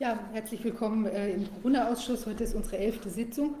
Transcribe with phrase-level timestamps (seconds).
[0.00, 2.24] Ja, herzlich willkommen äh, im Corona-Ausschuss.
[2.26, 3.54] Heute ist unsere elfte Sitzung.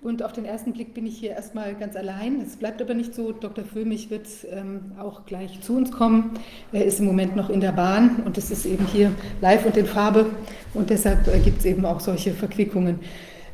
[0.00, 2.40] Und auf den ersten Blick bin ich hier erstmal ganz allein.
[2.40, 3.32] Es bleibt aber nicht so.
[3.32, 3.66] Dr.
[3.66, 6.30] Föhmich wird ähm, auch gleich zu uns kommen.
[6.72, 9.12] Er ist im Moment noch in der Bahn und es ist eben hier
[9.42, 10.30] live und in Farbe.
[10.72, 13.00] Und deshalb äh, gibt es eben auch solche Verquickungen.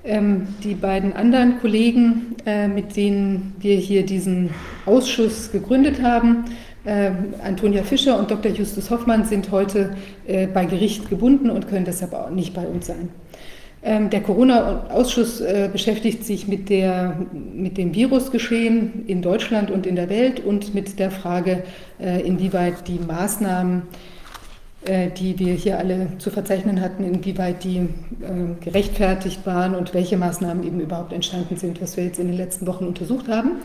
[0.05, 4.51] Ähm, die beiden anderen Kollegen, äh, mit denen wir hier diesen
[4.87, 6.45] Ausschuss gegründet haben,
[6.85, 7.11] äh,
[7.45, 8.53] Antonia Fischer und Dr.
[8.53, 12.87] Justus Hoffmann sind heute äh, bei Gericht gebunden und können deshalb auch nicht bei uns
[12.87, 13.11] sein.
[13.83, 19.97] Ähm, der Corona-Ausschuss äh, beschäftigt sich mit, der, mit dem Virusgeschehen in Deutschland und in
[19.97, 21.63] der Welt und mit der Frage,
[21.99, 23.83] äh, inwieweit die Maßnahmen,
[24.85, 27.87] äh, die wir hier alle zu verzeichnen hatten, inwieweit die äh,
[28.63, 32.67] gerechtfertigt waren und welche Maßnahmen eben überhaupt entstanden sind, was wir jetzt in den letzten
[32.67, 33.63] Wochen untersucht haben.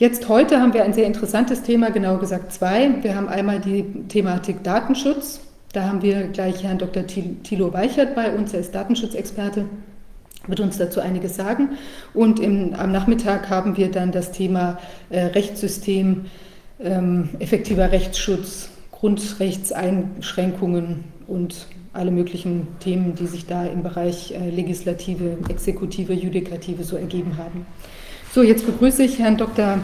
[0.00, 2.90] Jetzt heute haben wir ein sehr interessantes Thema, genau gesagt zwei.
[3.02, 5.42] Wir haben einmal die Thematik Datenschutz.
[5.74, 7.06] Da haben wir gleich Herrn Dr.
[7.06, 9.66] Thilo Weichert bei uns, er ist Datenschutzexperte,
[10.46, 11.76] wird uns dazu einiges sagen.
[12.14, 14.78] Und im, am Nachmittag haben wir dann das Thema
[15.10, 16.24] äh, Rechtssystem,
[16.82, 25.36] ähm, effektiver Rechtsschutz, Grundrechtseinschränkungen und alle möglichen Themen, die sich da im Bereich äh, Legislative,
[25.50, 27.66] Exekutive, Judikative so ergeben haben.
[28.32, 29.80] So, jetzt begrüße ich Herrn Dr.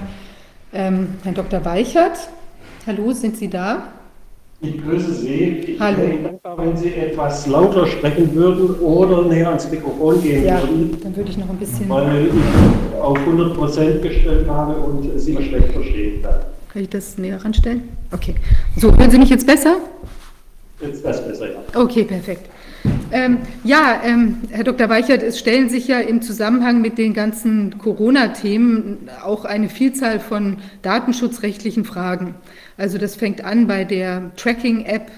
[0.72, 1.64] Ähm, Herrn Dr.
[1.64, 2.16] Weichert.
[2.86, 3.88] Hallo, sind Sie da?
[4.61, 5.34] Ich grüße Sie.
[5.66, 5.98] Ich Hallo.
[5.98, 10.97] wäre dankbar, wenn Sie etwas lauter sprechen würden oder näher ans Mikrofon gehen ja, würden.
[11.03, 11.88] dann würde ich noch ein bisschen.
[11.88, 16.36] Weil ich auf 100 Prozent gestellt habe und Sie schlecht verstehen kann.
[16.72, 17.88] Kann ich das näher ranstellen?
[18.12, 18.36] Okay.
[18.77, 19.78] So, hören Sie mich jetzt besser?
[20.81, 21.58] Jetzt ist das besser, ja.
[21.75, 22.48] Okay, perfekt.
[23.12, 24.89] Ähm, ja, ähm, Herr Dr.
[24.89, 30.57] Weichert, es stellen sich ja im Zusammenhang mit den ganzen Corona-Themen auch eine Vielzahl von
[30.83, 32.34] datenschutzrechtlichen Fragen.
[32.77, 35.11] Also das fängt an bei der Tracking-App,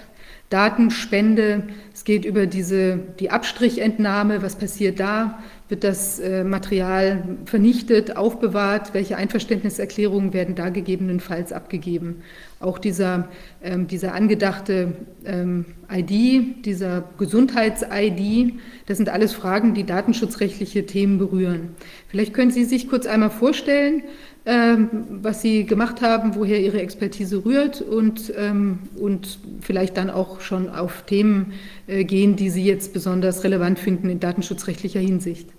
[0.51, 8.17] Datenspende, es geht über diese, die Abstrichentnahme, was passiert da, wird das äh, Material vernichtet,
[8.17, 12.23] aufbewahrt, welche Einverständniserklärungen werden da gegebenenfalls abgegeben.
[12.61, 13.29] Auch dieser,
[13.63, 14.93] ähm, dieser angedachte
[15.25, 18.55] ähm, ID, dieser Gesundheits-ID,
[18.87, 21.77] das sind alles Fragen, die datenschutzrechtliche Themen berühren.
[22.09, 24.03] Vielleicht können Sie sich kurz einmal vorstellen,
[24.45, 24.89] ähm,
[25.23, 30.69] was Sie gemacht haben, woher Ihre Expertise rührt und, ähm, und vielleicht dann auch schon
[30.69, 31.53] auf Themen
[31.87, 35.51] äh, gehen, die Sie jetzt besonders relevant finden in datenschutzrechtlicher Hinsicht.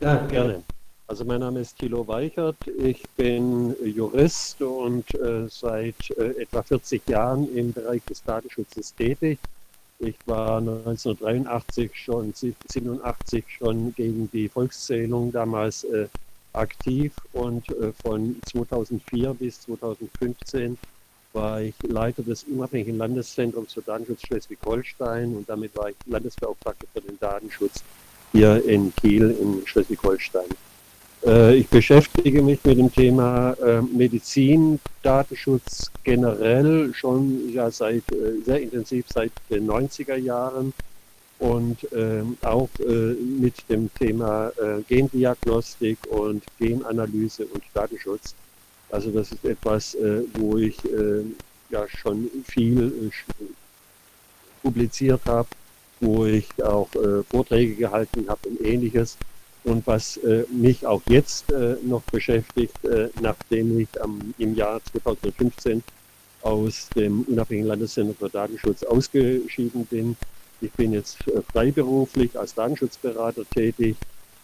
[0.00, 0.62] Ja, gerne.
[1.14, 7.08] Also mein Name ist Thilo Weichert, ich bin Jurist und äh, seit äh, etwa 40
[7.08, 9.38] Jahren im Bereich des Datenschutzes tätig.
[10.00, 16.08] Ich war 1983 schon, 87 schon gegen die Volkszählung damals äh,
[16.52, 20.76] aktiv und äh, von 2004 bis 2015
[21.32, 27.02] war ich Leiter des unabhängigen Landeszentrums für Datenschutz Schleswig-Holstein und damit war ich Landesbeauftragter für
[27.02, 27.84] den Datenschutz
[28.32, 30.48] hier in Kiel in Schleswig-Holstein.
[31.24, 38.40] Äh, ich beschäftige mich mit dem Thema äh, Medizin, Datenschutz generell schon ja seit äh,
[38.44, 40.74] sehr intensiv seit den 90er Jahren
[41.38, 44.52] und ähm, auch äh, mit dem Thema
[44.88, 48.34] Gendiagnostik und Genanalyse und Datenschutz.
[48.90, 49.96] Also das ist etwas,
[50.34, 51.24] wo ich äh,
[51.70, 53.10] ja schon viel
[54.62, 55.48] publiziert habe,
[56.00, 56.88] wo ich auch
[57.30, 59.16] Vorträge gehalten habe und ähnliches.
[59.64, 60.20] Und was
[60.52, 61.46] mich auch jetzt
[61.82, 62.76] noch beschäftigt,
[63.20, 63.88] nachdem ich
[64.36, 65.82] im Jahr 2015
[66.42, 70.16] aus dem unabhängigen Landeszentrum für Datenschutz ausgeschieden bin,
[70.64, 73.96] ich bin jetzt äh, freiberuflich als Datenschutzberater tätig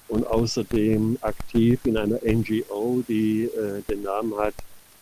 [0.08, 4.54] und außerdem aktiv in einer NGO, die äh, den Namen hat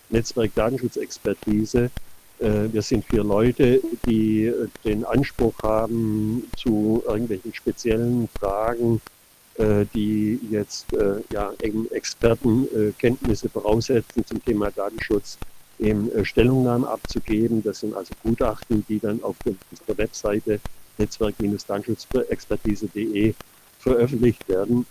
[0.09, 1.89] Netzwerk Datenschutzexpertise.
[2.39, 9.18] Äh, wir sind vier Leute, die äh, den Anspruch haben, zu irgendwelchen speziellen Fragen, äh,
[9.93, 11.51] die jetzt äh, ja,
[11.91, 15.37] Expertenkenntnisse voraussetzen zum Thema Datenschutz,
[15.79, 17.61] eben Stellungnahmen abzugeben.
[17.61, 20.61] Das sind also Gutachten, die dann auf unserer Webseite
[20.97, 23.33] netzwerk-datenschutzexpertise.de
[23.79, 24.85] veröffentlicht werden.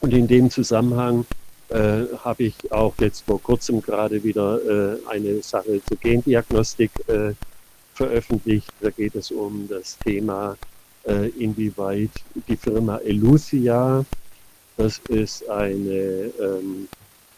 [0.00, 1.24] Und in dem Zusammenhang
[1.70, 7.32] äh, habe ich auch jetzt vor kurzem gerade wieder äh, eine Sache zur Gendiagnostik äh,
[7.94, 8.72] veröffentlicht.
[8.80, 10.56] Da geht es um das Thema,
[11.08, 12.10] äh, inwieweit
[12.48, 14.04] die Firma Elucia,
[14.76, 16.88] das ist eine, ähm,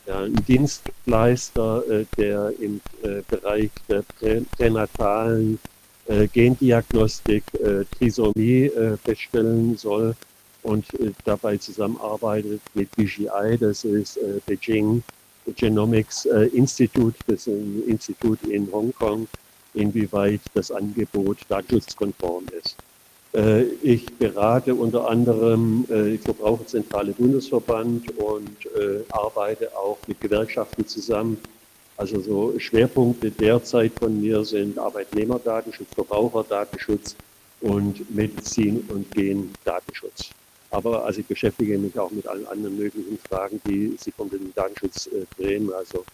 [0.06, 4.04] ja, ein Dienstleister, äh, der im äh, Bereich der
[4.56, 5.58] pränatalen
[6.08, 10.14] äh, Gendiagnostik, äh, Trisomie äh, feststellen soll
[10.62, 15.02] und äh, dabei zusammenarbeitet mit BGI, das ist äh, Beijing
[15.56, 19.26] Genomics äh, Institute, das ist ein Institut in Hongkong,
[19.74, 22.76] inwieweit das Angebot datenschutzkonform ist.
[23.32, 31.38] Äh, ich berate unter anderem äh, Verbraucherzentrale Bundesverband und äh, arbeite auch mit Gewerkschaften zusammen.
[31.96, 37.14] Also so Schwerpunkte derzeit von mir sind Arbeitnehmerdatenschutz, Verbraucherdatenschutz
[37.60, 40.30] und Medizin- und Gendatenschutz.
[40.70, 44.52] Aber also ich beschäftige mich auch mit allen anderen möglichen Fragen, die sich um den
[44.54, 46.04] Datenschutz äh, drehen, also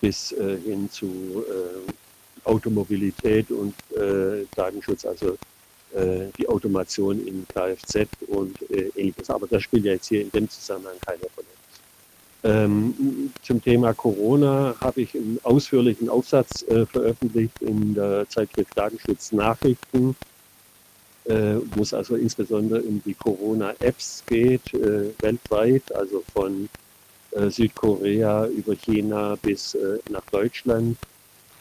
[0.00, 1.92] bis äh, hin zu äh,
[2.44, 3.72] Automobilität und
[4.56, 5.36] Datenschutz, also
[5.94, 9.30] äh, die Automation in Kfz und äh, ähnliches.
[9.30, 11.46] Aber das spielt ja jetzt hier in dem Zusammenhang keine Rolle.
[12.44, 19.30] Ähm, zum Thema Corona habe ich einen ausführlichen Aufsatz äh, veröffentlicht in der Zeitschrift Datenschutz
[19.30, 20.16] Nachrichten,
[21.24, 26.68] äh, wo es also insbesondere um die Corona-Apps geht, äh, weltweit, also von
[27.30, 29.76] äh, Südkorea über China bis
[30.10, 30.96] nach Deutschland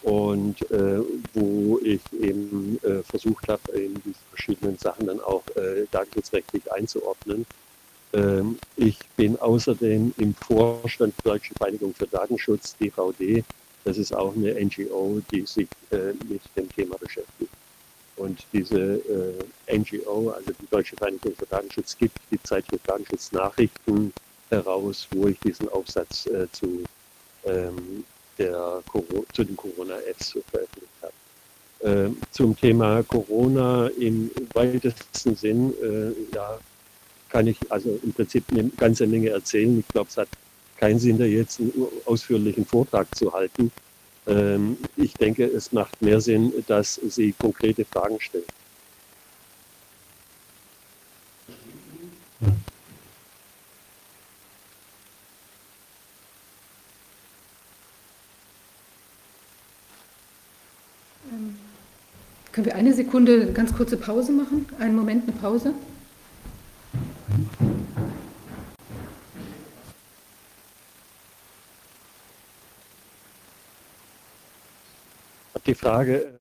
[0.03, 0.99] und äh,
[1.33, 7.45] wo ich eben äh, versucht habe, eben diese verschiedenen Sachen dann auch äh, datenschutzrechtlich einzuordnen.
[8.13, 13.43] Ähm, ich bin außerdem im Vorstand der Deutschen Vereinigung für Datenschutz, DVD.
[13.83, 17.51] Das ist auch eine NGO, die sich äh, mit dem Thema beschäftigt.
[18.17, 19.01] Und diese
[19.67, 24.13] äh, NGO, also die Deutsche Vereinigung für Datenschutz, gibt die Zeitschrift Datenschutznachrichten
[24.49, 26.83] heraus, wo ich diesen Aufsatz äh, zu
[27.45, 28.03] ähm,
[28.37, 28.81] der,
[29.33, 31.13] zu den Corona-Apps veröffentlicht habe.
[31.83, 36.59] Ähm, zum Thema Corona im weitesten Sinn, äh, ja,
[37.29, 39.79] kann ich also im Prinzip eine ganze Menge erzählen.
[39.79, 40.27] Ich glaube, es hat
[40.77, 41.73] keinen Sinn, da jetzt einen
[42.05, 43.71] ausführlichen Vortrag zu halten.
[44.27, 48.43] Ähm, ich denke, es macht mehr Sinn, dass Sie konkrete Fragen stellen.
[62.51, 64.65] Können wir eine Sekunde eine ganz kurze Pause machen?
[64.77, 65.73] Einen Moment, eine Pause.
[75.65, 76.40] Die Frage,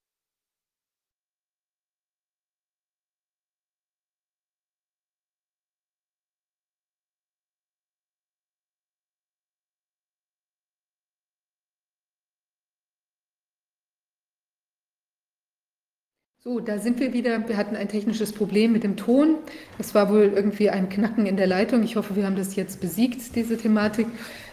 [16.51, 17.47] So, da sind wir wieder.
[17.49, 19.37] Wir hatten ein technisches Problem mit dem Ton.
[19.79, 21.85] Es war wohl irgendwie ein Knacken in der Leitung.
[21.85, 24.09] Ich hoffe, wir haben das jetzt besiegt, diese Thematik.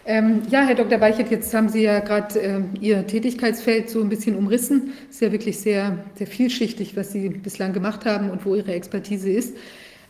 [0.05, 1.01] Ähm, ja, Herr Dr.
[1.01, 4.93] Weichert, jetzt haben Sie ja gerade äh, Ihr Tätigkeitsfeld so ein bisschen umrissen.
[5.09, 8.75] Es ist ja wirklich sehr, sehr vielschichtig, was Sie bislang gemacht haben und wo Ihre
[8.75, 9.57] Expertise ist.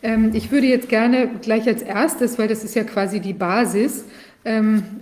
[0.03, 4.03] Ähm, ich würde jetzt gerne gleich als erstes, weil das ist ja quasi die Basis,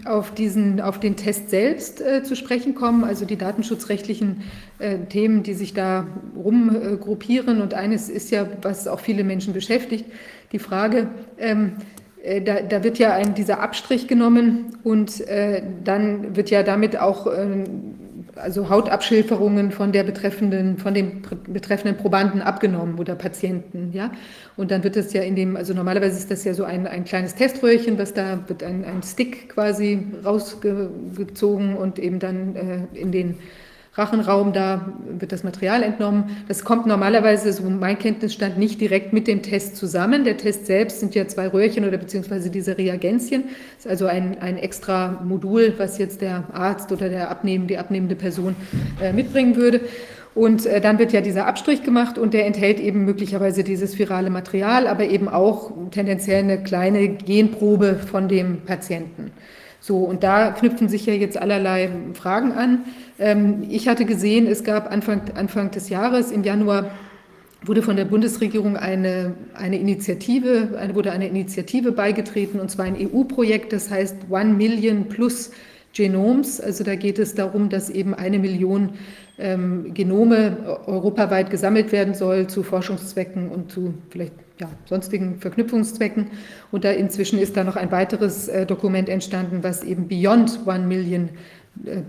[0.06, 4.44] auf, diesen, auf den Test selbst äh, zu sprechen kommen, also die datenschutzrechtlichen
[4.80, 7.62] äh, Themen, die sich da rumgruppieren.
[7.62, 10.06] Und eines ist ja, was auch viele Menschen beschäftigt,
[10.52, 11.74] die Frage, ähm,
[12.24, 16.98] äh, da, da, wird ja ein, dieser Abstrich genommen und äh, dann wird ja damit
[16.98, 17.66] auch ähm,
[18.36, 24.12] also Hautabschilferungen von der betreffenden, von dem betreffenden Probanden abgenommen oder Patienten, ja.
[24.58, 27.04] Und dann wird das ja in dem, also normalerweise ist das ja so ein, ein
[27.06, 33.12] kleines Teströhrchen, was da wird ein, ein Stick quasi rausgezogen und eben dann äh, in
[33.12, 33.38] den
[33.98, 36.38] Rachenraum, da wird das Material entnommen.
[36.50, 40.26] Das kommt normalerweise, so mein Kenntnisstand, nicht direkt mit dem Test zusammen.
[40.26, 43.46] Der Test selbst sind ja zwei Röhrchen oder beziehungsweise diese Reagenzien.
[43.78, 47.78] Das ist also ein, ein extra Modul, was jetzt der Arzt oder der abnehmen, die
[47.78, 48.58] abnehmende Person
[49.02, 49.80] äh, mitbringen würde.
[50.34, 54.30] Und äh, dann wird ja dieser Abstrich gemacht und der enthält eben möglicherweise dieses virale
[54.30, 59.32] Material, aber eben auch tendenziell eine kleine Genprobe von dem Patienten.
[59.80, 62.86] So, und da knüpfen sich ja jetzt allerlei Fragen an.
[63.20, 66.92] Ähm, ich hatte gesehen, es gab Anfang, Anfang des Jahres, im Januar,
[67.64, 72.96] wurde von der Bundesregierung eine, eine Initiative, eine, wurde eine Initiative beigetreten, und zwar ein
[72.96, 75.52] EU-Projekt, das heißt One Million Plus
[75.94, 76.60] Genomes.
[76.60, 78.92] Also da geht es darum, dass eben eine Million
[79.38, 86.28] ähm, Genome europaweit gesammelt werden soll zu Forschungszwecken und zu vielleicht ja, sonstigen Verknüpfungszwecken.
[86.72, 90.86] Und da inzwischen ist da noch ein weiteres äh, Dokument entstanden, was eben Beyond One
[90.86, 91.30] Million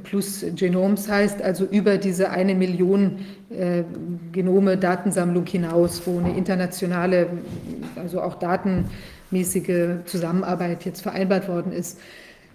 [0.05, 3.19] plus Genomes heißt, also über diese eine Million
[3.51, 3.83] äh,
[4.33, 7.29] Genome Datensammlung hinaus, wo eine internationale,
[7.97, 11.99] also auch datenmäßige Zusammenarbeit jetzt vereinbart worden ist.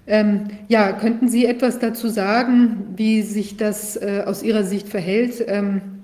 [0.07, 5.43] Ähm, ja, könnten Sie etwas dazu sagen, wie sich das äh, aus Ihrer Sicht verhält?
[5.47, 6.00] Ähm,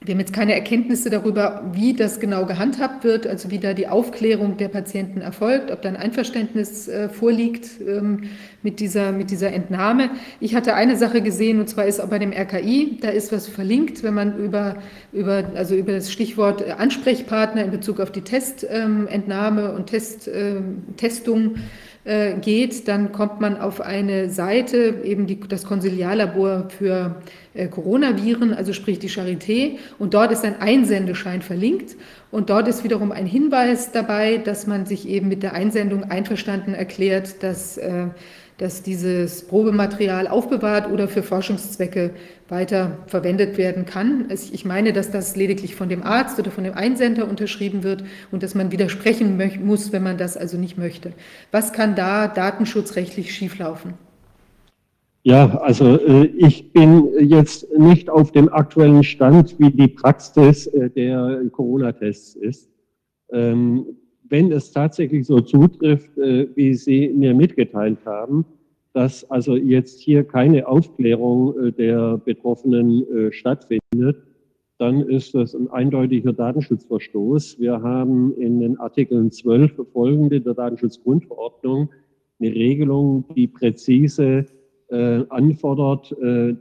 [0.00, 3.88] Wir haben jetzt keine Erkenntnisse darüber, wie das genau gehandhabt wird, also wie da die
[3.88, 8.28] Aufklärung der Patienten erfolgt, ob da ein Einverständnis äh, vorliegt ähm,
[8.62, 10.10] mit, dieser, mit dieser Entnahme.
[10.38, 13.48] Ich hatte eine Sache gesehen, und zwar ist auch bei dem RKI, da ist was
[13.48, 14.76] verlinkt, wenn man über,
[15.12, 20.60] über, also über das Stichwort Ansprechpartner in Bezug auf die Testentnahme ähm, und Test, äh,
[20.96, 21.56] Testung
[22.08, 27.16] äh, geht, dann kommt man auf eine Seite, eben die, das Konsiliarlabor für
[27.52, 29.76] äh, Coronaviren, also sprich die Charité.
[29.98, 31.96] Und dort ist ein Einsendeschein verlinkt.
[32.30, 36.72] Und dort ist wiederum ein Hinweis dabei, dass man sich eben mit der Einsendung einverstanden
[36.72, 38.06] erklärt, dass äh,
[38.58, 42.10] dass dieses Probematerial aufbewahrt oder für Forschungszwecke
[42.48, 44.28] weiter verwendet werden kann.
[44.30, 48.42] Ich meine, dass das lediglich von dem Arzt oder von dem Einsender unterschrieben wird und
[48.42, 51.12] dass man widersprechen muss, wenn man das also nicht möchte.
[51.52, 53.94] Was kann da datenschutzrechtlich schieflaufen?
[55.22, 60.90] Ja, also äh, ich bin jetzt nicht auf dem aktuellen Stand, wie die Praxis äh,
[60.90, 62.70] der Corona-Tests ist.
[64.30, 68.44] Wenn es tatsächlich so zutrifft, äh, wie Sie mir mitgeteilt haben,
[68.92, 74.22] dass also jetzt hier keine Aufklärung äh, der Betroffenen äh, stattfindet,
[74.78, 77.58] dann ist das ein eindeutiger Datenschutzverstoß.
[77.58, 81.90] Wir haben in den Artikeln 12 folgende der Datenschutzgrundverordnung
[82.38, 84.46] eine Regelung, die präzise
[84.88, 86.16] anfordert,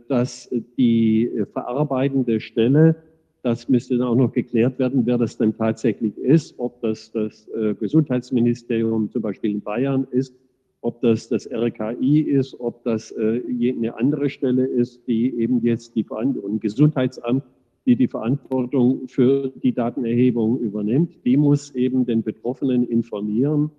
[0.10, 2.96] dass die verarbeitende Stelle
[3.44, 7.48] das müsste dann auch noch geklärt werden, wer das dann tatsächlich ist, ob das das
[7.50, 10.36] äh, Gesundheitsministerium zum Beispiel in Bayern ist,
[10.82, 15.96] ob das das RKI ist, ob das äh, eine andere Stelle ist, die eben jetzt
[15.96, 17.44] die Verantwortung, Gesundheitsamt,
[17.86, 23.72] die die Verantwortung für die Datenerhebung übernimmt, die muss eben den Betroffenen informieren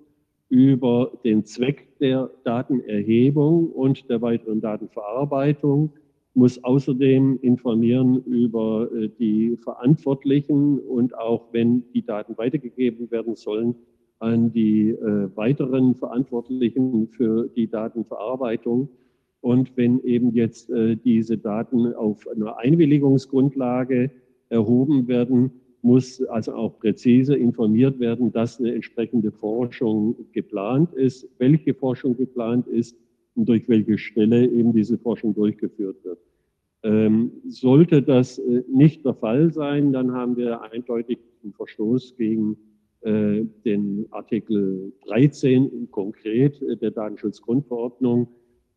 [0.48, 5.92] über den Zweck der Datenerhebung und der weiteren Datenverarbeitung
[6.38, 13.74] muss außerdem informieren über äh, die Verantwortlichen und auch wenn die Daten weitergegeben werden sollen,
[14.20, 18.88] an die äh, weiteren Verantwortlichen für die Datenverarbeitung.
[19.40, 24.12] Und wenn eben jetzt äh, diese Daten auf einer Einwilligungsgrundlage
[24.48, 25.50] erhoben werden,
[25.82, 32.68] muss also auch präzise informiert werden, dass eine entsprechende Forschung geplant ist, welche Forschung geplant
[32.68, 32.96] ist
[33.38, 36.18] und durch welche Stelle eben diese Forschung durchgeführt wird.
[36.82, 42.56] Ähm, sollte das äh, nicht der Fall sein, dann haben wir eindeutig einen Verstoß gegen
[43.02, 48.28] äh, den Artikel 13 konkret äh, der Datenschutzgrundverordnung,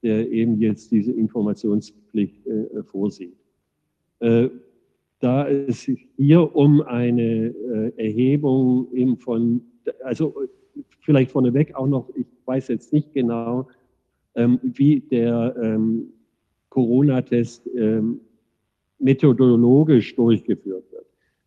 [0.03, 3.37] der eben jetzt diese Informationspflicht äh, vorsieht.
[4.19, 4.49] Äh,
[5.19, 9.61] da es sich hier um eine äh, Erhebung eben von,
[10.03, 10.35] also
[11.01, 13.67] vielleicht vorneweg auch noch, ich weiß jetzt nicht genau,
[14.35, 16.13] ähm, wie der ähm,
[16.69, 18.21] Corona-Test ähm,
[18.99, 21.05] methodologisch durchgeführt wird.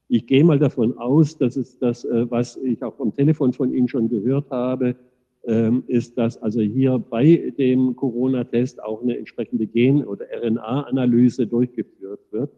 [0.09, 3.73] Ich gehe mal davon aus, dass es das, äh, was ich auch vom Telefon von
[3.73, 4.97] Ihnen schon gehört habe,
[5.47, 12.21] ähm, ist, dass also hier bei dem Corona-Test auch eine entsprechende Gen- oder RNA-Analyse durchgeführt
[12.31, 12.51] wird.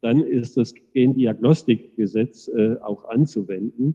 [0.00, 3.94] Dann ist das Gendiagnostikgesetz äh, auch anzuwenden.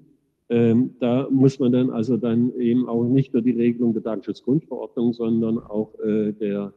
[0.50, 5.14] Ähm, da muss man dann also dann eben auch nicht nur die Regelung der Datenschutzgrundverordnung,
[5.14, 6.74] sondern auch äh, der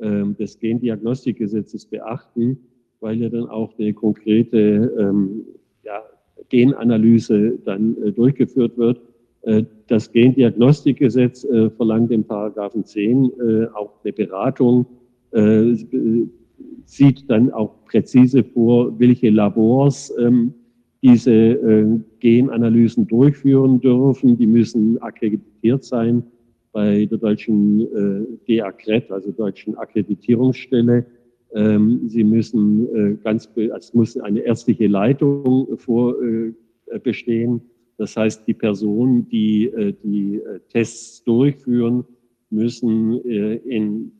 [0.00, 2.58] ähm, des Gendiagnostikgesetzes beachten,
[3.00, 5.44] weil ja dann auch eine konkrete ähm,
[5.84, 6.02] ja,
[6.48, 9.00] Genanalyse dann äh, durchgeführt wird.
[9.42, 14.86] Äh, das Gendiagnostikgesetz äh, verlangt in Paragraphen 10 äh, auch eine Beratung,
[15.32, 15.74] äh,
[16.84, 20.54] sieht dann auch präzise vor, welche Labors ähm,
[21.02, 21.86] diese äh,
[22.20, 24.36] Genanalysen durchführen dürfen.
[24.36, 26.24] Die müssen akkreditiert sein
[26.72, 31.06] bei der deutschen äh, DACRET, also deutschen Akkreditierungsstelle.
[31.54, 36.52] Ähm, sie müssen äh, ganz, es muss eine ärztliche Leitung vor äh,
[37.02, 37.62] bestehen.
[37.96, 42.04] Das heißt, die Personen, die äh, die äh, Tests durchführen,
[42.50, 44.12] müssen äh, in,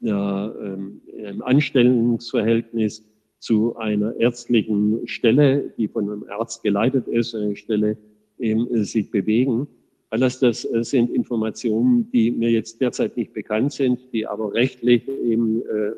[0.00, 3.04] ja, ähm, in einem Anstellungsverhältnis
[3.46, 7.96] zu einer ärztlichen Stelle, die von einem Arzt geleitet ist, eine Stelle
[8.40, 9.68] eben, sich bewegen.
[10.10, 15.06] Alles das äh, sind Informationen, die mir jetzt derzeit nicht bekannt sind, die aber rechtlich
[15.08, 15.92] eben äh,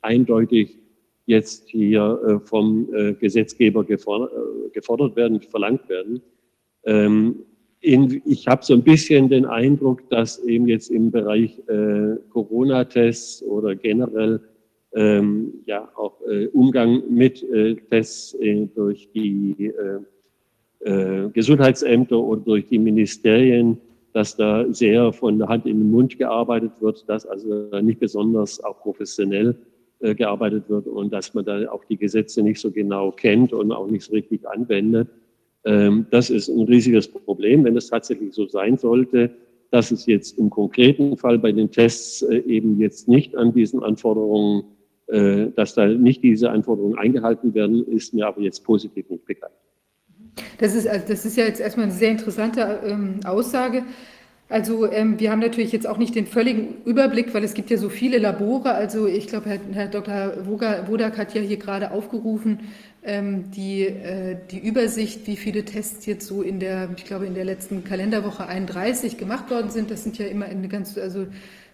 [0.00, 0.78] eindeutig
[1.26, 6.22] jetzt hier äh, vom äh, Gesetzgeber gefordert, äh, gefordert werden, verlangt werden.
[6.84, 7.40] Ähm,
[7.80, 13.42] in, ich habe so ein bisschen den Eindruck, dass eben jetzt im Bereich äh, Corona-Tests
[13.42, 14.40] oder generell
[14.94, 16.20] ähm, ja auch
[16.52, 17.46] Umgang mit
[17.90, 18.36] Tests
[18.74, 19.72] durch die
[20.82, 23.78] äh, Gesundheitsämter oder durch die Ministerien,
[24.12, 28.62] dass da sehr von der Hand in den Mund gearbeitet wird, dass also nicht besonders
[28.64, 29.56] auch professionell
[30.00, 33.70] äh, gearbeitet wird und dass man da auch die Gesetze nicht so genau kennt und
[33.70, 35.08] auch nicht so richtig anwendet.
[35.64, 39.30] Ähm, das ist ein riesiges Problem, wenn es tatsächlich so sein sollte,
[39.70, 43.82] dass es jetzt im konkreten Fall bei den Tests äh, eben jetzt nicht an diesen
[43.82, 44.64] Anforderungen, äh,
[45.54, 49.52] dass da nicht diese Anforderungen eingehalten werden, ist mir aber jetzt positiv nicht bekannt.
[50.58, 53.82] Das ist, also das ist ja jetzt erstmal eine sehr interessante ähm, Aussage.
[54.50, 57.76] Also ähm, wir haben natürlich jetzt auch nicht den völligen Überblick, weil es gibt ja
[57.76, 58.72] so viele Labore.
[58.72, 60.44] Also ich glaube, Herr, Herr Dr.
[60.44, 62.58] Wodak hat ja hier gerade aufgerufen,
[63.04, 67.34] ähm, die, äh, die Übersicht, wie viele Tests jetzt so in der, ich glaube, in
[67.34, 69.88] der letzten Kalenderwoche 31 gemacht worden sind.
[69.90, 71.26] Das sind ja immer eine ganz, also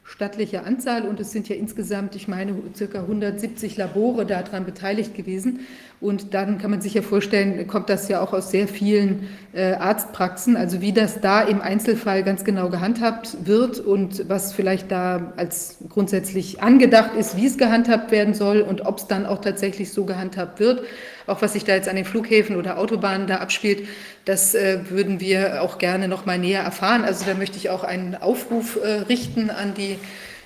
[0.07, 5.61] stattliche Anzahl und es sind ja insgesamt, ich meine, circa 170 Labore daran beteiligt gewesen.
[6.01, 9.73] Und dann kann man sich ja vorstellen, kommt das ja auch aus sehr vielen äh,
[9.73, 15.33] Arztpraxen, also wie das da im Einzelfall ganz genau gehandhabt wird und was vielleicht da
[15.37, 19.93] als grundsätzlich angedacht ist, wie es gehandhabt werden soll und ob es dann auch tatsächlich
[19.93, 20.83] so gehandhabt wird.
[21.27, 23.89] Auch was sich da jetzt an den Flughäfen oder Autobahnen da abspielt,
[24.25, 27.05] das äh, würden wir auch gerne noch mal näher erfahren.
[27.05, 29.99] Also da möchte ich auch einen Aufruf äh, richten an die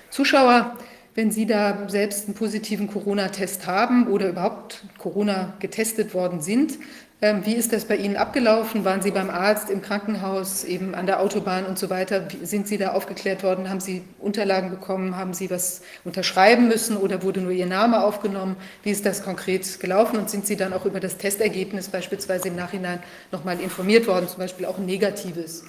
[0.09, 0.75] Zuschauer
[1.15, 6.77] wenn Sie da selbst einen positiven Corona-Test haben oder überhaupt Corona getestet worden sind.
[7.23, 8.83] Ähm, wie ist das bei Ihnen abgelaufen?
[8.83, 12.27] Waren Sie beim Arzt, im Krankenhaus, eben an der Autobahn und so weiter?
[12.41, 13.69] Sind Sie da aufgeklärt worden?
[13.69, 15.15] Haben Sie Unterlagen bekommen?
[15.15, 18.55] Haben Sie was unterschreiben müssen oder wurde nur Ihr Name aufgenommen?
[18.81, 20.17] Wie ist das konkret gelaufen?
[20.17, 24.39] Und sind Sie dann auch über das Testergebnis beispielsweise im Nachhinein nochmal informiert worden, zum
[24.39, 25.63] Beispiel auch ein negatives?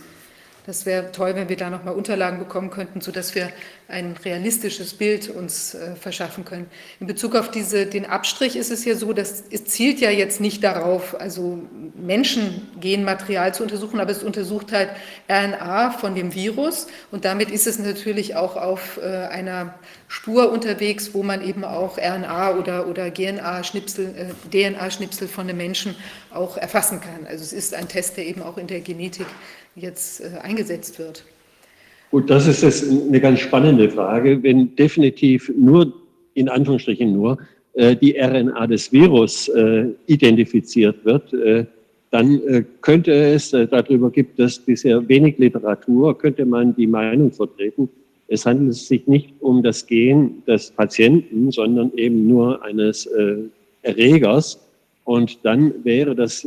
[0.65, 3.51] Das wäre toll, wenn wir da nochmal Unterlagen bekommen könnten, sodass wir
[3.89, 6.67] ein realistisches Bild uns äh, verschaffen können.
[7.01, 10.41] In Bezug auf diese, den Abstrich ist es ja so, dass es zielt ja jetzt
[10.41, 11.59] nicht darauf, also
[11.97, 14.91] Menschengenmaterial zu untersuchen, aber es untersucht halt
[15.29, 19.75] RNA von dem Virus und damit ist es natürlich auch auf äh, einer
[20.07, 25.97] Spur unterwegs, wo man eben auch RNA oder, oder GNA-Schnipsel, äh, DNA-Schnipsel von einem Menschen
[26.31, 27.27] auch erfassen kann.
[27.27, 29.27] Also es ist ein Test, der eben auch in der Genetik
[29.77, 31.25] jetzt äh, eingesetzt wird?
[32.11, 34.43] Gut, das ist jetzt eine ganz spannende Frage.
[34.43, 35.93] Wenn definitiv nur,
[36.35, 37.39] in Anführungsstrichen nur,
[37.75, 41.35] äh, die RNA des Virus äh, identifiziert wird,
[42.11, 47.89] dann könnte es, darüber gibt es bisher wenig Literatur, könnte man die Meinung vertreten,
[48.29, 53.09] es handelt sich nicht um das Gen des Patienten, sondern eben nur eines
[53.81, 54.61] Erregers.
[55.05, 56.47] Und dann wäre das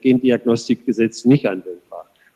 [0.00, 1.81] Gendiagnostikgesetz nicht anwendbar.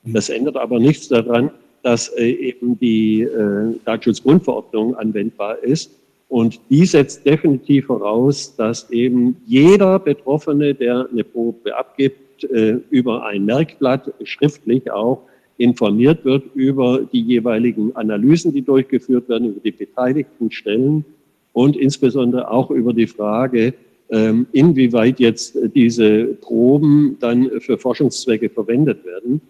[0.06, 1.50] Das ändert aber nichts daran,
[1.82, 5.90] dass äh, eben die äh, Datenschutzgrundverordnung anwendbar ist.
[6.28, 13.24] Und die setzt definitiv voraus, dass eben jeder Betroffene, der eine Probe abgibt, äh, über
[13.24, 15.22] ein Merkblatt schriftlich auch
[15.58, 21.04] informiert wird über die jeweiligen Analysen, die durchgeführt werden, über die beteiligten Stellen
[21.52, 23.72] und insbesondere auch über die Frage,
[24.10, 29.40] ähm, inwieweit jetzt diese Proben dann für Forschungszwecke verwendet werden.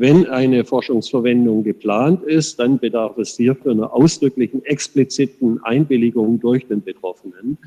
[0.00, 6.82] Wenn eine Forschungsverwendung geplant ist, dann bedarf es hierfür einer ausdrücklichen, expliziten Einwilligung durch den
[6.82, 7.58] Betroffenen.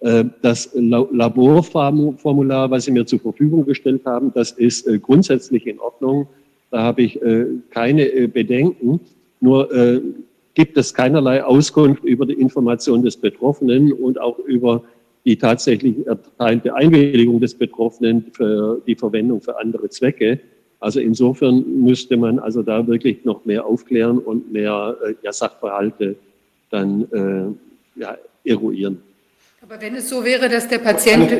[0.00, 5.78] Äh, das Laborformular, was Sie mir zur Verfügung gestellt haben, das ist äh, grundsätzlich in
[5.78, 6.26] Ordnung.
[6.72, 8.98] Da habe ich äh, keine Bedenken.
[9.38, 9.68] Nur
[10.54, 14.82] gibt es keinerlei Auskunft über die Information des Betroffenen und auch über
[15.24, 20.40] die tatsächlich erteilte Einwilligung des Betroffenen für die Verwendung für andere Zwecke.
[20.80, 26.16] Also insofern müsste man also da wirklich noch mehr aufklären und mehr äh, ja, Sachverhalte
[26.70, 27.56] dann
[27.96, 29.00] äh, ja, eruieren.
[29.62, 31.32] Aber wenn es so wäre, dass der Patient,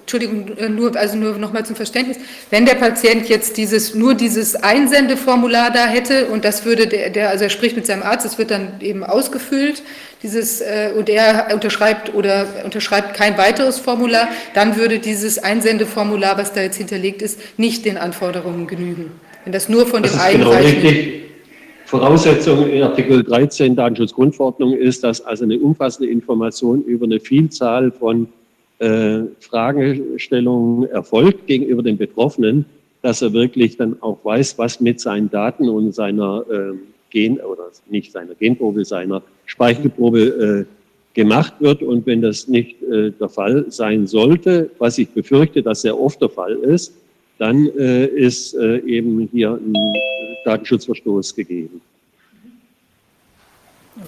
[0.00, 2.18] Entschuldigung, äh, nur, also nur nochmal zum Verständnis,
[2.50, 7.30] wenn der Patient jetzt dieses, nur dieses Einsendeformular da hätte und das würde der, der
[7.30, 9.82] also er spricht mit seinem Arzt, es wird dann eben ausgefüllt,
[10.26, 16.52] dieses, äh, und er unterschreibt oder unterschreibt kein weiteres Formular, dann würde dieses Einsendeformular, was
[16.52, 19.12] da jetzt hinterlegt ist, nicht den Anforderungen genügen.
[19.44, 20.82] Wenn das nur von das dem Einreichen.
[20.82, 21.26] Genau
[21.86, 28.26] Voraussetzung in Artikel 13 Datenschutzgrundverordnung ist, dass also eine umfassende Information über eine Vielzahl von
[28.80, 32.64] äh, Fragestellungen erfolgt gegenüber dem Betroffenen,
[33.02, 36.72] dass er wirklich dann auch weiß, was mit seinen Daten und seiner äh,
[37.10, 41.82] Gen oder nicht seiner Genprobe, seiner Speichelprobe äh, gemacht wird.
[41.82, 46.20] Und wenn das nicht äh, der Fall sein sollte, was ich befürchte, dass sehr oft
[46.20, 46.92] der Fall ist,
[47.38, 49.74] dann äh, ist äh, eben hier ein
[50.44, 51.80] Datenschutzverstoß gegeben.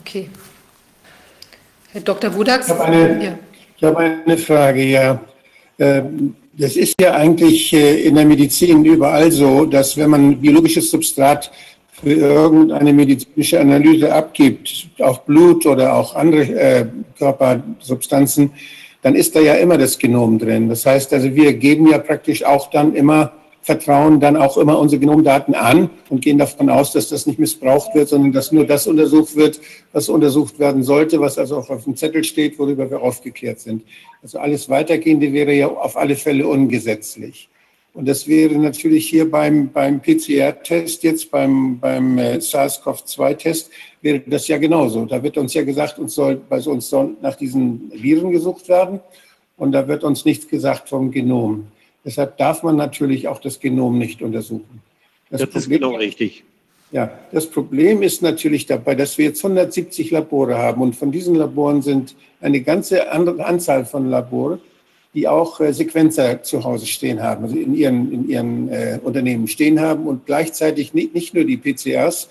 [0.01, 0.29] Okay.
[1.93, 2.35] Herr Dr.
[2.35, 2.67] Wodax?
[2.67, 3.39] Ich habe eine, ja.
[3.77, 5.21] ich habe eine Frage, ja.
[5.79, 10.91] Ähm, das ist ja eigentlich äh, in der Medizin überall so, dass wenn man biologisches
[10.91, 11.51] Substrat
[12.03, 16.87] für irgendeine medizinische Analyse abgibt, auch Blut oder auch andere äh,
[17.19, 18.53] Körpersubstanzen,
[19.03, 20.69] dann ist da ja immer das Genom drin.
[20.69, 23.33] Das heißt also, wir geben ja praktisch auch dann immer,
[23.63, 27.95] vertrauen dann auch immer unsere Genomdaten an und gehen davon aus, dass das nicht missbraucht
[27.95, 29.61] wird, sondern dass nur das untersucht wird,
[29.93, 33.83] was untersucht werden sollte, was also auch auf dem Zettel steht, worüber wir aufgeklärt sind.
[34.23, 37.49] Also alles Weitergehende wäre ja auf alle Fälle ungesetzlich.
[37.94, 43.70] Und das wäre natürlich hier beim, beim PCR-Test, jetzt beim, beim äh, SARS-CoV-2-Test,
[44.03, 45.05] wäre das ja genauso.
[45.05, 49.01] Da wird uns ja gesagt, uns soll, bei uns soll nach diesen Viren gesucht werden
[49.57, 51.66] und da wird uns nichts gesagt vom Genom.
[52.05, 54.83] Deshalb darf man natürlich auch das Genom nicht untersuchen.
[55.31, 56.44] Das, das Problem, ist genau richtig.
[56.90, 61.35] Ja, das Problem ist natürlich dabei, dass wir jetzt 170 Labore haben und von diesen
[61.35, 64.61] Laboren sind eine ganze andere Anzahl von Laboren
[65.14, 69.49] die auch äh, Sequenzer zu Hause stehen haben, also in ihren, in ihren äh, Unternehmen
[69.49, 72.29] stehen haben und gleichzeitig nicht, nicht nur die PCRs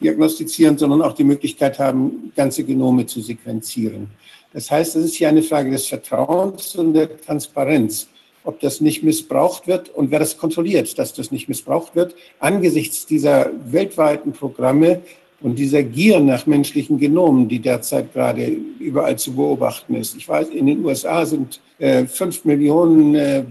[0.00, 4.08] diagnostizieren, sondern auch die Möglichkeit haben, ganze Genome zu sequenzieren.
[4.52, 8.08] Das heißt, es ist hier eine Frage des Vertrauens und der Transparenz,
[8.44, 13.06] ob das nicht missbraucht wird und wer das kontrolliert, dass das nicht missbraucht wird, angesichts
[13.06, 15.02] dieser weltweiten Programme,
[15.46, 20.16] und dieser Gier nach menschlichen Genomen, die derzeit gerade überall zu beobachten ist.
[20.16, 23.44] Ich weiß, in den USA sind äh, fünf Millionen, äh,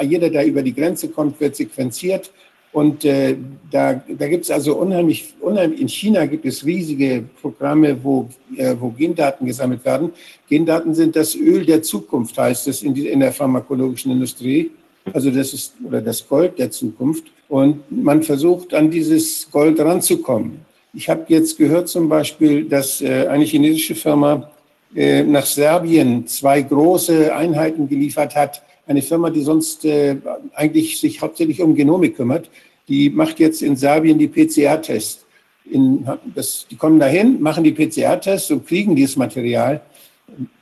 [0.00, 2.30] jeder, der über die Grenze kommt, wird sequenziert.
[2.72, 3.36] Und äh,
[3.70, 8.74] da, da gibt es also unheimlich, unheimlich, in China gibt es riesige Programme, wo, äh,
[8.80, 10.12] wo Gendaten gesammelt werden.
[10.48, 14.70] Gendaten sind das Öl der Zukunft, heißt es in, die, in der pharmakologischen Industrie.
[15.12, 17.24] Also das ist, oder das Gold der Zukunft.
[17.50, 20.64] Und man versucht, an dieses Gold ranzukommen.
[20.94, 24.50] Ich habe jetzt gehört zum Beispiel, dass äh, eine chinesische Firma
[24.94, 28.62] äh, nach Serbien zwei große Einheiten geliefert hat.
[28.86, 30.16] Eine Firma, die sonst äh,
[30.54, 32.48] eigentlich sich hauptsächlich um Genomik kümmert,
[32.88, 35.26] die macht jetzt in Serbien die PCR-Tests.
[35.64, 39.80] die kommen dahin, machen die PCR-Tests und kriegen dieses Material.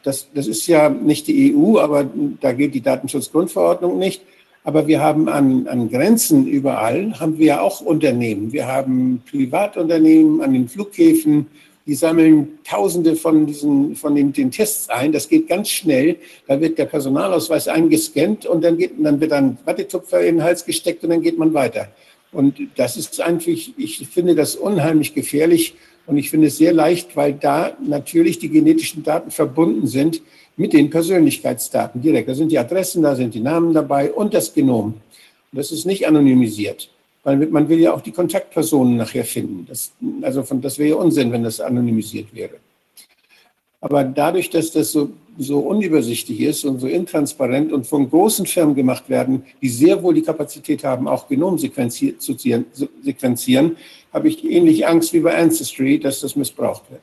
[0.02, 2.08] Das, das ist ja nicht die EU, aber
[2.40, 4.22] da gilt die Datenschutzgrundverordnung nicht.
[4.66, 8.50] Aber wir haben an, an Grenzen überall, haben wir auch Unternehmen.
[8.50, 11.46] Wir haben Privatunternehmen an den Flughäfen,
[11.86, 15.12] die sammeln Tausende von diesen, von den, den, Tests ein.
[15.12, 16.16] Das geht ganz schnell.
[16.48, 20.64] Da wird der Personalausweis eingescannt und dann, geht, dann wird ein Wattetupfer in den Hals
[20.64, 21.88] gesteckt und dann geht man weiter.
[22.32, 25.74] Und das ist eigentlich, ich finde das unheimlich gefährlich
[26.06, 30.22] und ich finde es sehr leicht, weil da natürlich die genetischen Daten verbunden sind
[30.56, 32.28] mit den Persönlichkeitsdaten direkt.
[32.28, 34.94] Da sind die Adressen, da sind die Namen dabei und das Genom.
[35.52, 36.90] Und das ist nicht anonymisiert,
[37.22, 39.66] weil man will ja auch die Kontaktpersonen nachher finden.
[39.68, 42.54] Das, also von, das wäre ja Unsinn, wenn das anonymisiert wäre.
[43.80, 48.74] Aber dadurch, dass das so, so unübersichtlich ist und so intransparent und von großen Firmen
[48.74, 51.68] gemacht werden, die sehr wohl die Kapazität haben, auch Genom zu
[53.02, 53.76] sequenzieren,
[54.10, 57.02] habe ich ähnlich Angst wie bei Ancestry, dass das missbraucht wird.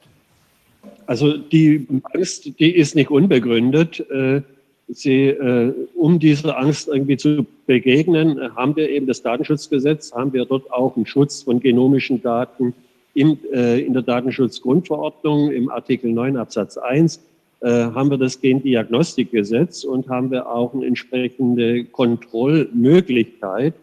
[1.06, 4.00] Also die Angst, die ist nicht unbegründet.
[4.10, 4.42] Äh,
[4.88, 10.46] sie, äh, um dieser Angst irgendwie zu begegnen, haben wir eben das Datenschutzgesetz, haben wir
[10.46, 12.74] dort auch einen Schutz von genomischen Daten
[13.14, 17.22] in, äh, in der Datenschutzgrundverordnung im Artikel 9 Absatz 1
[17.64, 23.76] haben wir das Gendiagnostikgesetz und haben wir auch eine entsprechende Kontrollmöglichkeit.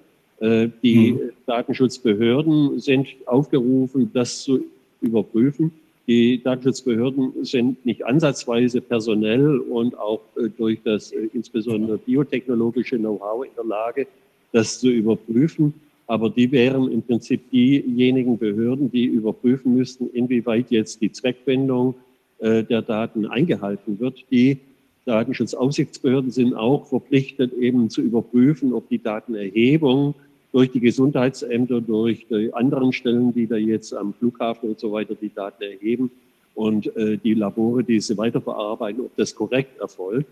[0.43, 1.21] Die mhm.
[1.47, 4.65] Datenschutzbehörden sind aufgerufen, das zu
[5.01, 5.71] überprüfen.
[6.09, 13.45] Die Datenschutzbehörden sind nicht ansatzweise personell und auch äh, durch das äh, insbesondere biotechnologische Know-how
[13.45, 14.07] in der Lage,
[14.53, 15.75] das zu überprüfen.
[16.07, 21.95] Aber die wären im Prinzip diejenigen Behörden, die überprüfen müssten, inwieweit jetzt die Zweckwendung
[22.39, 24.25] äh, der Daten eingehalten wird.
[24.31, 24.57] Die
[25.05, 30.15] Datenschutzaufsichtsbehörden sind auch verpflichtet, eben zu überprüfen, ob die Datenerhebung
[30.53, 35.15] durch die Gesundheitsämter, durch die anderen Stellen, die da jetzt am Flughafen und so weiter
[35.15, 36.11] die Daten erheben
[36.55, 40.29] und äh, die Labore, die sie weiterverarbeiten, ob das korrekt erfolgt.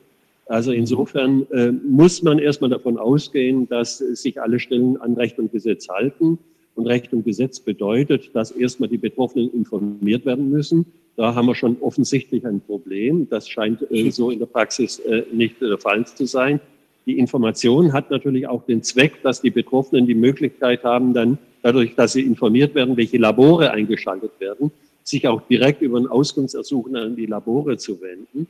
[0.47, 5.53] Also insofern äh, muss man erstmal davon ausgehen, dass sich alle Stellen an Recht und
[5.53, 6.39] Gesetz halten.
[6.77, 10.87] Und Recht und Gesetz bedeutet, dass erstmal die Betroffenen informiert werden müssen.
[11.17, 13.29] Da haben wir schon offensichtlich ein Problem.
[13.29, 16.61] Das scheint äh, so in der Praxis äh, nicht der Fall zu sein.
[17.07, 21.95] Die Information hat natürlich auch den Zweck, dass die Betroffenen die Möglichkeit haben, dann dadurch,
[21.95, 24.73] dass sie informiert werden, welche Labore eingeschaltet werden,
[25.05, 28.49] sich auch direkt über ein Auskunftsersuchen an die Labore zu wenden.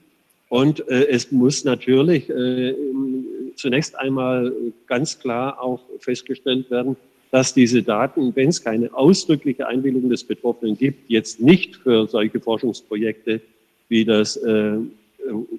[0.49, 2.75] Und äh, es muss natürlich äh,
[3.57, 4.53] zunächst einmal
[4.87, 6.97] ganz klar auch festgestellt werden,
[7.31, 12.40] dass diese Daten, wenn es keine ausdrückliche Einwilligung des Betroffenen gibt, jetzt nicht für solche
[12.40, 13.40] Forschungsprojekte
[13.88, 14.79] wie das äh,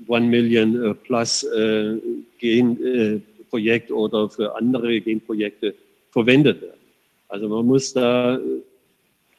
[0.07, 1.97] One Million äh, Plus äh,
[2.39, 5.75] Genprojekt oder für andere Genprojekte
[6.11, 6.79] verwendet werden.
[7.27, 8.39] Also man muss da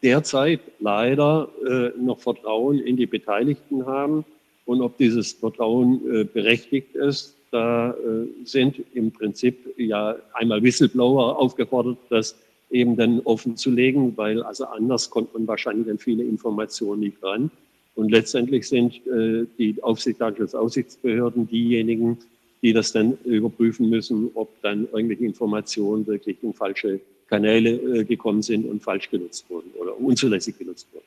[0.03, 4.25] derzeit leider äh, noch Vertrauen in die Beteiligten haben.
[4.65, 11.39] Und ob dieses Vertrauen äh, berechtigt ist, da äh, sind im Prinzip ja einmal Whistleblower
[11.39, 12.37] aufgefordert, das
[12.71, 17.23] eben dann offen zu legen, weil also anders kommt man wahrscheinlich dann viele Informationen nicht
[17.23, 17.51] ran.
[17.99, 22.17] Und letztendlich sind äh, die Aufsichtsbehörden diejenigen,
[22.63, 28.43] die das dann überprüfen müssen, ob dann irgendwelche Informationen wirklich in falsche Kanäle äh, gekommen
[28.43, 31.07] sind und falsch genutzt wurden oder unzulässig genutzt wurden.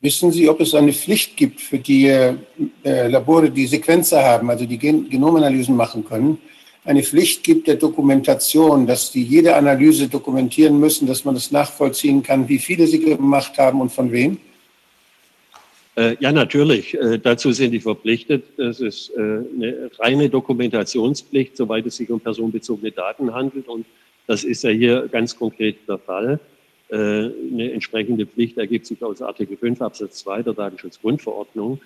[0.00, 2.36] Wissen Sie, ob es eine Pflicht gibt für die äh,
[2.84, 6.38] Labore, die Sequenzer haben, also die Gen Genomanalysen machen können,
[6.84, 12.22] eine Pflicht gibt der Dokumentation, dass die jede Analyse dokumentieren müssen, dass man das nachvollziehen
[12.22, 14.38] kann, wie viele sie gemacht haben und von wem?
[15.96, 16.94] Äh, ja, natürlich.
[16.94, 18.44] Äh, dazu sind die verpflichtet.
[18.56, 23.68] Das ist äh, eine reine Dokumentationspflicht, soweit es sich um personenbezogene Daten handelt.
[23.68, 23.86] Und
[24.26, 26.40] das ist ja hier ganz konkret der Fall.
[26.90, 31.80] Eine entsprechende Pflicht ergibt sich aus Artikel 5 Absatz 2 der Datenschutzgrundverordnung,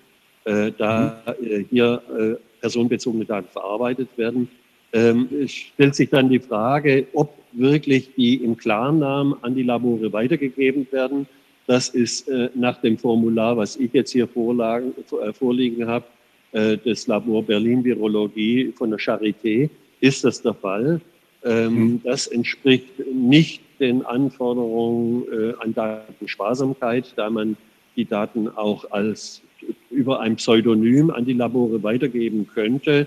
[0.44, 1.22] da
[1.70, 4.48] hier personenbezogene Daten verarbeitet werden.
[4.92, 10.12] Ähm, es stellt sich dann die Frage, ob wirklich die im Klarnamen an die Labore
[10.12, 11.26] weitergegeben werden.
[11.68, 14.94] Das ist nach dem Formular, was ich jetzt hier vorlagen,
[15.34, 16.06] vorliegen habe,
[16.52, 19.68] des Labor Berlin Virologie von der Charité,
[20.00, 21.00] ist das der Fall.
[21.44, 22.00] Ähm, mhm.
[22.04, 27.56] Das entspricht nicht den Anforderungen äh, an Datensparsamkeit, da man
[27.96, 29.42] die Daten auch als
[29.90, 33.06] über ein Pseudonym an die Labore weitergeben könnte.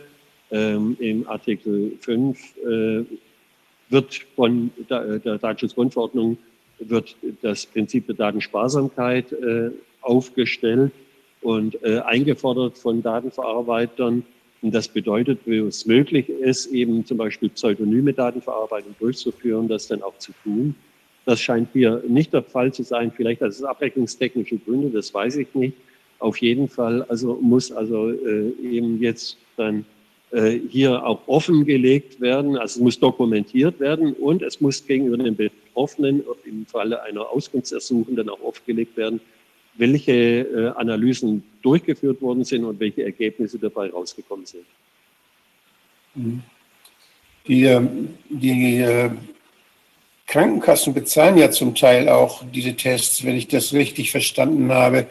[0.52, 3.04] Ähm, Im Artikel 5 äh,
[3.90, 6.38] wird von der, der Datenschutzgrundverordnung
[6.90, 10.92] wird das Prinzip der Datensparsamkeit äh, aufgestellt
[11.42, 14.24] und äh, eingefordert von Datenverarbeitern,
[14.62, 20.04] und das bedeutet, wo es möglich ist, eben zum Beispiel pseudonyme Datenverarbeitung durchzuführen, das dann
[20.04, 20.76] auch zu tun.
[21.26, 23.12] Das scheint hier nicht der Fall zu sein.
[23.16, 25.76] Vielleicht hat es abrechnungstechnische Gründe, das weiß ich nicht.
[26.20, 29.86] Auf jeden Fall also muss also äh, eben jetzt dann
[30.32, 35.36] äh, hier auch offengelegt werden, also es muss dokumentiert werden und es muss gegenüber den
[35.72, 39.22] Betroffenen im Falle einer Auskunftsersuchung dann auch offengelegt werden,
[39.76, 44.66] welche äh, Analysen durchgeführt worden sind und welche Ergebnisse dabei rausgekommen sind.
[46.16, 46.42] Mhm.
[47.48, 49.10] Die, ähm, die äh,
[50.28, 55.08] Krankenkassen bezahlen ja zum Teil auch diese Tests, wenn ich das richtig verstanden habe.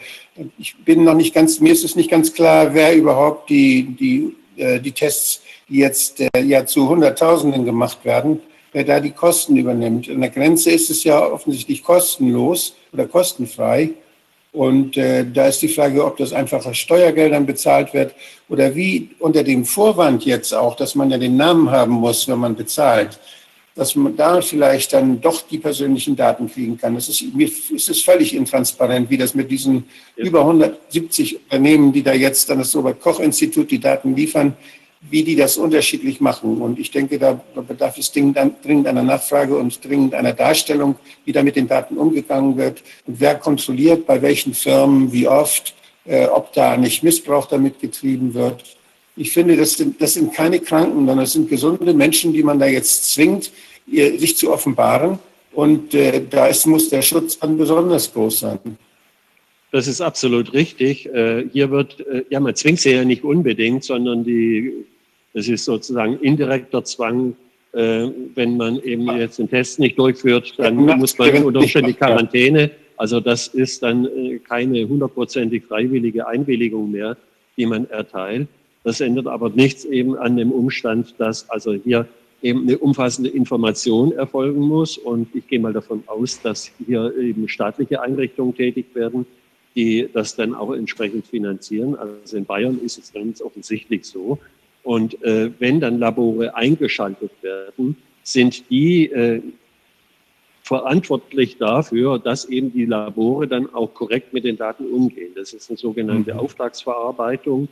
[0.59, 4.37] Ich bin noch nicht ganz, mir ist es nicht ganz klar, wer überhaupt die, die,
[4.63, 8.41] äh, die Tests, die jetzt ja zu Hunderttausenden gemacht werden,
[8.73, 10.09] wer da die Kosten übernimmt.
[10.09, 13.91] An der Grenze ist es ja offensichtlich kostenlos oder kostenfrei.
[14.53, 18.15] Und äh, da ist die Frage, ob das einfach aus Steuergeldern bezahlt wird
[18.49, 22.39] oder wie unter dem Vorwand jetzt auch, dass man ja den Namen haben muss, wenn
[22.39, 23.21] man bezahlt,
[23.77, 26.97] dass man da vielleicht dann doch die persönlichen Daten kriegen kann.
[26.97, 29.85] Das ist, mir ist es völlig intransparent, wie das mit diesen
[30.17, 30.25] ja.
[30.25, 34.57] über 170 Unternehmen, die da jetzt an das Robert-Koch-Institut die Daten liefern,
[35.09, 36.61] wie die das unterschiedlich machen.
[36.61, 38.37] Und ich denke, da bedarf es dringend,
[38.87, 43.37] einer Nachfrage und dringend einer Darstellung, wie da mit den Daten umgegangen wird und wer
[43.37, 48.63] kontrolliert, bei welchen Firmen, wie oft, äh, ob da nicht Missbrauch damit getrieben wird.
[49.17, 52.59] Ich finde, das sind, das sind keine Kranken, sondern das sind gesunde Menschen, die man
[52.59, 53.51] da jetzt zwingt,
[53.87, 55.19] sich zu offenbaren.
[55.53, 58.59] Und äh, da ist, muss der Schutz dann besonders groß sein.
[59.73, 61.07] Das ist absolut richtig.
[61.07, 64.85] Äh, hier wird, äh, ja, man zwingt sie ja nicht unbedingt, sondern die,
[65.33, 67.37] das ist sozusagen indirekter Zwang.
[67.73, 71.95] Äh, wenn man eben jetzt den Test nicht durchführt, dann muss man unter Umständen die
[71.95, 72.73] Quarantäne.
[72.97, 74.09] Also das ist dann
[74.47, 77.17] keine hundertprozentig freiwillige Einwilligung mehr,
[77.57, 78.49] die man erteilt.
[78.83, 82.07] Das ändert aber nichts eben an dem Umstand, dass also hier
[82.43, 84.99] eben eine umfassende Information erfolgen muss.
[84.99, 89.27] Und ich gehe mal davon aus, dass hier eben staatliche Einrichtungen tätig werden,
[89.75, 91.97] die das dann auch entsprechend finanzieren.
[91.97, 94.39] Also in Bayern ist es ganz offensichtlich so.
[94.83, 99.43] Und äh, wenn dann Labore eingeschaltet werden, sind die äh,
[100.63, 105.33] verantwortlich dafür, dass eben die Labore dann auch korrekt mit den Daten umgehen.
[105.35, 106.41] Das ist eine sogenannte mhm.
[106.41, 107.69] Auftragsverarbeitung.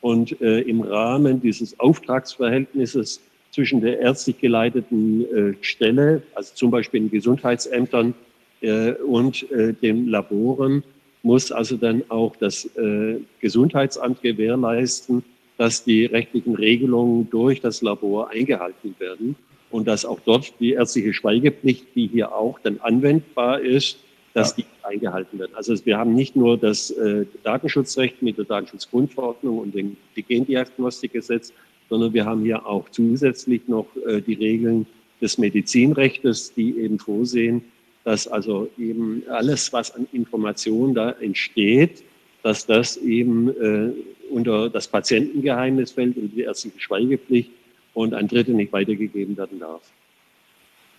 [0.00, 3.20] Und äh, im Rahmen dieses Auftragsverhältnisses
[3.52, 8.14] zwischen der ärztlich geleiteten äh, Stelle, also zum Beispiel in Gesundheitsämtern
[8.62, 10.82] äh, und äh, den Laboren,
[11.22, 15.22] muss also dann auch das äh, Gesundheitsamt gewährleisten,
[15.56, 19.36] dass die rechtlichen Regelungen durch das Labor eingehalten werden
[19.70, 23.98] und dass auch dort die ärztliche Schweigepflicht, die hier auch dann anwendbar ist,
[24.34, 24.64] dass ja.
[24.64, 25.52] die eingehalten werden.
[25.54, 31.52] Also wir haben nicht nur das äh, Datenschutzrecht mit der Datenschutzgrundverordnung und dem Gendiagnostikgesetz,
[31.88, 34.86] sondern wir haben hier auch zusätzlich noch äh, die Regeln
[35.20, 37.62] des Medizinrechts, die eben vorsehen,
[38.04, 42.02] dass also eben alles, was an Informationen da entsteht,
[42.42, 43.92] dass das eben äh,
[44.30, 47.50] unter das Patientengeheimnis fällt und die ärztliche Schweigepflicht
[47.94, 49.82] und an Dritte nicht weitergegeben werden darf.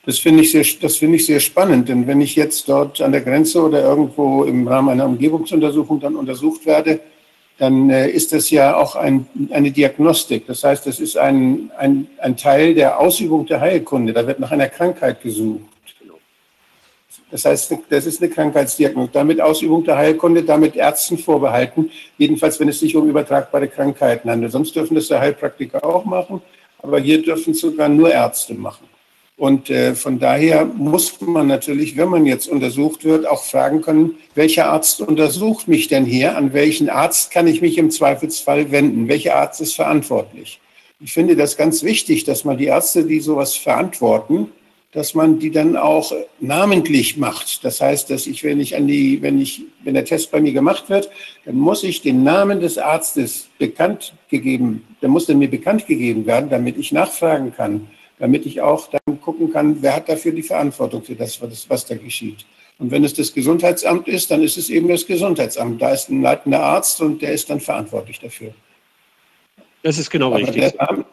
[0.06, 3.14] Das finde ich, sehr, das finde ich sehr spannend, denn wenn ich jetzt dort an
[3.14, 7.00] der Grenze oder irgendwo im Rahmen einer Umgebungsuntersuchung dann untersucht werde,
[7.58, 10.46] dann äh, ist das ja auch ein, eine Diagnostik.
[10.48, 14.12] Das heißt, das ist ein, ein, ein Teil der Ausübung der Heilkunde.
[14.12, 15.73] Da wird nach einer Krankheit gesucht.
[17.34, 19.10] Das heißt, das ist eine Krankheitsdiagnose.
[19.12, 24.52] Damit Ausübung der Heilkunde, damit Ärzten vorbehalten, jedenfalls wenn es sich um übertragbare Krankheiten handelt.
[24.52, 26.44] Sonst dürfen das der Heilpraktiker auch machen,
[26.84, 28.88] aber hier dürfen es sogar nur Ärzte machen.
[29.36, 34.12] Und äh, von daher muss man natürlich, wenn man jetzt untersucht wird, auch fragen können,
[34.36, 36.38] welcher Arzt untersucht mich denn hier?
[36.38, 39.08] An welchen Arzt kann ich mich im Zweifelsfall wenden?
[39.08, 40.62] Welcher Arzt ist verantwortlich?
[41.00, 44.52] Ich finde das ganz wichtig, dass man die Ärzte, die sowas verantworten,
[44.94, 47.64] dass man die dann auch namentlich macht.
[47.64, 50.54] Das heißt, dass ich, wenn ich an die, wenn ich, wenn der Test bei mir
[50.54, 51.10] gemacht wird,
[51.46, 56.26] dann muss ich den Namen des Arztes bekannt gegeben, der muss dann mir bekannt gegeben
[56.26, 57.88] werden, damit ich nachfragen kann
[58.20, 61.96] damit ich auch dann gucken kann, wer hat dafür die Verantwortung für das, was da
[61.96, 62.46] geschieht.
[62.80, 65.82] Und wenn es das Gesundheitsamt ist, dann ist es eben das Gesundheitsamt.
[65.82, 68.54] Da ist ein leitender Arzt und der ist dann verantwortlich dafür.
[69.84, 70.56] Das ist genau Aber richtig.
[70.56, 71.06] Der Name,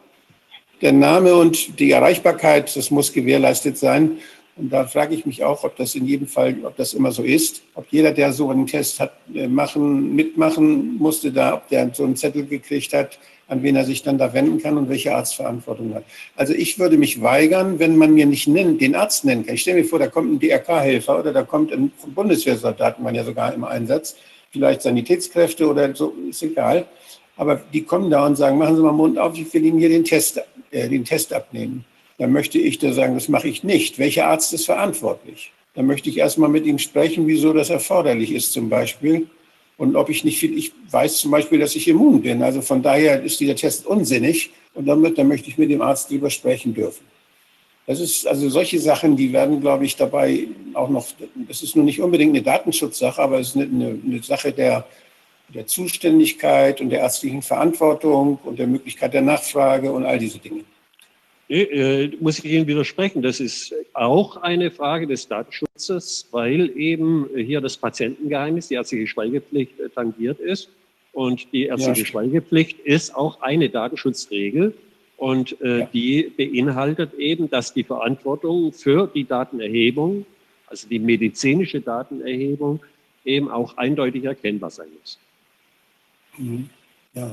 [0.81, 4.17] der Name und die Erreichbarkeit, das muss gewährleistet sein.
[4.57, 7.23] Und da frage ich mich auch, ob das in jedem Fall, ob das immer so
[7.23, 7.61] ist.
[7.73, 12.03] Ob jeder, der so einen Test hat, äh, machen, mitmachen musste, da, ob der so
[12.03, 13.17] einen Zettel gekriegt hat,
[13.47, 16.03] an wen er sich dann da wenden kann und welche Arztverantwortung hat.
[16.35, 19.55] Also ich würde mich weigern, wenn man mir nicht nennen, den Arzt nennen kann.
[19.55, 23.23] Ich stelle mir vor, da kommt ein DRK-Helfer oder da kommt ein Bundeswehrsoldaten, man ja
[23.23, 24.15] sogar im Einsatz,
[24.51, 26.85] vielleicht Sanitätskräfte oder so, ist egal.
[27.35, 29.89] Aber die kommen da und sagen, machen Sie mal Mund auf, ich will Ihnen hier
[29.89, 30.41] den Test,
[30.71, 31.85] äh, den Test abnehmen.
[32.17, 33.99] Dann möchte ich da sagen, das mache ich nicht.
[33.99, 35.51] Welcher Arzt ist verantwortlich?
[35.73, 39.27] Dann möchte ich erstmal mit ihm sprechen, wieso das erforderlich ist zum Beispiel
[39.77, 42.43] und ob ich nicht viel, ich weiß zum Beispiel, dass ich immun bin.
[42.43, 46.11] Also von daher ist dieser Test unsinnig und damit, dann möchte ich mit dem Arzt
[46.11, 47.03] drüber sprechen dürfen.
[47.87, 51.07] Das ist also solche Sachen, die werden, glaube ich, dabei auch noch,
[51.47, 54.85] das ist nur nicht unbedingt eine Datenschutzsache, aber es ist eine, eine Sache der,
[55.53, 60.63] der Zuständigkeit und der ärztlichen Verantwortung und der Möglichkeit der Nachfrage und all diese Dinge.
[61.49, 63.21] Äh, muss ich Ihnen widersprechen.
[63.21, 69.77] Das ist auch eine Frage des Datenschutzes, weil eben hier das Patientengeheimnis, die ärztliche Schweigepflicht
[69.79, 70.69] äh, tangiert ist.
[71.11, 72.05] Und die ärztliche ja.
[72.05, 74.73] Schweigepflicht ist auch eine Datenschutzregel.
[75.17, 75.89] Und äh, ja.
[75.93, 80.25] die beinhaltet eben, dass die Verantwortung für die Datenerhebung,
[80.67, 82.79] also die medizinische Datenerhebung,
[83.25, 85.19] eben auch eindeutig erkennbar sein muss.
[86.37, 86.69] Mhm.
[87.13, 87.31] Ja,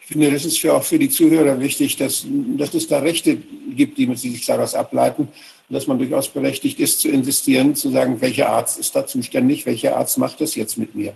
[0.00, 3.38] ich finde, das ist für, auch für die Zuhörer wichtig, dass, dass es da Rechte
[3.70, 8.20] gibt, die sich daraus ableiten und dass man durchaus berechtigt ist, zu insistieren, zu sagen,
[8.20, 11.12] welcher Arzt ist da zuständig, welcher Arzt macht das jetzt mit mir.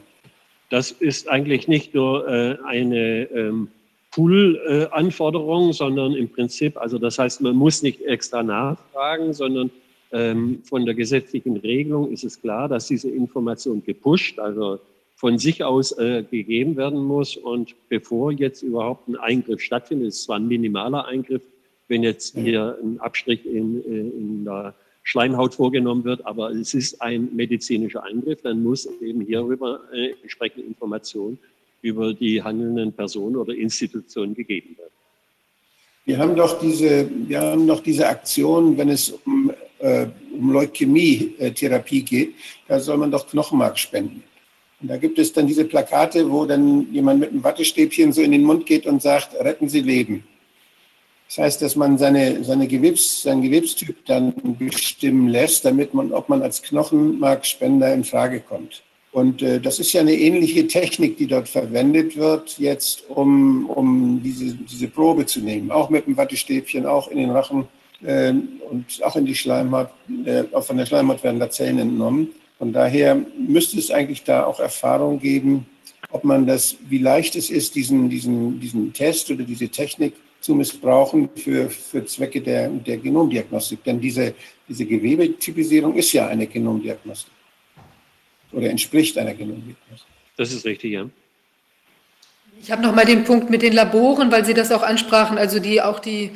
[0.71, 3.69] Das ist eigentlich nicht nur äh, eine ähm,
[4.13, 9.71] Pool-Anforderung, sondern im Prinzip, also das heißt, man muss nicht extra nachfragen, sondern
[10.13, 14.79] ähm, von der gesetzlichen Regelung ist es klar, dass diese Information gepusht, also
[15.15, 17.37] von sich aus äh, gegeben werden muss.
[17.37, 21.43] Und bevor jetzt überhaupt ein Eingriff stattfindet, ist zwar ein minimaler Eingriff,
[21.89, 27.01] wenn jetzt hier ein Abstrich in, äh, in der Schleimhaut vorgenommen wird, aber es ist
[27.03, 31.39] ein medizinischer Eingriff, dann muss eben hierüber äh, entsprechende Informationen
[31.83, 34.91] über die handelnden Personen oder Institutionen gegeben werden.
[36.07, 42.03] Wir haben doch diese, wir haben doch diese Aktion, wenn es um, äh, um Leukämie-Therapie
[42.03, 42.35] geht,
[42.67, 44.23] da soll man doch Knochenmark spenden.
[44.85, 48.33] Und da gibt es dann diese Plakate, wo dann jemand mit einem Wattestäbchen so in
[48.33, 50.25] den Mund geht und sagt, retten Sie Leben.
[51.27, 56.29] Das heißt, dass man seine, seine Gewebs, seinen Gewebstyp dann bestimmen lässt, damit man, ob
[56.29, 58.83] man als Knochenmarkspender in Frage kommt.
[59.11, 64.21] Und äh, das ist ja eine ähnliche Technik, die dort verwendet wird, jetzt um, um
[64.23, 65.71] diese, diese Probe zu nehmen.
[65.71, 67.67] Auch mit dem Wattestäbchen, auch in den Rachen
[68.03, 68.35] äh,
[68.69, 69.89] und auch in die Schleimhaut.
[70.27, 72.35] Äh, auch von der Schleimhaut werden da Zellen entnommen.
[72.59, 75.67] Von daher müsste es eigentlich da auch Erfahrung geben,
[76.11, 80.55] ob man das, wie leicht es ist, diesen, diesen, diesen Test oder diese Technik zu
[80.55, 83.83] missbrauchen für, für Zwecke der, der Genomdiagnostik.
[83.83, 84.35] Denn diese,
[84.69, 87.33] diese Gewebetypisierung ist ja eine Genomdiagnostik
[88.53, 90.13] oder entspricht einer Genomdiagnostik.
[90.37, 91.09] Das ist richtig, ja.
[92.61, 95.59] Ich habe noch mal den Punkt mit den Laboren, weil Sie das auch ansprachen, also
[95.59, 96.31] die auch die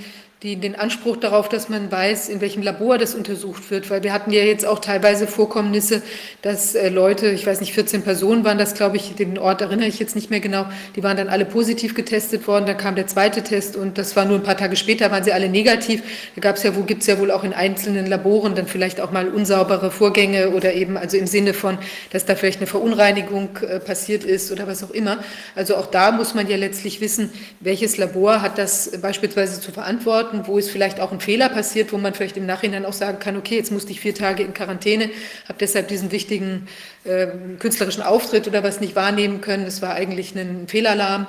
[0.44, 4.12] die, den Anspruch darauf, dass man weiß, in welchem Labor das untersucht wird, weil wir
[4.12, 6.00] hatten ja jetzt auch teilweise Vorkommnisse,
[6.42, 9.88] dass äh, Leute, ich weiß nicht, 14 Personen waren das, glaube ich, den Ort erinnere
[9.88, 13.08] ich jetzt nicht mehr genau, die waren dann alle positiv getestet worden, dann kam der
[13.08, 16.04] zweite Test und das war nur ein paar Tage später, waren sie alle negativ.
[16.36, 19.00] Da gab es ja, wo gibt es ja wohl auch in einzelnen Laboren dann vielleicht
[19.00, 21.78] auch mal unsaubere Vorgänge oder eben also im Sinne von,
[22.12, 25.18] dass da vielleicht eine Verunreinigung äh, passiert ist oder was auch immer.
[25.56, 30.27] Also auch da muss man ja letztlich wissen, welches Labor hat das beispielsweise zu verantworten
[30.28, 33.18] Orten, wo es vielleicht auch ein Fehler passiert, wo man vielleicht im Nachhinein auch sagen
[33.18, 35.10] kann, okay, jetzt musste ich vier Tage in Quarantäne,
[35.48, 36.68] habe deshalb diesen wichtigen
[37.04, 39.64] äh, künstlerischen Auftritt oder was nicht wahrnehmen können.
[39.64, 41.26] Es war eigentlich ein Fehlalarm.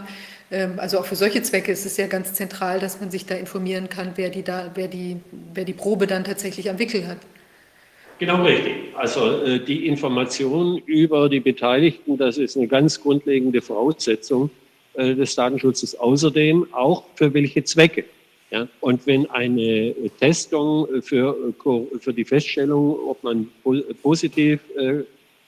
[0.52, 3.36] Ähm, also auch für solche Zwecke ist es ja ganz zentral, dass man sich da
[3.36, 5.18] informieren kann, wer die, da, wer die,
[5.54, 7.18] wer die Probe dann tatsächlich am Wickel hat.
[8.20, 8.74] Genau richtig.
[8.96, 14.50] Also äh, die Information über die Beteiligten, das ist eine ganz grundlegende Voraussetzung
[14.96, 15.98] äh, des Datenschutzes.
[15.98, 18.04] Außerdem auch für welche Zwecke.
[18.52, 21.54] Ja, und wenn eine Testung für,
[22.00, 23.50] für die Feststellung, ob man
[24.02, 25.04] positiv äh,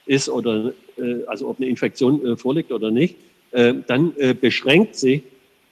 [0.06, 3.16] ist oder äh, also ob eine Infektion äh, vorliegt oder nicht,
[3.54, 5.24] dann beschränkt sich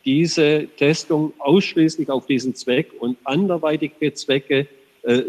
[0.03, 4.67] diese Testung ausschließlich auf diesen Zweck und anderweitige Zwecke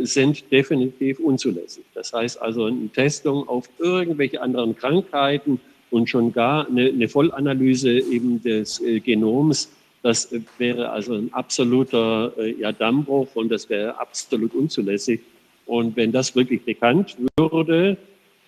[0.01, 1.85] sind definitiv unzulässig.
[1.95, 5.61] Das heißt also eine Testung auf irgendwelche anderen Krankheiten
[5.93, 9.71] und schon gar eine, eine Vollanalyse eben des Genoms
[10.03, 10.29] das
[10.59, 15.21] wäre also ein absoluter äh, ja, Dammbruch und das wäre absolut unzulässig.
[15.67, 17.97] Und wenn das wirklich bekannt würde,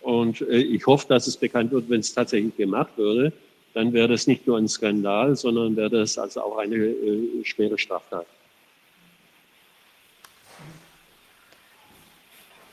[0.00, 3.32] und äh, ich hoffe, dass es bekannt wird, wenn es tatsächlich gemacht würde,
[3.74, 7.78] dann wäre das nicht nur ein Skandal, sondern wäre das also auch eine äh, schwere
[7.78, 8.26] Straftat.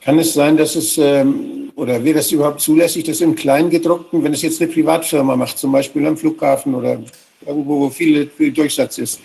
[0.02, 4.32] Kann es sein, dass es, ähm, oder wäre das überhaupt zulässig, dass im Kleingedruckten, wenn
[4.32, 7.02] es jetzt eine Privatfirma macht, zum Beispiel am Flughafen oder
[7.46, 9.20] irgendwo, wo viel, viel Durchsatz ist.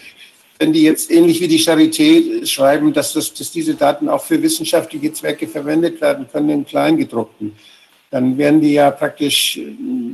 [0.59, 4.41] Wenn die jetzt ähnlich wie die Charité schreiben, dass, das, dass diese Daten auch für
[4.41, 7.53] wissenschaftliche Zwecke verwendet werden können im Kleingedruckten,
[8.09, 9.59] dann werden die ja praktisch,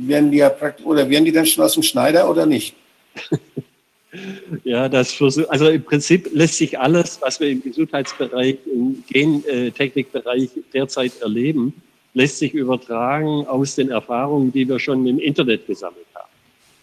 [0.00, 2.74] werden die ja praktisch, oder werden die dann schon aus dem Schneider oder nicht?
[4.64, 10.50] Ja, das versuch, also im Prinzip lässt sich alles, was wir im Gesundheitsbereich, im Gentechnikbereich
[10.74, 11.72] derzeit erleben,
[12.12, 16.28] lässt sich übertragen aus den Erfahrungen, die wir schon im Internet gesammelt haben.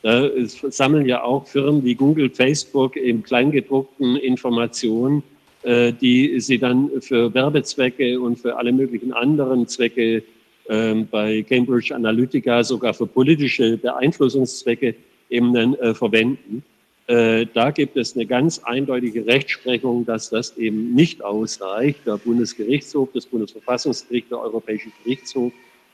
[0.02, 5.24] Da sammeln ja auch Firmen wie Google, Facebook im Kleingedruckten Informationen,
[5.64, 10.24] äh, die sie dann für Werbezwecke und für alle möglichen anderen Zwecke
[10.70, 14.96] ähm, bei Cambridge Analytica, sogar für politische Beeinflussungszwecke
[15.30, 16.64] eben dann äh, verwenden.
[17.08, 22.02] Äh, da gibt es eine ganz eindeutige Rechtsprechung, dass das eben nicht ausreicht.
[22.06, 25.52] Der Bundesgerichtshof, das Bundesverfassungsgericht, der Europäische Gerichtshof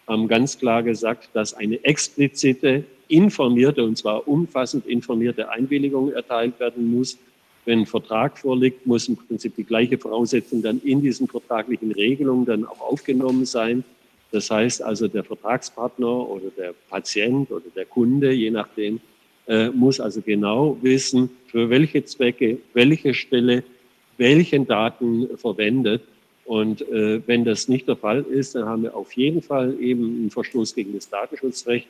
[0.07, 6.91] haben ganz klar gesagt, dass eine explizite informierte, und zwar umfassend informierte Einwilligung erteilt werden
[6.91, 7.17] muss.
[7.65, 12.45] Wenn ein Vertrag vorliegt, muss im Prinzip die gleiche Voraussetzung dann in diesen vertraglichen Regelungen
[12.45, 13.83] dann auch aufgenommen sein.
[14.31, 18.99] Das heißt also, der Vertragspartner oder der Patient oder der Kunde, je nachdem,
[19.47, 23.63] äh, muss also genau wissen, für welche Zwecke, welche Stelle,
[24.17, 26.03] welchen Daten verwendet.
[26.45, 30.03] Und äh, wenn das nicht der Fall ist, dann haben wir auf jeden Fall eben
[30.03, 31.87] einen Verstoß gegen das Datenschutzrecht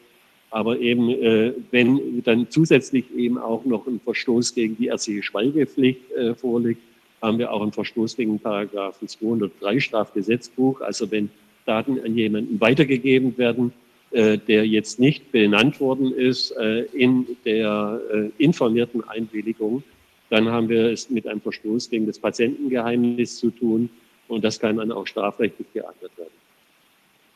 [0.51, 6.11] aber eben, äh, wenn dann zusätzlich eben auch noch ein Verstoß gegen die ärztliche Schweigepflicht
[6.11, 6.81] äh, vorliegt,
[7.21, 10.81] haben wir auch einen Verstoß gegen Paragraphen 203 Strafgesetzbuch.
[10.81, 11.29] Also wenn
[11.65, 13.73] Daten an jemanden weitergegeben werden,
[14.11, 19.83] äh, der jetzt nicht benannt worden ist äh, in der äh, informierten Einwilligung,
[20.29, 23.89] dann haben wir es mit einem Verstoß gegen das Patientengeheimnis zu tun
[24.27, 26.31] und das kann dann auch strafrechtlich geahndet werden.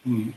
[0.04, 0.34] Hm.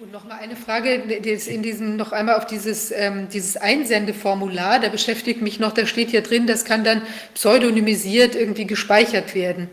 [0.00, 4.88] Und noch mal eine Frage, in diesem noch einmal auf dieses, ähm, dieses Einsendeformular, da
[4.88, 7.02] beschäftigt mich noch, da steht hier drin, das kann dann
[7.34, 9.68] pseudonymisiert irgendwie gespeichert werden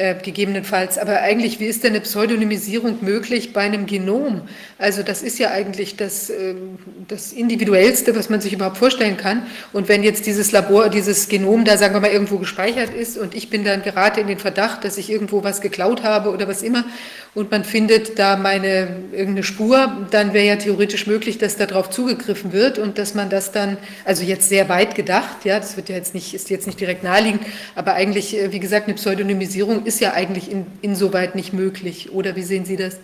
[0.00, 0.96] äh, gegebenenfalls.
[0.96, 4.40] Aber eigentlich, wie ist denn eine Pseudonymisierung möglich bei einem Genom?
[4.78, 6.54] Also das ist ja eigentlich das, äh,
[7.06, 9.42] das Individuellste, was man sich überhaupt vorstellen kann.
[9.74, 13.34] Und wenn jetzt dieses Labor, dieses Genom da, sagen wir mal, irgendwo gespeichert ist und
[13.34, 16.62] ich bin dann gerade in den Verdacht, dass ich irgendwo was geklaut habe oder was
[16.62, 16.86] immer
[17.34, 22.52] und man findet da meine irgendeine Spur, dann wäre ja theoretisch möglich, dass darauf zugegriffen
[22.52, 25.94] wird und dass man das dann, also jetzt sehr weit gedacht, ja, das wird ja
[25.94, 27.42] jetzt nicht, ist jetzt nicht direkt naheliegend,
[27.76, 32.12] aber eigentlich, äh, wie gesagt, eine Pseudonymisierung ist ja eigentlich in, insoweit nicht möglich.
[32.12, 33.00] Oder wie sehen Sie das?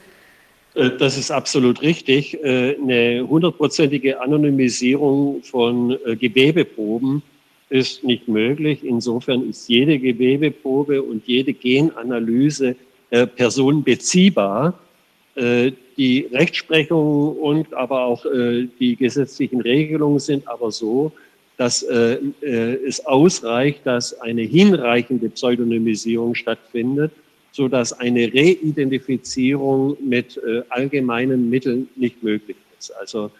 [0.74, 2.34] Äh, das ist absolut richtig.
[2.44, 7.22] Äh, eine hundertprozentige Anonymisierung von Gewebeproben
[7.68, 8.84] ist nicht möglich.
[8.84, 12.76] Insofern ist jede Gewebeprobe und jede Genanalyse
[13.10, 14.78] äh, personenbeziehbar.
[15.34, 21.12] Äh, die Rechtsprechung und aber auch äh, die gesetzlichen Regelungen sind aber so,
[21.56, 27.12] dass äh, äh, es ausreicht, dass eine hinreichende Pseudonymisierung stattfindet,
[27.52, 32.90] so dass eine Reidentifizierung mit äh, allgemeinen Mitteln nicht möglich ist.
[32.90, 33.30] Also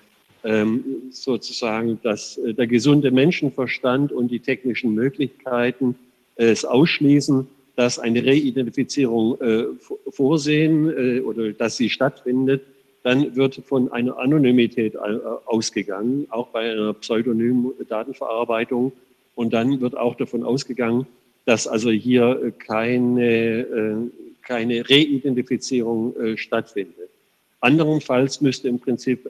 [0.45, 5.97] ähm, sozusagen, dass äh, der gesunde Menschenverstand und die technischen Möglichkeiten
[6.37, 9.65] äh, es ausschließen, dass eine Reidentifizierung äh,
[10.11, 12.63] vorsehen äh, oder dass sie stattfindet,
[13.07, 14.99] dann wird von einer Anonymität äh,
[15.45, 18.91] ausgegangen, auch bei einer pseudonymen Datenverarbeitung.
[19.37, 21.07] Und dann wird auch davon ausgegangen,
[21.45, 23.97] dass also hier keine, äh,
[24.43, 27.09] keine Reidentifizierung stattfindet.
[27.61, 29.29] Anderenfalls müsste im Prinzip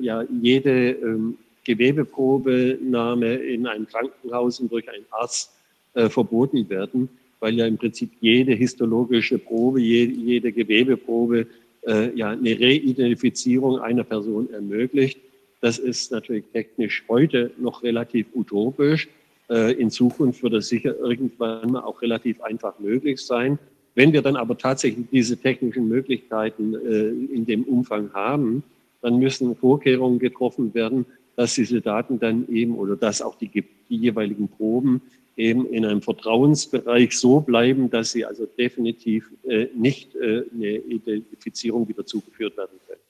[0.00, 5.52] ja jede ähm, Gewebeprobenahme in einem Krankenhaus und durch einen Arzt
[5.94, 7.08] verboten werden
[7.40, 11.46] weil ja im Prinzip jede histologische Probe, jede Gewebeprobe
[11.88, 15.18] äh, ja eine Reidentifizierung einer Person ermöglicht.
[15.60, 19.08] Das ist natürlich technisch heute noch relativ utopisch.
[19.50, 23.58] Äh, in Zukunft wird das sicher irgendwann mal auch relativ einfach möglich sein.
[23.94, 28.62] Wenn wir dann aber tatsächlich diese technischen Möglichkeiten äh, in dem Umfang haben,
[29.00, 33.96] dann müssen Vorkehrungen getroffen werden, dass diese Daten dann eben oder dass auch die, die
[33.96, 35.00] jeweiligen Proben
[35.38, 41.88] eben in einem Vertrauensbereich so bleiben, dass sie also definitiv äh, nicht äh, eine Identifizierung
[41.88, 43.00] wieder zugeführt werden können.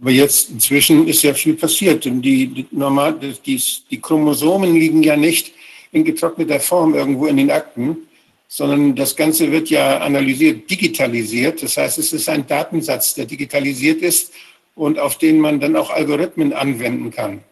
[0.00, 2.04] Aber jetzt inzwischen ist ja viel passiert.
[2.04, 5.52] Die, die, normal, die, die Chromosomen liegen ja nicht
[5.92, 8.08] in getrockneter Form irgendwo in den Akten,
[8.48, 11.62] sondern das Ganze wird ja analysiert, digitalisiert.
[11.62, 14.32] Das heißt, es ist ein Datensatz, der digitalisiert ist
[14.74, 17.44] und auf den man dann auch Algorithmen anwenden kann.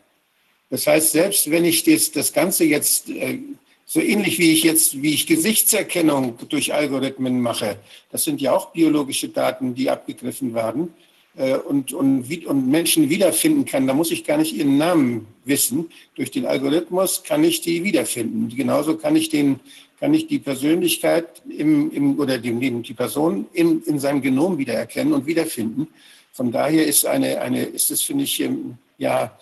[0.70, 3.38] Das heißt, selbst wenn ich das, das Ganze jetzt äh,
[3.84, 7.76] so ähnlich wie ich jetzt, wie ich Gesichtserkennung durch Algorithmen mache,
[8.12, 10.94] das sind ja auch biologische Daten, die abgegriffen werden
[11.36, 15.90] äh, und, und, und Menschen wiederfinden kann, da muss ich gar nicht ihren Namen wissen.
[16.14, 18.48] Durch den Algorithmus kann ich die wiederfinden.
[18.48, 19.58] Genauso kann ich den,
[19.98, 22.52] kann ich die Persönlichkeit im, im, oder die,
[22.82, 25.88] die Person in, in seinem Genom wiedererkennen und wiederfinden.
[26.32, 29.36] Von daher ist eine, eine ist es, finde ich, ähm, ja,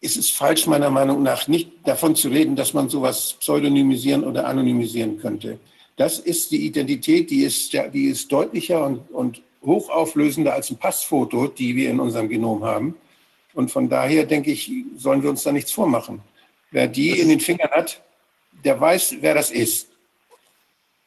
[0.00, 4.46] ist es falsch, meiner Meinung nach, nicht davon zu reden, dass man sowas pseudonymisieren oder
[4.46, 5.58] anonymisieren könnte.
[5.96, 11.48] Das ist die Identität, die ist, die ist deutlicher und, und hochauflösender als ein Passfoto,
[11.48, 12.94] die wir in unserem Genom haben.
[13.54, 16.20] Und von daher denke ich, sollen wir uns da nichts vormachen.
[16.70, 18.00] Wer die in den Fingern hat,
[18.64, 19.88] der weiß, wer das ist.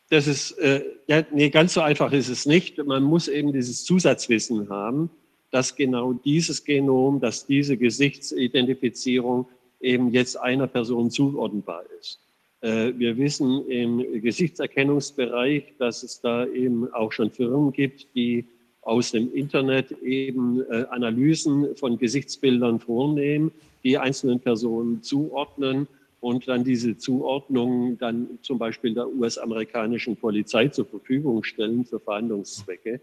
[0.10, 2.78] Das ist, äh, ja, nee, ganz so einfach ist es nicht.
[2.78, 5.10] Man muss eben dieses Zusatzwissen haben
[5.52, 9.48] dass genau dieses Genom, dass diese Gesichtsidentifizierung
[9.80, 12.20] eben jetzt einer Person zuordnenbar ist.
[12.62, 18.46] Äh, wir wissen im Gesichtserkennungsbereich, dass es da eben auch schon Firmen gibt, die
[18.82, 23.52] aus dem Internet eben äh, Analysen von Gesichtsbildern vornehmen,
[23.84, 25.88] die einzelnen Personen zuordnen
[26.20, 33.02] und dann diese Zuordnung dann zum Beispiel der US-amerikanischen Polizei zur Verfügung stellen für Verhandlungszwecke.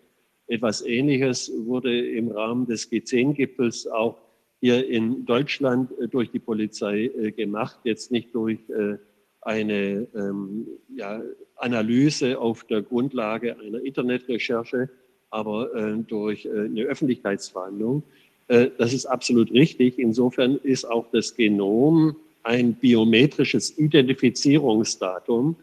[0.48, 4.16] Etwas Ähnliches wurde im Rahmen des G10-Gipfels auch
[4.60, 8.96] hier in Deutschland äh, durch die Polizei äh, gemacht, jetzt nicht durch äh,
[9.42, 11.22] eine ähm, ja,
[11.56, 14.88] Analyse auf der Grundlage einer Internetrecherche,
[15.30, 18.02] aber durch eine Öffentlichkeitsverhandlung.
[18.46, 19.98] Das ist absolut richtig.
[19.98, 25.56] Insofern ist auch das Genom ein biometrisches Identifizierungsdatum,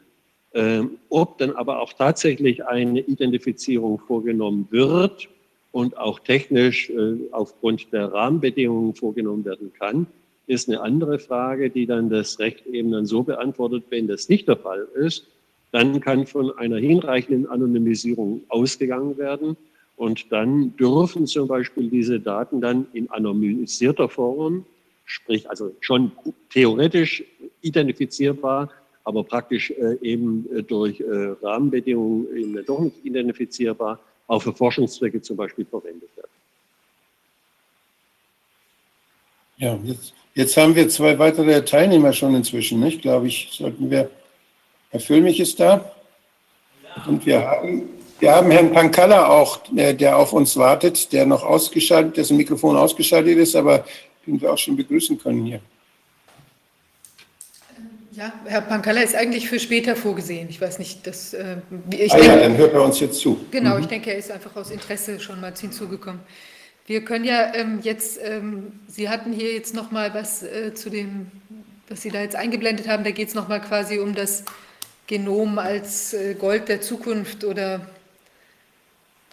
[1.10, 5.28] ob dann aber auch tatsächlich eine Identifizierung vorgenommen wird
[5.72, 10.08] und auch technisch äh, aufgrund der Rahmenbedingungen vorgenommen werden kann,
[10.48, 14.48] ist eine andere Frage, die dann das Recht eben dann so beantwortet, wenn das nicht
[14.48, 15.28] der Fall ist,
[15.72, 19.58] dann kann von einer hinreichenden Anonymisierung ausgegangen werden.
[19.98, 24.66] Und dann dürfen zum Beispiel diese Daten dann in anonymisierter Form,
[25.04, 26.14] sprich also schon
[26.50, 27.26] theoretisch
[27.62, 28.70] identifizierbar,
[29.06, 31.06] aber praktisch äh, eben äh, durch äh,
[31.42, 36.30] Rahmenbedingungen eben doch nicht identifizierbar, auch für Forschungszwecke zum Beispiel verwendet werden.
[39.58, 43.02] Ja, jetzt, jetzt haben wir zwei weitere Teilnehmer schon inzwischen, nicht?
[43.04, 44.10] Glaube ich, sollten wir.
[44.90, 45.94] Herr Füllmich ist da.
[47.08, 47.90] Und wir haben,
[48.20, 53.38] wir haben Herrn Pankalla auch, der auf uns wartet, der noch ausgeschaltet, dessen Mikrofon ausgeschaltet
[53.38, 53.86] ist, aber
[54.26, 55.60] den wir auch schon begrüßen können hier.
[58.16, 60.48] Ja, Herr Pankalla ist eigentlich für später vorgesehen.
[60.50, 61.34] Ich weiß nicht, dass.
[61.34, 61.58] Äh,
[61.92, 63.46] ich ah, denke, ja, dann hört er uns jetzt zu.
[63.52, 63.82] Genau, mhm.
[63.82, 66.22] ich denke, er ist einfach aus Interesse schon mal hinzugekommen.
[66.88, 71.28] Wir können ja ähm, jetzt, ähm, Sie hatten hier jetzt nochmal was äh, zu dem,
[71.90, 73.04] was Sie da jetzt eingeblendet haben.
[73.04, 74.46] Da geht es nochmal quasi um das
[75.08, 77.86] Genom als äh, Gold der Zukunft oder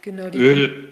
[0.00, 0.88] genau die Öl.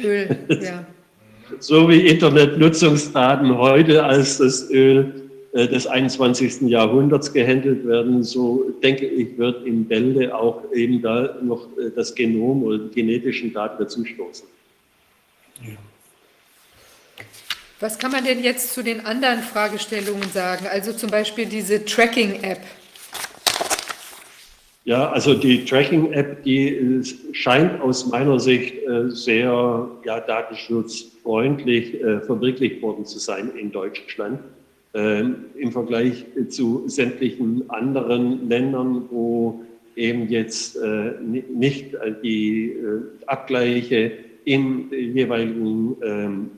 [0.00, 0.86] Öl, ja.
[1.58, 5.21] so wie Internetnutzungsdaten heute als das Öl
[5.52, 6.62] des 21.
[6.62, 12.14] Jahrhunderts gehandelt werden, so denke ich, wird in Bälde auch eben da noch äh, das
[12.14, 14.48] Genom oder die genetischen Daten dazustoßen.
[15.62, 15.76] Ja.
[17.80, 20.66] Was kann man denn jetzt zu den anderen Fragestellungen sagen?
[20.70, 22.60] Also zum Beispiel diese Tracking-App.
[24.84, 32.80] Ja, also die Tracking-App, die scheint aus meiner Sicht äh, sehr ja, datenschutzfreundlich äh, verwirklicht
[32.82, 34.40] worden zu sein in Deutschland.
[34.94, 39.62] Ähm, Im Vergleich zu sämtlichen anderen Ländern, wo
[39.96, 42.76] eben jetzt äh, nicht die
[43.26, 44.12] Abgleiche
[44.44, 46.50] im jeweiligen ähm,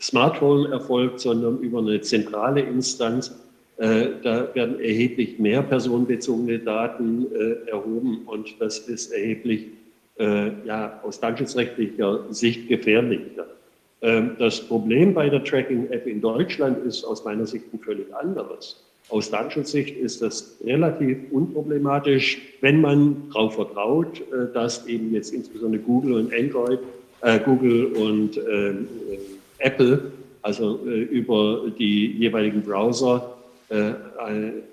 [0.00, 3.34] Smartphone erfolgt, sondern über eine zentrale Instanz
[3.82, 9.66] äh, da werden erheblich mehr personenbezogene Daten äh, erhoben und das ist erheblich
[10.18, 13.46] äh, ja, aus datenschutzrechtlicher Sicht gefährlicher.
[14.02, 18.82] Ähm, das Problem bei der Tracking-App in Deutschland ist aus meiner Sicht ein völlig anderes.
[19.08, 24.22] Aus Datenschutzsicht ist das relativ unproblematisch, wenn man darauf vertraut,
[24.54, 26.78] dass eben jetzt insbesondere Google und Android,
[27.20, 28.74] äh, Google und äh,
[29.58, 33.36] Apple, also äh, über die jeweiligen Browser
[33.68, 33.92] äh,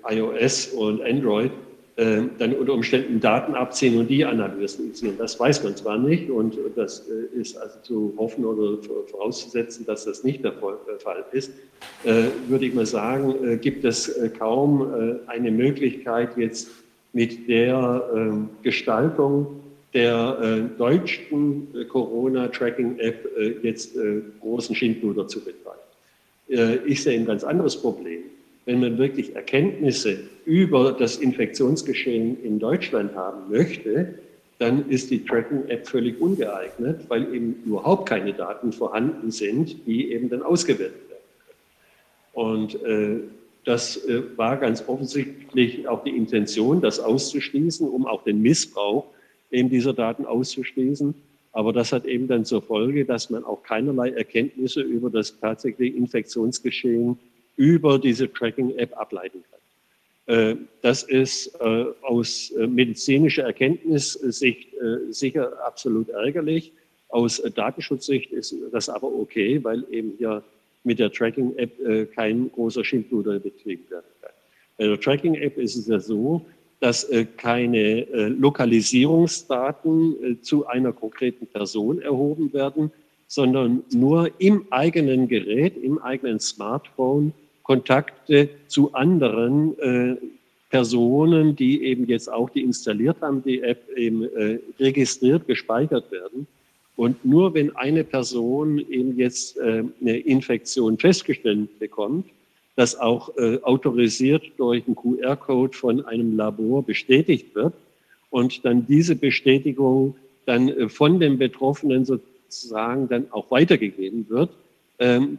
[0.08, 1.52] iOS und Android
[2.00, 5.18] äh, dann unter Umständen Daten abziehen und die analysieren.
[5.18, 10.06] Das weiß man zwar nicht und das äh, ist also zu hoffen oder vorauszusetzen, dass
[10.06, 10.78] das nicht der Fall
[11.32, 11.52] ist,
[12.48, 16.70] würde ich mal sagen, gibt es kaum eine Möglichkeit jetzt
[17.12, 19.46] mit der ähm, Gestaltung
[19.92, 23.28] der deutschen Corona-Tracking-App
[23.62, 23.96] jetzt
[24.40, 26.80] großen Schindluder zu betreiben.
[26.86, 28.20] Ich sehe ein ganz anderes Problem
[28.70, 34.14] wenn man wirklich Erkenntnisse über das Infektionsgeschehen in Deutschland haben möchte,
[34.58, 40.28] dann ist die Tracking-App völlig ungeeignet, weil eben überhaupt keine Daten vorhanden sind, die eben
[40.30, 41.24] dann ausgewertet werden
[42.36, 42.70] können.
[42.72, 43.20] Und äh,
[43.64, 49.06] das äh, war ganz offensichtlich auch die Intention, das auszuschließen, um auch den Missbrauch
[49.50, 51.12] eben dieser Daten auszuschließen.
[51.50, 55.96] Aber das hat eben dann zur Folge, dass man auch keinerlei Erkenntnisse über das tatsächliche
[55.96, 57.18] Infektionsgeschehen
[57.60, 59.60] über diese Tracking-App ableiten kann.
[60.34, 64.68] Äh, das ist äh, aus äh, medizinischer Erkenntnissicht
[65.10, 66.72] sicher absolut ärgerlich.
[67.10, 70.42] Aus Datenschutzsicht ist das aber okay, weil eben hier
[70.84, 74.30] mit der Tracking-App kein großer Schindluder betrieben werden kann.
[74.78, 76.46] Bei der Tracking-App ist es ja so,
[76.78, 77.06] dass
[77.36, 82.90] keine Lokalisierungsdaten zu einer konkreten Person erhoben werden,
[83.26, 87.34] sondern nur im eigenen Gerät, im eigenen Smartphone
[87.70, 90.16] Kontakte zu anderen äh,
[90.70, 96.48] Personen, die eben jetzt auch die installiert haben, die App eben äh, registriert, gespeichert werden.
[96.96, 102.26] Und nur wenn eine Person eben jetzt äh, eine Infektion festgestellt bekommt,
[102.74, 107.74] das auch autorisiert durch einen QR-Code von einem Labor bestätigt wird
[108.30, 110.16] und dann diese Bestätigung
[110.46, 114.50] dann von den Betroffenen sozusagen dann auch weitergegeben wird,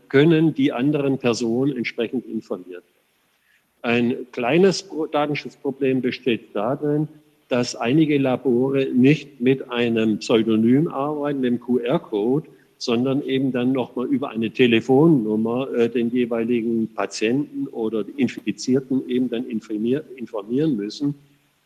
[0.09, 3.01] können die anderen Personen entsprechend informiert werden.
[3.83, 7.07] Ein kleines Datenschutzproblem besteht darin,
[7.49, 12.47] dass einige Labore nicht mit einem Pseudonym arbeiten, dem QR-Code,
[12.77, 19.45] sondern eben dann nochmal über eine Telefonnummer äh, den jeweiligen Patienten oder Infizierten eben dann
[19.47, 21.13] informieren müssen.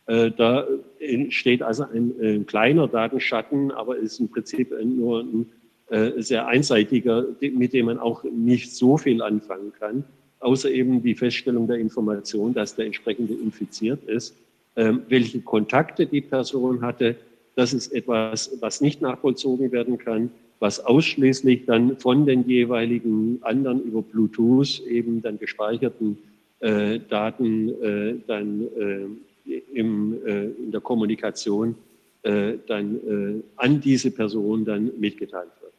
[0.06, 0.66] Äh, da
[0.98, 7.26] entsteht also ein, ein, kleiner Datenschatten, aber ist im Prinzip nur ein äh, sehr einseitiger,
[7.40, 10.04] mit dem man auch nicht so viel anfangen kann,
[10.40, 14.34] außer eben die Feststellung der Information, dass der entsprechende infiziert ist.
[14.76, 17.16] Ähm, welche Kontakte die Person hatte,
[17.54, 23.82] das ist etwas, was nicht nachvollzogen werden kann, was ausschließlich dann von den jeweiligen anderen
[23.82, 26.18] über Bluetooth eben dann gespeicherten
[26.60, 31.74] äh, Daten äh, dann äh, im, äh, in der Kommunikation
[32.22, 35.72] äh, dann an diese Person dann mitgeteilt wird.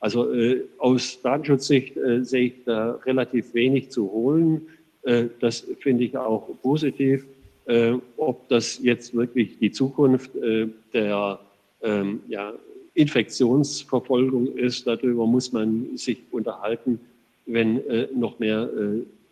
[0.00, 4.68] Also äh, aus Datenschutzsicht äh, sehe ich da relativ wenig zu holen.
[5.02, 7.26] Äh, das finde ich auch positiv.
[7.66, 11.40] Äh, ob das jetzt wirklich die Zukunft äh, der
[11.82, 12.52] ähm, ja,
[12.94, 17.00] Infektionsverfolgung ist, darüber muss man sich unterhalten,
[17.46, 18.70] wenn äh, noch mehr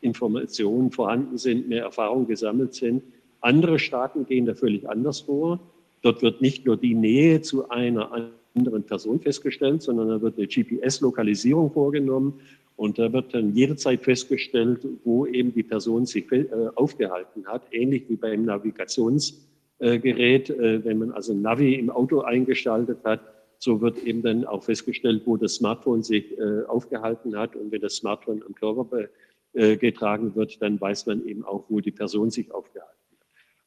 [0.00, 3.02] Informationen vorhanden sind, mehr Erfahrungen gesammelt sind.
[3.40, 5.60] Andere Staaten gehen da völlig anders vor.
[6.02, 10.46] Dort wird nicht nur die Nähe zu einer anderen Person festgestellt, sondern da wird eine
[10.46, 12.40] GPS-Lokalisierung vorgenommen
[12.76, 18.05] und da wird dann jederzeit festgestellt, wo eben die Person sich äh, aufgehalten hat, ähnlich
[18.09, 20.50] wie beim Navigationsgerät.
[20.50, 23.20] Äh, wenn man also Navi im Auto eingeschaltet hat,
[23.59, 27.57] so wird eben dann auch festgestellt, wo das Smartphone sich äh, aufgehalten hat.
[27.57, 29.09] Und wenn das Smartphone am Körper
[29.52, 33.03] äh, getragen wird, dann weiß man eben auch, wo die Person sich aufgehalten hat.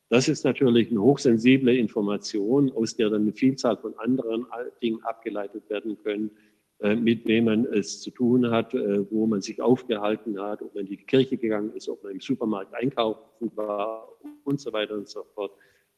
[0.09, 4.45] Das ist natürlich eine hochsensible Information, aus der dann eine Vielzahl von anderen
[4.81, 6.31] Dingen abgeleitet werden können,
[6.79, 10.75] äh, mit wem man es zu tun hat, äh, wo man sich aufgehalten hat, ob
[10.75, 14.07] man in die Kirche gegangen ist, ob man im Supermarkt einkaufen war
[14.43, 15.51] und so weiter und so fort.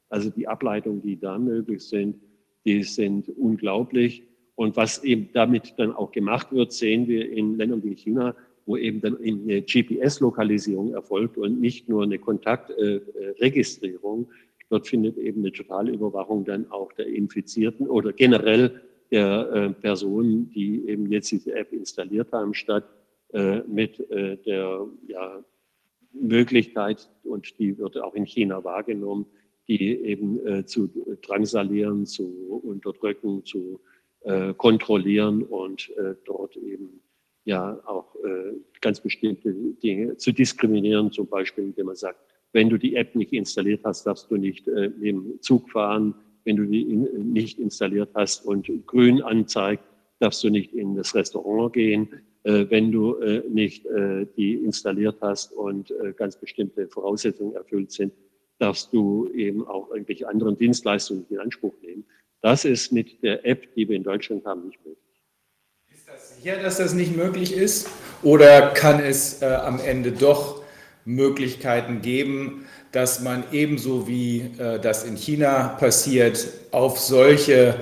[0.09, 2.21] Also die Ableitungen, die da möglich sind,
[2.65, 4.23] die sind unglaublich.
[4.55, 8.35] Und was eben damit dann auch gemacht wird, sehen wir in Ländern wie China,
[8.69, 14.29] wo eben dann eine GPS-Lokalisierung erfolgt und nicht nur eine Kontaktregistrierung.
[14.69, 20.51] Dort findet eben eine totale Überwachung dann auch der Infizierten oder generell der äh, Personen,
[20.51, 22.87] die eben jetzt diese App installiert haben, statt
[23.33, 25.43] äh, mit äh, der ja,
[26.13, 29.25] Möglichkeit, und die wird auch in China wahrgenommen,
[29.67, 30.91] die eben äh, zu
[31.23, 33.79] drangsalieren, zu unterdrücken, zu
[34.21, 37.01] äh, kontrollieren und äh, dort eben
[37.49, 39.51] ja auch äh, ganz bestimmte
[39.83, 42.19] Dinge zu diskriminieren, zum Beispiel, indem man sagt,
[42.53, 46.55] wenn du die App nicht installiert hast, darfst du nicht äh, im Zug fahren, wenn
[46.55, 49.83] du die in, nicht installiert hast und grün anzeigt,
[50.19, 52.07] darfst du nicht in das Restaurant gehen.
[52.43, 57.91] Äh, wenn du äh, nicht äh, die installiert hast und äh, ganz bestimmte Voraussetzungen erfüllt
[57.91, 58.13] sind,
[58.59, 62.05] darfst du eben auch irgendwelche anderen Dienstleistungen in Anspruch nehmen.
[62.41, 65.08] Das ist mit der App, die wir in Deutschland haben, nicht möglich.
[66.41, 67.89] Sicher, dass das nicht möglich ist?
[68.23, 70.61] Oder kann es äh, am Ende doch
[71.03, 77.75] Möglichkeiten geben, dass man ebenso wie äh, das in China passiert, auf solche,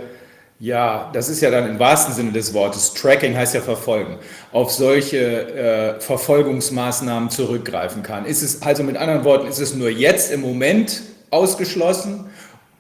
[0.60, 4.18] ja, das ist ja dann im wahrsten Sinne des Wortes, Tracking heißt ja verfolgen,
[4.52, 8.26] auf solche äh, Verfolgungsmaßnahmen zurückgreifen kann.
[8.26, 12.26] Ist es also mit anderen Worten, ist es nur jetzt im Moment ausgeschlossen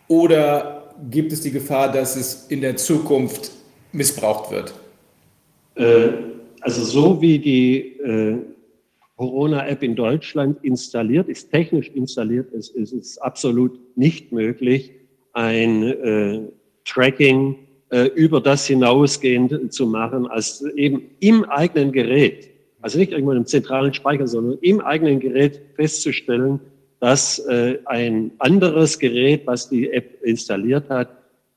[0.07, 3.51] oder gibt es die Gefahr, dass es in der Zukunft
[3.91, 4.73] missbraucht wird?
[5.77, 6.09] Äh,
[6.61, 8.37] also so wie die äh,
[9.15, 14.91] Corona-App in Deutschland installiert, ist technisch installiert ist, ist es absolut nicht möglich,
[15.33, 16.41] ein äh,
[16.85, 17.55] Tracking
[18.15, 22.49] über das hinausgehend zu machen, als eben im eigenen Gerät,
[22.81, 26.59] also nicht irgendwo im zentralen Speicher, sondern im eigenen Gerät festzustellen,
[26.99, 31.09] dass äh, ein anderes Gerät, was die App installiert hat,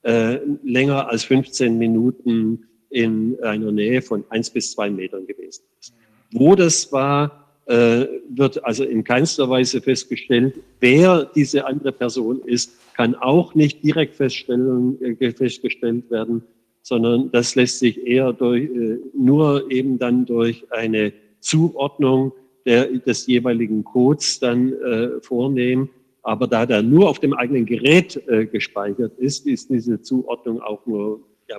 [0.03, 5.95] äh, länger als 15 Minuten in einer Nähe von eins bis zwei Metern gewesen ist.
[6.33, 10.57] Wo das war, äh, wird also in keinster Weise festgestellt.
[10.81, 16.43] Wer diese andere Person ist, kann auch nicht direkt äh, festgestellt werden,
[16.83, 22.33] sondern das lässt sich eher durch, äh, nur eben dann durch eine Zuordnung
[22.67, 25.91] der, des jeweiligen Codes dann äh, vornehmen.
[26.23, 30.85] Aber da der nur auf dem eigenen Gerät äh, gespeichert ist, ist diese Zuordnung auch
[30.87, 31.59] nur ja,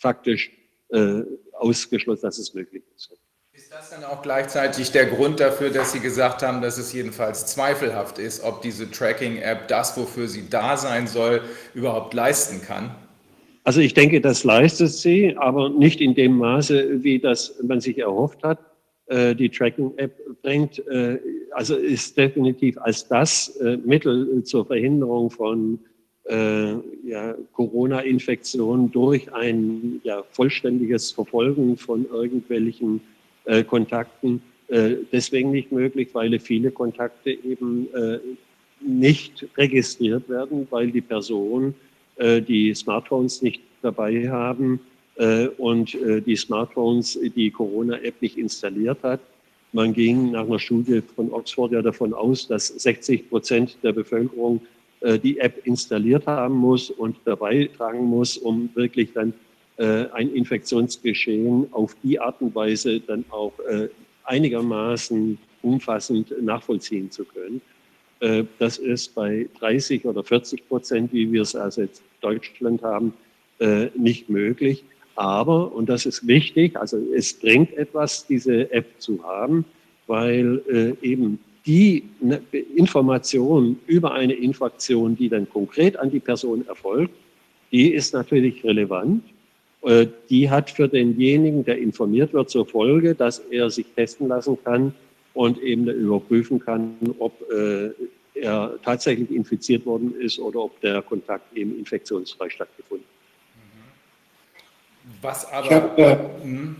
[0.00, 0.50] faktisch
[0.88, 1.22] äh,
[1.52, 3.12] ausgeschlossen, dass es möglich ist.
[3.52, 7.46] Ist das dann auch gleichzeitig der Grund dafür, dass Sie gesagt haben, dass es jedenfalls
[7.46, 11.42] zweifelhaft ist, ob diese Tracking-App das, wofür sie da sein soll,
[11.74, 12.94] überhaupt leisten kann?
[13.64, 17.98] Also ich denke, das leistet sie, aber nicht in dem Maße, wie das man sich
[17.98, 18.58] erhofft hat.
[19.06, 21.18] Äh, die Tracking-App bringt, äh,
[21.52, 25.78] also ist definitiv als das äh, Mittel zur Verhinderung von
[26.30, 33.00] ja, Corona-Infektionen durch ein ja, vollständiges Verfolgen von irgendwelchen
[33.46, 38.20] äh, Kontakten äh, deswegen nicht möglich, weil viele Kontakte eben äh,
[38.80, 41.74] nicht registriert werden, weil die Person
[42.16, 44.78] äh, die Smartphones nicht dabei haben
[45.16, 49.20] äh, und äh, die Smartphones die Corona-App nicht installiert hat.
[49.72, 54.60] Man ging nach einer Studie von Oxford ja davon aus, dass 60 Prozent der Bevölkerung
[55.02, 59.32] die App installiert haben muss und dabei tragen muss, um wirklich dann
[59.80, 63.88] äh, ein Infektionsgeschehen auf die Art und Weise dann auch äh,
[64.24, 67.62] einigermaßen umfassend nachvollziehen zu können.
[68.20, 73.14] Äh, das ist bei 30 oder 40 Prozent, wie wir es also jetzt Deutschland haben,
[73.94, 74.84] nicht möglich.
[75.16, 79.66] Aber, und das ist wichtig, also es bringt etwas, diese App zu haben,
[80.06, 82.40] weil eben die ne,
[82.76, 87.14] Information über eine Infektion, die dann konkret an die Person erfolgt,
[87.70, 89.22] die ist natürlich relevant
[89.82, 94.58] äh, die hat für denjenigen, der informiert wird, zur Folge, dass er sich testen lassen
[94.62, 94.94] kann
[95.32, 97.90] und eben überprüfen kann, ob äh,
[98.34, 103.10] er tatsächlich infiziert worden ist oder ob der Kontakt eben infektionsfrei stattgefunden hat.
[105.22, 105.66] Was aber.
[105.66, 106.76] Ich habe äh, hm?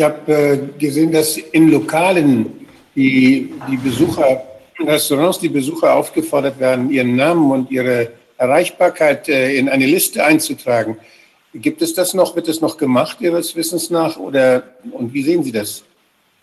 [0.00, 2.65] hab, äh, gesehen, dass in Lokalen
[2.96, 4.42] die, die Besucher,
[4.80, 10.96] Restaurants, die Besucher aufgefordert werden, ihren Namen und ihre Erreichbarkeit äh, in eine Liste einzutragen.
[11.54, 12.36] Gibt es das noch?
[12.36, 14.18] Wird es noch gemacht Ihres Wissens nach?
[14.18, 15.84] Oder und wie sehen Sie das?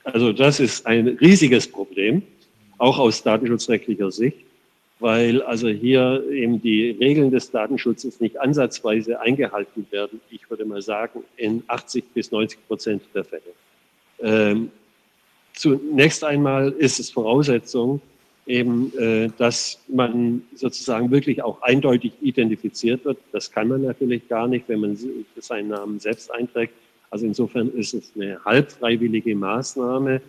[0.03, 2.23] Also das ist ein riesiges Problem,
[2.77, 4.37] auch aus datenschutzrechtlicher Sicht,
[4.99, 10.19] weil also hier eben die Regeln des Datenschutzes nicht ansatzweise eingehalten werden.
[10.31, 13.41] Ich würde mal sagen, in 80 bis 90 Prozent der Fälle.
[14.19, 14.71] Ähm,
[15.53, 18.01] zunächst einmal ist es Voraussetzung,
[18.45, 23.17] eben, äh, dass man sozusagen wirklich auch eindeutig identifiziert wird.
[23.31, 24.97] Das kann man natürlich gar nicht, wenn man
[25.37, 26.73] seinen Namen selbst einträgt.
[27.09, 30.21] Also insofern ist es eine halbfreiwillige Maßnahme.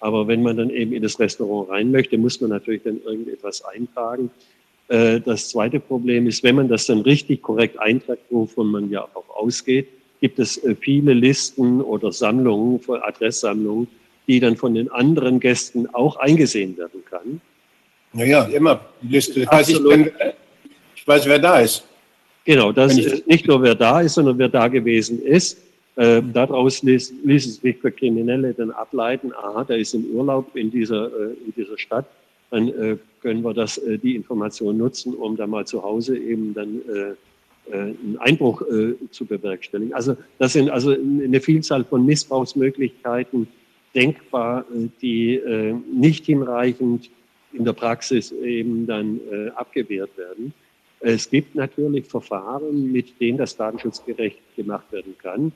[0.00, 3.64] Aber wenn man dann eben in das Restaurant rein möchte, muss man natürlich dann irgendetwas
[3.64, 4.30] eintragen.
[4.88, 9.02] Äh, das zweite Problem ist, wenn man das dann richtig korrekt einträgt, wovon man ja
[9.14, 9.86] auch ausgeht,
[10.20, 13.86] gibt es äh, viele Listen oder Sammlungen, Adresssammlungen,
[14.26, 17.40] die dann von den anderen Gästen auch eingesehen werden kann.
[18.12, 19.46] Naja, immer Liste.
[19.46, 20.10] Weiß ich, wenn,
[20.94, 21.84] ich weiß, wer da ist.
[22.44, 25.58] Genau, das ist nicht nur wer da ist, sondern wer da gewesen ist.
[25.94, 30.56] Äh, daraus ließ, ließ, es sich für Kriminelle dann ableiten, aha, der ist im Urlaub
[30.56, 32.06] in dieser, äh, in dieser Stadt,
[32.50, 36.54] dann äh, können wir das, äh, die Information nutzen, um da mal zu Hause eben
[36.54, 38.62] dann äh, äh, einen Einbruch
[39.10, 39.94] zu bewerkstelligen.
[39.94, 43.46] Also das sind also eine Vielzahl von Missbrauchsmöglichkeiten
[43.94, 44.64] denkbar,
[45.00, 45.40] die
[45.92, 47.10] nicht hinreichend
[47.52, 49.20] in der Praxis eben dann
[49.54, 50.54] abgewehrt werden.
[51.00, 55.52] Es gibt natürlich Verfahren, mit denen das datenschutzgerecht gemacht werden kann.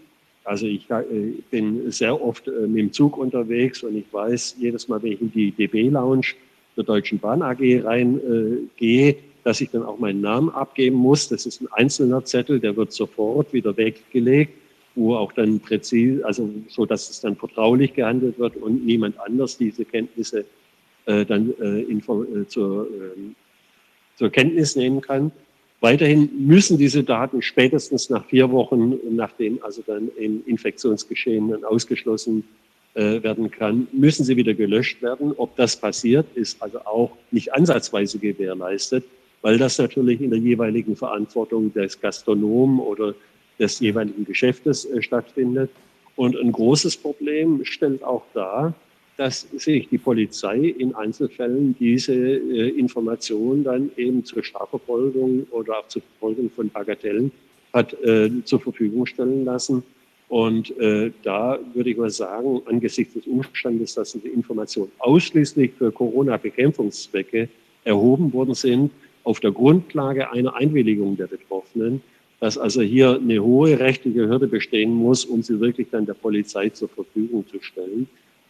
[0.47, 1.03] Also ich äh,
[1.51, 5.21] bin sehr oft äh, mit dem Zug unterwegs und ich weiß jedes Mal, wenn ich
[5.21, 6.35] in die DB-Lounge
[6.77, 11.29] der Deutschen Bahn AG reingehe, äh, dass ich dann auch meinen Namen abgeben muss.
[11.29, 14.53] Das ist ein einzelner Zettel, der wird sofort wieder weggelegt,
[14.97, 19.57] wo auch dann präzise, also so, dass es dann vertraulich gehandelt wird und niemand anders
[19.59, 20.45] diese Kenntnisse
[21.05, 23.37] äh, dann äh, äh, zur, ähm,
[24.17, 25.31] zur Kenntnis nehmen kann.
[25.81, 32.45] Weiterhin müssen diese Daten spätestens nach vier Wochen, nachdem also dann im Infektionsgeschehen dann ausgeschlossen
[32.95, 35.35] äh, werden kann, müssen sie wieder gelöscht werden.
[35.37, 39.05] Ob das passiert, ist also auch nicht ansatzweise gewährleistet,
[39.43, 43.15] weil das natürlich in der jeweiligen Verantwortung des Gastronomen oder
[43.59, 45.71] des jeweiligen Geschäftes äh, stattfindet.
[46.17, 48.75] Und ein großes Problem stellt auch dar,
[49.17, 55.89] dass sich die Polizei in Einzelfällen diese äh, Informationen dann eben zur Strafverfolgung oder auch
[55.89, 57.33] zur Verfolgung von Bagatellen
[57.73, 59.83] hat äh, zur Verfügung stellen lassen.
[60.29, 65.93] Und äh, da würde ich mal sagen, angesichts des Umstandes, dass diese Informationen ausschließlich für
[65.93, 67.49] Corona-Bekämpfungszwecke
[67.85, 68.91] erhoben worden sind,
[69.23, 72.03] auf der Grundlage einer Einwilligung der Betroffenen,
[72.41, 76.69] dass also hier eine hohe rechtliche Hürde bestehen muss, um sie wirklich dann der Polizei
[76.69, 78.09] zur Verfügung zu stellen.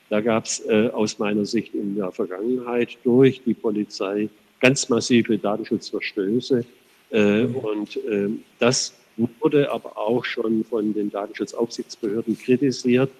[0.09, 4.29] Da gab es äh, aus meiner Sicht in der Vergangenheit durch die Polizei
[4.61, 6.65] ganz massive Datenschutzverstöße.
[7.11, 8.29] Äh, und äh,
[8.59, 13.11] das wurde aber auch schon von den Datenschutzaufsichtsbehörden kritisiert,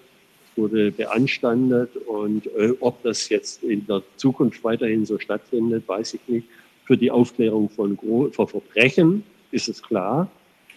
[0.55, 1.95] wurde beanstandet.
[2.07, 6.47] Und äh, ob das jetzt in der Zukunft weiterhin so stattfindet, weiß ich nicht.
[6.85, 7.97] Für die Aufklärung von,
[8.31, 10.29] von Verbrechen ist es klar,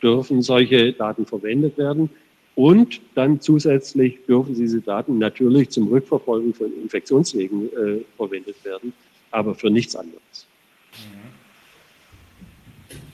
[0.03, 2.11] dürfen solche Daten verwendet werden.
[2.55, 8.93] Und dann zusätzlich dürfen diese Daten natürlich zum Rückverfolgen von Infektionswegen äh, verwendet werden,
[9.31, 10.47] aber für nichts anderes.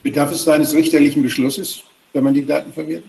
[0.03, 1.83] Bedarf es eines richterlichen Beschlusses,
[2.13, 3.05] wenn man die Daten verwendet?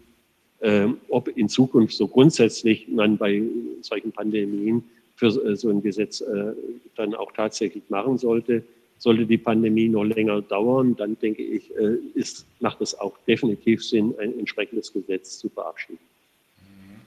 [0.60, 3.42] äh, ob in Zukunft so grundsätzlich man bei
[3.82, 4.84] solchen Pandemien
[5.16, 6.52] für äh, so ein Gesetz äh,
[6.96, 8.62] dann auch tatsächlich machen sollte.
[8.98, 13.84] Sollte die Pandemie noch länger dauern, dann denke ich, äh, ist, macht es auch definitiv
[13.84, 15.98] Sinn, ein entsprechendes Gesetz zu verabschieden.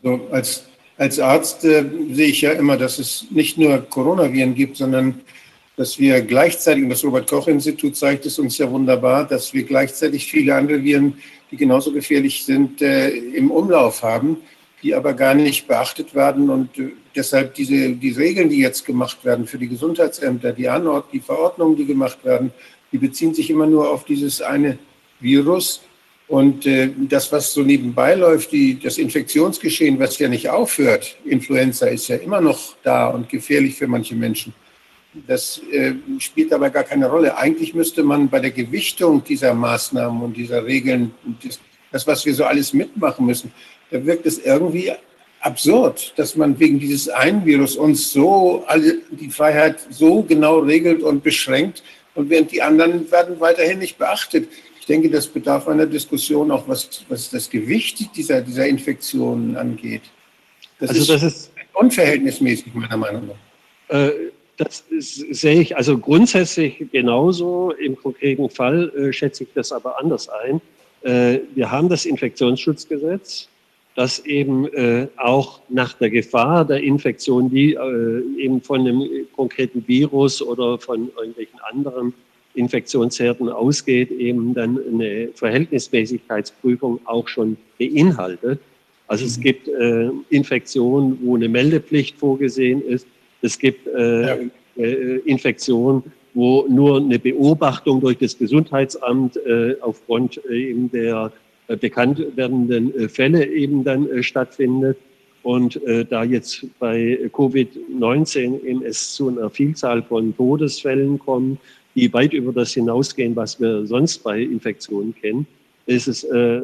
[0.04, 0.68] So, als,
[0.98, 5.22] als Arzt äh, sehe ich ja immer, dass es nicht nur Coronaviren gibt, sondern
[5.80, 10.53] dass wir gleichzeitig, und das Robert-Koch-Institut zeigt es uns ja wunderbar, dass wir gleichzeitig viele
[10.53, 11.13] andere Viren,
[11.49, 14.36] die genauso gefährlich sind, äh, im Umlauf haben,
[14.84, 16.49] die aber gar nicht beachtet werden.
[16.49, 21.13] Und äh, deshalb diese, die Regeln, die jetzt gemacht werden für die Gesundheitsämter, die Anord,
[21.13, 22.51] die Verordnungen, die gemacht werden,
[22.91, 24.77] die beziehen sich immer nur auf dieses eine
[25.21, 25.82] Virus.
[26.27, 31.86] Und äh, das, was so nebenbei läuft, die, das Infektionsgeschehen, was ja nicht aufhört, Influenza
[31.86, 34.53] ist ja immer noch da und gefährlich für manche Menschen.
[35.28, 37.36] Das äh, spielt aber gar keine Rolle.
[37.36, 41.12] Eigentlich müsste man bei der Gewichtung dieser Maßnahmen und dieser Regeln,
[41.43, 41.60] das,
[41.91, 43.51] das was wir so alles mitmachen müssen,
[43.89, 44.91] da wirkt es irgendwie
[45.41, 51.01] absurd, dass man wegen dieses einen Virus uns so alle die Freiheit so genau regelt
[51.01, 51.82] und beschränkt
[52.14, 54.47] und während die anderen werden weiterhin nicht beachtet
[54.89, 60.01] denke, das bedarf einer Diskussion auch, was, was das Gewicht dieser, dieser Infektionen angeht.
[60.80, 63.95] Das, also das ist, ist unverhältnismäßig, meiner Meinung nach.
[63.95, 64.12] Äh,
[64.60, 67.72] das sehe ich also grundsätzlich genauso.
[67.72, 70.62] Im konkreten Fall äh, schätze ich das aber anders ein.
[71.01, 73.47] Äh, wir haben das Infektionsschutzgesetz,
[73.95, 79.03] das eben äh, auch nach der Gefahr der Infektion, die äh, eben von einem
[79.34, 82.14] konkreten Virus oder von irgendwelchen anderen
[82.53, 88.60] Infektionsherden ausgeht, eben dann eine Verhältnismäßigkeitsprüfung auch schon beinhaltet.
[89.07, 89.41] Also es mhm.
[89.41, 93.07] gibt äh, Infektionen, wo eine Meldepflicht vorgesehen ist.
[93.42, 94.38] Es gibt äh, ja.
[94.78, 101.32] äh, Infektionen, wo nur eine Beobachtung durch das Gesundheitsamt äh, aufgrund äh, eben der
[101.68, 104.98] äh, bekannt werdenden Fälle eben dann stattfindet.
[105.42, 105.80] Und
[106.10, 111.60] da jetzt bei Covid-19 eben es zu einer Vielzahl von Todesfällen kommt,
[111.96, 115.48] die weit über das hinausgehen, was wir sonst bei Infektionen kennen,
[115.86, 116.62] ist es äh,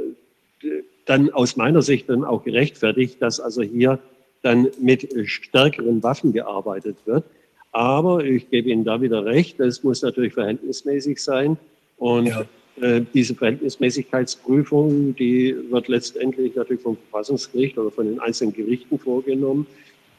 [1.06, 4.00] dann aus meiner Sicht dann auch gerechtfertigt, dass also hier
[4.46, 7.26] dann mit stärkeren Waffen gearbeitet wird.
[7.72, 11.58] Aber ich gebe Ihnen da wieder recht, es muss natürlich verhältnismäßig sein.
[11.98, 12.46] Und ja.
[12.80, 19.66] äh, diese Verhältnismäßigkeitsprüfung, die wird letztendlich natürlich vom Verfassungsgericht oder von den einzelnen Gerichten vorgenommen.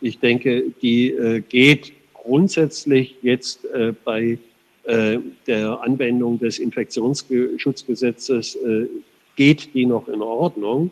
[0.01, 4.39] Ich denke, die äh, geht grundsätzlich jetzt äh, bei
[4.85, 8.87] äh, der Anwendung des Infektionsschutzgesetzes äh,
[9.37, 10.91] geht die noch in Ordnung.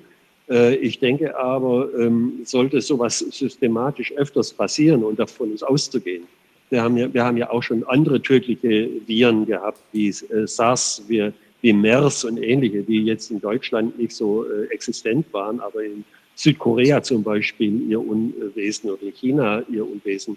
[0.48, 6.24] Äh, ich denke aber, ähm, sollte sowas systematisch öfters passieren und davon ist auszugehen.
[6.70, 11.30] Wir haben ja, wir haben ja auch schon andere tödliche Viren gehabt, wie SARS, wie,
[11.60, 17.02] wie MERS und ähnliche, die jetzt in Deutschland nicht so existent waren, aber in Südkorea
[17.02, 20.36] zum Beispiel ihr Unwesen oder in China ihr Unwesen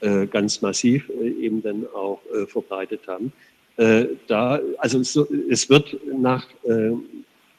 [0.00, 3.32] äh, ganz massiv äh, eben dann auch äh, verbreitet haben.
[4.26, 6.48] da, also so, es wird nach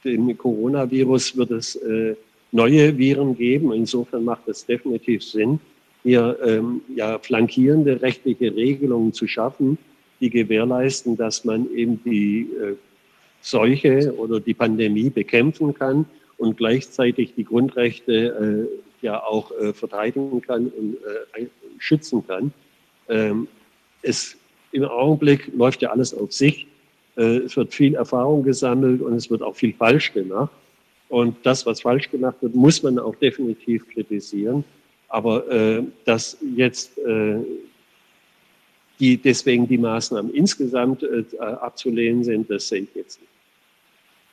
[0.04, 1.78] dem Coronavirus wird es
[2.52, 3.72] neue Viren geben.
[3.72, 5.60] Insofern macht es definitiv Sinn,
[6.02, 9.78] hier ähm, ja, flankierende rechtliche Regelungen zu schaffen,
[10.20, 12.74] die gewährleisten, dass man eben die äh,
[13.42, 16.06] Seuche oder die Pandemie bekämpfen kann
[16.38, 18.68] und gleichzeitig die Grundrechte
[19.02, 20.96] äh, ja auch äh, verteidigen kann und
[21.78, 22.52] schützen kann.
[23.08, 23.48] Ähm,
[24.02, 24.36] es,
[24.72, 26.66] Im Augenblick läuft ja alles auf sich.
[27.20, 30.50] Äh, es wird viel Erfahrung gesammelt und es wird auch viel falsch gemacht.
[31.10, 34.64] Und das, was falsch gemacht wird, muss man auch definitiv kritisieren.
[35.08, 37.36] Aber äh, dass jetzt äh,
[38.98, 43.30] die, deswegen die Maßnahmen insgesamt äh, abzulehnen sind, das sehe ich jetzt nicht.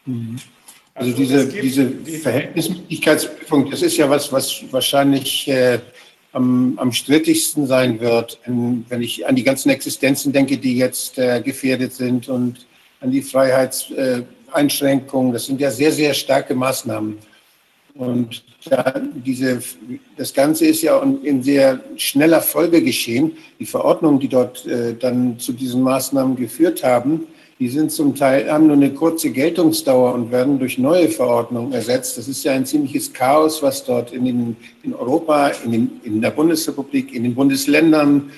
[0.05, 0.37] Mhm.
[0.93, 5.79] Also, also diese, diese Verhältnismäßigkeitsprüfung, das ist ja was, was wahrscheinlich äh,
[6.31, 11.41] am, am strittigsten sein wird, wenn ich an die ganzen Existenzen denke, die jetzt äh,
[11.41, 12.65] gefährdet sind und
[13.01, 15.33] an die Freiheitseinschränkungen.
[15.33, 17.17] Das sind ja sehr, sehr starke Maßnahmen.
[17.95, 18.43] Und
[19.25, 19.59] diese,
[20.17, 23.37] das Ganze ist ja in sehr schneller Folge geschehen.
[23.59, 27.27] Die Verordnungen, die dort äh, dann zu diesen Maßnahmen geführt haben,
[27.59, 32.19] die sind zum Teil, haben nur eine kurze Geltungsdauer und werden durch neue Verordnungen ersetzt.
[32.19, 36.21] Das ist ja ein ziemliches Chaos, was dort in, den, in Europa, in, den, in
[36.21, 38.29] der Bundesrepublik, in den Bundesländern,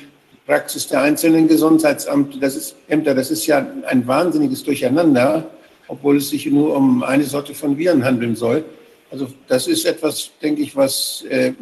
[0.49, 5.47] Praxis der einzelnen Gesundheitsämter, das ist, Ämter, das ist ja ein wahnsinniges Durcheinander,
[5.87, 8.65] obwohl es sich nur um eine Sorte von Viren handeln soll.
[9.11, 11.53] Also das ist etwas, denke ich, was, äh,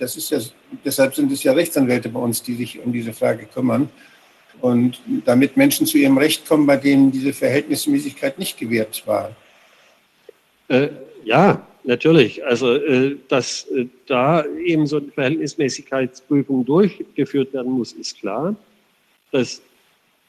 [0.00, 0.40] das ist ja,
[0.84, 3.88] deshalb sind es ja Rechtsanwälte bei uns, die sich um diese Frage kümmern
[4.60, 9.36] und damit Menschen zu ihrem Recht kommen, bei denen diese Verhältnismäßigkeit nicht gewährt war.
[10.66, 10.88] Äh,
[11.22, 12.44] ja, natürlich.
[12.44, 18.54] Also, äh, dass äh, da eben so eine Verhältnismäßigkeitsprüfung durchgeführt werden muss, ist klar.
[19.32, 19.62] Das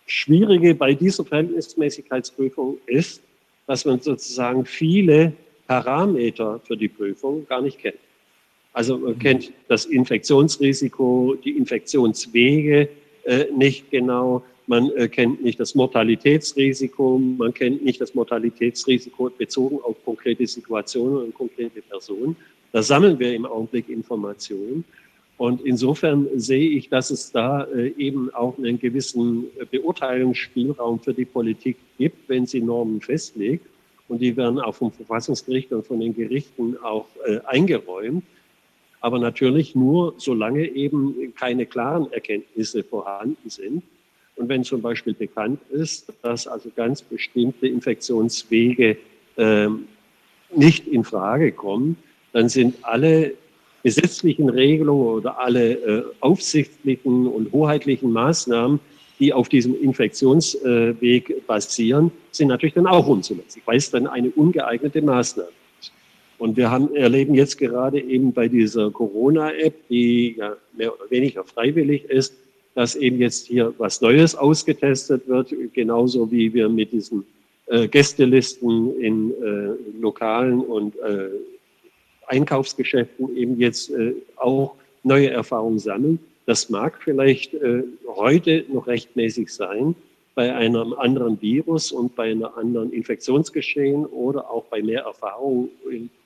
[0.05, 3.21] Schwierige bei dieser Verhältnismäßigkeitsprüfung ist,
[3.65, 5.33] dass man sozusagen viele
[5.67, 7.97] Parameter für die Prüfung gar nicht kennt.
[8.71, 12.89] Also man kennt das Infektionsrisiko, die Infektionswege,
[13.25, 14.43] äh, nicht genau.
[14.69, 21.23] Man äh, kennt nicht das Mortalitätsrisiko, man kennt nicht das Mortalitätsrisiko bezogen auf konkrete Situationen
[21.23, 22.35] und konkrete Personen.
[22.73, 24.83] Da sammeln wir im Augenblick Informationen.
[25.37, 31.25] Und insofern sehe ich, dass es da äh, eben auch einen gewissen Beurteilungsspielraum für die
[31.25, 33.65] Politik gibt, wenn sie Normen festlegt.
[34.09, 38.23] und die werden auch vom Verfassungsgericht und von den Gerichten auch äh, eingeräumt.
[38.99, 43.83] Aber natürlich nur, solange eben keine klaren Erkenntnisse vorhanden sind.
[44.37, 48.97] Und wenn zum Beispiel bekannt ist, dass also ganz bestimmte Infektionswege
[49.37, 49.87] ähm,
[50.55, 51.97] nicht in Frage kommen,
[52.33, 53.33] dann sind alle
[53.83, 58.79] gesetzlichen Regelungen oder alle äh, aufsichtlichen und hoheitlichen Maßnahmen,
[59.19, 65.01] die auf diesem Infektionsweg basieren, sind natürlich dann auch unzulässig, weil es dann eine ungeeignete
[65.01, 65.91] Maßnahme ist.
[66.37, 71.43] Und wir haben, erleben jetzt gerade eben bei dieser Corona-App, die ja mehr oder weniger
[71.43, 72.35] freiwillig ist,
[72.77, 77.25] dass eben jetzt hier was Neues ausgetestet wird, genauso wie wir mit diesen
[77.65, 81.29] äh, Gästelisten in äh, Lokalen und äh,
[82.27, 86.19] Einkaufsgeschäften eben jetzt äh, auch neue Erfahrungen sammeln.
[86.45, 89.95] Das mag vielleicht äh, heute noch rechtmäßig sein
[90.35, 95.69] bei einem anderen Virus und bei einer anderen Infektionsgeschehen oder auch bei mehr Erfahrung,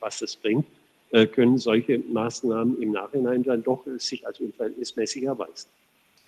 [0.01, 0.65] was es bringt,
[1.11, 5.69] äh, können solche Maßnahmen im Nachhinein dann doch sich als unverhältnismäßig erweisen.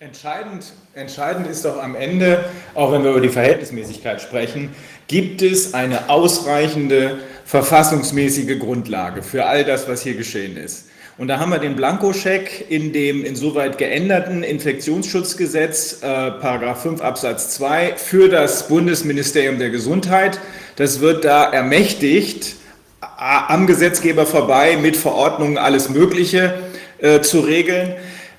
[0.00, 4.74] Entscheidend, entscheidend ist doch am Ende, auch wenn wir über die Verhältnismäßigkeit sprechen,
[5.06, 10.86] gibt es eine ausreichende verfassungsmäßige Grundlage für all das, was hier geschehen ist.
[11.16, 17.50] Und da haben wir den Blankoscheck in dem insoweit geänderten Infektionsschutzgesetz, äh, Paragraph 5 Absatz
[17.50, 20.40] 2, für das Bundesministerium der Gesundheit.
[20.74, 22.56] Das wird da ermächtigt,
[23.00, 26.58] am Gesetzgeber vorbei mit Verordnungen alles Mögliche
[26.98, 27.94] äh, zu regeln.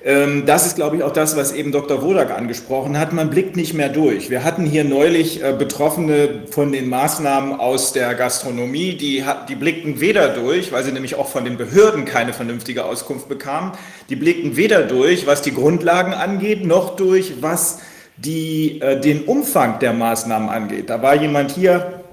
[0.06, 2.00] Ähm, das ist, glaube ich, auch das, was eben Dr.
[2.00, 3.12] Wodak angesprochen hat.
[3.12, 4.30] Man blickt nicht mehr durch.
[4.30, 10.00] Wir hatten hier neulich äh, Betroffene von den Maßnahmen aus der Gastronomie, die, die blickten
[10.00, 13.72] weder durch, weil sie nämlich auch von den Behörden keine vernünftige Auskunft bekamen,
[14.08, 17.80] die blickten weder durch, was die Grundlagen angeht, noch durch, was
[18.16, 20.88] die, äh, den Umfang der Maßnahmen angeht.
[20.88, 22.04] Da war jemand hier,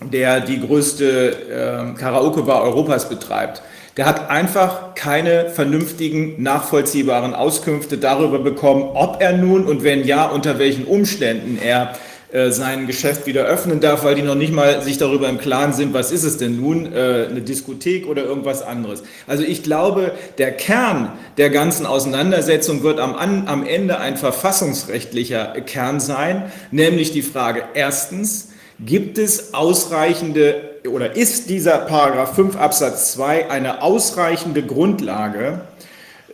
[0.00, 3.62] der die größte äh, Karaoke-Bar Europas betreibt
[3.96, 10.26] der hat einfach keine vernünftigen, nachvollziehbaren Auskünfte darüber bekommen, ob er nun und wenn ja,
[10.26, 11.94] unter welchen Umständen er
[12.32, 15.74] äh, sein Geschäft wieder öffnen darf, weil die noch nicht mal sich darüber im Klaren
[15.74, 19.02] sind, was ist es denn nun, äh, eine Diskothek oder irgendwas anderes.
[19.26, 26.00] Also ich glaube, der Kern der ganzen Auseinandersetzung wird am, am Ende ein verfassungsrechtlicher Kern
[26.00, 28.48] sein, nämlich die Frage erstens,
[28.80, 35.62] gibt es ausreichende oder ist dieser Paragraph 5 Absatz 2 eine ausreichende Grundlage,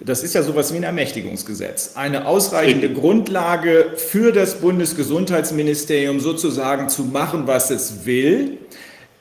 [0.01, 7.05] das ist ja sowas wie ein Ermächtigungsgesetz, eine ausreichende Grundlage für das Bundesgesundheitsministerium sozusagen zu
[7.05, 8.59] machen, was es will,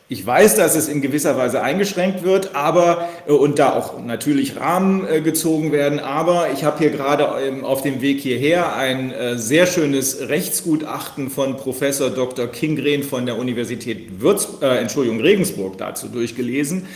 [0.09, 4.55] ich weiß, dass es in gewisser Weise eingeschränkt wird, aber äh, und da auch natürlich
[4.55, 5.99] Rahmen äh, gezogen werden.
[5.99, 11.29] Aber ich habe hier gerade ähm, auf dem Weg hierher ein äh, sehr schönes Rechtsgutachten
[11.29, 12.47] von Professor Dr.
[12.47, 16.87] Kingren von der Universität Würz, äh, Entschuldigung, Regensburg dazu durchgelesen.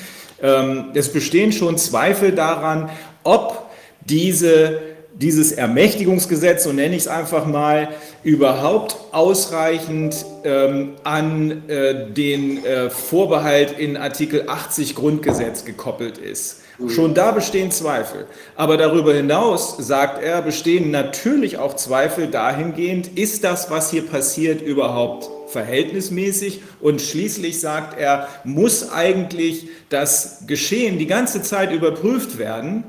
[0.41, 2.89] Ähm, es bestehen schon Zweifel daran,
[3.23, 3.69] ob
[4.05, 7.89] diese dieses Ermächtigungsgesetz, so nenne ich es einfach mal,
[8.23, 16.61] überhaupt ausreichend ähm, an äh, den äh, Vorbehalt in Artikel 80 Grundgesetz gekoppelt ist.
[16.77, 16.89] Mhm.
[16.89, 18.25] Schon da bestehen Zweifel.
[18.55, 24.61] Aber darüber hinaus, sagt er, bestehen natürlich auch Zweifel dahingehend, ist das, was hier passiert,
[24.61, 26.61] überhaupt verhältnismäßig?
[26.79, 32.83] Und schließlich sagt er, muss eigentlich das Geschehen die ganze Zeit überprüft werden?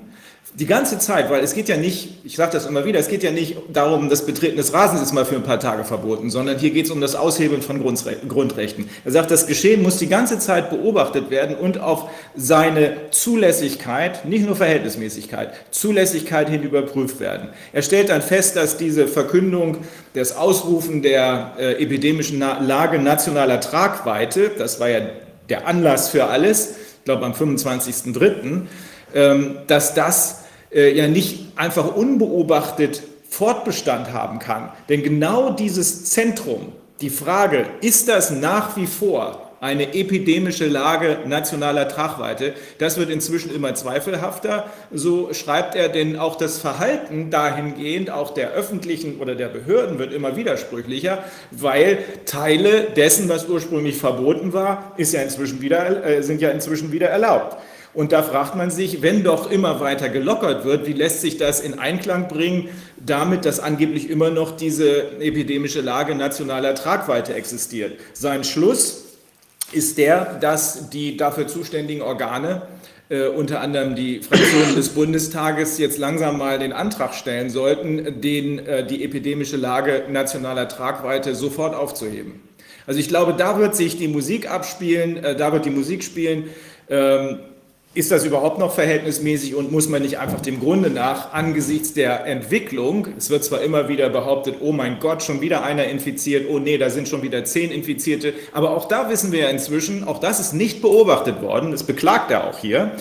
[0.54, 3.22] Die ganze Zeit, weil es geht ja nicht, ich sage das immer wieder, es geht
[3.22, 6.58] ja nicht darum, das Betreten des Rasens ist mal für ein paar Tage verboten, sondern
[6.58, 8.90] hier geht es um das Aushebeln von Grundrechten.
[9.06, 14.44] Er sagt, das Geschehen muss die ganze Zeit beobachtet werden und auf seine Zulässigkeit, nicht
[14.44, 17.48] nur Verhältnismäßigkeit, Zulässigkeit hin überprüft werden.
[17.72, 19.78] Er stellt dann fest, dass diese Verkündung
[20.14, 25.00] des Ausrufen der äh, epidemischen Lage nationaler Tragweite, das war ja
[25.48, 28.62] der Anlass für alles, ich glaube am 25.03.,
[29.14, 30.41] ähm, dass das
[30.74, 34.70] äh, ja nicht einfach unbeobachtet Fortbestand haben kann.
[34.88, 41.88] Denn genau dieses Zentrum, die Frage, ist das nach wie vor eine epidemische Lage nationaler
[41.88, 42.52] Tragweite.
[42.78, 44.66] Das wird inzwischen immer zweifelhafter.
[44.90, 50.12] So schreibt er, denn auch das Verhalten dahingehend, auch der öffentlichen oder der Behörden wird
[50.12, 51.22] immer widersprüchlicher,
[51.52, 56.90] weil Teile dessen, was ursprünglich verboten war, ist ja inzwischen wieder, äh, sind ja inzwischen
[56.90, 57.56] wieder erlaubt.
[57.94, 61.60] Und da fragt man sich, wenn doch immer weiter gelockert wird, wie lässt sich das
[61.60, 62.68] in Einklang bringen
[63.04, 67.98] damit, dass angeblich immer noch diese epidemische Lage nationaler Tragweite existiert?
[68.14, 69.04] Sein Schluss
[69.72, 72.62] ist der, dass die dafür zuständigen Organe,
[73.10, 78.58] äh, unter anderem die Fraktionen des Bundestages, jetzt langsam mal den Antrag stellen sollten, den,
[78.58, 82.40] äh, die epidemische Lage nationaler Tragweite sofort aufzuheben.
[82.86, 86.44] Also ich glaube, da wird sich die Musik abspielen, äh, da wird die Musik spielen.
[86.88, 87.38] Ähm,
[87.94, 92.24] ist das überhaupt noch verhältnismäßig und muss man nicht einfach dem Grunde nach angesichts der
[92.24, 96.58] Entwicklung, es wird zwar immer wieder behauptet, oh mein Gott, schon wieder einer infiziert, oh
[96.58, 100.20] nee, da sind schon wieder zehn Infizierte, aber auch da wissen wir ja inzwischen, auch
[100.20, 102.92] das ist nicht beobachtet worden, das beklagt er auch hier,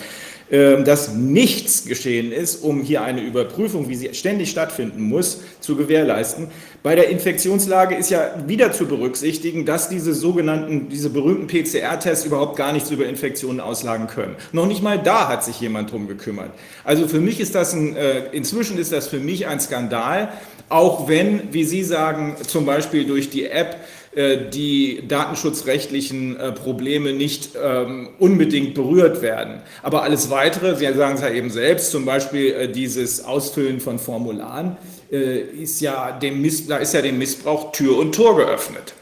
[0.52, 6.48] dass nichts geschehen ist, um hier eine Überprüfung, wie sie ständig stattfinden muss, zu gewährleisten.
[6.82, 12.56] Bei der Infektionslage ist ja wieder zu berücksichtigen, dass diese sogenannten, diese berühmten PCR-Tests überhaupt
[12.56, 14.36] gar nichts über Infektionen auslagen können.
[14.52, 16.50] Noch nicht mal da hat sich jemand drum gekümmert.
[16.84, 20.32] Also für mich ist das ein, äh, inzwischen ist das für mich ein Skandal,
[20.68, 23.76] auch wenn, wie Sie sagen, zum Beispiel durch die App
[24.50, 29.62] die datenschutzrechtlichen äh, Probleme nicht ähm, unbedingt berührt werden.
[29.82, 33.98] Aber alles Weitere, Sie sagen es ja eben selbst, zum Beispiel äh, dieses Ausfüllen von
[33.98, 34.76] Formularen,
[35.10, 38.94] ist ja dem da ist ja dem Missbrauch Tür und Tor geöffnet.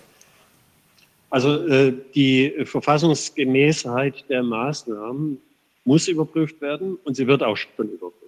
[1.31, 5.39] Also die Verfassungsgemäßheit der Maßnahmen
[5.85, 8.21] muss überprüft werden und sie wird auch schon überprüft.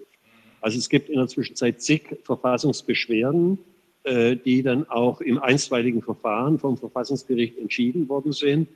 [0.61, 3.72] Also es gibt in der Zwischenzeit zig Verfassungsbeschwerden, äh,
[4.05, 8.69] die dann auch im einstweiligen Verfahren vom Verfassungsgericht entschieden worden sind.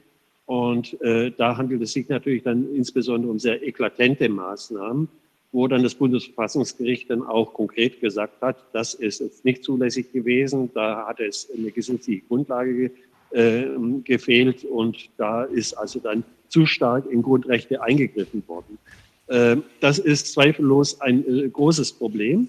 [0.46, 5.08] Und äh, da handelt es sich natürlich dann insbesondere um sehr eklatente Maßnahmen,
[5.50, 10.70] wo dann das Bundesverfassungsgericht dann auch konkret gesagt hat, das ist jetzt nicht zulässig gewesen,
[10.72, 12.92] da hat es eine gesetzliche Grundlage
[13.32, 13.64] äh,
[14.04, 18.78] gefehlt und da ist also dann zu stark in Grundrechte eingegriffen worden.
[19.26, 22.48] Äh, das ist zweifellos ein äh, großes Problem.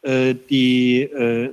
[0.00, 1.50] Äh, die äh,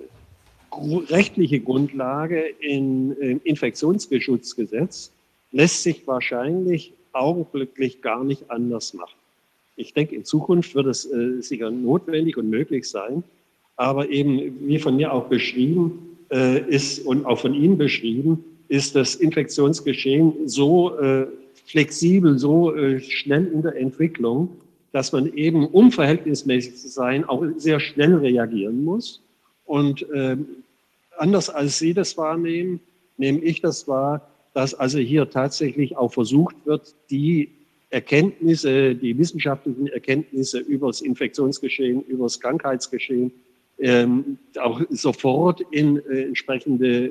[0.72, 5.12] rechtliche Grundlage im Infektionsgeschutzgesetz
[5.52, 9.18] lässt sich wahrscheinlich augenblicklich gar nicht anders machen.
[9.76, 13.24] Ich denke, in Zukunft wird es äh, sicher notwendig und möglich sein,
[13.76, 18.96] aber eben, wie von mir auch beschrieben äh, ist und auch von Ihnen beschrieben, ist
[18.96, 21.28] das Infektionsgeschehen so äh,
[21.66, 24.50] flexibel, so äh, schnell in der Entwicklung,
[24.92, 29.21] dass man eben, um verhältnismäßig zu sein, auch sehr schnell reagieren muss
[29.72, 30.48] und ähm,
[31.18, 32.82] anders als Sie das wahrnehmen,
[33.16, 37.52] nehme ich das wahr, dass also hier tatsächlich auch versucht wird, die
[37.90, 43.32] Erkenntnisse, die wissenschaftlichen Erkenntnisse über das Infektionsgeschehen, über das Krankheitsgeschehen
[43.78, 47.10] ähm, auch sofort in äh, entsprechende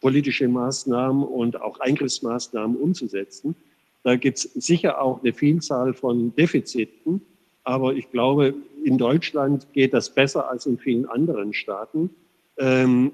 [0.00, 3.54] politische Maßnahmen und auch Eingriffsmaßnahmen umzusetzen.
[4.02, 7.20] Da gibt es sicher auch eine Vielzahl von Defiziten,
[7.62, 8.54] aber ich glaube,
[8.84, 12.10] in Deutschland geht das besser als in vielen anderen Staaten.
[12.58, 13.12] Ähm,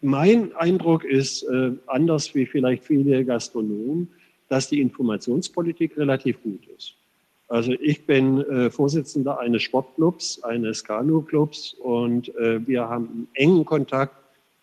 [0.00, 4.08] mein Eindruck ist, äh, anders wie vielleicht viele Gastronomen,
[4.48, 6.94] dass die Informationspolitik relativ gut ist.
[7.48, 14.14] Also ich bin äh, Vorsitzender eines Sportclubs, eines Kanu-Clubs und äh, wir haben engen Kontakt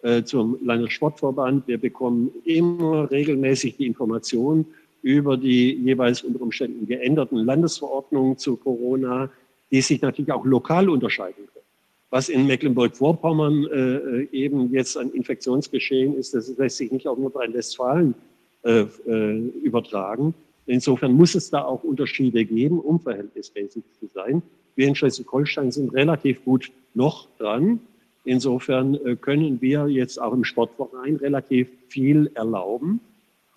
[0.03, 1.67] äh, zum Landessportverband.
[1.67, 4.65] Wir bekommen immer regelmäßig die Informationen
[5.01, 9.29] über die jeweils unter Umständen geänderten Landesverordnungen zu Corona,
[9.71, 11.65] die sich natürlich auch lokal unterscheiden können.
[12.09, 18.15] Was in Mecklenburg-Vorpommern äh, eben jetzt ein Infektionsgeschehen ist, das lässt sich nicht auf Nordrhein-Westfalen
[18.63, 20.33] äh, äh, übertragen.
[20.67, 24.41] Insofern muss es da auch Unterschiede geben, um verhältnismäßig zu sein.
[24.75, 27.79] Wir in Schleswig-Holstein sind relativ gut noch dran.
[28.23, 32.99] Insofern äh, können wir jetzt auch im Sportverein relativ viel erlauben.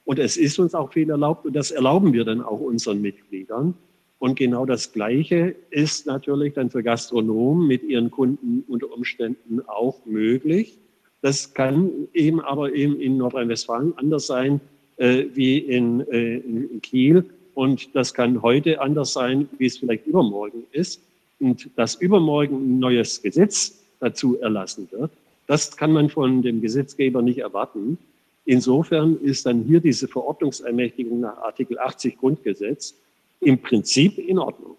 [0.04, 3.74] Und es ist uns auch viel erlaubt und das erlauben wir dann auch unseren Mitgliedern.
[4.20, 10.04] Und genau das Gleiche ist natürlich dann für Gastronomen mit ihren Kunden unter Umständen auch
[10.04, 10.76] möglich.
[11.22, 14.60] Das kann eben aber eben in Nordrhein-Westfalen anders sein
[14.98, 17.24] äh, wie in, äh, in Kiel.
[17.54, 21.00] Und das kann heute anders sein, wie es vielleicht übermorgen ist.
[21.40, 25.10] Und dass übermorgen ein neues Gesetz dazu erlassen wird,
[25.46, 27.96] das kann man von dem Gesetzgeber nicht erwarten.
[28.44, 32.94] Insofern ist dann hier diese Verordnungsermächtigung nach Artikel 80 Grundgesetz
[33.40, 34.76] im Prinzip in Ordnung.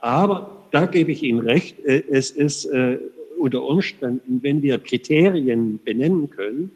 [0.00, 2.98] Aber da gebe ich Ihnen recht, äh, es ist äh,
[3.38, 6.70] unter Umständen, wenn wir Kriterien benennen können,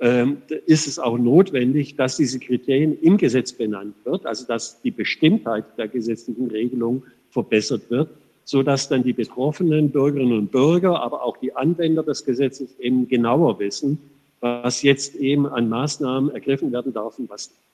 [0.00, 4.92] ähm, ist es auch notwendig, dass diese Kriterien im Gesetz benannt wird, also dass die
[4.92, 8.10] Bestimmtheit der gesetzlichen Regelung verbessert wird,
[8.44, 13.08] so dass dann die betroffenen Bürgerinnen und Bürger, aber auch die Anwender des Gesetzes eben
[13.08, 13.98] genauer wissen,
[14.40, 17.67] was jetzt eben an Maßnahmen ergriffen werden darf und was nicht.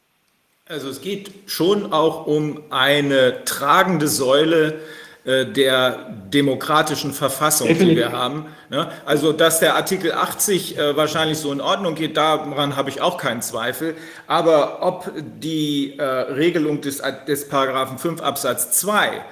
[0.66, 4.80] Also es geht schon auch um eine tragende Säule
[5.26, 8.46] äh, der demokratischen Verfassung, die wir haben.
[8.70, 8.90] Ne?
[9.04, 13.18] Also, dass der Artikel 80 äh, wahrscheinlich so in Ordnung geht, daran habe ich auch
[13.18, 13.94] keinen Zweifel.
[14.26, 19.22] Aber ob die äh, Regelung des, des Paragraphen 5 Absatz 2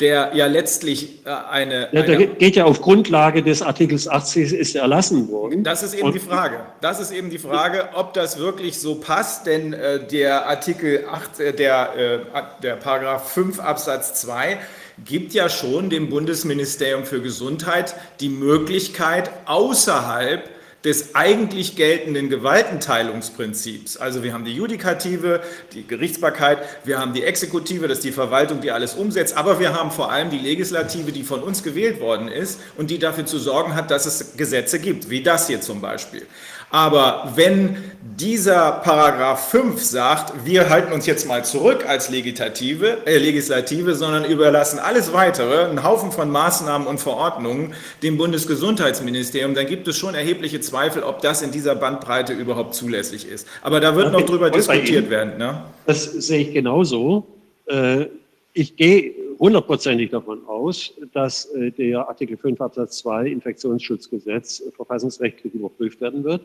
[0.00, 2.16] der ja letztlich äh, eine, ja, eine.
[2.18, 5.64] Der geht ja auf Grundlage des Artikels 80 ist erlassen worden.
[5.64, 6.60] Das ist eben Und die Frage.
[6.80, 11.40] Das ist eben die Frage, ob das wirklich so passt, denn äh, der Artikel 8,
[11.40, 14.58] äh, der, äh, der Paragraph 5 Absatz 2
[15.04, 20.55] gibt ja schon dem Bundesministerium für Gesundheit die Möglichkeit, außerhalb
[20.86, 23.96] des eigentlich geltenden Gewaltenteilungsprinzips.
[23.96, 25.42] Also wir haben die Judikative,
[25.72, 29.74] die Gerichtsbarkeit, wir haben die Exekutive, das ist die Verwaltung, die alles umsetzt, aber wir
[29.74, 33.40] haben vor allem die Legislative, die von uns gewählt worden ist und die dafür zu
[33.40, 36.24] sorgen hat, dass es Gesetze gibt, wie das hier zum Beispiel.
[36.70, 37.76] Aber wenn
[38.18, 44.24] dieser Paragraph 5 sagt, wir halten uns jetzt mal zurück als Legislative, äh, Legislative, sondern
[44.24, 50.14] überlassen alles weitere, einen Haufen von Maßnahmen und Verordnungen dem Bundesgesundheitsministerium, dann gibt es schon
[50.14, 53.46] erhebliche Zweifel, ob das in dieser Bandbreite überhaupt zulässig ist.
[53.62, 55.10] Aber da wird noch drüber diskutiert Ihnen.
[55.10, 55.38] werden.
[55.38, 55.62] Ne?
[55.86, 57.26] Das sehe ich genauso.
[57.66, 58.06] Äh,
[58.54, 65.54] Ich gehe hundertprozentig davon aus, dass äh, der Artikel 5 Absatz 2 Infektionsschutzgesetz äh, verfassungsrechtlich
[65.54, 66.42] überprüft werden wird.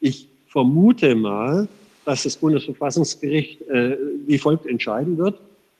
[0.00, 1.68] Ich vermute mal,
[2.04, 3.96] dass das Bundesverfassungsgericht äh,
[4.26, 5.38] wie folgt entscheiden wird.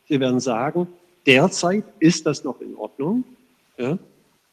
[0.09, 0.87] Sie werden sagen,
[1.25, 3.25] derzeit ist das noch in Ordnung,
[3.79, 3.99] ja,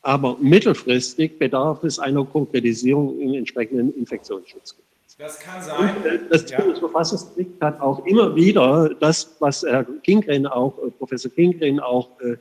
[0.02, 4.93] aber mittelfristig bedarf es einer Konkretisierung im entsprechenden Infektionsschutzgesetz.
[5.18, 6.06] Das kann Und, sein.
[6.06, 6.60] äh, Das Ja.
[6.62, 12.38] Bundesverfassungsgericht hat auch immer wieder das, was Herr Kingren auch, äh, Professor Kingren auch äh,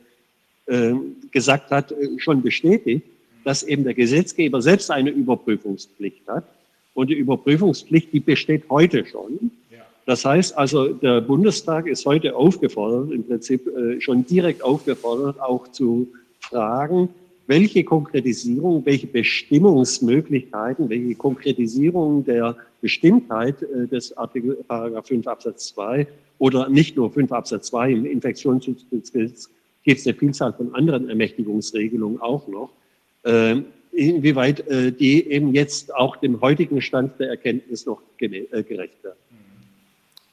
[0.73, 0.95] äh,
[1.31, 3.05] gesagt hat, äh, schon bestätigt,
[3.43, 6.45] dass eben der Gesetzgeber selbst eine Überprüfungspflicht hat.
[6.93, 9.51] Und die Überprüfungspflicht, die besteht heute schon.
[9.71, 9.79] Ja.
[10.05, 15.67] Das heißt also, der Bundestag ist heute aufgefordert, im Prinzip äh, schon direkt aufgefordert, auch
[15.67, 16.07] zu
[16.39, 17.09] fragen,
[17.53, 26.07] welche Konkretisierung, welche Bestimmungsmöglichkeiten, welche Konkretisierung der Bestimmtheit äh, des Artikel Paragraph 5 Absatz 2
[26.39, 29.51] oder nicht nur 5 Absatz 2 im Infektionsschutzgesetz
[29.83, 32.71] gibt es eine Vielzahl von anderen Ermächtigungsregelungen auch noch,
[33.23, 33.61] äh,
[33.91, 39.19] inwieweit äh, die eben jetzt auch dem heutigen Stand der Erkenntnis noch äh, gerecht werden.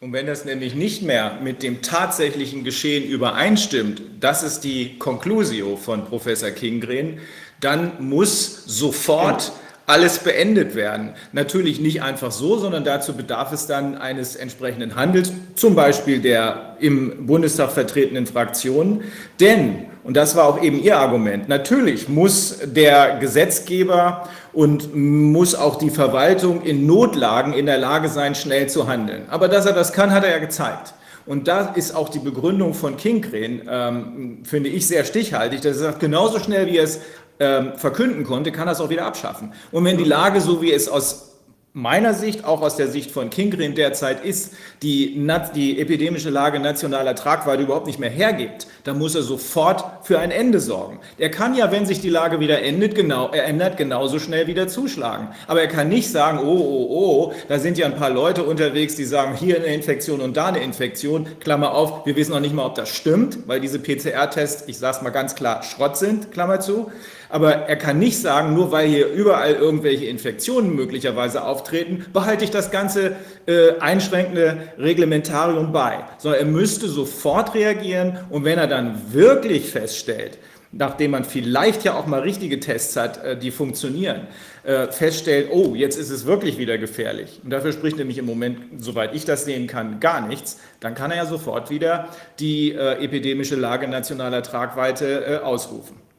[0.02, 5.76] Und wenn das nämlich nicht mehr mit dem tatsächlichen Geschehen übereinstimmt, das ist die Conclusio
[5.76, 7.18] von Professor Kingren,
[7.60, 9.52] dann muss sofort
[9.84, 11.12] alles beendet werden.
[11.32, 16.78] Natürlich nicht einfach so, sondern dazu bedarf es dann eines entsprechenden Handels, zum Beispiel der
[16.80, 19.02] im Bundestag vertretenen Fraktionen.
[19.38, 25.76] Denn, und das war auch eben Ihr Argument, natürlich muss der Gesetzgeber und muss auch
[25.76, 29.24] die Verwaltung in Notlagen in der Lage sein, schnell zu handeln.
[29.28, 30.94] Aber dass er das kann, hat er ja gezeigt.
[31.26, 35.60] Und da ist auch die Begründung von Kingren, ähm, finde ich, sehr stichhaltig.
[35.60, 37.00] dass er sagt, genauso schnell wie er es
[37.38, 39.52] ähm, verkünden konnte, kann er es auch wieder abschaffen.
[39.70, 41.29] Und wenn die Lage, so wie es aus
[41.72, 45.16] meiner Sicht, auch aus der Sicht von Kingren derzeit ist, die,
[45.54, 50.32] die epidemische Lage nationaler Tragweite überhaupt nicht mehr hergibt, dann muss er sofort für ein
[50.32, 50.98] Ende sorgen.
[51.16, 54.66] Er kann ja, wenn sich die Lage wieder endet, genau, er ändert, genauso schnell wieder
[54.66, 55.28] zuschlagen.
[55.46, 58.96] Aber er kann nicht sagen, oh, oh, oh, da sind ja ein paar Leute unterwegs,
[58.96, 62.54] die sagen, hier eine Infektion und da eine Infektion, Klammer auf, wir wissen noch nicht
[62.54, 66.32] mal, ob das stimmt, weil diese PCR-Tests, ich sage es mal ganz klar, Schrott sind,
[66.32, 66.90] Klammer zu.
[67.30, 72.50] Aber er kann nicht sagen, nur weil hier überall irgendwelche Infektionen möglicherweise auftreten, behalte ich
[72.50, 73.16] das ganze
[73.46, 76.04] äh, einschränkende Reglementarium bei.
[76.18, 80.38] Sondern er müsste sofort reagieren und wenn er dann wirklich feststellt,
[80.72, 84.26] nachdem man vielleicht ja auch mal richtige Tests hat, äh, die funktionieren,
[84.64, 87.40] äh, feststellt, oh, jetzt ist es wirklich wieder gefährlich.
[87.44, 90.58] Und dafür spricht nämlich im Moment, soweit ich das sehen kann, gar nichts.
[90.80, 92.08] Dann kann er ja sofort wieder
[92.40, 96.09] die äh, epidemische Lage nationaler Tragweite ausrufen.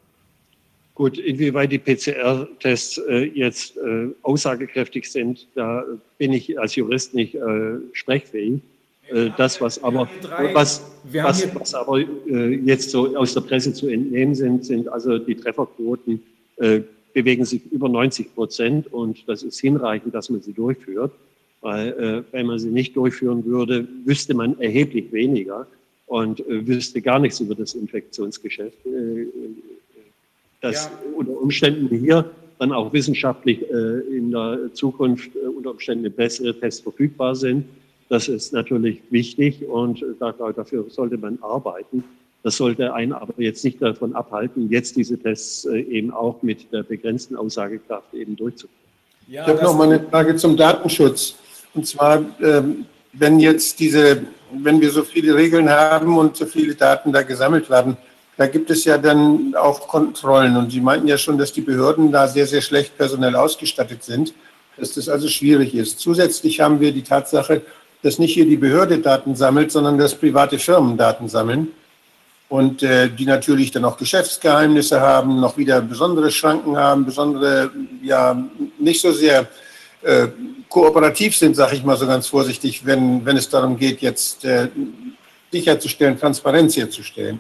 [1.02, 5.84] Gut, inwieweit die PCR-Tests äh, jetzt äh, aussagekräftig sind, da
[6.19, 7.40] bin ich als Jurist nicht äh,
[7.94, 8.61] sprechfähig.
[9.07, 10.07] Äh, das, was aber,
[10.53, 15.18] was, was, was aber äh, jetzt so aus der Presse zu entnehmen sind, sind also
[15.18, 16.22] die Trefferquoten
[16.57, 16.82] äh,
[17.15, 21.14] bewegen sich über 90 Prozent und das ist hinreichend, dass man sie durchführt.
[21.61, 25.65] Weil wenn man sie nicht durchführen würde, wüsste man erheblich weniger
[26.06, 28.78] und wüsste gar nichts über das Infektionsgeschäft.
[30.61, 30.91] Äh, dass Ja.
[31.15, 32.29] unter Umständen hier
[32.59, 37.65] dann auch wissenschaftlich äh, in der Zukunft äh, unter Umständen bessere Tests verfügbar sind.
[38.09, 42.03] Das ist natürlich wichtig und äh, da, dafür sollte man arbeiten.
[42.43, 46.71] Das sollte einen aber jetzt nicht davon abhalten, jetzt diese Tests äh, eben auch mit
[46.71, 48.75] der begrenzten Aussagekraft eben durchzuführen.
[49.27, 51.35] Ja, Ich habe noch mal eine Frage zum Datenschutz.
[51.73, 56.75] Und zwar, ähm, wenn jetzt diese, wenn wir so viele Regeln haben und so viele
[56.75, 57.95] Daten da gesammelt werden,
[58.41, 60.57] da gibt es ja dann auch Kontrollen.
[60.57, 64.34] Und Sie meinten ja schon, dass die Behörden da sehr, sehr schlecht personell ausgestattet sind,
[64.77, 65.99] dass das also schwierig ist.
[65.99, 67.61] Zusätzlich haben wir die Tatsache,
[68.01, 71.68] dass nicht hier die Behörde Daten sammelt, sondern dass private Firmen Daten sammeln.
[72.49, 77.69] und äh, die natürlich dann auch Geschäftsgeheimnisse haben, noch wieder besondere Schranken haben, besondere,
[78.01, 78.43] ja,
[78.80, 79.47] nicht so sehr
[80.01, 80.30] äh,
[80.68, 84.68] kooperativ sind, sage ich mal so ganz vorsichtig, wenn, wenn es darum geht, jetzt äh,
[85.51, 87.39] sicherzustellen, Transparenz herzustellen.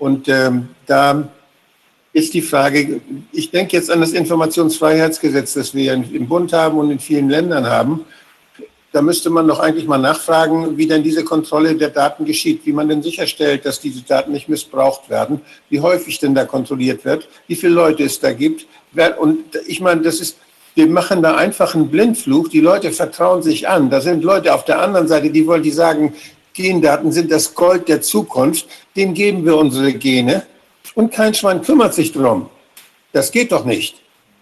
[0.00, 1.28] Und ähm, da
[2.12, 3.00] ist die Frage,
[3.32, 7.66] ich denke jetzt an das Informationsfreiheitsgesetz, das wir im Bund haben und in vielen Ländern
[7.66, 8.04] haben.
[8.92, 12.72] Da müsste man doch eigentlich mal nachfragen, wie denn diese Kontrolle der Daten geschieht, wie
[12.72, 17.28] man denn sicherstellt, dass diese Daten nicht missbraucht werden, wie häufig denn da kontrolliert wird,
[17.46, 18.66] wie viele Leute es da gibt.
[19.20, 20.38] Und ich meine, das ist,
[20.74, 22.50] wir machen da einfach einen Blindflug.
[22.50, 23.90] Die Leute vertrauen sich an.
[23.90, 26.14] Da sind Leute auf der anderen Seite, die wollen, die sagen,
[26.54, 28.66] Gendaten sind das Gold der Zukunft.
[28.96, 30.46] Denen geben wir unsere Gene
[30.94, 32.48] und kein Schwein kümmert sich drum.
[33.12, 33.96] Das geht doch nicht.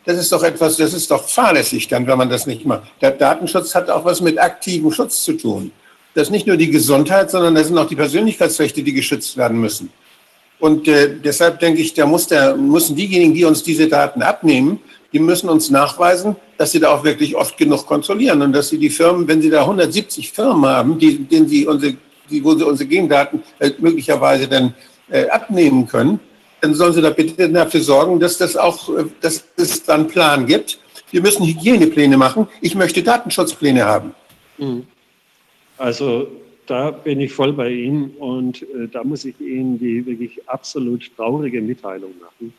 [0.05, 2.85] Das ist doch etwas, das ist doch fahrlässig dann, wenn man das nicht macht.
[3.01, 5.71] Der Datenschutz hat auch was mit aktivem Schutz zu tun.
[6.15, 9.61] Das ist nicht nur die Gesundheit, sondern das sind auch die Persönlichkeitsrechte, die geschützt werden
[9.61, 9.93] müssen.
[10.59, 14.81] Und äh, deshalb denke ich, da muss der, müssen diejenigen, die uns diese Daten abnehmen,
[15.13, 18.79] die müssen uns nachweisen, dass sie da auch wirklich oft genug kontrollieren und dass sie
[18.79, 21.95] die Firmen, wenn sie da 170 Firmen haben, die, denen sie unsere,
[22.31, 24.75] die, wo sie unsere Gendaten äh, möglicherweise dann
[25.11, 26.21] äh, abnehmen können,
[26.61, 28.91] dann sollen Sie da bitte dafür sorgen, dass das auch,
[29.21, 30.79] dass es dann einen Plan gibt.
[31.11, 32.49] Wir müssen Hygienepläne machen.
[32.61, 34.15] Ich möchte Datenschutzpläne haben.
[34.59, 34.87] Mhm.
[35.77, 36.29] Also
[36.67, 41.11] da bin ich voll bei Ihnen und äh, da muss ich Ihnen die wirklich absolut
[41.17, 42.53] traurige Mitteilung machen,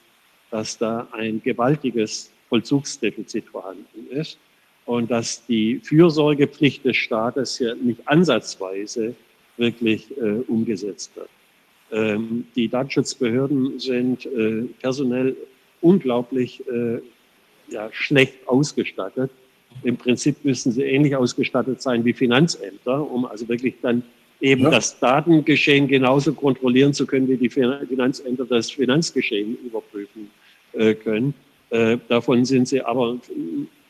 [0.49, 4.37] dass da ein gewaltiges Vollzugsdefizit vorhanden ist
[4.85, 9.13] und dass die Fürsorgepflicht des Staates hier nicht ansatzweise
[9.57, 11.29] wirklich äh, umgesetzt wird.
[11.91, 15.35] Ähm, die Datenschutzbehörden sind äh, personell
[15.81, 16.99] unglaublich äh,
[17.69, 19.31] ja, schlecht ausgestattet.
[19.83, 24.03] Im Prinzip müssen sie ähnlich ausgestattet sein wie Finanzämter, um also wirklich dann
[24.41, 24.71] eben ja.
[24.71, 30.31] das Datengeschehen genauso kontrollieren zu können, wie die Finanzämter das Finanzgeschehen überprüfen
[30.73, 31.33] äh, können.
[31.69, 33.17] Äh, davon sind sie aber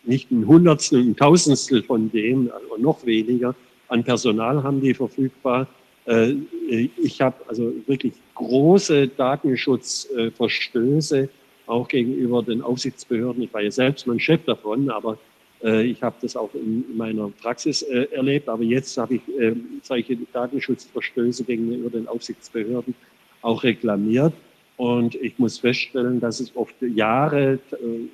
[0.03, 3.55] nicht ein Hundertstel, ein Tausendstel von dem, also noch weniger
[3.89, 5.67] an Personal haben die verfügbar.
[6.05, 6.35] Äh,
[7.01, 11.29] ich habe also wirklich große Datenschutzverstöße
[11.67, 13.43] auch gegenüber den Aufsichtsbehörden.
[13.43, 15.17] Ich war ja selbst mein Chef davon, aber
[15.63, 18.49] äh, ich habe das auch in meiner Praxis äh, erlebt.
[18.49, 19.21] Aber jetzt habe ich
[19.83, 22.95] solche Datenschutzverstöße gegenüber den Aufsichtsbehörden
[23.41, 24.33] auch reklamiert.
[24.79, 27.59] Und ich muss feststellen, dass es oft Jahre,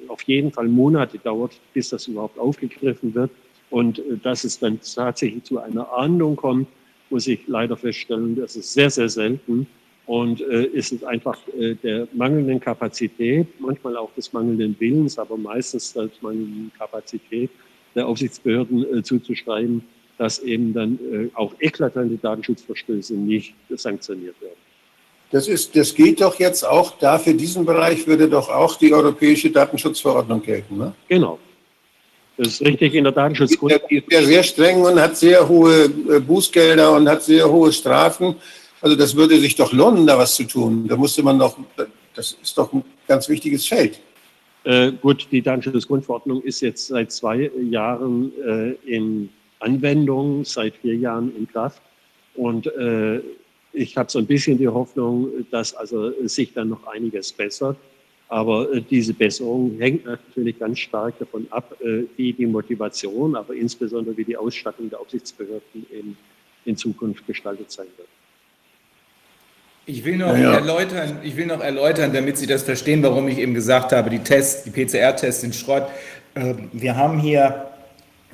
[0.07, 3.31] auf jeden Fall Monate dauert, bis das überhaupt aufgegriffen wird.
[3.69, 6.67] Und dass es dann tatsächlich zu einer Ahndung kommt
[7.09, 9.67] muss ich leider feststellen, das ist sehr, sehr selten.
[10.05, 15.35] Und äh, ist es einfach äh, der mangelnden Kapazität, manchmal auch des mangelnden Willens, aber
[15.35, 17.49] meistens der mangelnden Kapazität
[17.95, 19.83] der Aufsichtsbehörden äh, zuzuschreiben,
[20.19, 24.64] dass eben dann äh, auch eklatante Datenschutzverstöße nicht sanktioniert werden.
[25.31, 28.93] Das, ist, das gilt doch jetzt auch da, für diesen Bereich würde doch auch die
[28.93, 30.77] europäische Datenschutzverordnung gelten.
[30.77, 30.93] Ne?
[31.09, 31.39] Genau,
[32.37, 33.89] das ist richtig in der Datenschutzgrundverordnung.
[33.89, 37.71] Die ist ja sehr streng und hat sehr hohe äh, Bußgelder und hat sehr hohe
[37.71, 38.35] Strafen.
[38.81, 40.87] Also das würde sich doch lohnen, da was zu tun.
[40.87, 41.57] Da musste man doch,
[42.13, 44.01] das ist doch ein ganz wichtiges Feld.
[44.65, 49.29] Äh, gut, die Datenschutzgrundverordnung ist jetzt seit zwei Jahren äh, in
[49.59, 51.81] Anwendung, seit vier Jahren in Kraft.
[52.35, 53.21] Und äh,
[53.75, 57.77] ich habe so ein bisschen die Hoffnung, dass also sich dann noch einiges bessert.
[58.27, 63.53] Aber äh, diese Besserung hängt natürlich ganz stark davon ab, äh, wie die Motivation, aber
[63.53, 66.17] insbesondere wie die Ausstattung der Aufsichtsbehörden eben
[66.65, 68.07] in Zukunft gestaltet sein wird.
[69.87, 70.55] Ich will, noch ja.
[70.55, 74.19] erläutern, ich will noch erläutern, damit Sie das verstehen, warum ich eben gesagt habe, die
[74.19, 75.83] Tests, die PCR-Tests sind Schrott.
[76.35, 77.67] Ähm, wir haben hier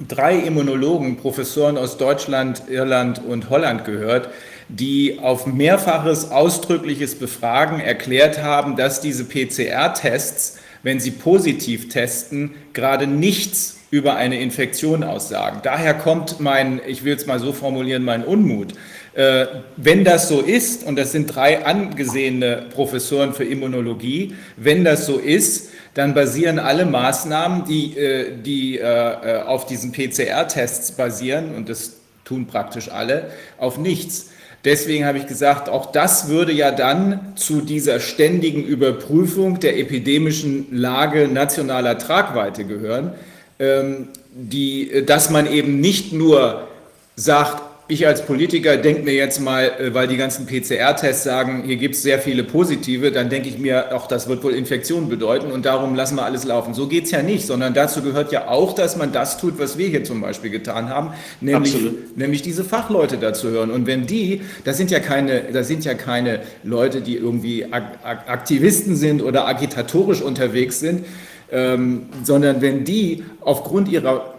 [0.08, 4.30] drei Immunologen, Professoren aus Deutschland, Irland und Holland gehört,
[4.72, 13.06] die auf mehrfaches ausdrückliches Befragen erklärt haben, dass diese PCR-Tests, wenn sie positiv testen, gerade
[13.06, 15.60] nichts über eine Infektion aussagen.
[15.64, 18.74] Daher kommt mein, ich will es mal so formulieren, mein Unmut.
[19.14, 25.06] Äh, wenn das so ist, und das sind drei angesehene Professoren für Immunologie, wenn das
[25.06, 31.68] so ist, dann basieren alle Maßnahmen, die, äh, die äh, auf diesen PCR-Tests basieren, und
[31.68, 34.31] das tun praktisch alle, auf nichts.
[34.64, 40.68] Deswegen habe ich gesagt, auch das würde ja dann zu dieser ständigen Überprüfung der epidemischen
[40.72, 43.14] Lage nationaler Tragweite gehören,
[43.60, 46.68] ähm, die, dass man eben nicht nur
[47.16, 51.76] sagt, ich als Politiker denke mir jetzt mal, äh, weil die ganzen PCR-Tests sagen, hier
[51.76, 55.52] gibt es sehr viele positive, dann denke ich mir, auch das wird wohl Infektion bedeuten
[55.52, 56.74] und darum lassen wir alles laufen.
[56.74, 59.78] So geht es ja nicht, sondern dazu gehört ja auch, dass man das tut, was
[59.78, 61.12] wir hier zum Beispiel getan haben,
[61.42, 61.76] nämlich,
[62.16, 63.70] nämlich diese Fachleute dazu hören.
[63.72, 68.96] Und wenn die, das sind ja keine, das sind ja keine Leute, die irgendwie Aktivisten
[68.96, 71.06] sind oder agitatorisch unterwegs sind,
[71.52, 74.36] ähm, sondern wenn die aufgrund ihrer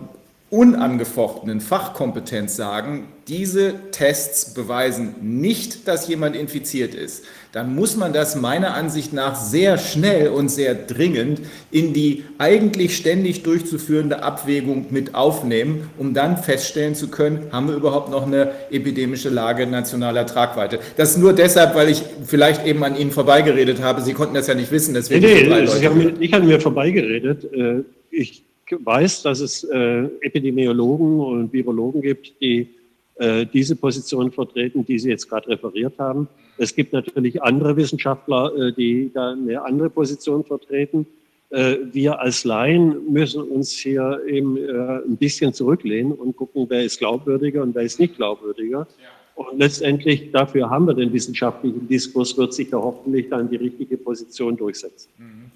[0.52, 8.36] unangefochtenen Fachkompetenz sagen, diese Tests beweisen nicht, dass jemand infiziert ist, dann muss man das
[8.36, 15.14] meiner Ansicht nach sehr schnell und sehr dringend in die eigentlich ständig durchzuführende Abwägung mit
[15.14, 20.80] aufnehmen, um dann feststellen zu können, haben wir überhaupt noch eine epidemische Lage nationaler Tragweite.
[20.98, 24.02] Das nur deshalb, weil ich vielleicht eben an Ihnen vorbeigeredet habe.
[24.02, 24.92] Sie konnten das ja nicht wissen.
[24.92, 27.50] Deswegen nee, nee, ich habe mir vorbeigeredet.
[27.54, 28.44] Äh, ich
[28.80, 32.68] weiß, dass es äh, Epidemiologen und Virologen gibt, die
[33.16, 36.28] äh, diese Position vertreten, die Sie jetzt gerade referiert haben.
[36.58, 41.06] Es gibt natürlich andere Wissenschaftler, äh, die da eine andere Position vertreten.
[41.50, 46.82] Äh, wir als Laien müssen uns hier eben äh, ein bisschen zurücklehnen und gucken, wer
[46.82, 48.86] ist glaubwürdiger und wer ist nicht glaubwürdiger.
[49.34, 53.96] Und letztendlich dafür haben wir den wissenschaftlichen Diskurs, wird sich da hoffentlich dann die richtige
[53.96, 55.10] Position durchsetzen.
[55.18, 55.50] Mhm.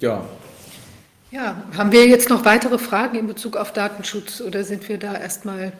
[0.00, 0.24] Ja,
[1.30, 5.16] ja, haben wir jetzt noch weitere Fragen in Bezug auf Datenschutz oder sind wir da
[5.16, 5.72] erstmal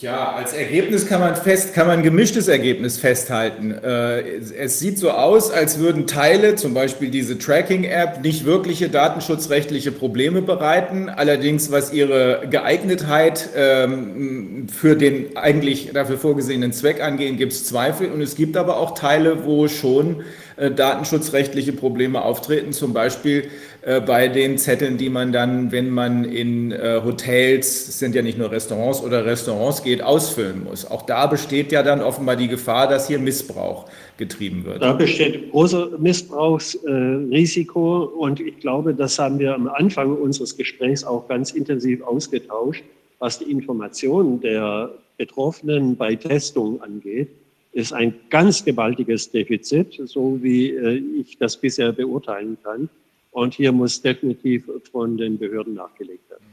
[0.00, 3.70] ja, als Ergebnis kann man fest, kann man gemischtes Ergebnis festhalten.
[3.70, 9.92] Äh, es sieht so aus, als würden Teile, zum Beispiel diese Tracking-App, nicht wirkliche datenschutzrechtliche
[9.92, 11.10] Probleme bereiten.
[11.10, 18.10] Allerdings, was ihre Geeignetheit ähm, für den eigentlich dafür vorgesehenen Zweck angeht, gibt es Zweifel.
[18.10, 20.22] Und es gibt aber auch Teile, wo schon
[20.60, 23.44] äh, datenschutzrechtliche Probleme auftreten, zum Beispiel
[23.80, 28.36] äh, bei den Zetteln, die man dann, wenn man in äh, Hotels, sind ja nicht
[28.36, 30.84] nur Restaurants oder Restaurants geht, ausfüllen muss.
[30.84, 33.86] Auch da besteht ja dann offenbar die Gefahr, dass hier Missbrauch
[34.18, 34.82] getrieben wird.
[34.82, 41.26] Da besteht großer Missbrauchsrisiko und ich glaube, das haben wir am Anfang unseres Gesprächs auch
[41.26, 42.84] ganz intensiv ausgetauscht,
[43.18, 47.30] was die Informationen der Betroffenen bei Testungen angeht
[47.72, 52.88] ist ein ganz gewaltiges Defizit, so wie äh, ich das bisher beurteilen kann.
[53.32, 56.44] Und hier muss definitiv von den Behörden nachgelegt werden.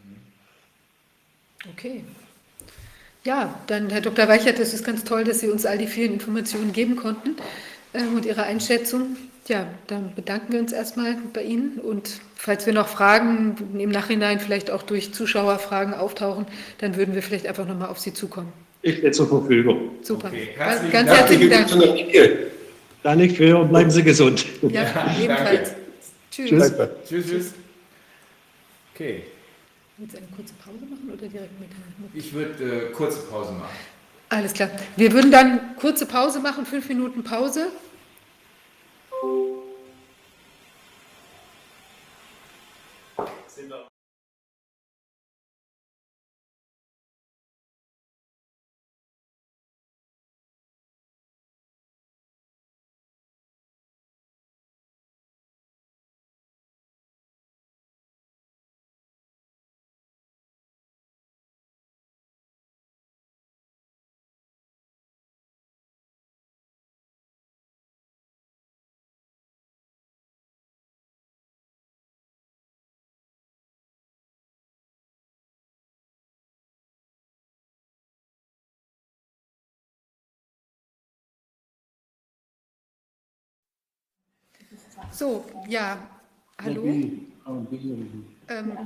[1.73, 2.03] Okay.
[3.23, 4.27] Ja, dann Herr Dr.
[4.27, 7.35] Weichert, es ist ganz toll, dass Sie uns all die vielen Informationen geben konnten
[7.93, 9.17] äh, und Ihre Einschätzung.
[9.47, 14.39] Ja, dann bedanken wir uns erstmal bei Ihnen und falls wir noch Fragen im Nachhinein
[14.39, 16.45] vielleicht auch durch Zuschauerfragen auftauchen,
[16.79, 18.51] dann würden wir vielleicht einfach nochmal auf Sie zukommen.
[18.87, 19.89] Ich stehe zur Verfügung.
[20.01, 20.29] Super.
[20.29, 21.19] Okay, herzlichen Ganz Dank.
[21.19, 22.37] herzlichen Dank.
[23.03, 24.45] Dann nicht für und bleiben Sie gesund.
[24.61, 25.73] Ja, ja ebenfalls.
[26.31, 26.49] Tschüss.
[26.49, 26.73] Tschüss.
[27.07, 27.27] Tschüss.
[27.27, 27.53] Tschüss.
[28.95, 29.23] Okay.
[29.97, 31.69] Willst du eine kurze Pause machen oder direkt mit?
[32.13, 33.75] Ich würde äh, kurze Pause machen.
[34.29, 34.69] Alles klar.
[34.95, 37.67] Wir würden dann kurze Pause machen, fünf Minuten Pause.
[85.11, 85.97] So, ja,
[86.63, 86.83] hallo.
[88.49, 88.77] Ähm,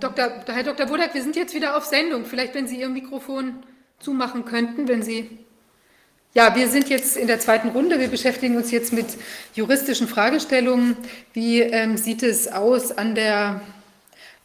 [0.00, 0.88] Dr., Herr Dr.
[0.88, 2.24] Wodak, wir sind jetzt wieder auf Sendung.
[2.24, 3.54] Vielleicht, wenn Sie Ihr Mikrofon
[3.98, 5.38] zumachen könnten, wenn Sie.
[6.34, 7.98] Ja, wir sind jetzt in der zweiten Runde.
[8.00, 9.06] Wir beschäftigen uns jetzt mit
[9.54, 10.96] juristischen Fragestellungen.
[11.32, 13.60] Wie ähm, sieht es aus an der,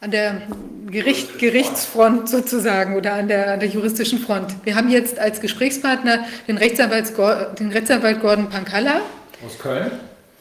[0.00, 0.42] an der
[0.86, 4.54] Gericht, Gerichtsfront sozusagen oder an der, an der juristischen Front?
[4.64, 7.12] Wir haben jetzt als Gesprächspartner den, Rechtsanwalt,
[7.58, 9.00] den Rechtsanwalt Gordon Pankalla.
[9.44, 9.92] Aus Köln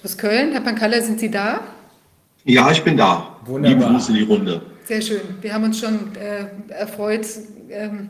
[0.05, 0.51] aus Köln.
[0.51, 1.61] Herr Pankalla, sind Sie da?
[2.43, 3.37] Ja, ich bin da.
[3.45, 3.79] Wunderbar.
[3.79, 4.61] Liebe Grüße in die Runde.
[4.83, 5.21] Sehr schön.
[5.41, 7.25] Wir haben uns schon äh, erfreut,
[7.71, 8.09] ähm,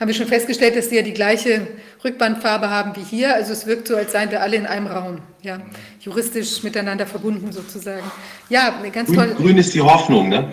[0.00, 1.68] haben wir schon festgestellt, dass Sie ja die gleiche
[2.04, 3.34] Rückbandfarbe haben wie hier.
[3.34, 5.60] Also es wirkt so, als seien wir alle in einem Raum, ja,
[6.00, 8.10] juristisch miteinander verbunden sozusagen.
[8.48, 9.34] Ja, ganz grün, toll.
[9.36, 10.44] Grün ist die Hoffnung, ne?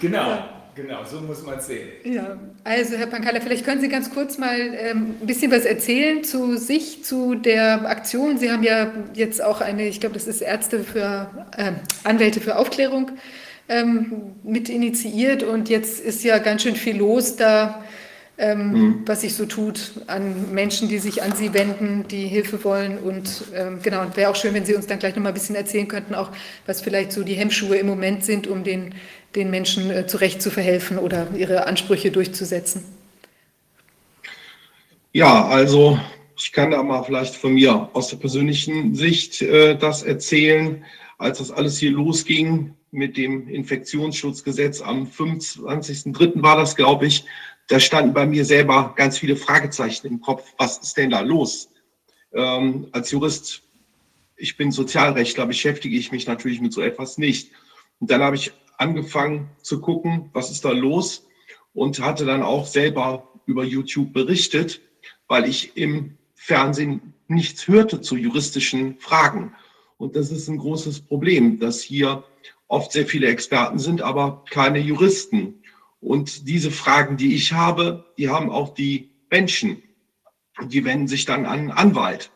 [0.00, 0.53] genau.
[0.74, 1.88] Genau, so muss man es sehen.
[2.04, 6.24] Ja, also Herr Pankala, vielleicht können Sie ganz kurz mal ähm, ein bisschen was erzählen
[6.24, 8.38] zu sich, zu der Aktion.
[8.38, 11.72] Sie haben ja jetzt auch eine, ich glaube, das ist Ärzte für, äh,
[12.02, 13.12] Anwälte für Aufklärung
[13.68, 17.84] ähm, mit initiiert und jetzt ist ja ganz schön viel los da,
[18.36, 19.02] ähm, mhm.
[19.06, 23.44] was sich so tut an Menschen, die sich an Sie wenden, die Hilfe wollen und
[23.54, 25.86] ähm, genau, wäre auch schön, wenn Sie uns dann gleich noch mal ein bisschen erzählen
[25.86, 26.30] könnten, auch
[26.66, 28.94] was vielleicht so die Hemmschuhe im Moment sind, um den,
[29.36, 32.84] den Menschen äh, zurecht zu verhelfen oder ihre Ansprüche durchzusetzen.
[35.12, 36.00] Ja, also
[36.36, 40.84] ich kann da mal vielleicht von mir aus der persönlichen Sicht äh, das erzählen.
[41.18, 46.42] Als das alles hier losging mit dem Infektionsschutzgesetz am 25.03.
[46.42, 47.24] war das, glaube ich,
[47.68, 50.52] da standen bei mir selber ganz viele Fragezeichen im Kopf.
[50.58, 51.70] Was ist denn da los?
[52.32, 53.62] Ähm, als Jurist,
[54.36, 57.52] ich bin Sozialrechtler, beschäftige ich mich natürlich mit so etwas nicht.
[58.00, 61.26] Und dann habe ich angefangen zu gucken, was ist da los
[61.72, 64.80] und hatte dann auch selber über YouTube berichtet,
[65.28, 69.54] weil ich im Fernsehen nichts hörte zu juristischen Fragen.
[69.96, 72.24] Und das ist ein großes Problem, dass hier
[72.68, 75.62] oft sehr viele Experten sind, aber keine Juristen.
[76.04, 79.82] Und diese Fragen, die ich habe, die haben auch die Menschen.
[80.62, 82.30] Die wenden sich dann an einen Anwalt.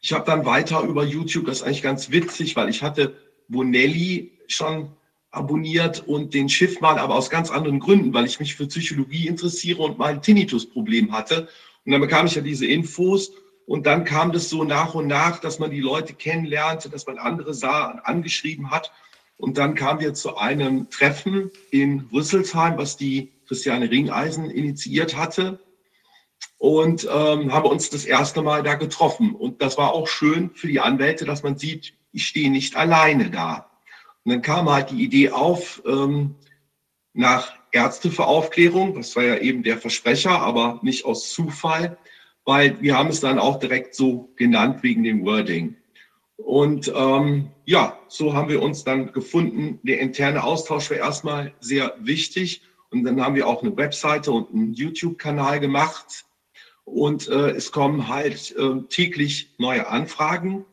[0.00, 3.16] Ich habe dann weiter über YouTube, das ist eigentlich ganz witzig, weil ich hatte
[3.48, 4.92] Bonelli schon
[5.32, 9.82] abonniert und den Schiffmann, aber aus ganz anderen Gründen, weil ich mich für Psychologie interessiere
[9.82, 11.48] und mal ein Tinnitus-Problem hatte.
[11.84, 13.32] Und dann bekam ich ja diese Infos
[13.66, 17.18] und dann kam das so nach und nach, dass man die Leute kennenlernte, dass man
[17.18, 18.92] andere sah, angeschrieben hat.
[19.38, 25.60] Und dann kamen wir zu einem Treffen in Rüsselsheim, was die Christiane Ringeisen initiiert hatte.
[26.58, 29.34] Und ähm, haben uns das erste Mal da getroffen.
[29.34, 33.30] Und das war auch schön für die Anwälte, dass man sieht, ich stehe nicht alleine
[33.30, 33.70] da.
[34.24, 36.34] Und dann kam halt die Idee auf, ähm,
[37.14, 38.94] nach Ärzte für Aufklärung.
[38.94, 41.98] Das war ja eben der Versprecher, aber nicht aus Zufall,
[42.44, 45.76] weil wir haben es dann auch direkt so genannt wegen dem Wording.
[46.38, 49.80] Und ähm, ja, so haben wir uns dann gefunden.
[49.82, 52.62] Der interne Austausch war erstmal sehr wichtig.
[52.90, 56.24] Und dann haben wir auch eine Webseite und einen YouTube-Kanal gemacht.
[56.84, 60.64] Und äh, es kommen halt äh, täglich neue Anfragen.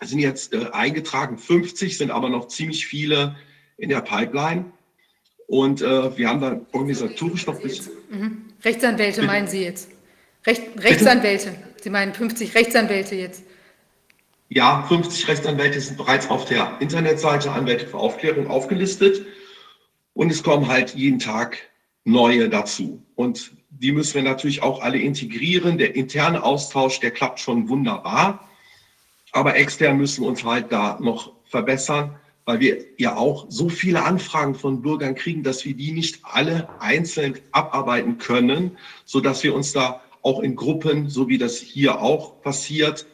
[0.00, 3.36] Es sind jetzt äh, eingetragen 50, sind aber noch ziemlich viele
[3.76, 4.64] in der Pipeline.
[5.46, 7.88] Und äh, wir haben dann organisatorisch noch bis.
[8.10, 8.46] Mhm.
[8.64, 9.90] Rechtsanwälte meinen Sie jetzt?
[10.44, 11.54] Recht, Rechtsanwälte.
[11.80, 13.44] Sie meinen 50 Rechtsanwälte jetzt?
[14.48, 19.26] Ja, 50 Rechtsanwälte sind bereits auf der Internetseite Anwälte für Aufklärung aufgelistet.
[20.14, 21.58] Und es kommen halt jeden Tag
[22.04, 23.02] neue dazu.
[23.16, 25.78] Und die müssen wir natürlich auch alle integrieren.
[25.78, 28.48] Der interne Austausch, der klappt schon wunderbar.
[29.32, 32.16] Aber extern müssen wir uns halt da noch verbessern
[32.46, 36.68] weil wir ja auch so viele Anfragen von Bürgern kriegen, dass wir die nicht alle
[36.80, 42.00] einzeln abarbeiten können, so dass wir uns da auch in Gruppen, so wie das hier
[42.00, 43.04] auch passiert,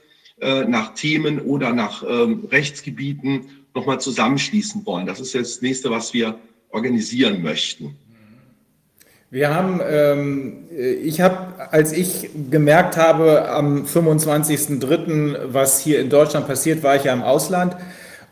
[0.43, 5.07] äh, nach Themen oder nach ähm, Rechtsgebieten nochmal zusammenschließen wollen.
[5.07, 6.37] Das ist jetzt das nächste, was wir
[6.71, 7.97] organisieren möchten.
[9.31, 16.47] Wir haben, ähm, ich habe, als ich gemerkt habe am 25.03., was hier in Deutschland
[16.47, 17.77] passiert, war ich ja im Ausland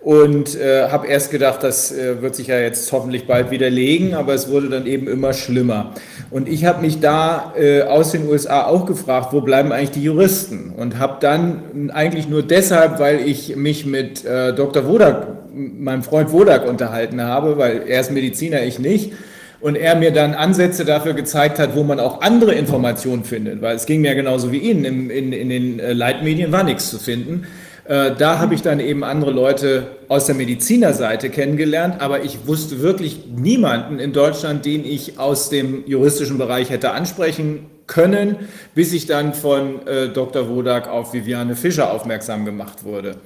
[0.01, 4.33] und äh, habe erst gedacht, das äh, wird sich ja jetzt hoffentlich bald widerlegen, aber
[4.33, 5.93] es wurde dann eben immer schlimmer.
[6.31, 10.03] Und ich habe mich da äh, aus den USA auch gefragt, wo bleiben eigentlich die
[10.03, 10.73] Juristen?
[10.75, 14.87] Und habe dann eigentlich nur deshalb, weil ich mich mit äh, Dr.
[14.89, 19.13] Wodak, meinem Freund Wodak unterhalten habe, weil er ist Mediziner, ich nicht,
[19.61, 23.77] und er mir dann Ansätze dafür gezeigt hat, wo man auch andere Informationen findet, weil
[23.77, 26.99] es ging mir genauso wie Ihnen, in, in, in den äh, Leitmedien war nichts zu
[26.99, 27.47] finden.
[27.91, 32.83] Äh, da habe ich dann eben andere Leute aus der Medizinerseite kennengelernt, aber ich wusste
[32.83, 38.37] wirklich niemanden in Deutschland, den ich aus dem juristischen Bereich hätte ansprechen können,
[38.77, 40.49] bis ich dann von äh, Dr.
[40.49, 43.17] Wodak auf Viviane Fischer aufmerksam gemacht wurde.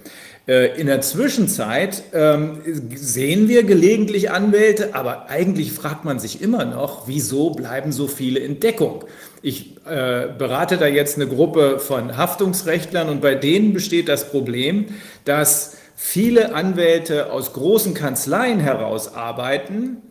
[0.46, 2.60] Äh, in der Zwischenzeit ähm,
[2.94, 8.40] sehen wir gelegentlich Anwälte, aber eigentlich fragt man sich immer noch, wieso bleiben so viele
[8.40, 9.04] in Deckung?
[9.40, 14.86] Ich äh, berate da jetzt eine Gruppe von Haftungsrechtlern und bei denen besteht das Problem,
[15.24, 20.02] dass viele Anwälte aus großen Kanzleien heraus arbeiten,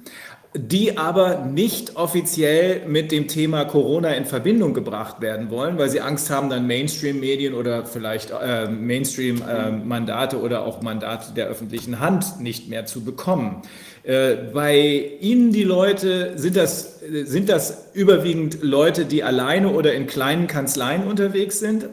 [0.55, 5.99] die aber nicht offiziell mit dem Thema Corona in Verbindung gebracht werden wollen, weil sie
[5.99, 12.39] Angst haben, dann Mainstream-Medien oder vielleicht äh, Mainstream-Mandate äh, oder auch Mandate der öffentlichen Hand
[12.39, 13.63] nicht mehr zu bekommen.
[14.03, 20.05] Äh, bei Ihnen die Leute, sind das, sind das überwiegend Leute, die alleine oder in
[20.05, 21.89] kleinen Kanzleien unterwegs sind?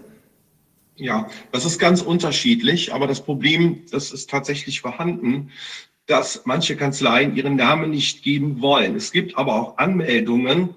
[0.97, 5.51] Ja, das ist ganz unterschiedlich, aber das Problem, das ist tatsächlich vorhanden
[6.11, 8.97] dass manche Kanzleien ihren Namen nicht geben wollen.
[8.97, 10.71] Es gibt aber auch Anmeldungen,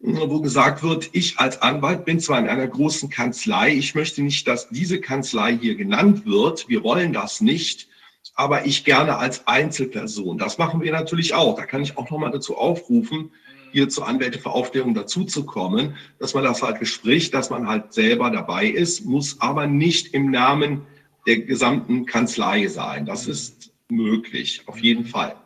[0.00, 4.48] wo gesagt wird, ich als Anwalt bin zwar in einer großen Kanzlei, ich möchte nicht,
[4.48, 7.86] dass diese Kanzlei hier genannt wird, wir wollen das nicht,
[8.34, 10.36] aber ich gerne als Einzelperson.
[10.36, 11.54] Das machen wir natürlich auch.
[11.54, 13.30] Da kann ich auch nochmal dazu aufrufen,
[13.70, 18.30] hier zur Anwälte für Aufklärung dazuzukommen, dass man das halt bespricht, dass man halt selber
[18.30, 20.82] dabei ist, muss aber nicht im Namen
[21.28, 23.06] der gesamten Kanzlei sein.
[23.06, 25.36] Das ist möglich, auf jeden Fall.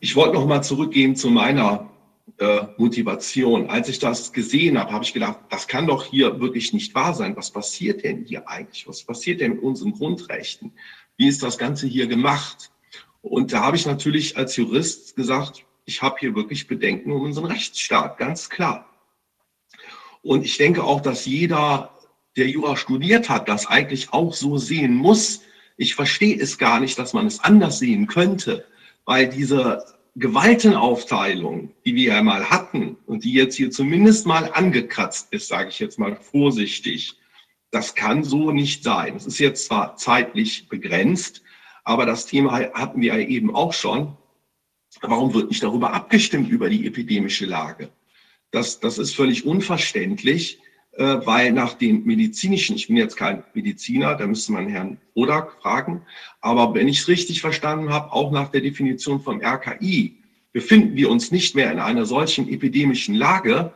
[0.00, 1.90] Ich wollte noch mal zurückgehen zu meiner
[2.38, 3.70] äh, Motivation.
[3.70, 7.14] Als ich das gesehen habe, habe ich gedacht, das kann doch hier wirklich nicht wahr
[7.14, 7.36] sein.
[7.36, 8.86] Was passiert denn hier eigentlich?
[8.88, 10.72] Was passiert denn mit unseren Grundrechten?
[11.16, 12.70] Wie ist das Ganze hier gemacht?
[13.22, 17.46] Und da habe ich natürlich als Jurist gesagt, ich habe hier wirklich Bedenken um unseren
[17.46, 18.88] Rechtsstaat, ganz klar.
[20.22, 21.90] Und ich denke auch, dass jeder,
[22.36, 25.42] der Jura studiert hat, das eigentlich auch so sehen muss.
[25.76, 28.64] Ich verstehe es gar nicht, dass man es anders sehen könnte,
[29.04, 29.84] weil diese
[30.16, 35.70] Gewaltenaufteilung, die wir ja mal hatten und die jetzt hier zumindest mal angekratzt ist, sage
[35.70, 37.18] ich jetzt mal vorsichtig,
[37.72, 39.16] das kann so nicht sein.
[39.16, 41.42] Es ist jetzt zwar zeitlich begrenzt,
[41.82, 44.16] aber das Thema hatten wir ja eben auch schon.
[45.00, 47.90] Warum wird nicht darüber abgestimmt, über die epidemische Lage?
[48.52, 50.60] Das, das ist völlig unverständlich,
[50.96, 56.02] weil nach den medizinischen, ich bin jetzt kein Mediziner, da müsste man Herrn Rodak fragen,
[56.40, 60.16] aber wenn ich es richtig verstanden habe, auch nach der Definition vom RKI,
[60.54, 63.74] befinden wir uns nicht mehr in einer solchen epidemischen Lage.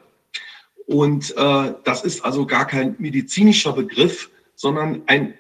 [0.86, 5.34] Und äh, das ist also gar kein medizinischer Begriff, sondern ein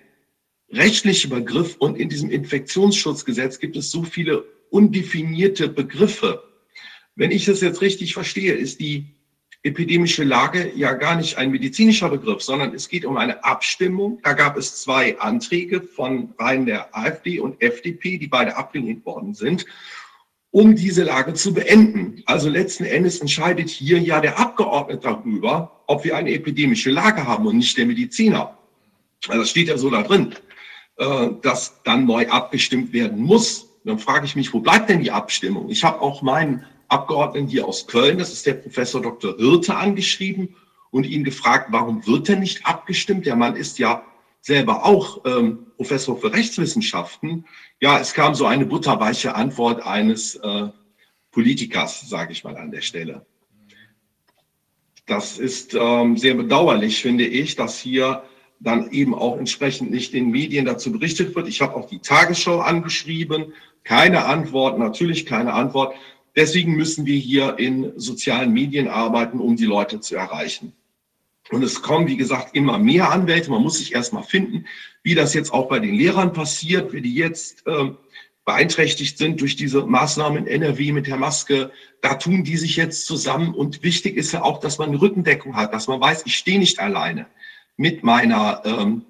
[0.70, 1.76] rechtlicher Begriff.
[1.78, 6.42] Und in diesem Infektionsschutzgesetz gibt es so viele undefinierte Begriffe.
[7.14, 9.14] Wenn ich das jetzt richtig verstehe, ist die
[9.62, 14.20] epidemische Lage ja gar nicht ein medizinischer Begriff, sondern es geht um eine Abstimmung.
[14.22, 19.34] Da gab es zwei Anträge von Reihen der AfD und FDP, die beide abgelehnt worden
[19.34, 19.66] sind,
[20.50, 22.22] um diese Lage zu beenden.
[22.26, 27.46] Also letzten Endes entscheidet hier ja der Abgeordnete darüber, ob wir eine epidemische Lage haben
[27.46, 28.56] und nicht der Mediziner.
[29.26, 30.34] Also das steht ja so da drin,
[30.98, 33.66] äh, dass dann neu abgestimmt werden muss.
[33.84, 35.68] Dann frage ich mich, wo bleibt denn die Abstimmung?
[35.68, 39.36] Ich habe auch meinen Abgeordneten hier aus Köln, das ist der Professor Dr.
[39.36, 40.56] Hirte, angeschrieben
[40.90, 43.26] und ihn gefragt, warum wird denn nicht abgestimmt?
[43.26, 44.02] Der Mann ist ja
[44.40, 47.44] selber auch ähm, Professor für Rechtswissenschaften.
[47.80, 50.68] Ja, es kam so eine butterweiche Antwort eines äh,
[51.30, 53.26] Politikers, sage ich mal an der Stelle.
[55.06, 58.22] Das ist ähm, sehr bedauerlich, finde ich, dass hier
[58.60, 61.48] dann eben auch entsprechend nicht in Medien dazu berichtet wird.
[61.48, 63.52] Ich habe auch die Tagesschau angeschrieben,
[63.84, 65.94] keine Antwort, natürlich keine Antwort.
[66.36, 70.72] Deswegen müssen wir hier in sozialen Medien arbeiten, um die Leute zu erreichen.
[71.50, 73.50] Und es kommen, wie gesagt, immer mehr Anwälte.
[73.50, 74.66] Man muss sich erstmal finden,
[75.02, 77.90] wie das jetzt auch bei den Lehrern passiert, wie die jetzt äh,
[78.44, 81.70] beeinträchtigt sind durch diese Maßnahmen in NRW mit der Maske.
[82.02, 83.54] Da tun die sich jetzt zusammen.
[83.54, 86.58] Und wichtig ist ja auch, dass man eine Rückendeckung hat, dass man weiß, ich stehe
[86.58, 87.26] nicht alleine
[87.76, 89.04] mit meiner ähm,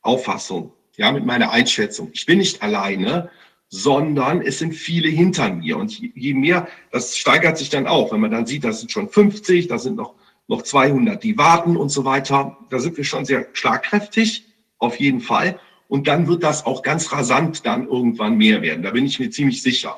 [0.00, 2.10] Auffassung, ja, mit meiner Einschätzung.
[2.12, 3.30] Ich bin nicht alleine,
[3.74, 5.78] sondern es sind viele hinter mir.
[5.78, 9.08] Und je mehr, das steigert sich dann auch, wenn man dann sieht, das sind schon
[9.08, 10.12] 50, da sind noch,
[10.46, 12.58] noch 200, die warten und so weiter.
[12.68, 14.44] Da sind wir schon sehr schlagkräftig,
[14.76, 15.58] auf jeden Fall.
[15.88, 18.82] Und dann wird das auch ganz rasant dann irgendwann mehr werden.
[18.82, 19.96] Da bin ich mir ziemlich sicher.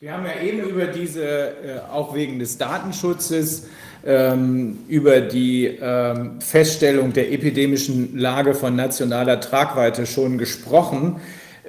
[0.00, 3.68] Wir haben ja eben über diese, äh, auch wegen des Datenschutzes,
[4.04, 11.20] ähm, über die ähm, Feststellung der epidemischen Lage von nationaler Tragweite schon gesprochen.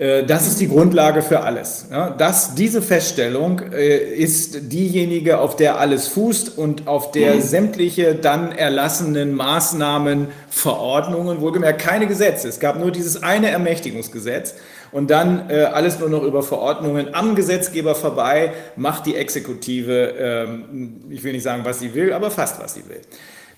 [0.02, 1.86] Äh, das ist die Grundlage für alles.
[2.18, 7.42] Das, diese Feststellung äh, ist diejenige, auf der alles fußt und auf der mhm.
[7.42, 14.56] sämtliche dann erlassenen Maßnahmen, Verordnungen, wohlgemerkt keine Gesetze, es gab nur dieses eine Ermächtigungsgesetz
[14.92, 20.96] und dann äh, alles nur noch über Verordnungen am Gesetzgeber vorbei, macht die Exekutive, ähm,
[21.10, 23.02] ich will nicht sagen, was sie will, aber fast, was sie will.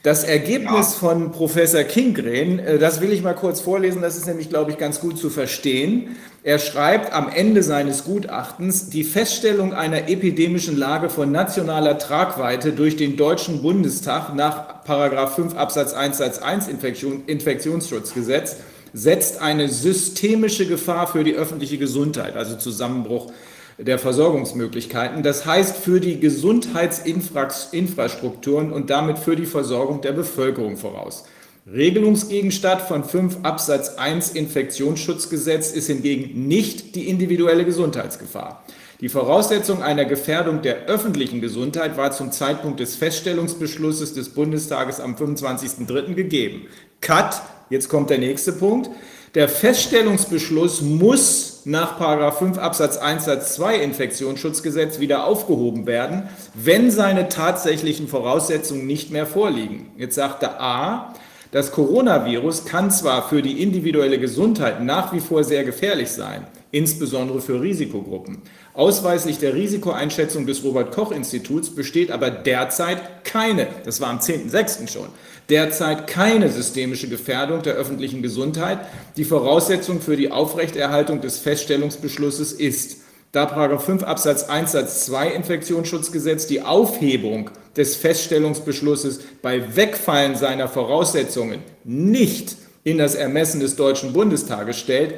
[0.03, 4.71] Das Ergebnis von Professor Kingren, das will ich mal kurz vorlesen, das ist nämlich, glaube
[4.71, 6.17] ich, ganz gut zu verstehen.
[6.45, 12.97] Er schreibt am Ende seines Gutachtens, die Feststellung einer epidemischen Lage von nationaler Tragweite durch
[12.97, 18.57] den Deutschen Bundestag nach 5 Absatz 1 Satz 1 Infektion, Infektionsschutzgesetz
[18.91, 23.31] setzt eine systemische Gefahr für die öffentliche Gesundheit, also Zusammenbruch
[23.77, 25.23] der Versorgungsmöglichkeiten.
[25.23, 31.23] Das heißt für die Gesundheitsinfrastrukturen und damit für die Versorgung der Bevölkerung voraus.
[31.65, 38.65] Regelungsgegenstand von 5 Absatz 1 Infektionsschutzgesetz ist hingegen nicht die individuelle Gesundheitsgefahr.
[38.99, 45.15] Die Voraussetzung einer Gefährdung der öffentlichen Gesundheit war zum Zeitpunkt des Feststellungsbeschlusses des Bundestages am
[45.15, 46.15] 25.03.
[46.15, 46.67] gegeben.
[46.99, 48.89] Cut, jetzt kommt der nächste Punkt.
[49.33, 51.97] Der Feststellungsbeschluss muss nach
[52.37, 56.23] 5 Absatz 1 Satz 2 Infektionsschutzgesetz wieder aufgehoben werden,
[56.53, 59.91] wenn seine tatsächlichen Voraussetzungen nicht mehr vorliegen.
[59.97, 61.13] Jetzt sagt er A,
[61.53, 67.41] das Coronavirus kann zwar für die individuelle Gesundheit nach wie vor sehr gefährlich sein, insbesondere
[67.41, 68.41] für Risikogruppen.
[68.73, 74.91] Ausweislich der Risikoeinschätzung des Robert Koch Instituts besteht aber derzeit keine, das war am 10.06.
[74.91, 75.09] schon,
[75.47, 78.79] derzeit keine systemische Gefährdung der öffentlichen Gesundheit,
[79.15, 83.01] die Voraussetzung für die Aufrechterhaltung des Feststellungsbeschlusses ist.
[83.31, 83.47] Da
[83.77, 92.55] 5 Absatz 1 Satz 2 Infektionsschutzgesetz die Aufhebung des Feststellungsbeschlusses bei Wegfallen seiner Voraussetzungen nicht
[92.83, 95.15] in das Ermessen des Deutschen Bundestages stellt,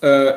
[0.00, 0.32] äh,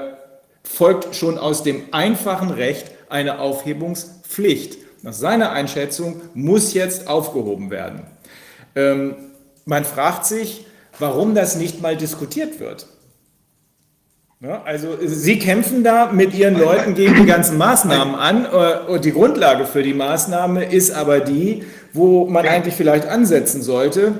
[0.63, 4.77] folgt schon aus dem einfachen Recht eine Aufhebungspflicht.
[5.03, 8.03] Nach seiner Einschätzung muss jetzt aufgehoben werden.
[8.75, 9.15] Ähm,
[9.65, 10.65] man fragt sich,
[10.99, 12.87] warum das nicht mal diskutiert wird.
[14.39, 19.03] Ja, also Sie kämpfen da mit Ihren Leuten gegen die ganzen Maßnahmen an äh, und
[19.03, 24.19] die Grundlage für die Maßnahme ist aber die, wo man eigentlich vielleicht ansetzen sollte.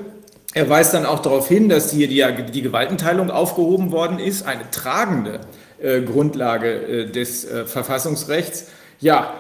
[0.56, 4.68] Er weist dann auch darauf hin, dass hier die, die Gewaltenteilung aufgehoben worden ist, eine
[4.72, 5.42] tragende
[5.80, 8.70] äh, Grundlage äh, des Verfassungsrechts.
[9.00, 9.36] Ja,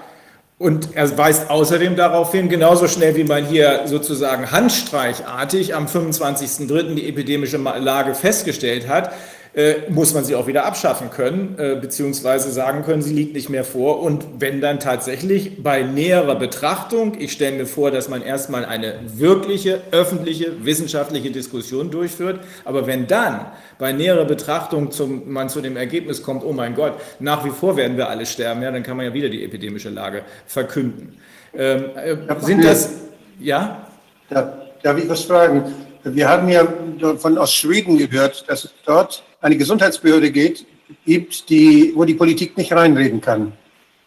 [0.59, 6.93] und er weist außerdem darauf hin, genauso schnell wie man hier sozusagen handstreichartig am 25.03.
[6.93, 9.11] die epidemische Lage festgestellt hat,
[9.57, 13.49] äh, muss man sie auch wieder abschaffen können, äh, beziehungsweise sagen können, sie liegt nicht
[13.49, 14.03] mehr vor.
[14.03, 18.99] Und wenn dann tatsächlich bei näherer Betrachtung, ich stelle mir vor, dass man erstmal eine
[19.15, 23.47] wirkliche, öffentliche, wissenschaftliche Diskussion durchführt, aber wenn dann
[23.79, 27.75] bei näherer Betrachtung zum, man zu dem Ergebnis kommt, oh mein Gott, nach wie vor
[27.77, 31.17] werden wir alle sterben, ja, dann kann man ja wieder die epidemische Lage verkünden.
[31.55, 32.91] Ähm, äh, sind das,
[33.39, 33.87] ja?
[34.29, 34.49] Darf,
[34.83, 35.63] darf ich was fragen?
[36.13, 36.67] Wir haben ja
[37.17, 40.65] von aus Schweden gehört, dass es dort eine Gesundheitsbehörde geht,
[41.05, 43.53] gibt, die, wo die Politik nicht reinreden kann.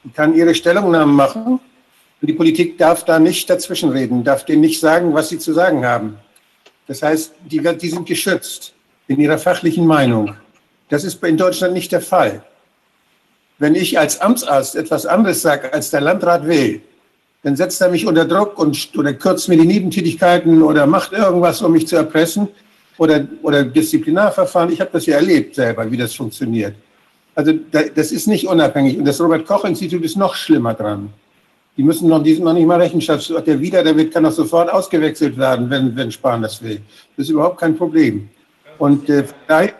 [0.04, 1.60] Die kann ihre Stellungnahmen machen
[2.20, 5.84] und die Politik darf da nicht dazwischenreden, darf denen nicht sagen, was sie zu sagen
[5.84, 6.16] haben.
[6.86, 8.72] Das heißt, die, die sind geschützt
[9.08, 10.34] in ihrer fachlichen Meinung.
[10.88, 12.42] Das ist in Deutschland nicht der Fall.
[13.58, 16.82] Wenn ich als Amtsarzt etwas anderes sage, als der Landrat will,
[17.42, 21.62] dann setzt er mich unter Druck und, oder kürzt mir die Nebentätigkeiten oder macht irgendwas,
[21.62, 22.48] um mich zu erpressen
[22.98, 24.72] oder, oder Disziplinarverfahren.
[24.72, 26.74] Ich habe das ja erlebt selber, wie das funktioniert.
[27.34, 27.52] Also
[27.94, 28.98] das ist nicht unabhängig.
[28.98, 31.10] Und das Robert-Koch-Institut ist noch schlimmer dran.
[31.76, 33.32] Die müssen noch, die sind noch nicht mal Rechenschaft.
[33.46, 36.82] Der wieder, der wird, kann doch sofort ausgewechselt werden, wenn, wenn Spahn das will.
[37.16, 38.28] Das ist überhaupt kein Problem.
[38.78, 39.72] Und äh, von, daher,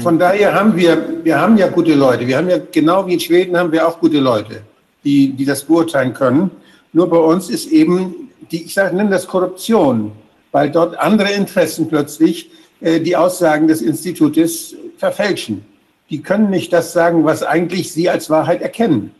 [0.00, 2.26] von daher haben wir, wir haben ja gute Leute.
[2.26, 4.62] Wir haben ja, genau wie in Schweden, haben wir auch gute Leute,
[5.04, 6.50] die, die das beurteilen können.
[6.92, 10.12] Nur bei uns ist eben, die, ich sage, nenne das Korruption
[10.52, 12.50] weil dort andere Interessen plötzlich
[12.80, 15.64] äh, die Aussagen des Institutes verfälschen.
[16.10, 19.12] Die können nicht das sagen, was eigentlich sie als Wahrheit erkennen.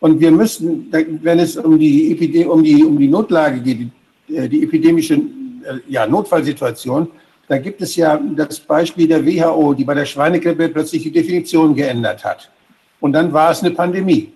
[0.00, 3.78] Und wir müssen, wenn es um die, Epidemie, um die, um die Notlage geht,
[4.28, 5.20] die, äh, die epidemische äh,
[5.88, 7.08] ja, Notfallsituation,
[7.48, 11.74] da gibt es ja das Beispiel der WHO, die bei der Schweinegrippe plötzlich die Definition
[11.74, 12.50] geändert hat.
[13.00, 14.32] Und dann war es eine Pandemie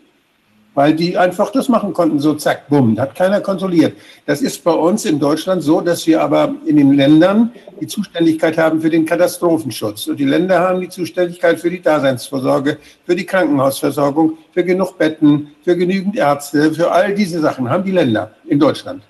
[0.75, 3.95] weil die einfach das machen konnten, so zack, bumm, hat keiner kontrolliert.
[4.25, 8.57] Das ist bei uns in Deutschland so, dass wir aber in den Ländern die Zuständigkeit
[8.57, 10.07] haben für den Katastrophenschutz.
[10.07, 15.49] Und die Länder haben die Zuständigkeit für die Daseinsvorsorge, für die Krankenhausversorgung, für genug Betten,
[15.63, 19.03] für genügend Ärzte, für all diese Sachen haben die Länder in Deutschland.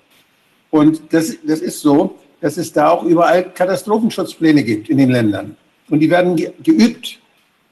[0.69, 5.55] Und das, das ist so, dass es da auch überall Katastrophenschutzpläne gibt in den Ländern.
[5.89, 7.19] Und die werden geübt.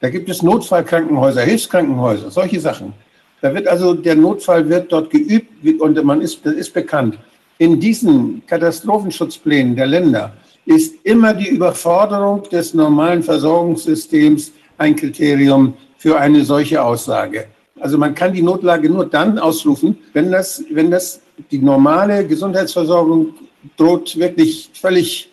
[0.00, 2.94] Da gibt es Notfallkrankenhäuser, Hilfskrankenhäuser, solche Sachen.
[3.42, 7.18] Da wird also, der Notfall wird dort geübt und man ist, das ist bekannt.
[7.58, 10.32] In diesen Katastrophenschutzplänen der Länder
[10.64, 17.46] ist immer die Überforderung des normalen Versorgungssystems ein Kriterium für eine solche Aussage.
[17.80, 21.20] Also man kann die Notlage nur dann ausrufen, wenn das, wenn das
[21.50, 23.34] die normale Gesundheitsversorgung
[23.76, 25.28] droht wirklich völlig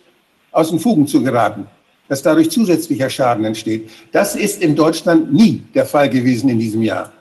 [0.50, 1.68] aus den Fugen zu geraten,
[2.08, 3.88] dass dadurch zusätzlicher Schaden entsteht.
[4.10, 7.12] Das ist in Deutschland nie der Fall gewesen in diesem Jahr.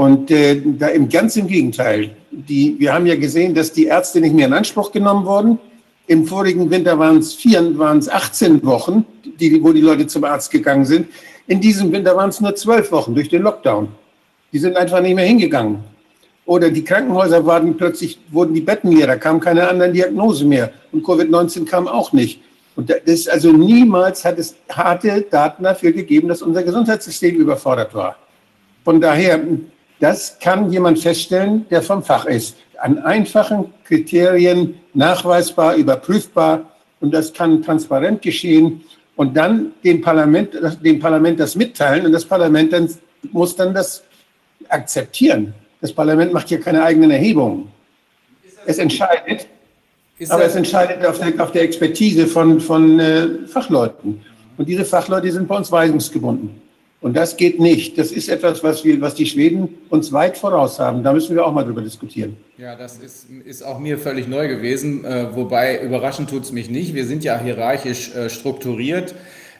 [0.00, 2.12] Und äh, da im ganz im Gegenteil.
[2.30, 5.58] Die, wir haben ja gesehen, dass die Ärzte nicht mehr in Anspruch genommen wurden.
[6.06, 9.04] Im vorigen Winter waren es vier, waren es 18 Wochen,
[9.38, 11.08] die, wo die Leute zum Arzt gegangen sind.
[11.48, 13.88] In diesem Winter waren es nur zwölf Wochen durch den Lockdown.
[14.54, 15.80] Die sind einfach nicht mehr hingegangen.
[16.46, 20.72] Oder die Krankenhäuser waren plötzlich, wurden die Betten leer, da kam keine anderen Diagnose mehr.
[20.92, 22.40] Und Covid-19 kam auch nicht.
[22.74, 28.16] Und das also niemals hat es harte Daten dafür gegeben, dass unser Gesundheitssystem überfordert war.
[28.82, 29.38] Von daher
[30.00, 32.56] das kann jemand feststellen, der vom Fach ist.
[32.78, 36.64] An einfachen Kriterien nachweisbar, überprüfbar.
[37.00, 38.82] Und das kann transparent geschehen.
[39.14, 42.06] Und dann dem Parlament, dem Parlament das mitteilen.
[42.06, 42.88] Und das Parlament dann,
[43.30, 44.02] muss dann das
[44.68, 45.52] akzeptieren.
[45.82, 47.70] Das Parlament macht hier keine eigenen Erhebungen.
[48.64, 49.46] Es entscheidet,
[50.28, 54.22] aber es entscheidet auf der, auf der Expertise von, von äh, Fachleuten.
[54.56, 56.69] Und diese Fachleute sind bei uns weisungsgebunden.
[57.00, 57.96] Und das geht nicht.
[57.96, 61.02] Das ist etwas, was, wir, was die Schweden uns weit voraus haben.
[61.02, 62.36] Da müssen wir auch mal drüber diskutieren.
[62.58, 65.04] Ja, das ist, ist auch mir völlig neu gewesen.
[65.04, 66.94] Äh, wobei überraschend tut es mich nicht.
[66.94, 69.14] Wir sind ja hierarchisch äh, strukturiert.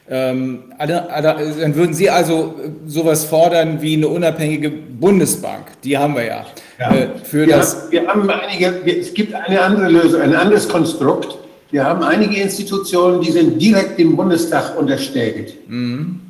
[0.07, 5.65] Ähm, dann würden Sie also äh, sowas fordern wie eine unabhängige Bundesbank.
[5.83, 6.45] Die haben wir ja.
[6.79, 6.93] ja.
[6.93, 10.35] Äh, für wir, das haben, wir haben einige, wir, es gibt eine andere Lösung, ein
[10.35, 11.37] anderes Konstrukt.
[11.71, 15.55] Wir haben einige Institutionen, die sind direkt dem Bundestag unterstellt.
[15.67, 16.20] Mhm.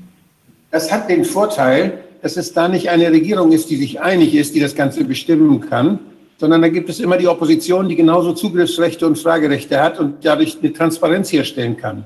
[0.72, 4.56] Das hat den Vorteil, dass es da nicht eine Regierung ist, die sich einig ist,
[4.56, 6.00] die das Ganze bestimmen kann,
[6.38, 10.58] sondern da gibt es immer die Opposition, die genauso Zugriffsrechte und Fragerechte hat und dadurch
[10.62, 12.06] eine Transparenz herstellen kann.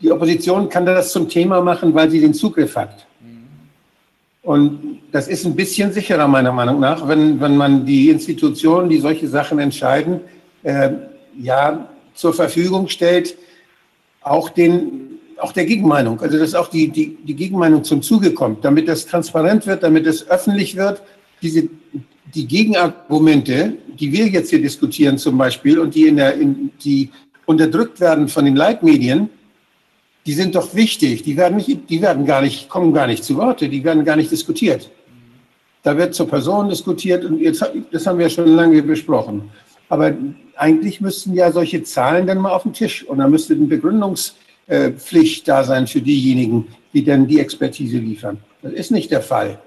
[0.00, 3.06] Die Opposition kann das zum Thema machen, weil sie den Zugriff hat.
[4.42, 8.98] Und das ist ein bisschen sicherer meiner Meinung nach, wenn, wenn man die Institutionen, die
[8.98, 10.20] solche Sachen entscheiden,
[10.64, 10.90] äh,
[11.38, 13.36] ja, zur Verfügung stellt,
[14.20, 15.11] auch den
[15.42, 19.06] auch der Gegenmeinung, also dass auch die, die, die Gegenmeinung zum Zuge kommt, damit das
[19.06, 21.02] transparent wird, damit es öffentlich wird,
[21.42, 21.68] diese,
[22.34, 27.10] die Gegenargumente, die wir jetzt hier diskutieren zum Beispiel und die, in der, in, die
[27.44, 29.28] unterdrückt werden von den Leitmedien,
[30.24, 31.24] die sind doch wichtig.
[31.24, 34.14] Die werden, nicht, die werden gar nicht, kommen gar nicht zu Worte, die werden gar
[34.14, 34.90] nicht diskutiert.
[35.82, 39.50] Da wird zur Person diskutiert und jetzt, das haben wir schon lange besprochen.
[39.88, 40.14] Aber
[40.54, 44.34] eigentlich müssten ja solche Zahlen dann mal auf den Tisch und da müsste ein Begründungs-
[44.96, 48.38] Pflicht da sein für diejenigen, die dann die Expertise liefern.
[48.62, 49.58] Das ist nicht der Fall.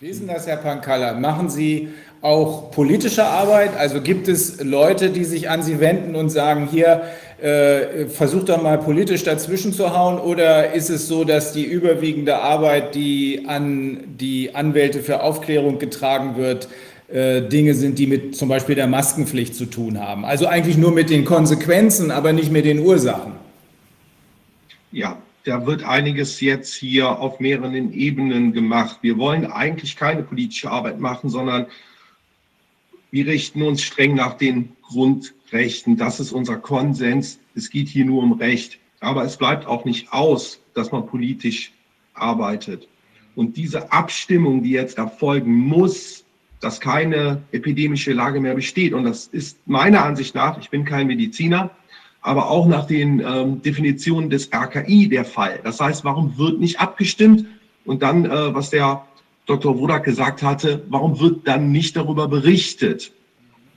[0.00, 1.14] Wie ist denn das, Herr Pankalla?
[1.14, 1.88] Machen Sie
[2.20, 3.76] auch politische Arbeit?
[3.78, 7.02] Also gibt es Leute, die sich an Sie wenden und sagen, hier,
[7.40, 10.18] äh, versucht doch mal politisch dazwischen zu hauen?
[10.18, 16.36] Oder ist es so, dass die überwiegende Arbeit, die an die Anwälte für Aufklärung getragen
[16.36, 16.68] wird,
[17.12, 20.24] äh, Dinge sind, die mit zum Beispiel der Maskenpflicht zu tun haben?
[20.24, 23.43] Also eigentlich nur mit den Konsequenzen, aber nicht mit den Ursachen.
[24.94, 28.98] Ja, da wird einiges jetzt hier auf mehreren Ebenen gemacht.
[29.02, 31.66] Wir wollen eigentlich keine politische Arbeit machen, sondern
[33.10, 35.96] wir richten uns streng nach den Grundrechten.
[35.96, 37.40] Das ist unser Konsens.
[37.56, 38.78] Es geht hier nur um Recht.
[39.00, 41.72] Aber es bleibt auch nicht aus, dass man politisch
[42.14, 42.86] arbeitet.
[43.34, 46.24] Und diese Abstimmung, die jetzt erfolgen muss,
[46.60, 51.08] dass keine epidemische Lage mehr besteht, und das ist meiner Ansicht nach, ich bin kein
[51.08, 51.72] Mediziner,
[52.24, 55.60] aber auch nach den ähm, Definitionen des RKI der Fall.
[55.62, 57.44] Das heißt, warum wird nicht abgestimmt?
[57.84, 59.04] Und dann, äh, was der
[59.44, 59.78] Dr.
[59.78, 63.12] Wodak gesagt hatte, warum wird dann nicht darüber berichtet?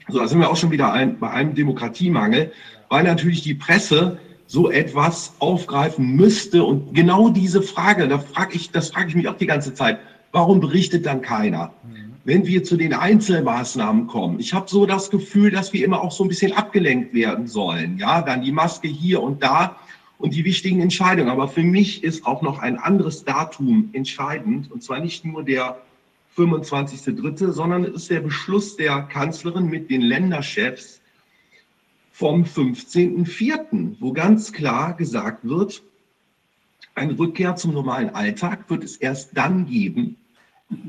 [0.08, 2.50] So, da sind wir auch schon wieder ein, bei einem Demokratiemangel,
[2.88, 6.64] weil natürlich die Presse so etwas aufgreifen müsste.
[6.64, 9.98] Und genau diese Frage, da frage ich, das frage ich mich auch die ganze Zeit,
[10.32, 11.74] warum berichtet dann keiner?
[12.28, 16.12] Wenn wir zu den Einzelmaßnahmen kommen, ich habe so das Gefühl, dass wir immer auch
[16.12, 17.96] so ein bisschen abgelenkt werden sollen.
[17.96, 19.78] Ja, dann die Maske hier und da
[20.18, 21.30] und die wichtigen Entscheidungen.
[21.30, 25.80] Aber für mich ist auch noch ein anderes Datum entscheidend, und zwar nicht nur der
[26.36, 31.00] 25.3., sondern es ist der Beschluss der Kanzlerin mit den Länderchefs
[32.12, 35.82] vom 15.4., wo ganz klar gesagt wird,
[36.94, 40.18] eine Rückkehr zum normalen Alltag wird es erst dann geben,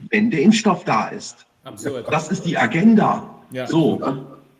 [0.09, 1.45] wenn der Impfstoff da ist.
[1.63, 2.07] Absurd.
[2.11, 3.35] Das ist die Agenda.
[3.51, 3.67] Ja.
[3.67, 4.01] So,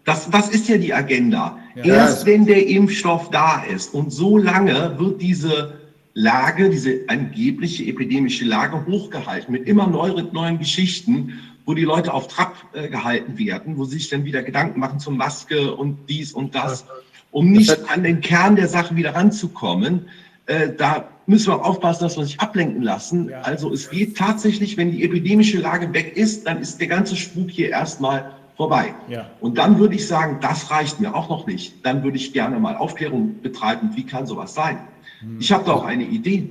[0.06, 1.58] das, das ist ja die Agenda.
[1.76, 1.84] Ja.
[1.84, 5.80] Erst wenn der Impfstoff da ist und so lange wird diese
[6.14, 12.28] Lage, diese angebliche epidemische Lage hochgehalten mit immer neuen, neuen Geschichten, wo die Leute auf
[12.28, 16.34] Trab äh, gehalten werden, wo sie sich dann wieder Gedanken machen zur Maske und dies
[16.34, 16.86] und das,
[17.32, 20.08] um nicht an den Kern der Sache wieder ranzukommen.
[20.48, 23.30] Äh, da müssen wir aufpassen, dass wir sich ablenken lassen.
[23.30, 23.42] Ja.
[23.42, 27.52] Also es geht tatsächlich, wenn die epidemische Lage weg ist, dann ist der ganze Spuk
[27.52, 28.96] hier erstmal vorbei.
[29.08, 29.30] Ja.
[29.40, 31.86] Und dann würde ich sagen, das reicht mir auch noch nicht.
[31.86, 33.92] Dann würde ich gerne mal Aufklärung betreiben.
[33.94, 34.80] Wie kann sowas sein?
[35.20, 35.38] Hm.
[35.40, 36.50] Ich habe da auch eine Idee.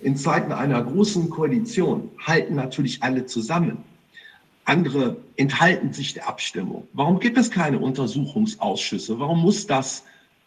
[0.00, 3.78] In Zeiten einer großen Koalition halten natürlich alle zusammen.
[4.64, 6.88] Andere enthalten sich der Abstimmung.
[6.92, 9.20] Warum gibt es keine Untersuchungsausschüsse?
[9.20, 10.02] Warum muss das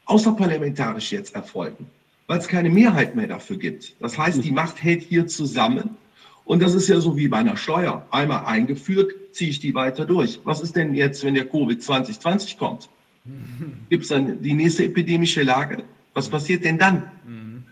[0.05, 1.87] außerparlamentarisch jetzt erfolgen?
[2.29, 3.95] Weil es keine Mehrheit mehr dafür gibt.
[3.99, 5.97] Das heißt, die Macht hält hier zusammen.
[6.45, 8.05] Und das ist ja so wie bei einer Steuer.
[8.11, 10.39] Einmal eingeführt, ziehe ich die weiter durch.
[10.43, 12.87] Was ist denn jetzt, wenn der Covid 2020 kommt?
[13.89, 15.83] Gibt es dann die nächste epidemische Lage?
[16.13, 17.09] Was passiert denn dann?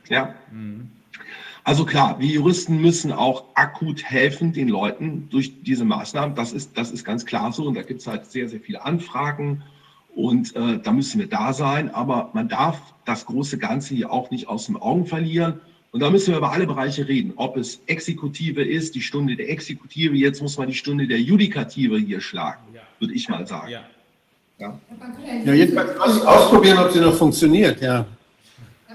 [0.10, 0.34] Ja.
[1.64, 6.34] Also klar, wir Juristen müssen auch akut helfen den Leuten durch diese Maßnahmen.
[6.34, 7.68] Das ist, das ist ganz klar so.
[7.68, 9.62] Und da gibt es halt sehr, sehr viele Anfragen
[10.18, 11.94] und äh, da müssen wir da sein.
[11.94, 15.60] Aber man darf das große Ganze hier auch nicht aus den Augen verlieren.
[15.92, 17.34] Und da müssen wir über alle Bereiche reden.
[17.36, 22.00] Ob es Exekutive ist, die Stunde der Exekutive, jetzt muss man die Stunde der Judikative
[22.00, 22.82] hier schlagen, ja.
[23.00, 23.70] würde ich mal sagen.
[23.70, 23.84] Ja,
[24.58, 24.80] ja.
[25.46, 28.04] ja jedenfalls ausprobieren, ob sie noch funktioniert, ja.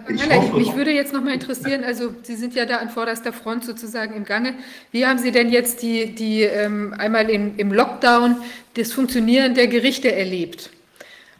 [0.09, 2.91] Ich Herr hoffe, mich würde jetzt noch mal interessieren, also Sie sind ja da an
[2.91, 4.55] vorderster Front sozusagen im Gange.
[4.91, 8.39] Wie haben Sie denn jetzt die, die ähm, einmal in, im Lockdown
[8.75, 10.71] das Funktionieren der Gerichte erlebt?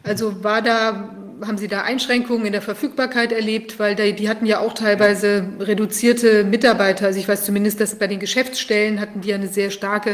[0.05, 1.15] Also war da
[1.47, 3.79] haben Sie da Einschränkungen in der Verfügbarkeit erlebt?
[3.79, 7.07] Weil die, die hatten ja auch teilweise reduzierte Mitarbeiter.
[7.07, 10.13] Also ich weiß zumindest, dass bei den Geschäftsstellen hatten die ja eine sehr starke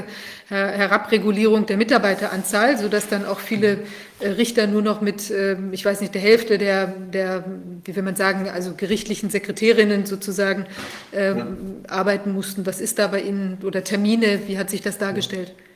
[0.50, 3.80] äh, Herabregulierung der Mitarbeiteranzahl, sodass dann auch viele
[4.20, 7.44] äh, Richter nur noch mit, äh, ich weiß nicht, der Hälfte der, der,
[7.84, 10.66] wie will man sagen, also gerichtlichen Sekretärinnen sozusagen
[11.12, 11.44] ähm, ja.
[11.90, 12.66] arbeiten mussten.
[12.66, 14.40] Was ist da bei Ihnen oder Termine?
[14.46, 15.48] Wie hat sich das dargestellt?
[15.56, 15.67] Ja.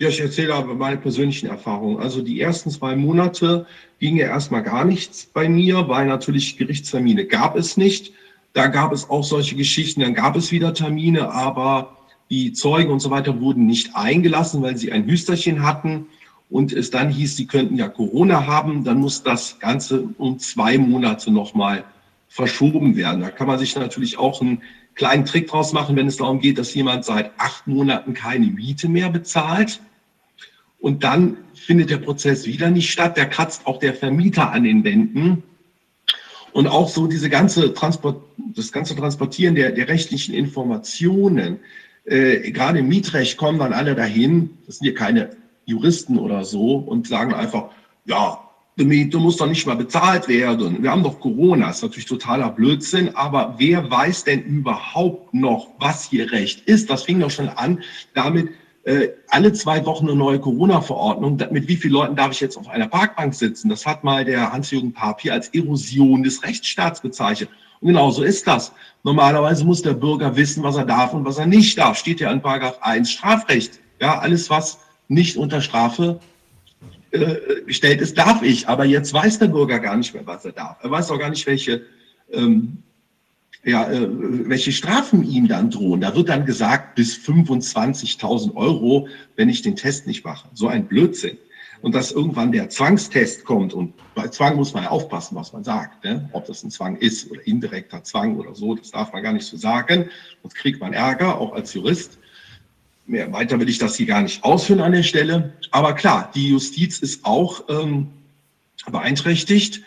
[0.00, 1.98] Ja, ich erzähle aber meine persönlichen Erfahrungen.
[1.98, 3.66] Also die ersten zwei Monate
[3.98, 8.14] ging ja erstmal gar nichts bei mir, weil natürlich Gerichtstermine gab es nicht.
[8.54, 11.98] Da gab es auch solche Geschichten, dann gab es wieder Termine, aber
[12.30, 16.06] die Zeugen und so weiter wurden nicht eingelassen, weil sie ein Hüsterchen hatten
[16.48, 20.78] und es dann hieß, sie könnten ja Corona haben, dann muss das Ganze um zwei
[20.78, 21.84] Monate nochmal
[22.26, 23.20] verschoben werden.
[23.20, 24.62] Da kann man sich natürlich auch einen
[24.94, 28.88] kleinen Trick draus machen, wenn es darum geht, dass jemand seit acht Monaten keine Miete
[28.88, 29.82] mehr bezahlt
[30.80, 33.16] und dann findet der Prozess wieder nicht statt.
[33.16, 35.42] Der kratzt auch der Vermieter an den Wänden.
[36.52, 38.22] Und auch so diese ganze Transport,
[38.56, 41.60] das ganze Transportieren der, der rechtlichen Informationen,
[42.04, 45.36] äh, gerade im Mietrecht kommen dann alle dahin, das sind hier keine
[45.66, 47.70] Juristen oder so, und sagen einfach,
[48.06, 48.40] ja,
[48.76, 50.82] die Miete muss doch nicht mal bezahlt werden.
[50.82, 55.68] Wir haben doch Corona, das ist natürlich totaler Blödsinn, aber wer weiß denn überhaupt noch,
[55.78, 56.88] was hier Recht ist?
[56.88, 57.82] Das fing doch schon an
[58.14, 58.48] damit,
[58.84, 61.38] äh, alle zwei Wochen eine neue Corona-Verordnung.
[61.50, 63.68] Mit wie vielen Leuten darf ich jetzt auf einer Parkbank sitzen?
[63.68, 67.50] Das hat mal der Hans-Jürgen Papier als Erosion des Rechtsstaats bezeichnet.
[67.80, 68.72] Und genau so ist das.
[69.02, 71.98] Normalerweise muss der Bürger wissen, was er darf und was er nicht darf.
[71.98, 73.80] Steht ja in Paragraph 1 Strafrecht.
[74.00, 74.78] Ja, alles, was
[75.08, 76.20] nicht unter Strafe
[77.10, 78.68] äh, gestellt ist, darf ich.
[78.68, 80.78] Aber jetzt weiß der Bürger gar nicht mehr, was er darf.
[80.82, 81.82] Er weiß auch gar nicht, welche
[82.32, 82.82] ähm,
[83.64, 84.08] ja, äh,
[84.48, 86.00] welche Strafen ihm dann drohen.
[86.00, 90.48] Da wird dann gesagt, bis 25.000 Euro, wenn ich den Test nicht mache.
[90.54, 91.36] So ein Blödsinn.
[91.82, 93.72] Und dass irgendwann der Zwangstest kommt.
[93.72, 96.04] Und bei Zwang muss man ja aufpassen, was man sagt.
[96.04, 96.28] Ne?
[96.32, 99.46] Ob das ein Zwang ist oder indirekter Zwang oder so, das darf man gar nicht
[99.46, 100.10] so sagen.
[100.42, 102.18] Sonst kriegt man Ärger, auch als Jurist.
[103.06, 105.54] Mehr weiter will ich das hier gar nicht ausführen an der Stelle.
[105.70, 108.08] Aber klar, die Justiz ist auch ähm,
[108.90, 109.82] beeinträchtigt.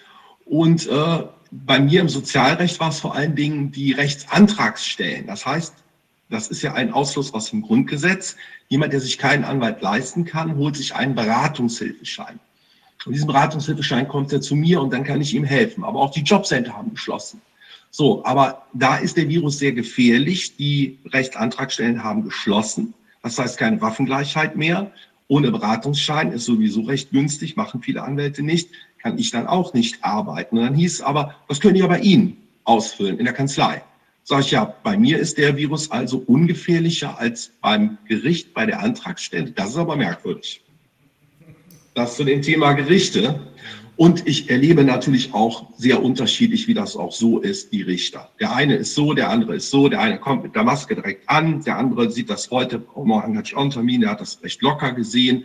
[0.45, 1.23] Und äh,
[1.65, 5.27] bei mir im Sozialrecht war es vor allen Dingen die Rechtsantragsstellen.
[5.27, 5.73] Das heißt,
[6.29, 8.35] das ist ja ein Ausschluss aus dem Grundgesetz.
[8.69, 12.39] Jemand, der sich keinen Anwalt leisten kann, holt sich einen Beratungshilfeschein.
[13.05, 15.83] Und diesen Beratungshilfeschein kommt er zu mir und dann kann ich ihm helfen.
[15.83, 17.41] Aber auch die Jobcenter haben geschlossen.
[17.91, 20.55] So, aber da ist der Virus sehr gefährlich.
[20.55, 22.95] Die Rechtsantragsstellen haben geschlossen.
[23.21, 24.91] Das heißt keine Waffengleichheit mehr.
[25.27, 28.69] Ohne Beratungsschein ist sowieso recht günstig, machen viele Anwälte nicht
[29.03, 30.57] kann ich dann auch nicht arbeiten.
[30.57, 33.83] Und dann hieß es aber, das können die aber Ihnen ausfüllen in der Kanzlei.
[34.23, 38.79] Sag ich ja, bei mir ist der Virus also ungefährlicher als beim Gericht bei der
[38.79, 39.51] Antragsstelle.
[39.51, 40.63] Das ist aber merkwürdig.
[41.93, 43.41] Das zu dem Thema Gerichte.
[43.95, 48.31] Und ich erlebe natürlich auch sehr unterschiedlich, wie das auch so ist, die Richter.
[48.39, 51.29] Der eine ist so, der andere ist so, der eine kommt mit der Maske direkt
[51.29, 54.41] an, der andere sieht das heute, morgen hatte ich auch einen Termin, der hat das
[54.41, 55.43] recht locker gesehen.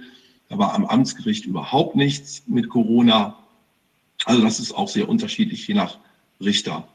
[0.48, 3.37] Da war am Amtsgericht überhaupt nichts mit Corona.
[4.24, 5.98] Also das ist auch sehr unterschiedlich je nach
[6.40, 6.88] Richter.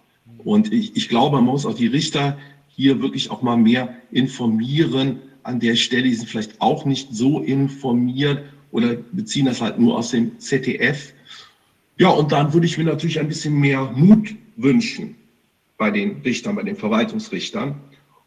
[0.44, 2.38] Und ich, ich glaube, man muss auch die Richter
[2.68, 6.04] hier wirklich auch mal mehr informieren an der Stelle.
[6.04, 11.14] Die sind vielleicht auch nicht so informiert oder beziehen das halt nur aus dem ZDF.
[11.98, 15.16] Ja, und dann würde ich mir natürlich ein bisschen mehr Mut wünschen
[15.78, 17.76] bei den Richtern, bei den Verwaltungsrichtern.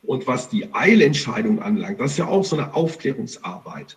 [0.02, 3.97] Und was die Eilentscheidung anlangt, das ist ja auch so eine Aufklärungsarbeit.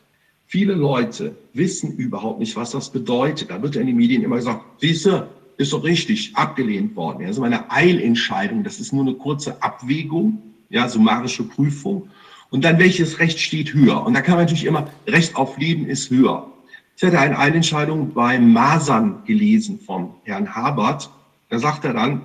[0.51, 3.51] Viele Leute wissen überhaupt nicht, was das bedeutet.
[3.51, 7.23] Da wird in den Medien immer gesagt, siehste, ist doch richtig, abgelehnt worden.
[7.23, 12.09] Also meine Eilentscheidung, das ist nur eine kurze Abwägung, ja, summarische Prüfung.
[12.49, 14.03] Und dann welches Recht steht höher?
[14.03, 16.51] Und da kann man natürlich immer, Recht auf Leben ist höher.
[16.97, 21.11] Ich hatte eine Eilentscheidung bei Masern gelesen vom Herrn Habert.
[21.49, 22.23] Da sagt er dann,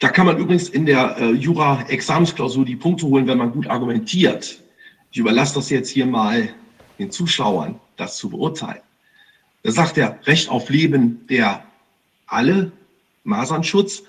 [0.00, 4.62] da kann man übrigens in der äh, Jura-Examensklausur die Punkte holen, wenn man gut argumentiert.
[5.10, 6.50] Ich überlasse das jetzt hier mal
[6.98, 8.80] den Zuschauern das zu beurteilen.
[9.62, 11.64] Da sagt er, Recht auf Leben der
[12.26, 12.72] alle,
[13.24, 14.02] Masernschutz,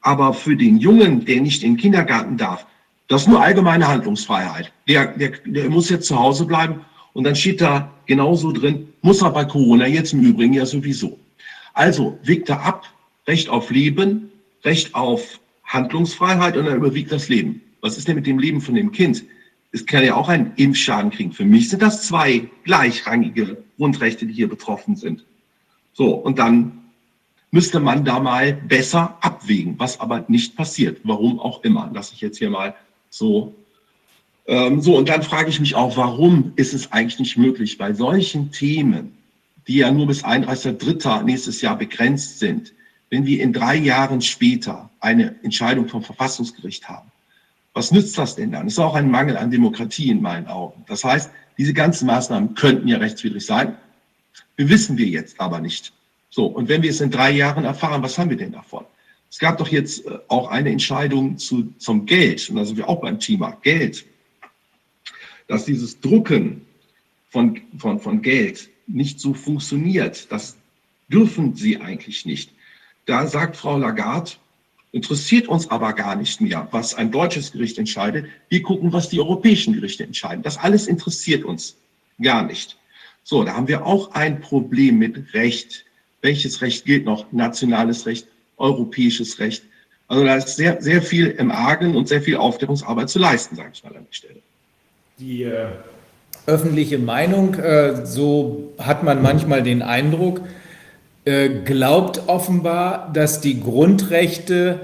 [0.00, 2.66] aber für den Jungen, der nicht in den Kindergarten darf,
[3.08, 4.72] das ist nur allgemeine Handlungsfreiheit.
[4.86, 9.22] Der, der, der muss jetzt zu Hause bleiben und dann steht da genauso drin, muss
[9.22, 11.18] er bei Corona jetzt im Übrigen ja sowieso.
[11.74, 12.86] Also wiegt er ab,
[13.26, 14.30] Recht auf Leben,
[14.64, 17.60] Recht auf Handlungsfreiheit und dann überwiegt das Leben.
[17.80, 19.24] Was ist denn mit dem Leben von dem Kind?
[19.72, 21.32] Es kann ja auch einen Impfschaden kriegen.
[21.32, 25.24] Für mich sind das zwei gleichrangige Grundrechte, die hier betroffen sind.
[25.92, 26.80] So, und dann
[27.50, 31.00] müsste man da mal besser abwägen, was aber nicht passiert.
[31.04, 31.90] Warum auch immer.
[31.92, 32.74] Lass ich jetzt hier mal
[33.10, 33.54] so.
[34.46, 37.92] Ähm, so, und dann frage ich mich auch, warum ist es eigentlich nicht möglich, bei
[37.92, 39.16] solchen Themen,
[39.68, 41.22] die ja nur bis 31.03.
[41.24, 42.72] nächstes Jahr begrenzt sind,
[43.10, 47.10] wenn wir in drei Jahren später eine Entscheidung vom Verfassungsgericht haben,
[47.74, 48.64] was nützt das denn dann?
[48.64, 50.84] Das ist auch ein Mangel an Demokratie in meinen Augen.
[50.88, 53.76] Das heißt, diese ganzen Maßnahmen könnten ja rechtswidrig sein.
[54.56, 55.92] Wir wissen wir jetzt aber nicht.
[56.30, 58.84] So, und wenn wir es in drei Jahren erfahren, was haben wir denn davon?
[59.30, 62.88] Es gab doch jetzt äh, auch eine Entscheidung zu, zum Geld, und da sind wir
[62.88, 64.04] auch beim Thema Geld,
[65.46, 66.66] dass dieses Drucken
[67.28, 70.30] von, von, von Geld nicht so funktioniert.
[70.30, 70.56] Das
[71.08, 72.52] dürfen sie eigentlich nicht.
[73.06, 74.32] Da sagt Frau Lagarde,
[74.92, 78.26] interessiert uns aber gar nicht mehr, was ein deutsches Gericht entscheidet.
[78.48, 80.42] Wir gucken, was die europäischen Gerichte entscheiden.
[80.42, 81.76] Das alles interessiert uns
[82.20, 82.76] gar nicht.
[83.22, 85.84] So, da haben wir auch ein Problem mit Recht.
[86.22, 87.30] Welches Recht gilt noch?
[87.32, 88.26] Nationales Recht,
[88.56, 89.62] europäisches Recht.
[90.08, 93.70] Also da ist sehr, sehr viel im Argen und sehr viel Aufklärungsarbeit zu leisten, sage
[93.72, 94.42] ich mal an der Stelle.
[95.18, 95.68] Die äh,
[96.46, 100.42] öffentliche Meinung, äh, so hat man manchmal den Eindruck, äh,
[101.24, 104.80] glaubt offenbar, dass die Grundrechte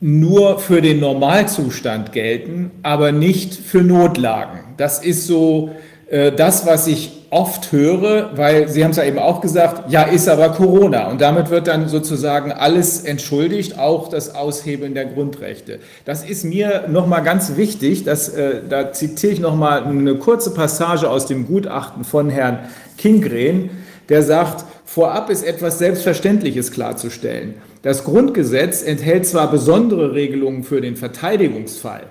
[0.00, 4.60] nur für den Normalzustand gelten, aber nicht für Notlagen.
[4.76, 5.70] Das ist so
[6.08, 10.02] äh, das, was ich oft höre, weil Sie haben es ja eben auch gesagt, ja,
[10.02, 11.08] ist aber Corona.
[11.08, 15.80] Und damit wird dann sozusagen alles entschuldigt, auch das Aushebeln der Grundrechte.
[16.04, 21.10] Das ist mir nochmal ganz wichtig, dass, äh, da zitiere ich nochmal eine kurze Passage
[21.10, 22.60] aus dem Gutachten von Herrn
[22.96, 23.70] Kingren,
[24.08, 24.64] der sagt,
[24.96, 27.56] Vorab ist etwas Selbstverständliches klarzustellen.
[27.82, 32.04] Das Grundgesetz enthält zwar besondere Regelungen für den Verteidigungsfall,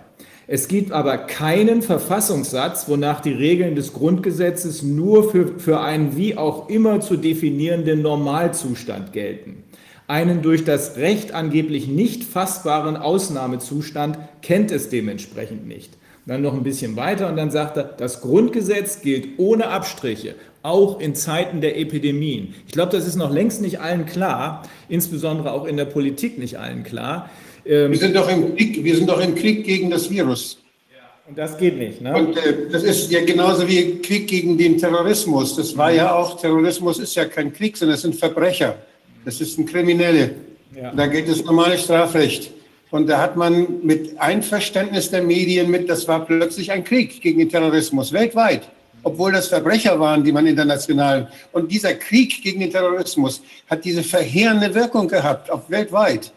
[0.45, 6.37] es gibt aber keinen Verfassungssatz, wonach die Regeln des Grundgesetzes nur für, für einen wie
[6.37, 9.63] auch immer zu definierenden Normalzustand gelten.
[10.05, 15.97] Einen durch das Recht angeblich nicht fassbaren Ausnahmezustand kennt es dementsprechend nicht.
[16.27, 20.33] Dann noch ein bisschen weiter und dann sagt er, das Grundgesetz gilt ohne Abstriche,
[20.63, 22.55] auch in Zeiten der Epidemien.
[22.65, 26.57] Ich glaube, das ist noch längst nicht allen klar, insbesondere auch in der Politik nicht
[26.57, 27.29] allen klar.
[27.63, 30.59] Ähm, wir, sind doch im Krieg, wir sind doch im Krieg gegen das Virus.
[31.27, 32.01] Und das geht nicht.
[32.01, 32.15] Ne?
[32.15, 35.55] Und äh, das ist ja genauso wie Krieg gegen den Terrorismus.
[35.55, 38.77] Das war ja auch, Terrorismus ist ja kein Krieg, sondern es sind Verbrecher.
[39.25, 40.35] Das ist ein Kriminelle.
[40.75, 40.91] Ja.
[40.91, 42.51] Da gilt das normale Strafrecht.
[42.91, 47.39] Und da hat man mit Einverständnis der Medien mit, das war plötzlich ein Krieg gegen
[47.39, 48.69] den Terrorismus weltweit
[49.05, 51.29] obwohl das Verbrecher waren, die man international.
[51.51, 56.33] Und dieser Krieg gegen den Terrorismus hat diese verheerende Wirkung gehabt, auch weltweit.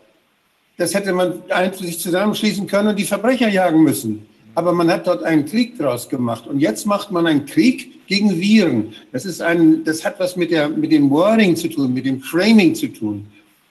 [0.77, 1.43] Das hätte man
[1.73, 4.27] sich zusammenschließen können und die Verbrecher jagen müssen.
[4.55, 6.47] Aber man hat dort einen Krieg draus gemacht.
[6.47, 8.93] Und jetzt macht man einen Krieg gegen Viren.
[9.13, 12.21] Das, ist ein, das hat was mit, der, mit dem Wording zu tun, mit dem
[12.21, 13.27] Framing zu tun.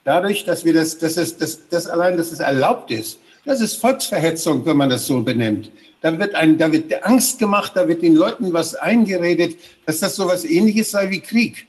[0.08, 3.74] Dadurch, dass wir das, dass es, dass, dass allein, dass es erlaubt ist, das ist
[3.74, 5.70] Volksverhetzung, wenn man das so benennt.
[6.00, 10.16] Da wird, ein, da wird Angst gemacht, da wird den Leuten was eingeredet, dass das
[10.16, 11.66] so etwas ähnliches sei wie Krieg.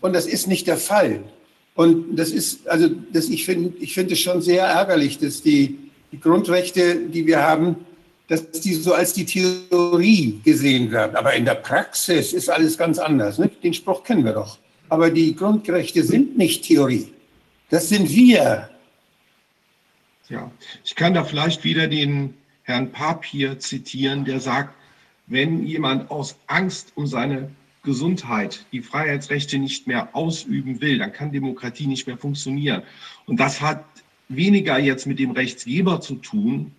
[0.00, 1.24] Und das ist nicht der Fall.
[1.74, 5.80] Und das ist, also das, ich finde ich finde es schon sehr ärgerlich, dass die,
[6.12, 7.74] die Grundrechte, die wir haben,
[8.28, 11.16] dass die so als die Theorie gesehen werden.
[11.16, 13.36] Aber in der Praxis ist alles ganz anders.
[13.36, 13.50] Ne?
[13.64, 14.58] Den Spruch kennen wir doch.
[14.90, 17.08] Aber die Grundrechte sind nicht Theorie.
[17.70, 18.70] Das sind wir.
[20.28, 20.50] Ja,
[20.84, 24.74] ich kann da vielleicht wieder den Herrn Papier zitieren, der sagt,
[25.26, 27.50] wenn jemand aus Angst um seine
[27.82, 32.82] Gesundheit die Freiheitsrechte nicht mehr ausüben will, dann kann Demokratie nicht mehr funktionieren.
[33.26, 33.84] Und das hat
[34.28, 36.72] weniger jetzt mit dem Rechtsgeber zu tun,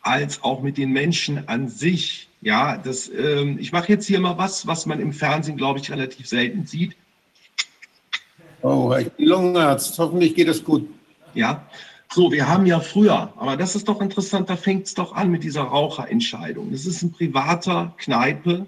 [0.00, 2.28] als auch mit den Menschen an sich.
[2.40, 5.90] Ja, das, ähm, ich mache jetzt hier mal was, was man im Fernsehen, glaube ich,
[5.90, 6.96] relativ selten sieht.
[8.62, 9.98] Oh, ich bin Lungenarzt.
[9.98, 10.88] Hoffentlich geht es gut.
[11.34, 11.66] Ja,
[12.14, 15.30] so, wir haben ja früher, aber das ist doch interessant, da fängt es doch an
[15.30, 16.70] mit dieser Raucherentscheidung.
[16.70, 18.66] Das ist ein privater Kneipe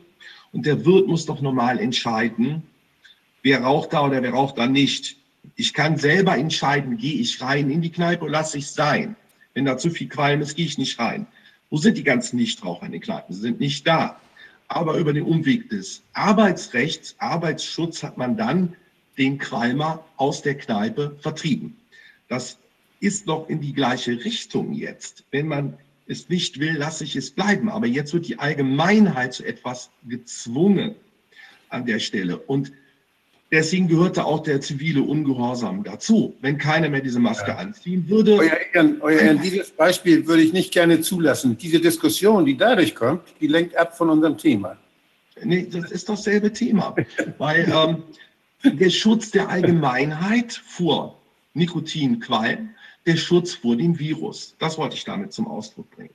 [0.53, 2.63] und der Wirt muss doch normal entscheiden,
[3.43, 5.19] wer raucht da oder wer raucht da nicht.
[5.57, 9.15] Ich kann selber entscheiden, gehe ich rein in die Kneipe oder lasse ich sein.
[9.53, 11.27] Wenn da zu viel Qualm ist, gehe ich nicht rein.
[11.69, 13.35] Wo sind die ganzen Nichtraucher in den Kneipen?
[13.35, 14.19] Sie sind nicht da.
[14.69, 18.75] Aber über den Umweg des Arbeitsrechts, Arbeitsschutz hat man dann
[19.19, 21.77] den Qualmer aus der Kneipe vertrieben.
[22.29, 22.59] Das
[23.01, 25.25] ist doch in die gleiche Richtung jetzt.
[25.31, 27.69] Wenn man es nicht will, lasse ich es bleiben.
[27.69, 30.95] Aber jetzt wird die Allgemeinheit zu etwas gezwungen
[31.69, 32.39] an der Stelle.
[32.39, 32.73] Und
[33.51, 36.35] deswegen gehörte auch der zivile Ungehorsam dazu.
[36.41, 37.57] Wenn keiner mehr diese Maske ja.
[37.57, 38.37] anziehen würde.
[38.37, 41.57] Euer Ehren, Euer Ehren, dieses Beispiel würde ich nicht gerne zulassen.
[41.59, 44.77] Diese Diskussion, die dadurch kommt, die lenkt ab von unserem Thema.
[45.43, 46.95] Nee, das ist dasselbe Thema.
[47.39, 48.03] Weil ähm,
[48.65, 51.21] Der Schutz der Allgemeinheit vor
[51.53, 52.71] Nikotinqualm,
[53.07, 54.57] der Schutz vor dem Virus.
[54.59, 56.15] Das wollte ich damit zum Ausdruck bringen.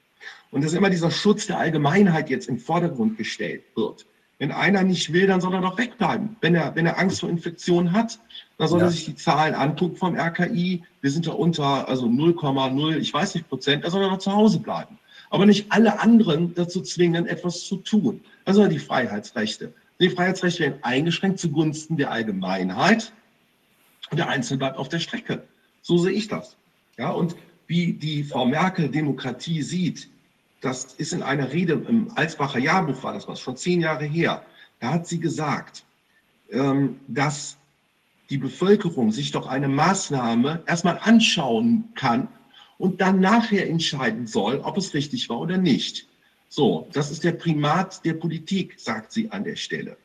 [0.50, 4.08] Und dass immer dieser Schutz der Allgemeinheit jetzt im Vordergrund gestellt wird.
[4.40, 6.38] Wenn einer nicht will, dann soll er doch wegbleiben.
[6.42, 8.20] Wenn er, wenn er Angst vor Infektionen hat,
[8.58, 8.86] dann soll ja.
[8.86, 10.82] er sich die Zahlen angucken vom RKI.
[11.02, 14.32] Wir sind da unter, also 0,0, ich weiß nicht Prozent, da soll er doch zu
[14.32, 14.98] Hause bleiben.
[15.30, 18.22] Aber nicht alle anderen dazu zwingen, etwas zu tun.
[18.46, 19.72] Das sind die Freiheitsrechte.
[20.00, 23.12] Die Freiheitsrechte werden eingeschränkt zugunsten der Allgemeinheit
[24.10, 25.44] und der Einzelne bleibt auf der Strecke.
[25.82, 26.56] So sehe ich das.
[26.98, 27.36] Ja, und
[27.68, 30.10] wie die Frau Merkel Demokratie sieht,
[30.62, 34.46] das ist in einer Rede im Alsbacher Jahrbuch, war das was, schon zehn Jahre her.
[34.80, 35.84] Da hat sie gesagt,
[36.52, 37.58] ähm, dass
[38.30, 42.28] die Bevölkerung sich doch eine Maßnahme erstmal anschauen kann
[42.78, 46.09] und dann nachher entscheiden soll, ob es richtig war oder nicht.
[46.50, 49.98] So, das ist der Primat der Politik, sagt sie an der Stelle.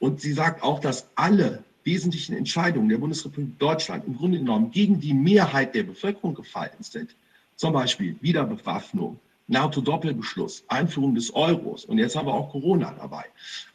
[0.00, 5.00] Und sie sagt auch, dass alle wesentlichen Entscheidungen der Bundesrepublik Deutschland im Grunde genommen gegen
[5.00, 7.14] die Mehrheit der Bevölkerung gefallen sind.
[7.56, 13.24] Zum Beispiel Wiederbewaffnung, NATO-Doppelbeschluss, Einführung des Euros und jetzt haben wir auch Corona dabei.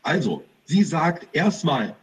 [0.03, 1.95] Also, sie sagt erstmal,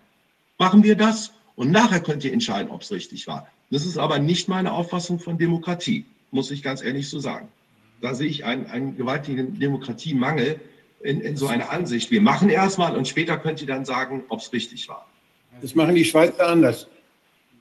[0.58, 3.46] machen wir das und nachher könnt ihr entscheiden, ob es richtig war.
[3.70, 7.48] Das ist aber nicht meine Auffassung von Demokratie, muss ich ganz ehrlich so sagen.
[8.00, 10.60] Da sehe ich einen, einen gewaltigen Demokratiemangel
[11.02, 12.10] in, in so einer Ansicht.
[12.10, 15.06] Wir machen erstmal und später könnt ihr dann sagen, ob es richtig war.
[15.60, 16.86] Das machen die Schweizer anders.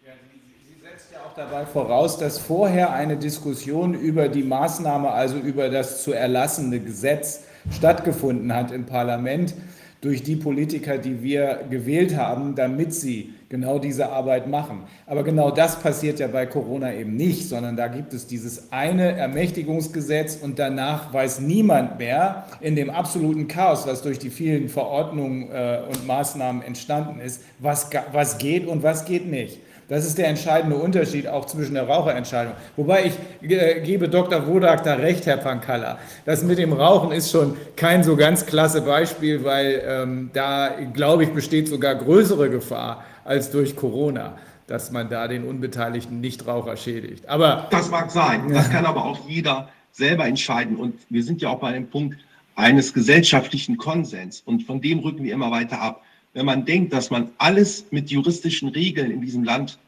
[0.01, 5.69] Sie setzt ja auch dabei voraus, dass vorher eine Diskussion über die Maßnahme, also über
[5.69, 9.53] das zu erlassene Gesetz, stattgefunden hat im Parlament
[10.01, 14.83] durch die Politiker, die wir gewählt haben, damit sie genau diese Arbeit machen.
[15.07, 19.17] Aber genau das passiert ja bei Corona eben nicht, sondern da gibt es dieses eine
[19.17, 25.51] Ermächtigungsgesetz und danach weiß niemand mehr in dem absoluten Chaos, was durch die vielen Verordnungen
[25.51, 29.59] äh, und Maßnahmen entstanden ist, was, was geht und was geht nicht.
[29.89, 32.53] Das ist der entscheidende Unterschied auch zwischen der Raucherentscheidung.
[32.75, 34.45] Wobei ich äh, gebe Dr.
[34.45, 35.97] Wodak da recht, Herr Pankalla.
[36.25, 41.23] Das mit dem Rauchen ist schon kein so ganz klasse Beispiel, weil ähm, da, glaube
[41.23, 44.37] ich, besteht sogar größere Gefahr als durch Corona
[44.67, 47.27] dass man da den unbeteiligten Nichtraucher schädigt.
[47.27, 48.53] Aber das mag sein.
[48.53, 50.75] Das kann aber auch jeder selber entscheiden.
[50.75, 52.19] Und wir sind ja auch bei dem Punkt
[52.55, 54.43] eines gesellschaftlichen Konsens.
[54.45, 56.03] Und von dem rücken wir immer weiter ab
[56.33, 59.79] wenn man denkt, dass man alles mit juristischen Regeln in diesem Land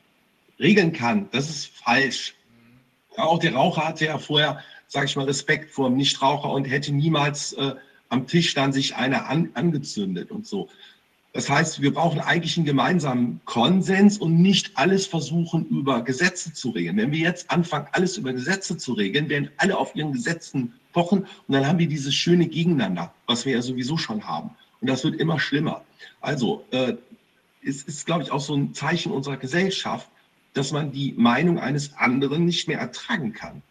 [0.60, 2.36] regeln kann, das ist falsch.
[3.18, 6.66] Ja, auch der Raucher hatte ja vorher, sage ich mal, Respekt vor dem Nichtraucher und
[6.66, 7.76] hätte niemals äh,
[8.10, 10.70] am Tisch dann sich einer an, angezündet und so.
[11.34, 16.72] Das heißt, wir brauchen eigentlich einen gemeinsamen Konsens und nicht alles versuchen, über Gesetze zu
[16.72, 16.98] regeln.
[16.98, 21.22] Wenn wir jetzt anfangen, alles über Gesetze zu regeln, werden alle auf ihren Gesetzen pochen
[21.22, 24.50] und dann haben wir dieses schöne Gegeneinander, was wir ja sowieso schon haben.
[24.82, 25.86] Und das wird immer schlimmer.
[26.20, 26.96] Also äh,
[27.64, 30.10] es ist, glaube ich, auch so ein Zeichen unserer Gesellschaft,
[30.54, 33.62] dass man die Meinung eines anderen nicht mehr ertragen kann.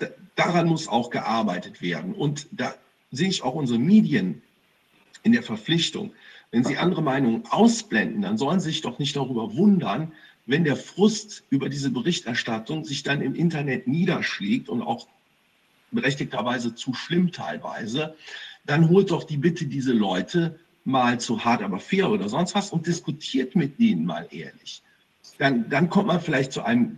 [0.00, 2.14] Da, daran muss auch gearbeitet werden.
[2.14, 2.74] Und da
[3.10, 4.42] sehe ich auch unsere Medien
[5.22, 6.12] in der Verpflichtung.
[6.50, 10.12] Wenn sie andere Meinungen ausblenden, dann sollen sie sich doch nicht darüber wundern,
[10.46, 15.06] wenn der Frust über diese Berichterstattung sich dann im Internet niederschlägt und auch
[15.90, 18.14] berechtigterweise zu schlimm teilweise,
[18.64, 22.70] dann holt doch die Bitte diese Leute mal zu hart, aber fair oder sonst was
[22.70, 24.82] und diskutiert mit denen mal ehrlich.
[25.36, 26.88] Dann, dann kommt man vielleicht zu einer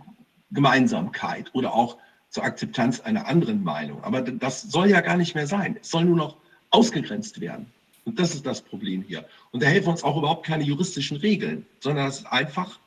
[0.51, 1.97] Gemeinsamkeit oder auch
[2.29, 4.01] zur Akzeptanz einer anderen Meinung.
[4.03, 5.77] Aber das soll ja gar nicht mehr sein.
[5.81, 6.37] Es soll nur noch
[6.69, 7.67] ausgegrenzt werden.
[8.05, 9.25] Und das ist das Problem hier.
[9.51, 12.79] Und da helfen uns auch überhaupt keine juristischen Regeln, sondern das ist einfach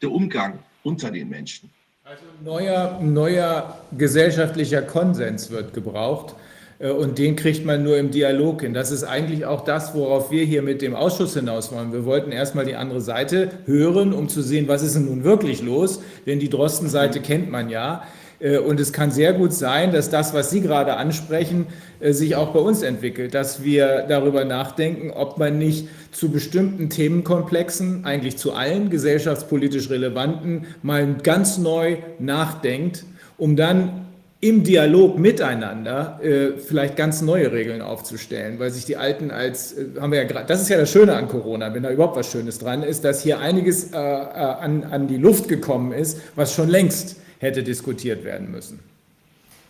[0.00, 1.70] der Umgang unter den Menschen.
[2.04, 6.34] Also neuer, neuer gesellschaftlicher Konsens wird gebraucht.
[6.78, 8.74] Äh, und den kriegt man nur im Dialog hin.
[8.74, 11.92] Das ist eigentlich auch das, worauf wir hier mit dem Ausschuss hinaus wollen.
[11.92, 15.62] Wir wollten erstmal die andere Seite hören, um zu sehen, was ist denn nun wirklich
[15.62, 16.00] los.
[16.26, 18.04] Denn die Drosten-Seite kennt man ja.
[18.40, 21.66] Äh, und es kann sehr gut sein, dass das, was Sie gerade ansprechen,
[22.00, 26.90] äh, sich auch bei uns entwickelt, dass wir darüber nachdenken, ob man nicht zu bestimmten
[26.90, 33.04] Themenkomplexen, eigentlich zu allen gesellschaftspolitisch relevanten, mal ganz neu nachdenkt,
[33.36, 34.06] um dann
[34.40, 39.86] im Dialog miteinander äh, vielleicht ganz neue Regeln aufzustellen, weil sich die alten als, äh,
[40.00, 42.30] haben wir ja gerade, das ist ja das Schöne an Corona, wenn da überhaupt was
[42.30, 46.54] Schönes dran ist, dass hier einiges äh, äh, an, an die Luft gekommen ist, was
[46.54, 48.80] schon längst hätte diskutiert werden müssen.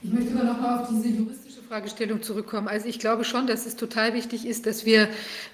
[0.03, 2.69] Ich möchte aber noch mal auf diese juristische Fragestellung zurückkommen.
[2.69, 5.09] Also ich glaube schon, dass es total wichtig ist, dass wir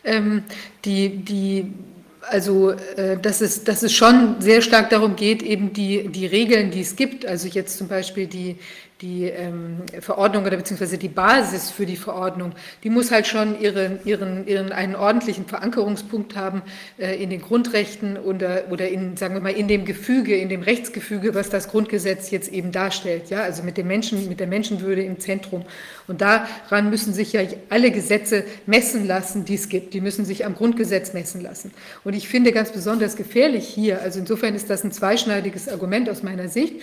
[0.05, 0.43] ähm,
[0.85, 1.73] die, die
[2.21, 6.71] also äh, dass, es, dass es schon sehr stark darum geht, eben die, die Regeln,
[6.71, 8.57] die es gibt, also jetzt zum Beispiel die,
[9.01, 12.53] die ähm, Verordnung oder beziehungsweise die Basis für die Verordnung,
[12.85, 16.63] die muss halt schon ihren, ihren, ihren einen ordentlichen Verankerungspunkt haben
[16.99, 20.63] äh, in den Grundrechten oder, oder in, sagen wir mal, in dem Gefüge, in dem
[20.63, 23.31] Rechtsgefüge, was das Grundgesetz jetzt eben darstellt.
[23.31, 25.65] Ja, also mit dem Menschen, mit der Menschenwürde im Zentrum.
[26.07, 27.41] Und daran müssen sich ja
[27.71, 29.93] alle Gesetze messen lassen, die es gibt.
[29.95, 31.73] Die müssen sich am Grundgesetz messen lassen.
[32.05, 36.23] Und ich finde ganz besonders gefährlich hier, also insofern ist das ein zweischneidiges Argument aus
[36.23, 36.75] meiner Sicht.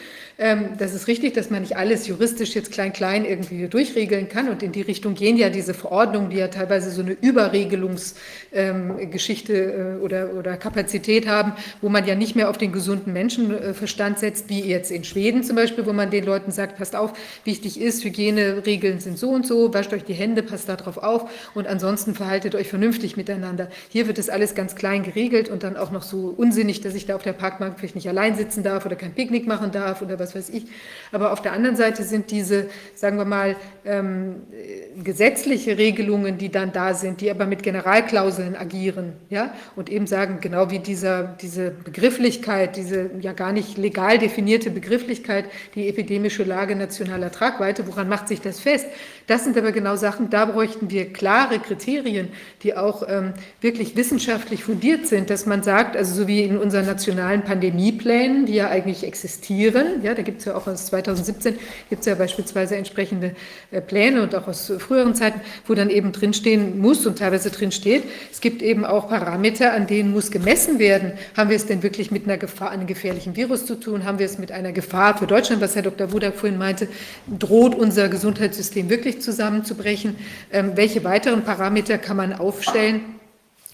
[0.42, 4.50] Ähm, das ist richtig, dass man nicht alles juristisch jetzt klein-klein irgendwie durchregeln kann.
[4.50, 9.98] Und in die Richtung gehen ja diese Verordnungen, die ja teilweise so eine Überregelungsgeschichte äh,
[10.04, 14.62] oder, oder Kapazität haben, wo man ja nicht mehr auf den gesunden Menschenverstand setzt, wie
[14.62, 17.14] jetzt in Schweden zum Beispiel, wo man den Leuten sagt, passt auf,
[17.44, 21.68] wichtig ist, Hygieneregeln sind so und so, wascht euch die Hände, passt darauf auf und
[21.68, 23.70] ansonsten verhaltet euch vernünftig miteinander.
[23.90, 27.06] Hier wird das alles ganz klein geregelt und dann auch noch so unsinnig, dass ich
[27.06, 30.18] da auf der Parkbank vielleicht nicht allein sitzen darf oder kein Picknick machen darf oder
[30.18, 30.66] was weiß ich.
[31.12, 33.56] Aber auf der anderen Seite sind diese, sagen wir mal,
[33.86, 34.44] ähm,
[35.04, 40.40] gesetzliche Regelungen, die dann da sind, die aber mit Generalklauseln agieren, ja, und eben sagen,
[40.42, 45.46] genau wie dieser, diese Begrifflichkeit, diese ja gar nicht legal definierte Begrifflichkeit,
[45.76, 48.88] die epidemische Lage nationaler Tragweite, woran macht sich das fest?
[49.32, 52.28] Das sind aber genau Sachen, da bräuchten wir klare Kriterien,
[52.64, 53.32] die auch ähm,
[53.62, 58.56] wirklich wissenschaftlich fundiert sind, dass man sagt, also so wie in unseren nationalen Pandemieplänen, die
[58.56, 61.56] ja eigentlich existieren, ja, da gibt es ja auch aus 2017,
[61.90, 63.34] gibt es ja beispielsweise entsprechende
[63.72, 68.04] äh, Pläne und auch aus früheren Zeiten, wo dann eben drinstehen muss und teilweise drinsteht,
[68.34, 71.14] es gibt eben auch Parameter, an denen muss gemessen werden.
[71.38, 74.04] Haben wir es denn wirklich mit einer Gefahr, einem gefährlichen Virus zu tun?
[74.04, 76.12] Haben wir es mit einer Gefahr für Deutschland, was Herr Dr.
[76.12, 76.90] Wudak vorhin meinte,
[77.40, 80.16] droht unser Gesundheitssystem wirklich zusammenzubrechen?
[80.52, 83.02] Ähm, welche weiteren Parameter kann man aufstellen?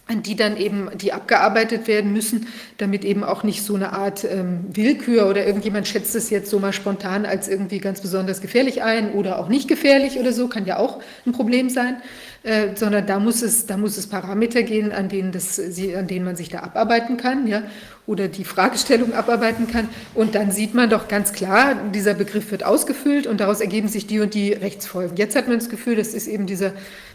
[0.10, 2.48] die dann eben, die abgearbeitet werden müssen,
[2.78, 6.60] damit eben auch nicht so eine Art ähm, Willkür oder irgendjemand schätzt es jetzt so
[6.60, 10.66] mal spontan als irgendwie ganz besonders gefährlich ein oder auch nicht gefährlich oder so, kann
[10.66, 12.02] ja auch ein Problem sein,
[12.44, 16.24] äh, sondern da muss es, da muss es Parameter gehen, an denen, das, an denen
[16.24, 17.64] man sich da abarbeiten kann, ja,
[18.08, 19.90] oder die Fragestellung abarbeiten kann.
[20.16, 24.08] Und dann sieht man doch ganz klar, dieser Begriff wird ausgefüllt und daraus ergeben sich
[24.08, 25.18] die und die Rechtsfolgen.
[25.18, 26.72] Jetzt hat man das Gefühl, das ist eben dieser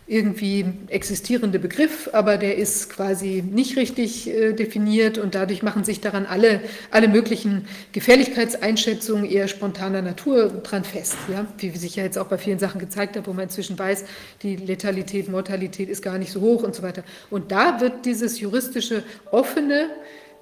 [0.06, 6.01] irgendwie existierende Begriff, aber der ist quasi nicht richtig äh, definiert und dadurch machen sich
[6.01, 6.60] daran alle,
[6.90, 11.47] alle möglichen Gefährlichkeitseinschätzungen eher spontaner Natur dran fest, ja?
[11.59, 14.05] wie sich ja jetzt auch bei vielen Sachen gezeigt hat, wo man inzwischen weiß,
[14.43, 17.05] die Letalität, Mortalität ist gar nicht so hoch und so weiter.
[17.31, 19.89] Und da wird dieses juristische offene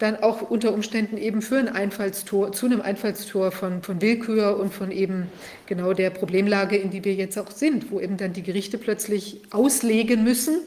[0.01, 4.73] dann auch unter Umständen eben für ein Einfallstor, zu einem Einfallstor von, von Willkür und
[4.73, 5.27] von eben
[5.67, 9.43] genau der Problemlage, in die wir jetzt auch sind, wo eben dann die Gerichte plötzlich
[9.51, 10.61] auslegen müssen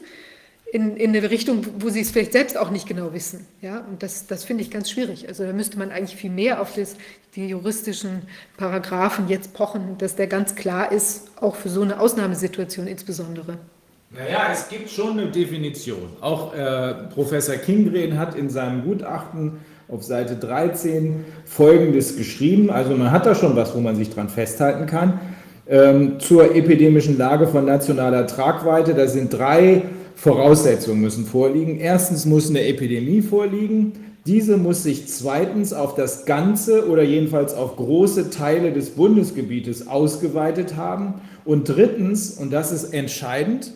[0.72, 3.44] in, in eine Richtung, wo sie es vielleicht selbst auch nicht genau wissen.
[3.60, 3.80] Ja?
[3.80, 5.26] Und das, das finde ich ganz schwierig.
[5.26, 6.96] Also da müsste man eigentlich viel mehr auf das,
[7.34, 8.22] die juristischen
[8.56, 13.58] Paragraphen jetzt pochen, dass der ganz klar ist, auch für so eine Ausnahmesituation insbesondere.
[14.16, 15.98] Naja, es gibt schon eine Definition.
[16.20, 19.54] Auch äh, Professor Kingren hat in seinem Gutachten
[19.88, 22.70] auf Seite 13 Folgendes geschrieben.
[22.70, 25.20] Also man hat da schon was, wo man sich dran festhalten kann.
[25.66, 29.82] Ähm, zur epidemischen Lage von nationaler Tragweite, da sind drei
[30.14, 31.80] Voraussetzungen müssen vorliegen.
[31.80, 33.94] Erstens muss eine Epidemie vorliegen.
[34.26, 40.76] Diese muss sich zweitens auf das ganze oder jedenfalls auf große Teile des Bundesgebietes ausgeweitet
[40.76, 41.14] haben.
[41.44, 43.72] Und drittens, und das ist entscheidend,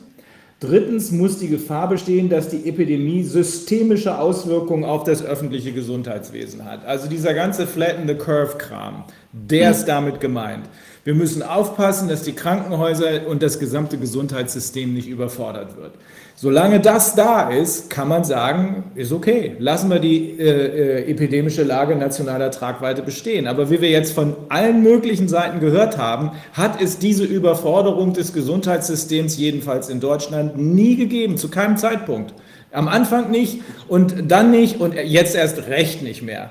[0.61, 6.85] Drittens muss die Gefahr bestehen, dass die Epidemie systemische Auswirkungen auf das öffentliche Gesundheitswesen hat.
[6.85, 10.65] Also dieser ganze Flatten the Curve-Kram, der ist damit gemeint.
[11.09, 15.93] Wir müssen aufpassen, dass die Krankenhäuser und das gesamte Gesundheitssystem nicht überfordert wird.
[16.37, 21.63] Solange das da ist, kann man sagen, ist okay, lassen wir die äh, äh, epidemische
[21.63, 23.47] Lage nationaler Tragweite bestehen.
[23.47, 28.35] Aber wie wir jetzt von allen möglichen Seiten gehört haben, hat es diese Überforderung des
[28.35, 32.35] Gesundheitssystems jedenfalls in Deutschland nie gegeben, zu keinem Zeitpunkt.
[32.71, 36.51] Am Anfang nicht und dann nicht und jetzt erst recht nicht mehr.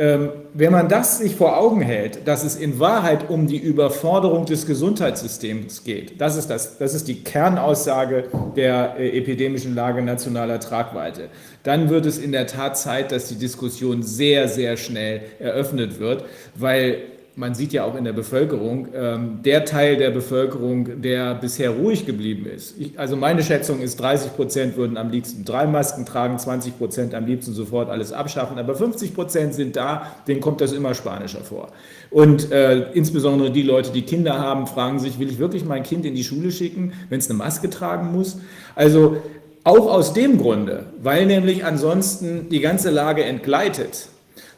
[0.00, 4.46] Ähm, wenn man das sich vor Augen hält, dass es in Wahrheit um die Überforderung
[4.46, 8.24] des Gesundheitssystems geht, das ist, das, das ist die Kernaussage
[8.56, 11.28] der äh, epidemischen Lage nationaler Tragweite,
[11.64, 16.24] dann wird es in der Tat Zeit, dass die Diskussion sehr, sehr schnell eröffnet wird,
[16.54, 17.02] weil
[17.40, 22.04] man sieht ja auch in der Bevölkerung, ähm, der Teil der Bevölkerung, der bisher ruhig
[22.04, 22.78] geblieben ist.
[22.78, 27.14] Ich, also meine Schätzung ist, 30 Prozent würden am liebsten drei Masken tragen, 20 Prozent
[27.14, 31.40] am liebsten sofort alles abschaffen, aber 50 Prozent sind da, denen kommt das immer spanischer
[31.40, 31.68] vor.
[32.10, 36.04] Und äh, insbesondere die Leute, die Kinder haben, fragen sich, will ich wirklich mein Kind
[36.04, 38.38] in die Schule schicken, wenn es eine Maske tragen muss?
[38.74, 39.16] Also
[39.64, 44.09] auch aus dem Grunde, weil nämlich ansonsten die ganze Lage entgleitet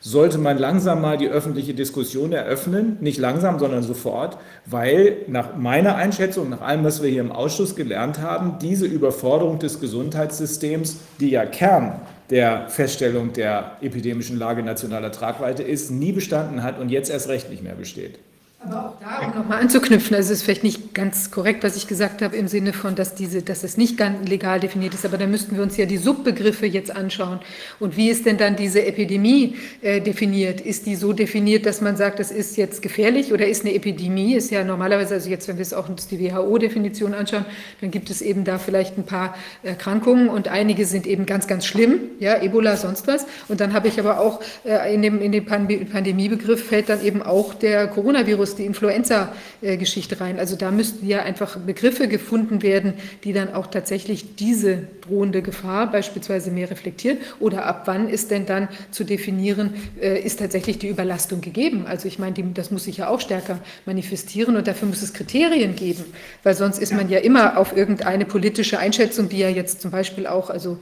[0.02, 2.98] sollte man langsam mal die öffentliche Diskussion eröffnen.
[3.00, 7.76] Nicht langsam, sondern sofort, weil nach meiner Einschätzung, nach allem, was wir hier im Ausschuss
[7.76, 12.00] gelernt haben, diese Überforderung des Gesundheitssystems, die ja Kern
[12.30, 17.48] der Feststellung der epidemischen Lage nationaler Tragweite ist, nie bestanden hat und jetzt erst recht
[17.48, 18.18] nicht mehr besteht.
[18.64, 21.88] Aber auch da, um nochmal anzuknüpfen, also es ist vielleicht nicht ganz korrekt, was ich
[21.88, 25.18] gesagt habe, im Sinne von, dass, diese, dass es nicht ganz legal definiert ist, aber
[25.18, 27.40] da müssten wir uns ja die Subbegriffe jetzt anschauen.
[27.80, 30.60] Und wie ist denn dann diese Epidemie äh, definiert?
[30.60, 34.34] Ist die so definiert, dass man sagt, das ist jetzt gefährlich oder ist eine Epidemie?
[34.34, 37.44] Ist ja normalerweise, also jetzt, wenn wir es auch uns die WHO-Definition anschauen,
[37.80, 39.34] dann gibt es eben da vielleicht ein paar
[39.64, 43.26] Erkrankungen und einige sind eben ganz, ganz schlimm, ja, Ebola, sonst was.
[43.48, 47.22] Und dann habe ich aber auch äh, in dem, in dem Pandemiebegriff fällt dann eben
[47.22, 50.38] auch der Coronavirus die Influenza-Geschichte rein.
[50.38, 55.90] Also da müssten ja einfach Begriffe gefunden werden, die dann auch tatsächlich diese drohende Gefahr
[55.90, 57.18] beispielsweise mehr reflektieren.
[57.40, 61.86] Oder ab wann ist denn dann zu definieren, äh, ist tatsächlich die Überlastung gegeben?
[61.86, 65.76] Also ich meine, das muss sich ja auch stärker manifestieren und dafür muss es Kriterien
[65.76, 66.04] geben,
[66.42, 70.26] weil sonst ist man ja immer auf irgendeine politische Einschätzung, die ja jetzt zum Beispiel
[70.26, 70.78] auch, also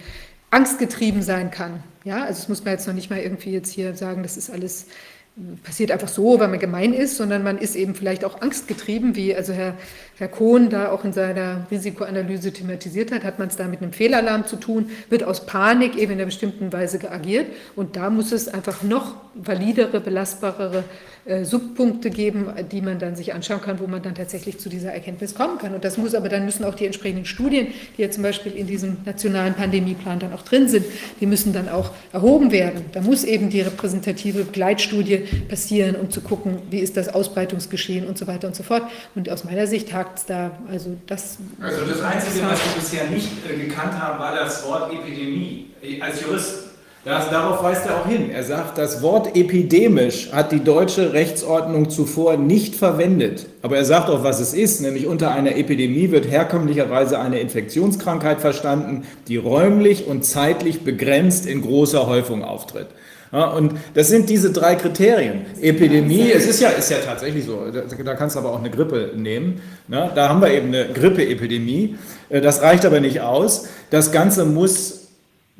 [0.50, 1.82] angstgetrieben sein kann.
[2.04, 4.50] Ja, also das muss man jetzt noch nicht mal irgendwie jetzt hier sagen, das ist
[4.50, 4.86] alles
[5.62, 9.34] passiert einfach so, weil man gemein ist, sondern man ist eben vielleicht auch angstgetrieben, wie
[9.34, 9.74] also Herr,
[10.20, 13.94] Herr Kohn da auch in seiner Risikoanalyse thematisiert hat, hat man es da mit einem
[13.94, 18.30] Fehlalarm zu tun, wird aus Panik eben in einer bestimmten Weise agiert und da muss
[18.30, 20.84] es einfach noch validere, belastbarere
[21.24, 24.92] äh, Subpunkte geben, die man dann sich anschauen kann, wo man dann tatsächlich zu dieser
[24.92, 25.74] Erkenntnis kommen kann.
[25.74, 28.66] Und das muss aber dann müssen auch die entsprechenden Studien, die ja zum Beispiel in
[28.66, 30.84] diesem nationalen Pandemieplan dann auch drin sind,
[31.20, 32.86] die müssen dann auch erhoben werden.
[32.92, 35.18] Da muss eben die repräsentative Begleitstudie
[35.48, 38.82] passieren, um zu gucken, wie ist das Ausbreitungsgeschehen und so weiter und so fort.
[39.14, 41.38] Und aus meiner Sicht hakt es da, also das.
[41.60, 45.70] Also das Einzige, was wir bisher nicht äh, gekannt haben, war das Wort Epidemie.
[46.00, 46.70] Als Jurist
[47.02, 48.30] das, darauf weist er auch hin.
[48.30, 53.46] Er sagt, das Wort epidemisch hat die deutsche Rechtsordnung zuvor nicht verwendet.
[53.62, 58.42] Aber er sagt auch, was es ist, nämlich unter einer Epidemie wird herkömmlicherweise eine Infektionskrankheit
[58.42, 62.88] verstanden, die räumlich und zeitlich begrenzt in großer Häufung auftritt.
[63.32, 65.46] Ja, und das sind diese drei Kriterien.
[65.60, 68.70] Epidemie, es ist ja, ist ja tatsächlich so, da, da kannst du aber auch eine
[68.70, 69.60] Grippe nehmen.
[69.86, 70.10] Ne?
[70.14, 71.96] Da haben wir eben eine Grippeepidemie.
[72.28, 73.68] Äh, das reicht aber nicht aus.
[73.90, 75.00] Das Ganze muss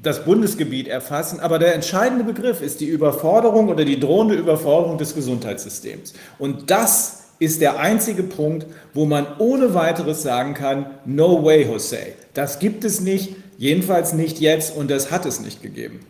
[0.03, 5.15] das Bundesgebiet erfassen, aber der entscheidende Begriff ist die Überforderung oder die drohende Überforderung des
[5.15, 6.15] Gesundheitssystems.
[6.39, 11.99] Und das ist der einzige Punkt, wo man ohne weiteres sagen kann, no way, Jose.
[12.35, 16.01] Das gibt es nicht, jedenfalls nicht jetzt und das hat es nicht gegeben.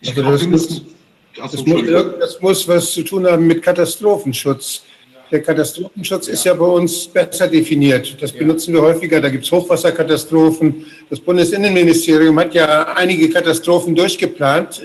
[0.00, 0.82] Ich also das, muss,
[1.36, 1.82] das, muss,
[2.20, 4.82] das muss was zu tun haben mit Katastrophenschutz.
[5.30, 8.16] Der Katastrophenschutz ist ja bei uns besser definiert.
[8.20, 9.20] Das benutzen wir häufiger.
[9.20, 10.86] Da gibt es Hochwasserkatastrophen.
[11.10, 14.82] Das Bundesinnenministerium hat ja einige Katastrophen durchgeplant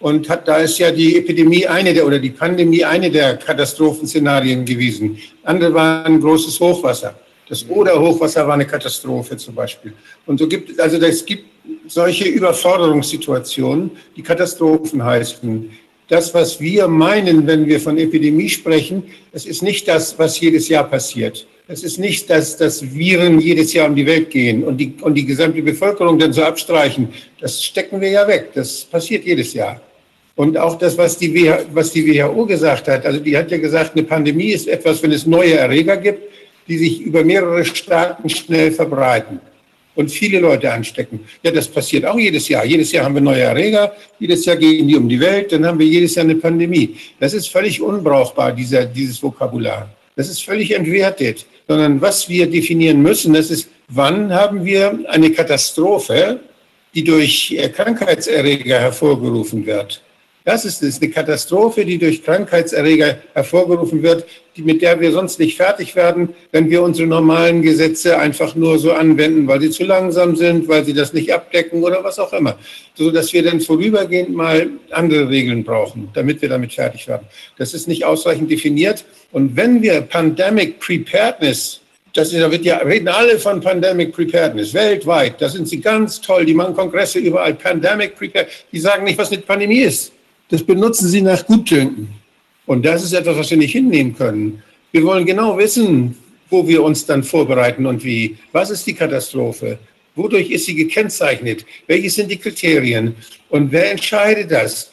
[0.00, 4.64] und hat, da ist ja die Epidemie eine der oder die Pandemie eine der Katastrophenszenarien
[4.64, 5.18] gewesen.
[5.42, 7.14] Andere waren großes Hochwasser.
[7.48, 9.92] Das Oder-Hochwasser war eine Katastrophe zum Beispiel.
[10.24, 11.44] Und so gibt es, also es gibt
[11.88, 15.70] solche Überforderungssituationen, die Katastrophen heißen
[16.08, 19.02] das, was wir meinen, wenn wir von Epidemie sprechen,
[19.32, 21.46] das ist nicht das, was jedes Jahr passiert.
[21.68, 25.14] Es ist nicht, dass, dass Viren jedes Jahr um die Welt gehen und die, und
[25.14, 27.08] die gesamte Bevölkerung dann so abstreichen.
[27.40, 28.50] Das stecken wir ja weg.
[28.54, 29.80] Das passiert jedes Jahr.
[30.36, 33.96] Und auch das, was die, was die WHO gesagt hat, also die hat ja gesagt,
[33.96, 36.22] eine Pandemie ist etwas, wenn es neue Erreger gibt,
[36.68, 39.40] die sich über mehrere Staaten schnell verbreiten
[39.96, 41.20] und viele Leute anstecken.
[41.42, 42.64] Ja, das passiert auch jedes Jahr.
[42.64, 45.78] Jedes Jahr haben wir neue Erreger, jedes Jahr gehen die um die Welt, dann haben
[45.78, 46.96] wir jedes Jahr eine Pandemie.
[47.18, 49.90] Das ist völlig unbrauchbar, dieser, dieses Vokabular.
[50.14, 55.30] Das ist völlig entwertet, sondern was wir definieren müssen, das ist, wann haben wir eine
[55.30, 56.40] Katastrophe,
[56.94, 60.02] die durch Krankheitserreger hervorgerufen wird.
[60.46, 65.40] Das ist es, eine Katastrophe, die durch Krankheitserreger hervorgerufen wird, die, mit der wir sonst
[65.40, 69.82] nicht fertig werden, wenn wir unsere normalen Gesetze einfach nur so anwenden, weil sie zu
[69.82, 72.56] langsam sind, weil sie das nicht abdecken oder was auch immer.
[72.94, 77.26] So dass wir dann vorübergehend mal andere Regeln brauchen, damit wir damit fertig werden.
[77.58, 79.04] Das ist nicht ausreichend definiert.
[79.32, 81.80] Und wenn wir Pandemic Preparedness
[82.14, 85.34] das ist, da wird ja, reden alle von Pandemic Preparedness, weltweit.
[85.38, 87.52] Da sind sie ganz toll, die machen Kongresse überall.
[87.52, 90.12] Pandemic Preparedness, die sagen nicht, was eine Pandemie ist.
[90.48, 92.08] Das benutzen sie nach Gutdünken.
[92.66, 94.62] Und das ist etwas, was wir nicht hinnehmen können.
[94.92, 96.16] Wir wollen genau wissen,
[96.50, 98.36] wo wir uns dann vorbereiten und wie.
[98.52, 99.78] Was ist die Katastrophe?
[100.14, 101.66] Wodurch ist sie gekennzeichnet?
[101.86, 103.14] Welche sind die Kriterien?
[103.50, 104.92] Und wer entscheidet das?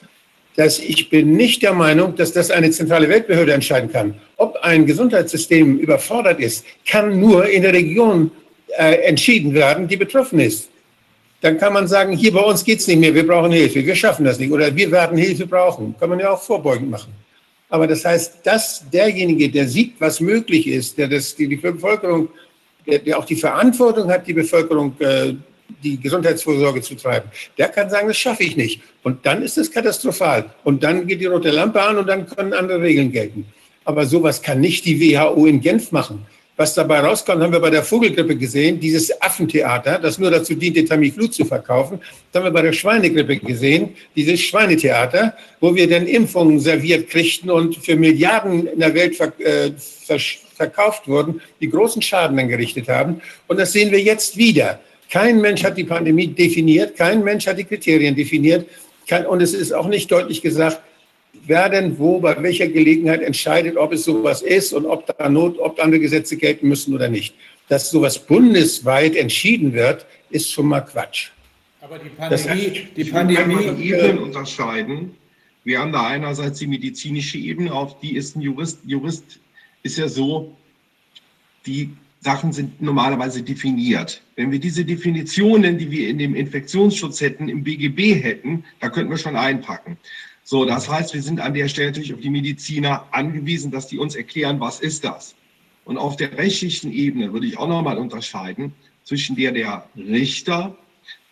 [0.56, 4.16] Dass ich bin nicht der Meinung, dass das eine zentrale Weltbehörde entscheiden kann.
[4.38, 8.30] Ob ein Gesundheitssystem überfordert ist, kann nur in der Region
[8.78, 10.70] äh, entschieden werden, die betroffen ist.
[11.44, 13.96] Dann kann man sagen, hier bei uns geht es nicht mehr, wir brauchen Hilfe, wir
[13.96, 15.94] schaffen das nicht oder wir werden Hilfe brauchen.
[16.00, 17.12] Kann man ja auch vorbeugend machen.
[17.68, 22.30] Aber das heißt, dass derjenige, der sieht, was möglich ist, der das, die, die Bevölkerung,
[22.88, 25.34] der, der, auch die Verantwortung hat, die Bevölkerung, äh,
[25.84, 28.82] die Gesundheitsvorsorge zu treiben, der kann sagen, das schaffe ich nicht.
[29.04, 30.46] Und dann ist es katastrophal.
[30.64, 33.46] Und dann geht die rote Lampe an und dann können andere Regeln gelten.
[33.84, 36.26] Aber sowas kann nicht die WHO in Genf machen.
[36.56, 40.86] Was dabei rauskommt, haben wir bei der Vogelgrippe gesehen, dieses Affentheater, das nur dazu diente,
[40.86, 42.00] Tamiflu zu verkaufen.
[42.32, 47.50] Das haben wir bei der Schweinegrippe gesehen, dieses Schweinetheater, wo wir dann Impfungen serviert kriegten
[47.50, 49.72] und für Milliarden in der Welt ver äh,
[50.56, 53.22] verkauft wurden, die großen Schaden angerichtet haben.
[53.48, 54.80] Und das sehen wir jetzt wieder.
[55.10, 58.68] Kein Mensch hat die Pandemie definiert, kein Mensch hat die Kriterien definiert.
[59.28, 60.80] und es ist auch nicht deutlich gesagt,
[61.46, 65.60] wer denn wo, bei welcher Gelegenheit entscheidet, ob es sowas ist und ob da Not,
[65.60, 67.36] ob andere Gesetze gelten müssen oder nicht.
[67.70, 71.30] Dass sowas bundesweit entschieden wird, ist schon mal Quatsch.
[71.82, 75.16] Aber die Pandemie, das, die Pandemie Ebenen unterscheiden.
[75.64, 78.80] Wir haben da einerseits die medizinische Ebene, auf die ist ein Jurist.
[78.86, 79.40] Jurist
[79.82, 80.56] ist ja so,
[81.66, 81.90] die
[82.20, 84.22] Sachen sind normalerweise definiert.
[84.36, 89.12] Wenn wir diese Definitionen, die wir in dem Infektionsschutz hätten, im BGB hätten, da könnten
[89.12, 89.98] wir schon einpacken.
[90.44, 93.98] So, das heißt, wir sind an der Stelle natürlich auf die Mediziner angewiesen, dass die
[93.98, 95.36] uns erklären, was ist das.
[95.86, 100.78] Und auf der rechtlichen Ebene würde ich auch nochmal unterscheiden zwischen der der Richter,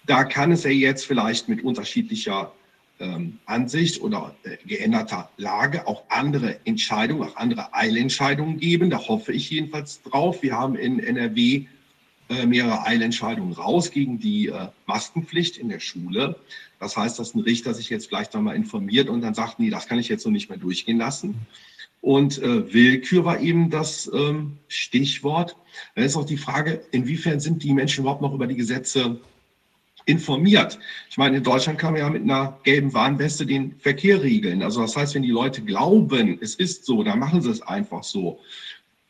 [0.05, 2.51] da kann es ja jetzt vielleicht mit unterschiedlicher
[2.99, 8.89] ähm, Ansicht oder äh, geänderter Lage auch andere Entscheidungen, auch andere Eilentscheidungen geben.
[8.89, 10.41] Da hoffe ich jedenfalls drauf.
[10.43, 11.65] Wir haben in NRW
[12.29, 16.35] äh, mehrere Eilentscheidungen raus gegen die äh, Maskenpflicht in der Schule.
[16.81, 19.87] Das heißt, dass ein Richter sich jetzt vielleicht nochmal informiert und dann sagt, nee, das
[19.87, 21.35] kann ich jetzt so nicht mehr durchgehen lassen.
[22.01, 25.55] Und äh, Willkür war eben das ähm, Stichwort.
[25.93, 29.21] Dann ist auch die Frage, inwiefern sind die Menschen überhaupt noch über die Gesetze
[30.05, 30.79] informiert?
[31.07, 34.63] Ich meine, in Deutschland kann man ja mit einer gelben Warnweste den Verkehr regeln.
[34.63, 38.03] Also das heißt, wenn die Leute glauben, es ist so, dann machen sie es einfach
[38.03, 38.39] so.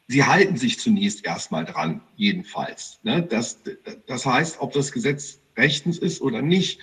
[0.10, 3.00] Sie halten sich zunächst erstmal dran, jedenfalls.
[3.04, 3.24] Ne?
[3.24, 3.60] Das,
[4.08, 6.80] das heißt, ob das Gesetz rechtens ist oder nicht,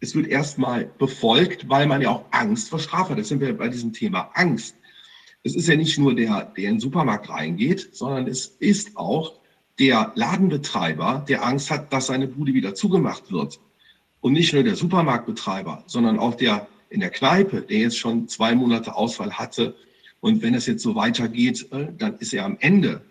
[0.00, 3.18] es wird erstmal befolgt, weil man ja auch Angst vor Strafe hat.
[3.18, 4.76] Das sind wir bei diesem Thema Angst.
[5.42, 9.40] Es ist ja nicht nur der, der in den Supermarkt reingeht, sondern es ist auch
[9.78, 13.60] der Ladenbetreiber, der Angst hat, dass seine Bude wieder zugemacht wird.
[14.20, 18.54] Und nicht nur der Supermarktbetreiber, sondern auch der in der Kneipe, der jetzt schon zwei
[18.54, 19.76] Monate Ausfall hatte.
[20.20, 23.02] Und wenn es jetzt so weitergeht, äh, dann ist er am Ende.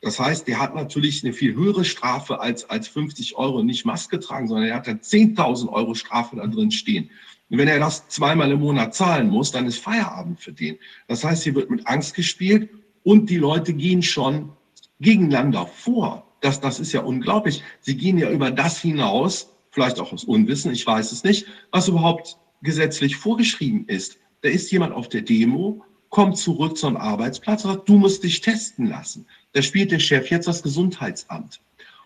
[0.00, 4.20] Das heißt, der hat natürlich eine viel höhere Strafe als, als 50 Euro nicht Maske
[4.20, 7.10] tragen, sondern er hat dann 10.000 Euro Strafe da drin stehen.
[7.50, 10.78] Und wenn er das zweimal im Monat zahlen muss, dann ist Feierabend für den.
[11.08, 12.70] Das heißt, hier wird mit Angst gespielt
[13.02, 14.52] und die Leute gehen schon
[15.00, 16.26] gegeneinander vor.
[16.40, 17.64] Das, das ist ja unglaublich.
[17.80, 21.88] Sie gehen ja über das hinaus, vielleicht auch aus Unwissen, ich weiß es nicht, was
[21.88, 24.18] überhaupt gesetzlich vorgeschrieben ist.
[24.42, 28.40] Da ist jemand auf der Demo, kommt zurück zum Arbeitsplatz und sagt, du musst dich
[28.40, 29.26] testen lassen.
[29.58, 31.58] Da spielt der Chef jetzt das Gesundheitsamt.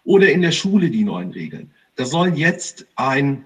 [0.04, 1.70] Oder in der Schule die neuen Regeln.
[1.96, 3.44] Da soll jetzt ein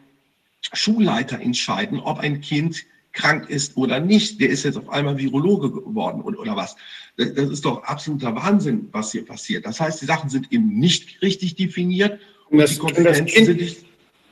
[0.61, 4.41] Schulleiter entscheiden, ob ein Kind krank ist oder nicht.
[4.41, 6.77] Der ist jetzt auf einmal Virologe geworden oder, oder was.
[7.16, 9.66] Das, das ist doch absoluter Wahnsinn, was hier passiert.
[9.66, 13.61] Das heißt, die Sachen sind eben nicht richtig definiert und, das, die Konsequenzen kind, sind
[13.61, 13.85] nicht.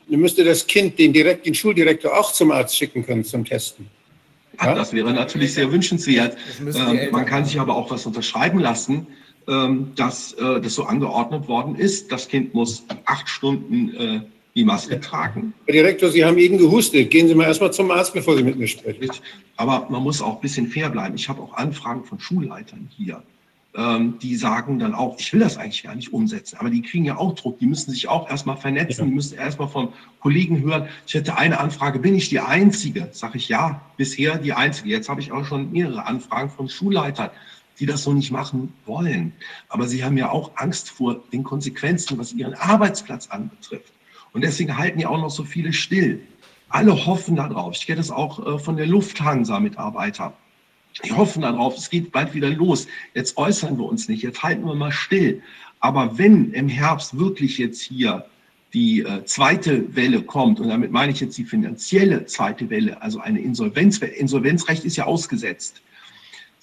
[0.07, 3.89] Du müsste das Kind den, direkt, den Schuldirektor auch zum Arzt schicken können zum Testen.
[4.63, 4.73] Ja?
[4.77, 6.37] Das wäre natürlich sehr wünschenswert.
[6.61, 9.09] Ähm, man kann sich aber auch was unterschreiben lassen,
[9.47, 12.11] dass äh, das so angeordnet worden ist.
[12.11, 14.21] Das Kind muss acht Stunden äh,
[14.55, 15.53] die Maske tragen.
[15.67, 17.11] Herr Direktor, Sie haben eben gehustet.
[17.11, 19.11] Gehen Sie mal erstmal zum Arzt, bevor Sie mit mir sprechen.
[19.57, 21.17] Aber man muss auch ein bisschen fair bleiben.
[21.17, 23.23] Ich habe auch Anfragen von Schulleitern hier,
[23.77, 27.05] ähm, die sagen dann auch, ich will das eigentlich gar nicht umsetzen, aber die kriegen
[27.05, 27.59] ja auch Druck.
[27.59, 29.89] Die müssen sich auch erstmal vernetzen, die müssen erstmal von
[30.21, 30.89] Kollegen hören.
[31.07, 33.09] Ich hätte eine Anfrage, bin ich die Einzige?
[33.11, 34.91] Sage ich ja, bisher die Einzige.
[34.91, 37.31] Jetzt habe ich auch schon mehrere Anfragen von Schulleitern
[37.79, 39.33] die das so nicht machen wollen.
[39.69, 43.93] Aber sie haben ja auch Angst vor den Konsequenzen, was ihren Arbeitsplatz anbetrifft.
[44.33, 46.21] Und deswegen halten ja auch noch so viele still.
[46.69, 47.77] Alle hoffen darauf.
[47.77, 50.35] Ich kenne das auch äh, von der Lufthansa-Mitarbeiter.
[51.05, 52.87] Die hoffen darauf, es geht bald wieder los.
[53.15, 55.43] Jetzt äußern wir uns nicht, jetzt halten wir mal still.
[55.81, 58.27] Aber wenn im Herbst wirklich jetzt hier
[58.73, 63.21] die äh, zweite Welle kommt, und damit meine ich jetzt die finanzielle zweite Welle, also
[63.21, 65.83] eine Insolvenz, Insolvenzrecht ist ja ausgesetzt,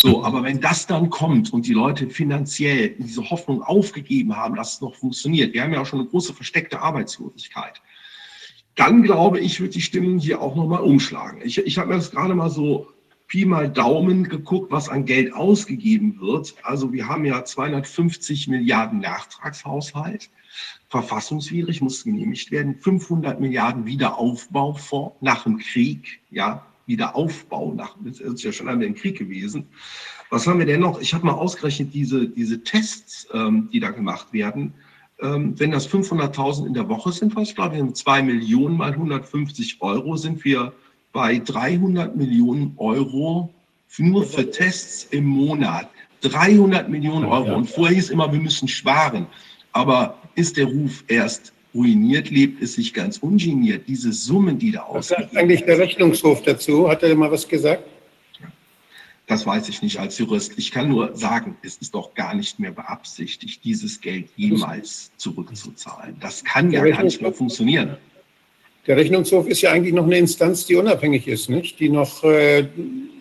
[0.01, 4.73] so, aber wenn das dann kommt und die Leute finanziell diese Hoffnung aufgegeben haben, dass
[4.73, 7.81] es noch funktioniert, wir haben ja auch schon eine große versteckte Arbeitslosigkeit,
[8.75, 11.41] dann glaube ich, wird die Stimmung hier auch nochmal umschlagen.
[11.43, 12.87] Ich, ich habe mir das gerade mal so
[13.27, 16.55] Pi mal Daumen geguckt, was an Geld ausgegeben wird.
[16.63, 20.31] Also wir haben ja 250 Milliarden Nachtragshaushalt.
[20.89, 22.75] verfassungswidrig, muss genehmigt werden.
[22.75, 28.95] 500 Milliarden Wiederaufbaufonds nach dem Krieg, ja, Wiederaufbau, nach, das ist ja schon einmal ein
[28.95, 29.67] Krieg gewesen.
[30.29, 30.99] Was haben wir denn noch?
[30.99, 34.73] Ich habe mal ausgerechnet, diese, diese Tests, ähm, die da gemacht werden,
[35.21, 38.77] ähm, wenn das 500.000 in der Woche sind, was ich glaube, wir haben 2 Millionen
[38.77, 40.73] mal 150 Euro, sind wir
[41.13, 43.53] bei 300 Millionen Euro
[43.97, 45.89] nur für Tests im Monat.
[46.21, 47.55] 300 Millionen Euro.
[47.55, 49.27] Und vorher hieß immer, wir müssen sparen.
[49.73, 53.87] Aber ist der Ruf erst ruiniert, lebt es sich ganz ungeniert.
[53.87, 56.89] Diese Summen, die da Was sagt eigentlich der Rechnungshof dazu?
[56.89, 57.83] Hat er mal was gesagt?
[59.27, 60.53] Das weiß ich nicht als Jurist.
[60.57, 66.17] Ich kann nur sagen, es ist doch gar nicht mehr beabsichtigt, dieses Geld jemals zurückzuzahlen.
[66.19, 67.95] Das kann ja gar nicht mehr funktionieren.
[68.87, 71.79] Der Rechnungshof ist ja eigentlich noch eine Instanz, die unabhängig ist, nicht?
[71.79, 72.67] die noch äh,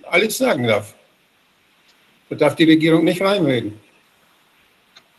[0.03, 0.95] alles sagen darf.
[2.31, 3.75] Da darf die Regierung nicht reinreden.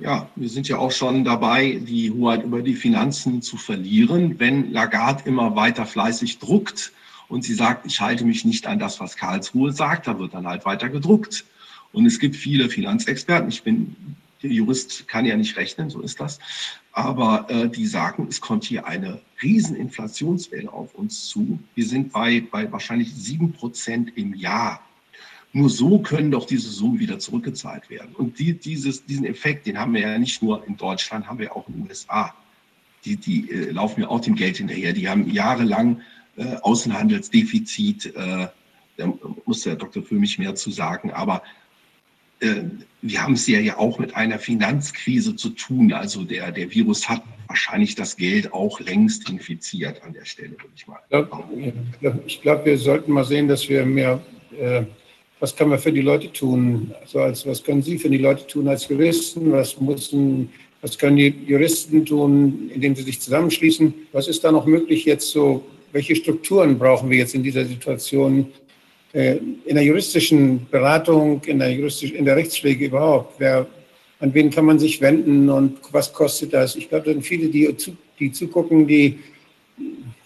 [0.02, 4.72] Ja, wir sind ja auch schon dabei, die Hoheit über die Finanzen zu verlieren, wenn
[4.72, 6.92] Lagarde immer weiter fleißig druckt
[7.28, 10.48] und sie sagt, ich halte mich nicht an das, was Karlsruhe sagt, da wird dann
[10.48, 11.46] halt weiter gedruckt.
[11.94, 13.96] Und es gibt viele Finanzexperten, ich bin
[14.42, 16.40] der Jurist kann ja nicht rechnen, so ist das.
[16.94, 21.60] Aber äh, die sagen, es kommt hier eine Rieseninflationswelle auf uns zu.
[21.76, 24.82] Wir sind bei, bei wahrscheinlich sieben Prozent im Jahr.
[25.54, 28.16] Nur so können doch diese Summen wieder zurückgezahlt werden.
[28.16, 31.56] Und die, dieses, diesen Effekt, den haben wir ja nicht nur in Deutschland, haben wir
[31.56, 32.34] auch in den USA.
[33.04, 34.94] Die, die äh, laufen ja auch dem Geld hinterher.
[34.94, 36.02] Die haben jahrelang
[36.38, 38.16] äh, Außenhandelsdefizit.
[38.16, 38.48] Äh,
[38.98, 39.14] da
[39.46, 40.04] muss der Dr.
[40.04, 41.12] Füllmich mehr zu sagen.
[41.12, 41.44] Aber
[42.40, 42.64] äh,
[43.02, 45.92] wir haben es ja, ja auch mit einer Finanzkrise zu tun.
[45.92, 50.70] Also der, der Virus hat wahrscheinlich das Geld auch längst infiziert an der Stelle, würde
[50.76, 51.00] ich mal.
[52.26, 54.22] Ich glaube, wir sollten mal sehen, dass wir mehr
[54.58, 54.84] äh,
[55.42, 56.94] was kann man für die Leute tun?
[57.02, 59.52] Also als, was können Sie für die Leute tun als Juristen?
[59.52, 63.92] Was, müssen, was können die Juristen tun, indem sie sich zusammenschließen?
[64.12, 65.66] Was ist da noch möglich jetzt so?
[65.94, 68.52] Welche Strukturen brauchen wir jetzt in dieser Situation?
[69.14, 73.40] Äh, in der juristischen Beratung, in der, juristisch, in der Rechtspflege überhaupt?
[73.40, 73.66] Wer,
[74.20, 76.76] an wen kann man sich wenden und was kostet das?
[76.76, 77.76] Ich glaube, da sind viele, die,
[78.20, 79.18] die zugucken, die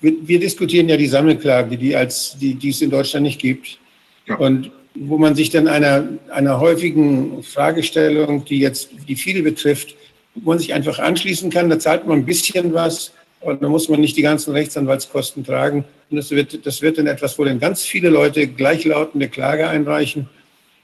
[0.01, 3.79] wir, wir, diskutieren ja die Sammelklage, die, als, die, die es in Deutschland nicht gibt.
[4.27, 4.35] Ja.
[4.35, 9.95] Und wo man sich dann einer, einer häufigen Fragestellung, die jetzt die viele betrifft,
[10.35, 11.69] wo man sich einfach anschließen kann.
[11.69, 15.85] Da zahlt man ein bisschen was und da muss man nicht die ganzen Rechtsanwaltskosten tragen.
[16.09, 20.29] Und das wird, das wird dann etwas, wo dann ganz viele Leute gleichlautende Klage einreichen.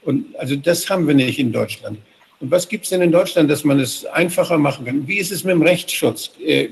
[0.02, 1.98] Und also das haben wir nicht in Deutschland.
[2.40, 5.06] Und was gibt es denn in Deutschland, dass man es einfacher machen kann?
[5.06, 6.32] Wie ist es mit dem Rechtsschutz?
[6.44, 6.68] Äh,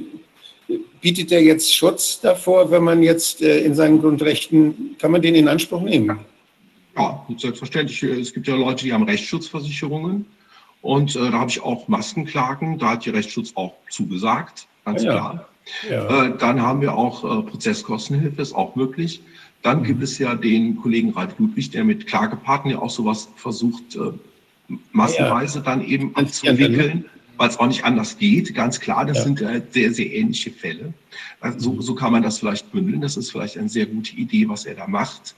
[1.01, 5.35] bietet er jetzt Schutz davor, wenn man jetzt äh, in seinen Grundrechten, kann man den
[5.35, 6.19] in Anspruch nehmen?
[7.01, 8.03] Ja, selbstverständlich.
[8.03, 10.27] Es gibt ja Leute, die haben Rechtsschutzversicherungen.
[10.83, 12.79] Und äh, da habe ich auch Maskenklagen.
[12.79, 15.13] Da hat die Rechtsschutz auch zugesagt, ganz ja.
[15.13, 15.49] klar.
[15.89, 16.27] Ja.
[16.27, 19.23] Äh, dann haben wir auch äh, Prozesskostenhilfe, ist auch möglich.
[19.63, 19.85] Dann mhm.
[19.85, 24.13] gibt es ja den Kollegen Ralf Ludwig, der mit Klagepartnern ja auch sowas versucht, äh,
[24.93, 25.65] massenweise ja.
[25.65, 27.05] dann eben abzuwickeln,
[27.37, 28.55] weil es auch nicht anders geht.
[28.55, 30.95] Ganz klar, das sind äh, sehr, sehr ähnliche Fälle.
[31.41, 33.01] Also, so, so kann man das vielleicht bündeln.
[33.01, 35.35] Das ist vielleicht eine sehr gute Idee, was er da macht.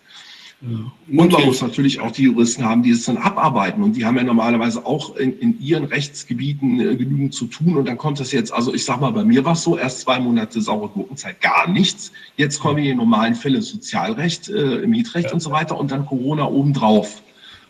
[0.65, 3.83] Und man muss natürlich auch die Juristen haben, die es dann abarbeiten.
[3.83, 7.77] Und die haben ja normalerweise auch in, in ihren Rechtsgebieten äh, genügend zu tun.
[7.77, 10.03] Und dann kommt das jetzt, also ich sag mal, bei mir war es so, erst
[10.03, 12.13] zwei Monate saure Gurkenzeit, gar nichts.
[12.37, 15.35] Jetzt kommen die normalen Fälle Sozialrecht, äh, Mietrecht ja.
[15.35, 17.23] und so weiter und dann Corona obendrauf.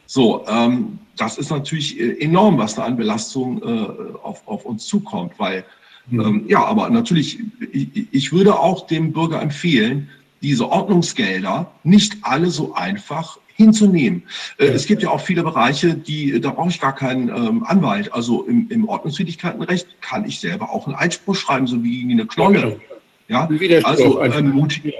[0.04, 3.86] So, ähm, das ist natürlich äh, enorm, was da an Belastung äh,
[4.22, 5.64] auf, auf uns zukommt, weil,
[6.10, 6.20] mhm.
[6.20, 7.38] ähm, ja, aber natürlich,
[7.72, 10.10] ich, ich würde auch dem Bürger empfehlen,
[10.42, 14.24] diese Ordnungsgelder nicht alle so einfach hinzunehmen.
[14.58, 18.12] Äh, es gibt ja auch viele Bereiche, die, da brauche ich gar keinen ähm, Anwalt.
[18.12, 22.80] Also im, im Ordnungswidrigkeitenrecht kann ich selber auch einen Einspruch schreiben, so wie eine Knolle.
[23.28, 23.48] Ja,
[23.84, 24.92] also ermutige,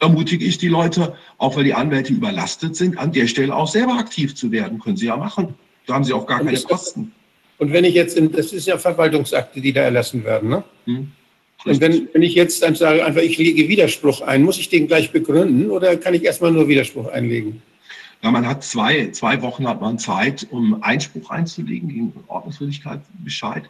[0.00, 3.94] ermutige ich die Leute, auch weil die Anwälte überlastet sind, an der Stelle auch selber
[3.94, 4.78] aktiv zu werden.
[4.78, 5.54] Können sie ja machen.
[5.86, 7.12] Da haben sie auch gar keine Kosten.
[7.58, 10.64] Und wenn ich jetzt, in, das ist ja Verwaltungsakte, die da erlassen werden, ne?
[10.84, 11.12] Hm.
[11.64, 14.86] Und wenn, wenn ich jetzt dann sage, einfach ich lege Widerspruch ein, muss ich den
[14.86, 17.62] gleich begründen oder kann ich erstmal nur Widerspruch einlegen?
[18.22, 23.68] Ja, man hat zwei, zwei Wochen hat man Zeit, um Einspruch einzulegen gegen Ordnungswidrigkeitsbescheid.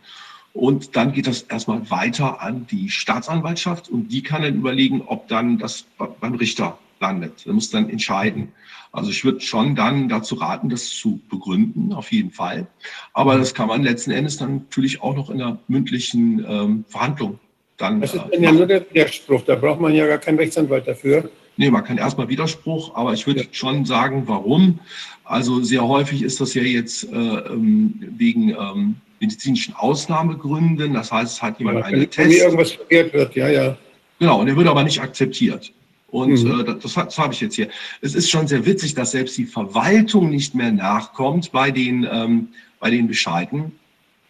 [0.55, 5.28] Und dann geht das erstmal weiter an die Staatsanwaltschaft und die kann dann überlegen, ob
[5.28, 5.86] dann das
[6.20, 7.44] beim Richter landet.
[7.47, 8.52] Der muss dann entscheiden.
[8.91, 12.67] Also ich würde schon dann dazu raten, das zu begründen, auf jeden Fall.
[13.12, 17.39] Aber das kann man letzten Endes dann natürlich auch noch in der mündlichen ähm, Verhandlung
[17.78, 18.00] dann.
[18.00, 21.31] Das ist dann ja nur der Widerspruch, da braucht man ja gar keinen Rechtsanwalt dafür.
[21.57, 23.47] Nee, man kann erstmal Widerspruch, aber ich würde ja.
[23.50, 24.78] schon sagen, warum.
[25.24, 30.94] Also sehr häufig ist das ja jetzt äh, ähm, wegen ähm, medizinischen Ausnahmegründen.
[30.94, 32.39] Das heißt, es hat jemand Ja, einen wenn Test.
[32.39, 33.76] irgendwas verkehrt wird, ja, ja.
[34.20, 35.73] Genau, und der wird aber nicht akzeptiert.
[36.10, 36.60] Und Mhm.
[36.60, 37.68] äh, das, das habe ich jetzt hier.
[38.00, 42.48] Es ist schon sehr witzig, dass selbst die Verwaltung nicht mehr nachkommt bei den, ähm,
[42.81, 43.73] bei den Bescheiden.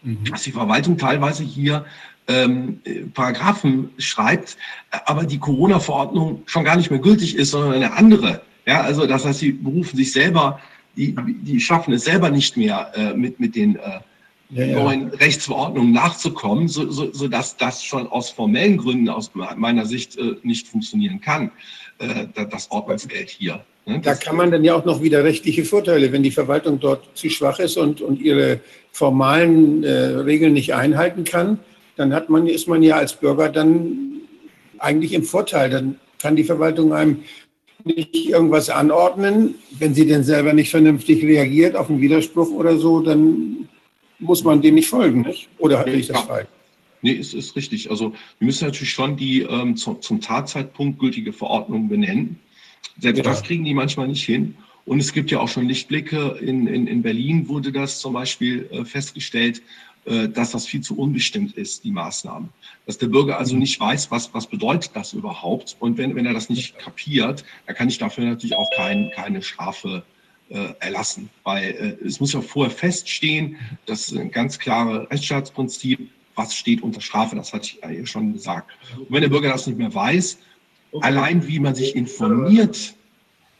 [0.02, 0.24] Mhm.
[0.30, 1.84] Dass die Verwaltung teilweise hier
[2.28, 4.56] ähm, äh, Paragraphen schreibt,
[5.06, 8.42] aber die Corona-Verordnung schon gar nicht mehr gültig ist, sondern eine andere.
[8.66, 10.60] Ja, also das heißt, sie berufen sich selber,
[10.96, 14.00] die, die schaffen es selber nicht mehr äh, mit, mit den äh,
[14.50, 14.82] ja, ja.
[14.82, 20.18] neuen Rechtsverordnungen nachzukommen, so, so, so dass das schon aus formellen Gründen aus meiner Sicht
[20.18, 21.50] äh, nicht funktionieren kann,
[21.98, 23.64] äh, da- das Ordnungsgeld hier.
[23.86, 24.00] Ne?
[24.00, 27.30] Da kann man dann ja auch noch wieder rechtliche Vorteile, wenn die Verwaltung dort zu
[27.30, 28.60] schwach ist und, und ihre
[28.92, 31.58] formalen äh, Regeln nicht einhalten kann,
[31.98, 34.20] dann hat man, ist man ja als Bürger dann
[34.78, 35.70] eigentlich im Vorteil.
[35.70, 37.22] Dann kann die Verwaltung einem
[37.84, 39.54] nicht irgendwas anordnen.
[39.78, 43.68] Wenn sie denn selber nicht vernünftig reagiert auf einen Widerspruch oder so, dann
[44.18, 45.22] muss man dem nicht folgen.
[45.22, 45.48] Nicht?
[45.58, 46.48] Oder hatte ich das falsch?
[47.02, 47.90] nee, ist, ist richtig.
[47.90, 52.38] Also wir müssen natürlich schon die ähm, zum, zum Tatzeitpunkt gültige Verordnung benennen.
[53.00, 53.24] Selbst Ja.
[53.24, 54.56] das kriegen die manchmal nicht hin.
[54.84, 56.38] Und es gibt ja auch schon Lichtblicke.
[56.40, 59.62] In, in, in Berlin wurde das zum Beispiel äh, festgestellt,
[60.28, 62.48] dass das viel zu unbestimmt ist, die Maßnahmen.
[62.86, 65.76] Dass der Bürger also nicht weiß, was, was bedeutet das überhaupt.
[65.80, 69.42] Und wenn, wenn er das nicht kapiert, dann kann ich dafür natürlich auch kein, keine
[69.42, 70.04] Strafe
[70.50, 71.30] äh, erlassen.
[71.44, 73.56] Weil äh, es muss ja vorher feststehen,
[73.86, 78.32] das ist ein ganz klares Rechtsstaatsprinzip, was steht unter Strafe, das hatte ich ja schon
[78.32, 78.70] gesagt.
[78.96, 80.38] Und wenn der Bürger das nicht mehr weiß,
[81.00, 82.97] allein wie man sich informiert, äh,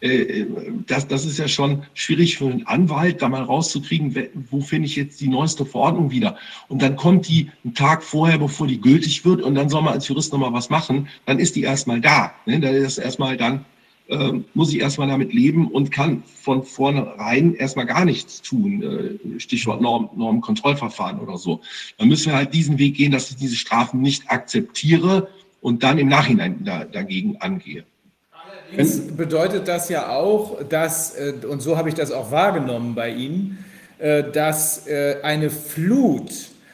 [0.01, 4.15] das, das ist ja schon schwierig für einen Anwalt, da mal rauszukriegen,
[4.49, 6.37] wo finde ich jetzt die neueste Verordnung wieder.
[6.69, 9.95] Und dann kommt die einen Tag vorher, bevor die gültig wird, und dann soll man
[9.95, 12.33] als Jurist nochmal was machen, dann ist die erstmal da.
[12.47, 12.61] Ne?
[12.61, 13.65] Da ist erstmal dann,
[14.09, 18.83] ähm, muss ich erstmal damit leben und kann von vornherein erstmal gar nichts tun.
[18.83, 21.61] Äh, Stichwort Norm, Normkontrollverfahren oder so.
[21.99, 25.29] Dann müssen wir halt diesen Weg gehen, dass ich diese Strafen nicht akzeptiere
[25.61, 27.85] und dann im Nachhinein da, dagegen angehe.
[28.69, 33.11] Allerdings bedeutet das ja auch, dass, äh, und so habe ich das auch wahrgenommen bei
[33.11, 33.65] Ihnen,
[33.99, 36.31] äh, dass äh, eine Flut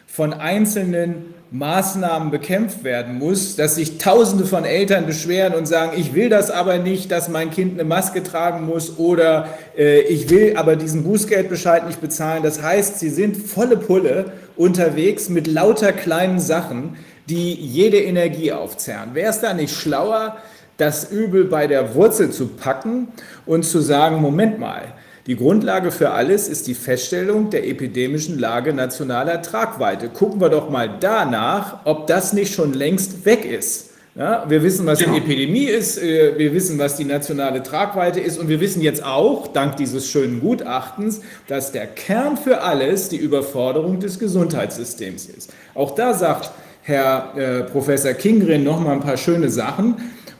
[0.06, 6.14] von einzelnen Maßnahmen bekämpft werden muss, dass sich Tausende von Eltern beschweren und sagen, ich
[6.14, 9.48] will das aber nicht, dass mein Kind eine Maske tragen muss oder
[9.78, 12.42] äh, ich will aber diesen Bußgeldbescheid nicht bezahlen.
[12.42, 16.96] Das heißt, sie sind volle Pulle unterwegs mit lauter kleinen Sachen,
[17.28, 19.14] die jede Energie aufzerren.
[19.14, 20.36] Wäre es da nicht schlauer,
[20.76, 23.08] das Übel bei der Wurzel zu packen
[23.46, 24.82] und zu sagen, Moment mal,
[25.26, 30.08] die Grundlage für alles ist die Feststellung der epidemischen Lage nationaler Tragweite.
[30.08, 33.90] Gucken wir doch mal danach, ob das nicht schon längst weg ist.
[34.16, 35.14] Ja, wir wissen, was Genau.
[35.14, 39.02] die Epidemie ist, äh, wir wissen, was die nationale Tragweite ist und wir wissen jetzt
[39.04, 45.52] auch, dank dieses schönen Gutachtens, dass der Kern für alles die Überforderung des Gesundheitssystems ist.
[45.74, 49.96] Auch da sagt Herr äh, Professor Kingren noch mal ein paar schöne Sachen.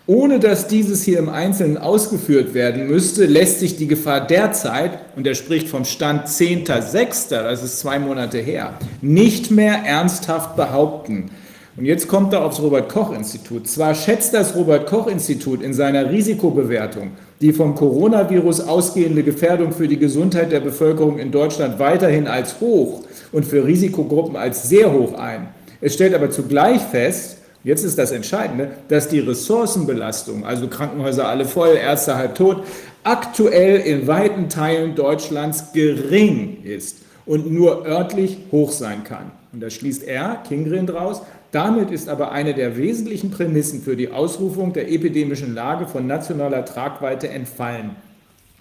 [0.06, 5.26] Ohne dass dieses hier im Einzelnen ausgeführt werden müsste, lässt sich die Gefahr derzeit, und
[5.26, 11.30] er spricht vom Stand 10.06., das ist zwei Monate her, nicht mehr ernsthaft behaupten.
[11.76, 13.66] Und jetzt kommt er aufs Robert-Koch-Institut.
[13.66, 17.12] Zwar schätzt das Robert-Koch-Institut in seiner Risikobewertung
[17.44, 23.02] die vom Coronavirus ausgehende Gefährdung für die Gesundheit der Bevölkerung in Deutschland weiterhin als hoch
[23.32, 25.48] und für Risikogruppen als sehr hoch ein.
[25.80, 31.46] Es stellt aber zugleich fest, Jetzt ist das Entscheidende, dass die Ressourcenbelastung, also Krankenhäuser alle
[31.46, 32.62] voll, Ärzte halb tot,
[33.04, 39.30] aktuell in weiten Teilen Deutschlands gering ist und nur örtlich hoch sein kann.
[39.52, 41.22] Und da schließt er, Kingren, draus.
[41.52, 46.64] Damit ist aber eine der wesentlichen Prämissen für die Ausrufung der epidemischen Lage von nationaler
[46.66, 47.90] Tragweite entfallen.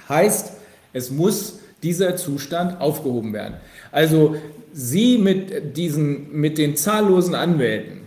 [0.08, 0.54] Heißt,
[0.94, 3.56] es muss dieser Zustand aufgehoben werden.
[3.92, 4.36] Also
[4.72, 8.03] Sie mit, diesen, mit den zahllosen Anwälten,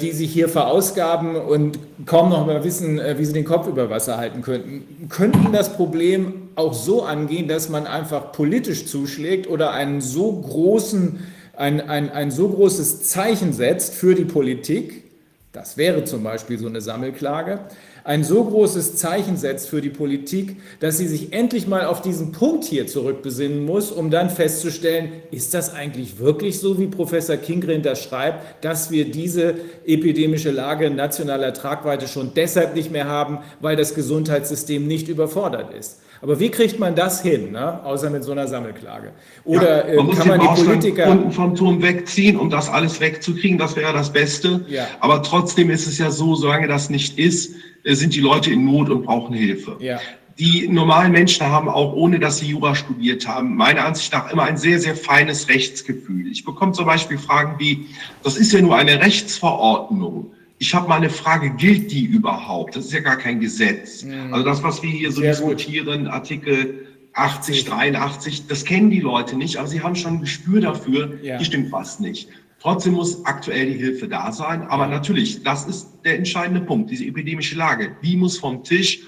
[0.00, 3.90] die sich hier verausgaben und kaum noch mal wissen, äh, wie sie den Kopf über
[3.90, 9.72] Wasser halten könnten, könnten das Problem auch so angehen, dass man einfach politisch zuschlägt oder
[9.72, 11.20] einen so großen,
[11.56, 15.04] ein, ein, ein so großes Zeichen setzt für die Politik,
[15.52, 17.60] das wäre zum Beispiel so eine Sammelklage,
[18.06, 22.30] ein so großes Zeichen setzt für die Politik, dass sie sich endlich mal auf diesen
[22.30, 27.82] Punkt hier zurückbesinnen muss, um dann festzustellen, ist das eigentlich wirklich so, wie Professor Kingren
[27.82, 33.74] das schreibt, dass wir diese epidemische Lage nationaler Tragweite schon deshalb nicht mehr haben, weil
[33.74, 35.98] das Gesundheitssystem nicht überfordert ist.
[36.22, 37.84] Aber wie kriegt man das hin, ne?
[37.84, 39.10] außer mit so einer Sammelklage?
[39.44, 41.10] Oder ja, man äh, muss kann man die Politiker...
[41.10, 43.58] unten vom Turm wegziehen, um das alles wegzukriegen.
[43.58, 44.64] Das wäre das Beste.
[44.68, 44.86] Ja.
[45.00, 47.54] Aber trotzdem ist es ja so, solange das nicht ist,
[47.94, 49.76] sind die Leute in Not und brauchen Hilfe.
[49.80, 50.00] Ja.
[50.38, 54.42] die normalen Menschen haben auch, ohne dass sie Jura studiert haben, meiner Ansicht nach immer
[54.42, 56.30] ein sehr, sehr feines Rechtsgefühl.
[56.30, 57.86] Ich bekomme zum Beispiel Fragen wie,
[58.22, 60.32] das ist ja nur eine Rechtsverordnung.
[60.58, 62.76] Ich habe mal eine Frage, gilt die überhaupt?
[62.76, 64.04] Das ist ja gar kein Gesetz.
[64.04, 64.32] Mhm.
[64.32, 69.56] Also das, was wir hier so diskutieren, Artikel 80, 83, das kennen die Leute nicht,
[69.56, 71.38] aber sie haben schon ein Gespür dafür, ja.
[71.38, 72.28] hier stimmt was nicht.
[72.66, 74.62] Trotzdem muss aktuell die Hilfe da sein.
[74.62, 77.94] Aber natürlich, das ist der entscheidende Punkt, diese epidemische Lage.
[78.02, 79.02] Die muss vom Tisch.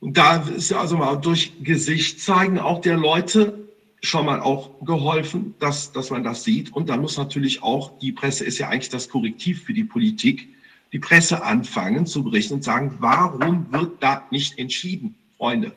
[0.00, 3.68] Und da ist also mal durch Gesicht zeigen auch der Leute
[4.00, 6.72] schon mal auch geholfen, dass, dass man das sieht.
[6.72, 10.48] Und dann muss natürlich auch, die Presse ist ja eigentlich das Korrektiv für die Politik,
[10.90, 15.72] die Presse anfangen zu berichten und sagen, warum wird da nicht entschieden, Freunde?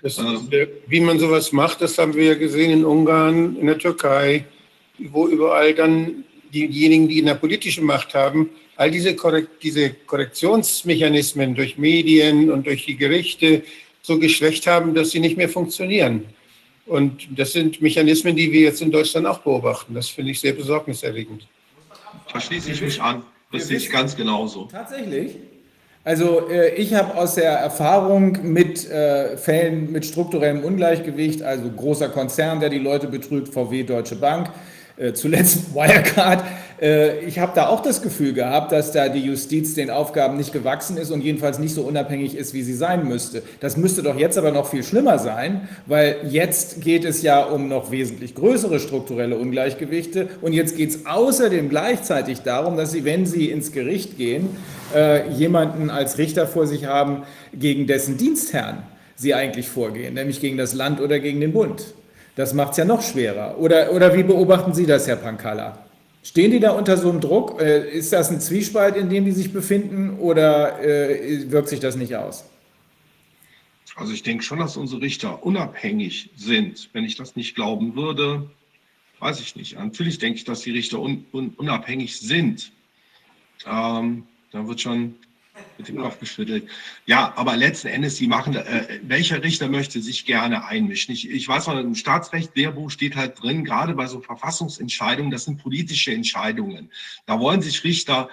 [0.00, 3.76] Das, äh, wie man sowas macht, das haben wir ja gesehen in Ungarn, in der
[3.76, 4.46] Türkei,
[4.96, 11.54] wo überall dann diejenigen, die in der politischen Macht haben, all diese, Korrekt, diese Korrektionsmechanismen
[11.54, 13.62] durch Medien und durch die Gerichte
[14.02, 16.24] so geschwächt haben, dass sie nicht mehr funktionieren.
[16.86, 19.94] Und das sind Mechanismen, die wir jetzt in Deutschland auch beobachten.
[19.94, 21.46] Das finde ich sehr besorgniserregend.
[22.32, 23.24] Da schließe ich mich an.
[23.52, 24.68] Das sehe ich ganz genauso.
[24.70, 25.36] Tatsächlich?
[26.04, 32.08] Also äh, ich habe aus der Erfahrung mit äh, Fällen mit strukturellem Ungleichgewicht, also großer
[32.10, 34.50] Konzern, der die Leute betrügt, VW, Deutsche Bank,
[34.96, 36.44] äh, zuletzt Wirecard.
[36.80, 40.52] Äh, ich habe da auch das Gefühl gehabt, dass da die Justiz den Aufgaben nicht
[40.52, 43.42] gewachsen ist und jedenfalls nicht so unabhängig ist, wie sie sein müsste.
[43.60, 47.68] Das müsste doch jetzt aber noch viel schlimmer sein, weil jetzt geht es ja um
[47.68, 53.26] noch wesentlich größere strukturelle Ungleichgewichte und jetzt geht es außerdem gleichzeitig darum, dass sie, wenn
[53.26, 54.48] sie ins Gericht gehen,
[54.94, 57.22] äh, jemanden als Richter vor sich haben,
[57.54, 58.78] gegen dessen Dienstherrn
[59.16, 61.82] sie eigentlich vorgehen, nämlich gegen das Land oder gegen den Bund.
[62.36, 63.58] Das macht es ja noch schwerer.
[63.58, 65.84] Oder, oder wie beobachten Sie das, Herr Pankala?
[66.22, 67.60] Stehen die da unter so einem Druck?
[67.60, 71.96] Äh, ist das ein Zwiespalt, in dem die sich befinden oder äh, wirkt sich das
[71.96, 72.44] nicht aus?
[73.94, 76.90] Also ich denke schon, dass unsere Richter unabhängig sind.
[76.92, 78.50] Wenn ich das nicht glauben würde,
[79.20, 79.78] weiß ich nicht.
[79.78, 82.70] Natürlich denke ich, dass die Richter un un unabhängig sind.
[83.66, 85.14] Ähm, da wird schon
[85.78, 86.68] mit dem Kopf geschüttelt.
[87.04, 91.12] Ja, aber letzten Endes, die machen, äh, welcher Richter möchte sich gerne einmischen?
[91.12, 95.44] Ich, ich weiß noch, im Staatsrecht, Lehrbuch steht halt drin, gerade bei so Verfassungsentscheidungen, das
[95.44, 96.90] sind politische Entscheidungen.
[97.26, 98.28] Da wollen sich Richter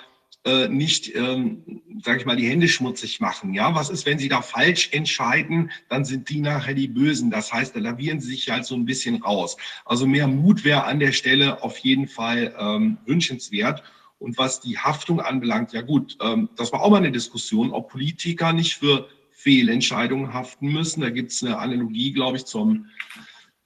[0.46, 3.54] äh, nicht, ähm, sage ich mal, die Hände schmutzig machen.
[3.54, 5.72] Ja, was ist, wenn sie da falsch entscheiden?
[5.90, 7.32] Dann sind die nachher die Bösen.
[7.32, 9.56] Das heißt, da lavieren sie sich halt so ein bisschen raus.
[9.86, 13.84] Also mehr Mut wäre an der Stelle auf jeden Fall ähm, wünschenswert.
[14.24, 17.90] Und was die Haftung anbelangt, ja gut, ähm, das war auch mal eine Diskussion, ob
[17.90, 21.02] Politiker nicht für Fehlentscheidungen haften müssen.
[21.02, 22.86] Da gibt es eine Analogie, glaube ich, zum,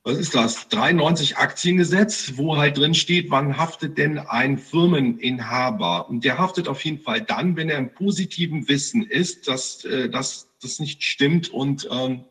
[0.01, 6.09] was ist das, 93 Aktiengesetz, wo halt drin steht, wann haftet denn ein Firmeninhaber?
[6.09, 10.09] Und der haftet auf jeden Fall dann, wenn er im positiven Wissen ist, dass äh,
[10.09, 10.47] das
[10.79, 12.25] nicht stimmt und ähm,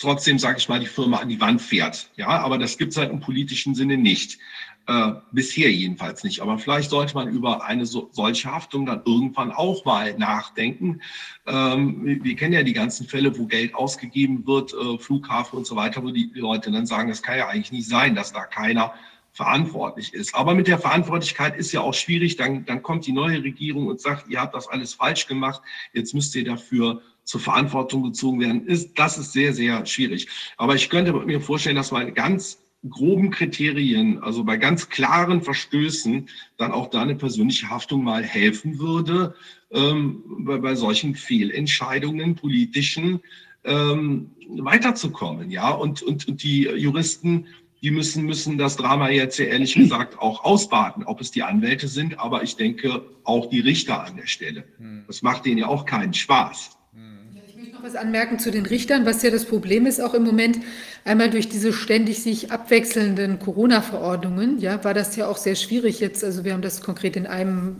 [0.00, 2.10] trotzdem, sage ich mal, die Firma an die Wand fährt.
[2.16, 4.38] Ja, aber das gibt es halt im politischen Sinne nicht.
[4.86, 6.40] Äh, bisher jedenfalls nicht.
[6.40, 11.00] Aber vielleicht sollte man über eine so, solche Haftung dann irgendwann auch mal nachdenken.
[11.46, 15.66] Ähm, wir, wir, kennen ja die ganzen Fälle, wo Geld ausgegeben wird, äh, Flughafen und
[15.66, 18.46] so weiter, wo die, Leute dann sagen, das kann ja eigentlich nicht sein, dass da
[18.46, 18.94] keiner
[19.32, 20.34] verantwortlich ist.
[20.34, 22.36] Aber mit der Verantwortlichkeit ist ja auch schwierig.
[22.36, 26.14] Dann, dann kommt die neue Regierung und sagt, ihr habt das alles falsch gemacht, jetzt
[26.14, 28.66] müsst ihr dafür zur Verantwortung gezogen werden.
[28.66, 30.26] Ist, das ist sehr, sehr schwierig.
[30.56, 36.28] Aber ich könnte mir vorstellen, dass man ganz groben Kriterien, also bei ganz klaren Verstößen,
[36.56, 39.34] dann auch da eine persönliche Haftung mal helfen würde,
[39.70, 43.20] ähm, bei, bei solchen Fehlentscheidungen politischen
[43.64, 45.50] ähm, weiterzukommen.
[45.50, 47.46] Ja, und, und, und die Juristen,
[47.82, 51.88] die müssen, müssen das Drama jetzt ja ehrlich gesagt auch ausbaden, ob es die Anwälte
[51.88, 54.64] sind, aber ich denke auch die Richter an der Stelle.
[54.78, 55.04] Hm.
[55.06, 56.78] Das macht denen ja auch keinen Spaß
[57.80, 60.58] noch was anmerken zu den Richtern, was ja das Problem ist, auch im Moment.
[61.04, 66.22] Einmal durch diese ständig sich abwechselnden Corona-Verordnungen, ja, war das ja auch sehr schwierig jetzt.
[66.22, 67.76] Also wir haben das konkret in einem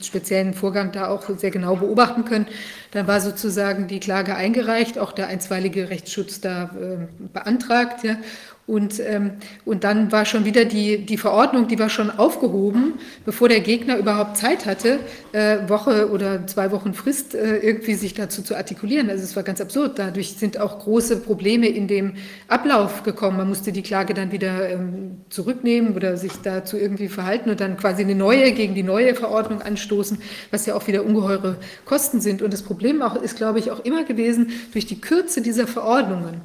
[0.00, 2.46] speziellen Vorgang da auch sehr genau beobachten können.
[2.92, 8.16] Dann war sozusagen die Klage eingereicht, auch der einstweilige Rechtsschutz da äh, beantragt, ja.
[8.66, 13.48] Und, ähm, und dann war schon wieder die, die Verordnung, die war schon aufgehoben, bevor
[13.48, 14.98] der Gegner überhaupt Zeit hatte,
[15.30, 19.08] äh, Woche oder zwei Wochen Frist äh, irgendwie sich dazu zu artikulieren.
[19.08, 20.00] Also es war ganz absurd.
[20.00, 22.14] Dadurch sind auch große Probleme in dem
[22.48, 23.36] Ablauf gekommen.
[23.36, 27.76] Man musste die Klage dann wieder ähm, zurücknehmen oder sich dazu irgendwie verhalten und dann
[27.76, 30.18] quasi eine neue gegen die neue Verordnung anstoßen,
[30.50, 32.42] was ja auch wieder ungeheure Kosten sind.
[32.42, 36.40] Und das Problem auch, ist, glaube ich, auch immer gewesen durch die Kürze dieser Verordnungen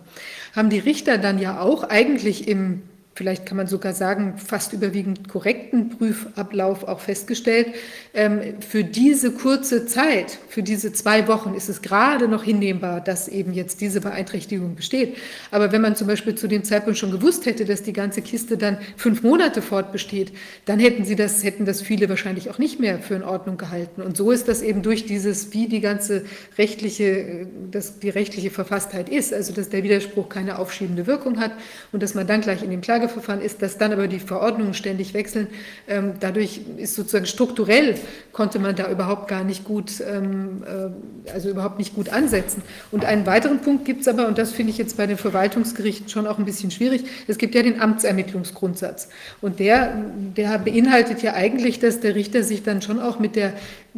[0.56, 2.84] haben die Richter dann ja auch eigentlich im
[3.14, 7.68] vielleicht kann man sogar sagen, fast überwiegend korrekten Prüfablauf auch festgestellt.
[8.14, 13.28] Ähm, für diese kurze Zeit, für diese zwei Wochen ist es gerade noch hinnehmbar, dass
[13.28, 15.18] eben jetzt diese Beeinträchtigung besteht.
[15.52, 18.58] Aber wenn man zum Beispiel zu dem Zeitpunkt schon gewusst hätte, dass die ganze Kiste
[18.58, 20.32] dann fünf Monate fortbesteht,
[20.66, 24.02] dann hätten sie das, hätten das viele wahrscheinlich auch nicht mehr für in Ordnung gehalten.
[24.02, 26.24] Und so ist das eben durch dieses, wie die ganze
[26.58, 31.52] rechtliche, dass die rechtliche Verfasstheit ist, also dass der Widerspruch keine aufschiebende Wirkung hat
[31.92, 34.74] und dass man dann gleich in dem Klage Klageverfahren ist, dass dann aber die Verordnungen
[34.74, 35.48] ständig wechseln.
[35.88, 37.96] Ähm, dadurch ist sozusagen strukturell
[38.32, 42.62] konnte man da überhaupt gar nicht gut, ähm, äh, also überhaupt nicht gut ansetzen.
[42.92, 46.10] Und einen weiteren Punkt gibt es aber, und das finde ich jetzt bei den Verwaltungsgerichten
[46.10, 49.10] schon auch ein bisschen schwierig, es gibt ja den Amtsermittlungsgrundsatz.
[49.42, 49.96] Und der,
[50.38, 53.54] der beinhaltet ja eigentlich, dass der Richter sich dann schon auch mit der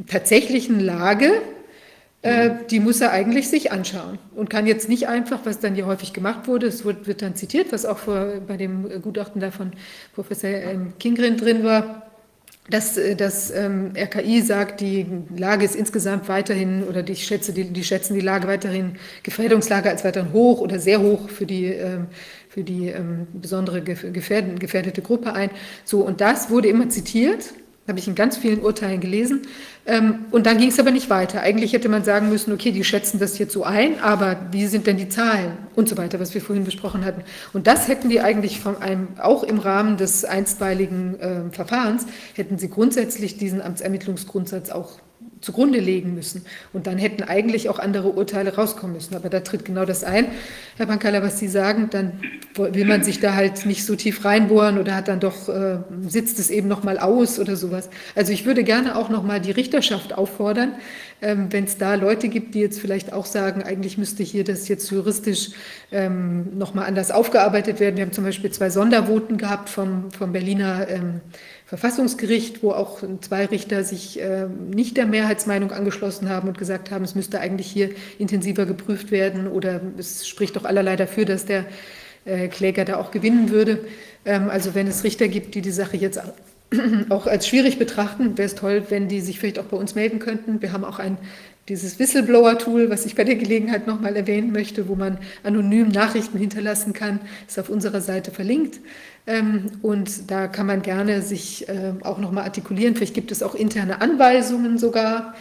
[0.07, 1.31] tatsächlichen Lage
[2.23, 5.85] äh, die muss er eigentlich sich anschauen und kann jetzt nicht einfach, was dann hier
[5.85, 9.51] häufig gemacht wurde, es wird, wird dann zitiert, was auch vor, bei dem Gutachten da
[9.51, 9.71] von
[10.15, 12.03] Professor ähm, Kingren drin war,
[12.69, 17.65] dass äh, das ähm, RKI sagt, die Lage ist insgesamt weiterhin, oder die, schätze, die,
[17.65, 18.93] die schätzen die Lage weiterhin,
[19.23, 22.07] Gefährdungslage als weiterhin hoch oder sehr hoch für die, ähm,
[22.47, 25.49] für die ähm, besondere gefährdete Gruppe ein.
[25.83, 27.53] So, und das wurde immer zitiert
[27.87, 29.41] habe ich in ganz vielen Urteilen gelesen.
[29.85, 31.41] Ähm, und dann ging es aber nicht weiter.
[31.41, 34.87] Eigentlich hätte man sagen müssen, okay, die schätzen das jetzt so ein, aber wie sind
[34.87, 37.23] denn die Zahlen und so weiter, was wir vorhin besprochen hatten.
[37.51, 42.05] Und das hätten die eigentlich von einem, auch im Rahmen des einstweiligen äh, Verfahrens,
[42.35, 44.99] hätten sie grundsätzlich diesen Amtsermittlungsgrundsatz auch
[45.43, 46.45] zugrunde legen müssen.
[46.71, 49.15] Und dann hätten eigentlich auch andere Urteile rauskommen müssen.
[49.15, 50.27] Aber da tritt genau das ein,
[50.77, 52.13] Herr Bankala, was Sie sagen, dann
[52.55, 56.39] will man sich da halt nicht so tief reinbohren oder hat dann doch, äh, sitzt
[56.39, 57.89] es eben nochmal aus oder sowas.
[58.15, 60.73] Also ich würde gerne auch nochmal die Richterschaft auffordern,
[61.21, 64.67] ähm, wenn es da Leute gibt, die jetzt vielleicht auch sagen, eigentlich müsste hier das
[64.67, 65.49] jetzt juristisch
[65.91, 67.97] ähm, nochmal anders aufgearbeitet werden.
[67.97, 71.21] Wir haben zum Beispiel zwei Sondervoten gehabt vom, vom Berliner ähm,
[71.73, 77.03] Verfassungsgericht, wo auch zwei Richter sich äh, nicht der Mehrheitsmeinung angeschlossen haben und gesagt haben,
[77.03, 81.65] es müsste eigentlich hier intensiver geprüft werden oder es spricht doch allerlei dafür, dass der
[82.25, 83.79] äh, Kläger da auch gewinnen würde.
[84.23, 86.21] Ähm, also wenn es Richter gibt, die die Sache jetzt
[87.09, 90.19] auch als schwierig betrachten, wäre es toll, wenn die sich vielleicht auch bei uns melden
[90.19, 90.61] könnten.
[90.61, 91.17] Wir haben auch ein
[91.69, 96.91] dieses Whistleblower-Tool, was ich bei der Gelegenheit nochmal erwähnen möchte, wo man anonym Nachrichten hinterlassen
[96.91, 98.81] kann, ist auf unserer Seite verlinkt.
[99.25, 102.95] Ähm, und da kann man gerne sich äh, auch nochmal artikulieren.
[102.95, 105.33] Vielleicht gibt es auch interne Anweisungen sogar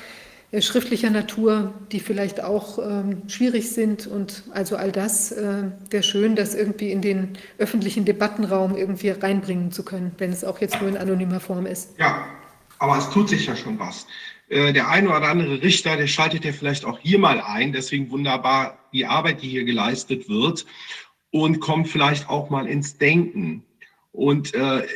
[0.52, 4.06] äh, schriftlicher Natur, die vielleicht auch ähm, schwierig sind.
[4.06, 9.72] Und also all das äh, wäre schön, das irgendwie in den öffentlichen Debattenraum irgendwie reinbringen
[9.72, 11.98] zu können, wenn es auch jetzt nur in anonymer Form ist.
[11.98, 12.24] Ja,
[12.78, 14.06] aber es tut sich ja schon was.
[14.50, 17.72] Der eine oder andere Richter, der schaltet ja vielleicht auch hier mal ein.
[17.72, 20.66] Deswegen wunderbar die Arbeit, die hier geleistet wird
[21.30, 23.64] und kommt vielleicht auch mal ins Denken
[24.12, 24.86] und äh,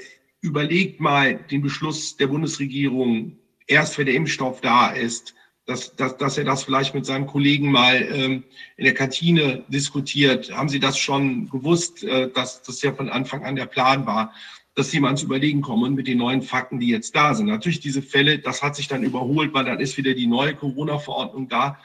[0.40, 5.34] überlegt mal den Beschluss der Bundesregierung, erst wenn der Impfstoff da ist,
[5.66, 8.44] dass, dass, dass er das vielleicht mit seinem Kollegen mal ähm,
[8.76, 10.52] in der Kantine diskutiert.
[10.52, 14.32] Haben Sie das schon gewusst, äh, dass das ja von Anfang an der Plan war,
[14.76, 17.46] dass Sie mal ins Überlegen kommen mit den neuen Fakten, die jetzt da sind?
[17.46, 21.48] Natürlich diese Fälle, das hat sich dann überholt, weil dann ist wieder die neue Corona-Verordnung
[21.48, 21.80] da.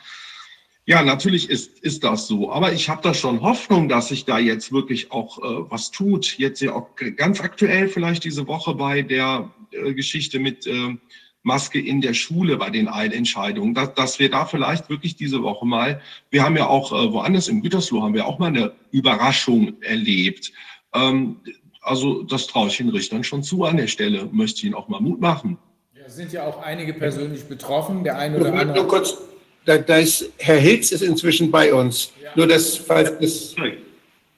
[0.85, 2.51] Ja, natürlich ist, ist das so.
[2.51, 6.38] Aber ich habe da schon Hoffnung, dass sich da jetzt wirklich auch äh, was tut.
[6.38, 10.95] Jetzt ja auch ganz aktuell vielleicht diese Woche bei der äh, Geschichte mit äh,
[11.43, 15.66] Maske in der Schule bei den Eilentscheidungen, dass, dass wir da vielleicht wirklich diese Woche
[15.66, 19.82] mal, wir haben ja auch äh, woanders im Gütersloh haben wir auch mal eine Überraschung
[19.82, 20.51] erlebt.
[20.93, 21.38] Ähm,
[21.82, 24.88] also das traue ich den Richtern schon zu an der Stelle, möchte ich ihnen auch
[24.88, 25.58] mal Mut machen.
[25.95, 28.03] Ja, sind ja auch einige persönlich betroffen.
[28.03, 28.77] Der eine oder andere.
[28.77, 29.18] Nur kurz,
[29.65, 32.11] da, da ist, Herr Hilz ist inzwischen bei uns.
[32.22, 32.30] Ja.
[32.35, 33.56] Nur das, falls das.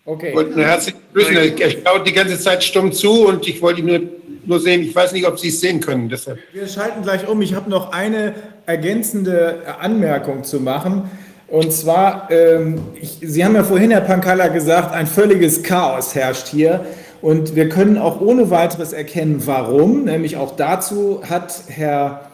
[0.06, 0.34] Okay.
[0.34, 1.35] Und nur herzlich grüßen.
[1.35, 4.02] Er schaut die ganze Zeit stumm zu und ich wollte ihn nur,
[4.45, 4.82] nur sehen.
[4.82, 6.10] Ich weiß nicht, ob Sie es sehen können.
[6.10, 6.40] Deshalb.
[6.52, 7.42] Wir schalten gleich um.
[7.42, 8.35] Ich habe noch eine
[8.66, 11.10] ergänzende Anmerkung zu machen.
[11.48, 16.48] Und zwar, ähm, ich, Sie haben ja vorhin, Herr Pankala, gesagt, ein völliges Chaos herrscht
[16.48, 16.85] hier.
[17.22, 20.03] Und wir können auch ohne weiteres erkennen, warum.
[20.03, 22.30] Nämlich auch dazu hat Herr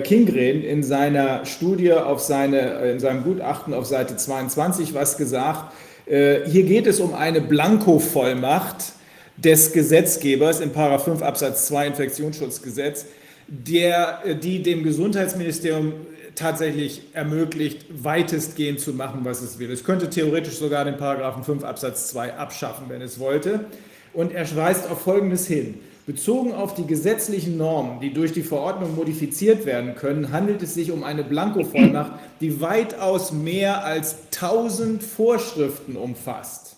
[0.00, 5.72] Kingren in seiner Studie auf seine, äh, in seinem Gutachten auf Seite 22 was gesagt.
[6.06, 8.92] Äh, hier geht es um eine Blankovollmacht
[9.36, 13.06] des Gesetzgebers im 5 Absatz 2 Infektionsschutzgesetz,
[13.48, 15.94] der, die dem Gesundheitsministerium
[16.34, 19.70] tatsächlich ermöglicht, weitestgehend zu machen, was es will.
[19.70, 23.66] Es könnte theoretisch sogar den Paragraphen 5 Absatz 2 abschaffen, wenn es wollte.
[24.12, 25.80] Und er weist auf Folgendes hin.
[26.04, 30.90] Bezogen auf die gesetzlichen Normen, die durch die Verordnung modifiziert werden können, handelt es sich
[30.90, 36.76] um eine Blankovollmacht, die weitaus mehr als 1000 Vorschriften umfasst.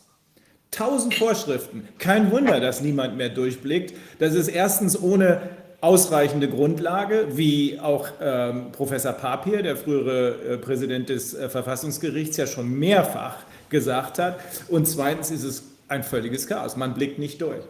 [0.71, 1.89] Tausend Vorschriften.
[1.99, 3.95] Kein Wunder, dass niemand mehr durchblickt.
[4.19, 5.41] Das ist erstens ohne
[5.81, 12.47] ausreichende Grundlage, wie auch ähm, Professor Papier, der frühere äh, Präsident des äh, Verfassungsgerichts, ja
[12.47, 13.37] schon mehrfach
[13.69, 14.39] gesagt hat.
[14.69, 16.77] Und zweitens ist es ein völliges Chaos.
[16.77, 17.63] Man blickt nicht durch.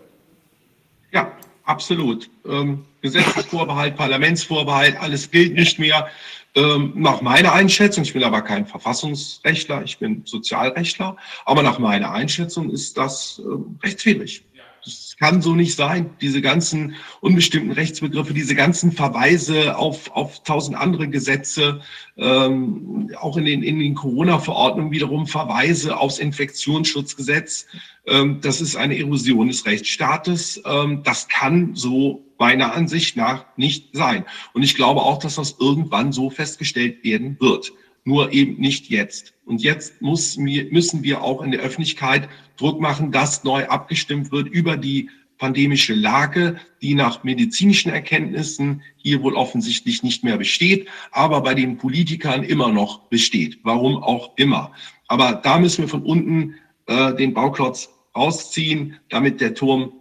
[1.14, 2.28] Ja, absolut.
[2.44, 6.08] Ähm, Gesetzesvorbehalt, Parlamentsvorbehalt, alles gilt nicht mehr.
[6.56, 12.10] Ähm, nach meiner Einschätzung, ich bin aber kein Verfassungsrechtler, ich bin Sozialrechtler, aber nach meiner
[12.12, 14.44] Einschätzung ist das äh, rechtswidrig.
[14.84, 16.10] Das kann so nicht sein.
[16.20, 21.80] Diese ganzen unbestimmten Rechtsbegriffe, diese ganzen Verweise auf, auf tausend andere Gesetze,
[22.16, 27.66] ähm, auch in den, in den Corona-Verordnungen wiederum Verweise aufs Infektionsschutzgesetz.
[28.06, 30.62] Ähm, das ist eine Erosion des Rechtsstaates.
[30.66, 34.24] Ähm, das kann so meiner Ansicht nach nicht sein.
[34.52, 37.72] Und ich glaube auch, dass das irgendwann so festgestellt werden wird
[38.04, 39.34] nur eben nicht jetzt.
[39.44, 44.48] Und jetzt muss, müssen wir auch in der Öffentlichkeit Druck machen, dass neu abgestimmt wird
[44.48, 51.40] über die pandemische Lage, die nach medizinischen Erkenntnissen hier wohl offensichtlich nicht mehr besteht, aber
[51.40, 53.58] bei den Politikern immer noch besteht.
[53.62, 54.72] Warum auch immer.
[55.08, 56.54] Aber da müssen wir von unten
[56.86, 59.92] äh, den Bauklotz rausziehen, damit der Turm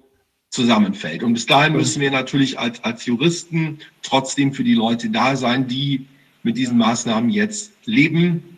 [0.51, 1.23] zusammenfällt.
[1.23, 5.67] Und bis dahin müssen wir natürlich als, als Juristen trotzdem für die Leute da sein,
[5.67, 6.05] die
[6.43, 8.57] mit diesen Maßnahmen jetzt leben,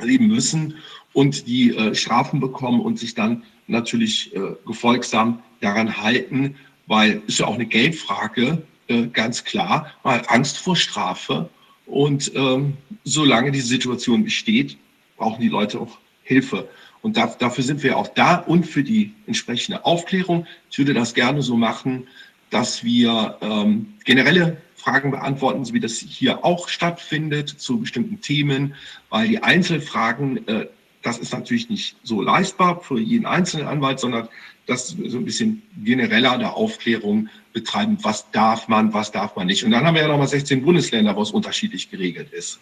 [0.00, 0.74] leben müssen
[1.12, 7.38] und die äh, Strafen bekommen und sich dann natürlich äh, gefolgsam daran halten, weil ist
[7.38, 11.48] ja auch eine Geldfrage, äh, ganz klar, mal Angst vor Strafe.
[11.86, 14.76] Und ähm, solange diese Situation besteht,
[15.16, 16.68] brauchen die Leute auch Hilfe.
[17.02, 20.46] Und da, dafür sind wir auch da und für die entsprechende Aufklärung.
[20.70, 22.08] Ich würde das gerne so machen,
[22.50, 28.74] dass wir ähm, generelle Fragen beantworten, so wie das hier auch stattfindet zu bestimmten Themen,
[29.08, 30.66] weil die Einzelfragen, äh,
[31.02, 34.28] das ist natürlich nicht so leistbar für jeden einzelnen Anwalt, sondern
[34.66, 39.64] das so ein bisschen genereller der Aufklärung betreiben, was darf man, was darf man nicht.
[39.64, 42.60] Und dann haben wir ja nochmal 16 Bundesländer, wo es unterschiedlich geregelt ist.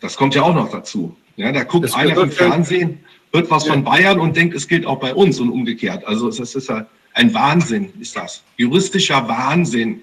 [0.00, 1.16] Das kommt ja auch noch dazu.
[1.36, 3.00] Ja, da guckt das einer im Fernsehen,
[3.32, 3.72] hört was ja.
[3.72, 6.04] von Bayern und denkt, es gilt auch bei uns und umgekehrt.
[6.04, 8.42] Also das ist ja ein Wahnsinn, ist das.
[8.56, 10.00] Juristischer Wahnsinn.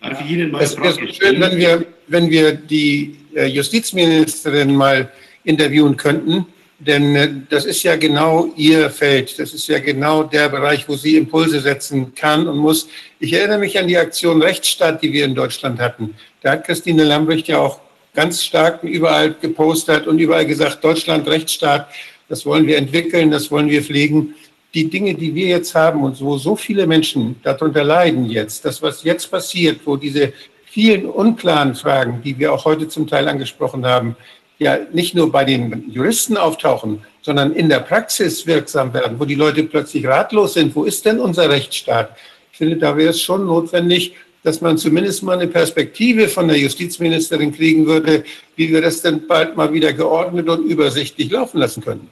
[0.00, 5.10] Das wäre schön, wenn wir, wenn wir die äh, Justizministerin mal
[5.44, 6.46] interviewen könnten,
[6.78, 9.38] denn äh, das ist ja genau ihr Feld.
[9.38, 12.88] Das ist ja genau der Bereich, wo sie Impulse setzen kann und muss.
[13.18, 16.14] Ich erinnere mich an die Aktion Rechtsstaat, die wir in Deutschland hatten.
[16.40, 17.80] Da hat Christine Lambrecht ja auch
[18.14, 21.88] ganz stark überall gepostet und überall gesagt, Deutschland Rechtsstaat,
[22.28, 24.34] das wollen wir entwickeln, das wollen wir pflegen
[24.74, 28.80] die Dinge, die wir jetzt haben und wo so viele Menschen darunter leiden jetzt, das,
[28.82, 30.32] was jetzt passiert, wo diese
[30.66, 34.16] vielen unklaren Fragen, die wir auch heute zum Teil angesprochen haben,
[34.58, 39.34] ja nicht nur bei den Juristen auftauchen, sondern in der Praxis wirksam werden, wo die
[39.34, 40.76] Leute plötzlich ratlos sind.
[40.76, 42.16] Wo ist denn unser Rechtsstaat?
[42.52, 46.58] Ich finde, da wäre es schon notwendig, dass man zumindest mal eine Perspektive von der
[46.58, 48.24] Justizministerin kriegen würde,
[48.56, 52.08] wie wir das denn bald mal wieder geordnet und übersichtlich laufen lassen können.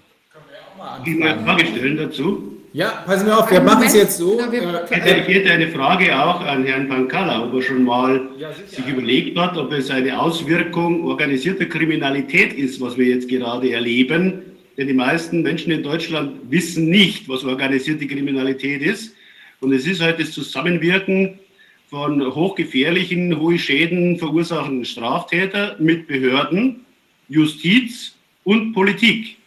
[1.04, 2.54] Ich mal eine Frage stellen dazu.
[2.74, 4.38] Ja, passen wir auf, wir machen es jetzt so.
[4.38, 9.38] Ich hätte eine Frage auch an Herrn Pankala, ob er schon mal ja, sich überlegt
[9.38, 14.42] hat, ob es eine Auswirkung organisierter Kriminalität ist, was wir jetzt gerade erleben.
[14.76, 19.14] Denn die meisten Menschen in Deutschland wissen nicht, was organisierte Kriminalität ist.
[19.60, 21.38] Und es ist halt das Zusammenwirken
[21.88, 26.84] von hochgefährlichen, hohe Schäden verursachenden Straftätern mit Behörden,
[27.28, 29.37] Justiz und Politik.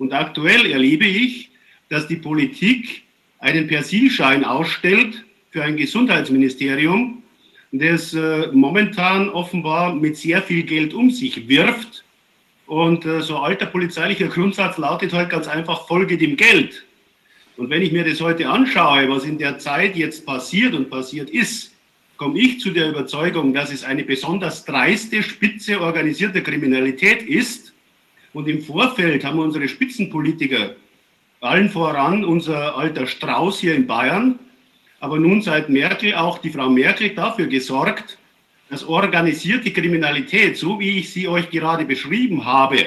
[0.00, 1.50] Und aktuell erlebe ich,
[1.90, 3.02] dass die Politik
[3.38, 7.22] einen Persilschein ausstellt für ein Gesundheitsministerium,
[7.70, 12.02] das äh, momentan offenbar mit sehr viel Geld um sich wirft.
[12.66, 16.86] Und äh, so alter polizeilicher Grundsatz lautet halt ganz einfach, folge dem Geld.
[17.58, 21.28] Und wenn ich mir das heute anschaue, was in der Zeit jetzt passiert und passiert
[21.28, 21.72] ist,
[22.16, 27.69] komme ich zu der Überzeugung, dass es eine besonders dreiste Spitze organisierter Kriminalität ist,
[28.32, 30.76] und im Vorfeld haben unsere Spitzenpolitiker,
[31.40, 34.38] allen voran unser alter Strauß hier in Bayern,
[35.00, 38.18] aber nun seit Merkel auch die Frau Merkel dafür gesorgt,
[38.68, 42.86] dass organisierte Kriminalität, so wie ich sie euch gerade beschrieben habe,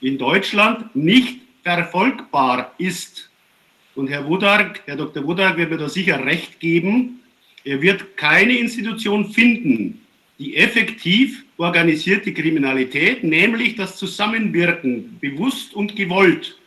[0.00, 3.30] in Deutschland nicht verfolgbar ist.
[3.94, 5.24] Und Herr Wodark, Herr Dr.
[5.24, 7.20] Wodark wird mir da sicher recht geben,
[7.64, 10.02] er wird keine Institution finden,
[10.38, 16.58] die effektiv organisierte Kriminalität, nämlich das Zusammenwirken, bewusst und gewollt,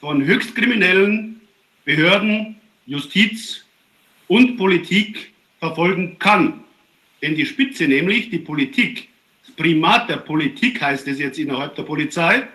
[0.00, 1.40] von höchstkriminellen
[1.84, 3.64] Behörden, Justiz
[4.28, 6.60] und Politik verfolgen kann.
[7.22, 9.08] Denn die Spitze, nämlich die Politik,
[9.44, 12.46] das Primat der Politik heißt es jetzt innerhalb der Polizei,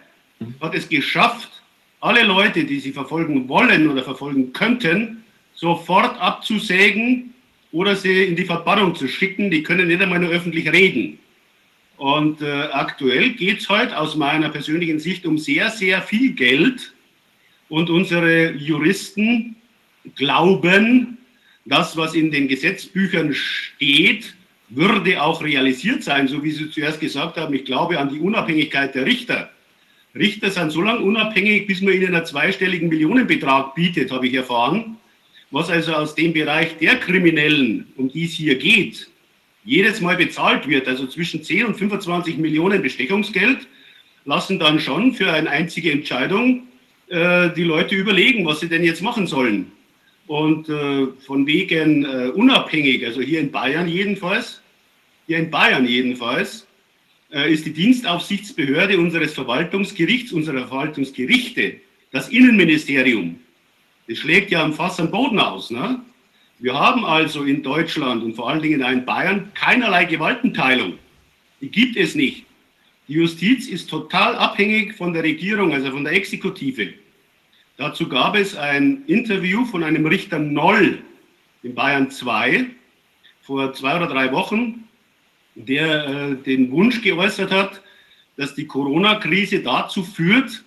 [0.61, 1.61] hat es geschafft,
[1.99, 5.23] alle Leute, die sie verfolgen wollen oder verfolgen könnten,
[5.53, 7.33] sofort abzusägen
[7.71, 9.51] oder sie in die Verbannung zu schicken.
[9.51, 11.19] Die können nicht einmal nur öffentlich reden.
[12.01, 16.95] Und äh, aktuell geht es heute aus meiner persönlichen Sicht um sehr, sehr viel Geld.
[17.69, 19.55] Und unsere Juristen
[20.15, 21.19] glauben,
[21.65, 24.33] das, was in den Gesetzbüchern steht,
[24.69, 27.53] würde auch realisiert sein, so wie Sie zuerst gesagt haben.
[27.53, 29.51] Ich glaube an die Unabhängigkeit der Richter.
[30.15, 34.97] Richter sind so lange unabhängig, bis man ihnen einen zweistelligen Millionenbetrag bietet, habe ich erfahren.
[35.51, 39.10] Was also aus dem Bereich der Kriminellen, um die es hier geht,
[39.63, 43.67] jedes Mal bezahlt wird, also zwischen 10 und 25 Millionen Bestechungsgeld,
[44.25, 46.67] lassen dann schon für eine einzige Entscheidung
[47.07, 49.71] äh, die Leute überlegen, was sie denn jetzt machen sollen.
[50.27, 54.61] Und äh, von wegen äh, unabhängig, also hier in Bayern jedenfalls,
[55.27, 56.67] hier in Bayern jedenfalls,
[57.31, 61.75] äh, ist die Dienstaufsichtsbehörde unseres Verwaltungsgerichts, unserer Verwaltungsgerichte,
[62.11, 63.39] das Innenministerium.
[64.07, 65.71] Das schlägt ja am Fass am Boden aus.
[65.71, 66.01] Ne?
[66.61, 70.99] Wir haben also in Deutschland und vor allen Dingen in Bayern keinerlei Gewaltenteilung.
[71.59, 72.45] Die gibt es nicht.
[73.07, 76.93] Die Justiz ist total abhängig von der Regierung, also von der Exekutive.
[77.77, 80.99] Dazu gab es ein Interview von einem Richter Noll
[81.63, 82.67] in Bayern 2
[83.41, 84.83] vor zwei oder drei Wochen,
[85.55, 87.81] der äh, den Wunsch geäußert hat,
[88.37, 90.63] dass die Corona-Krise dazu führt,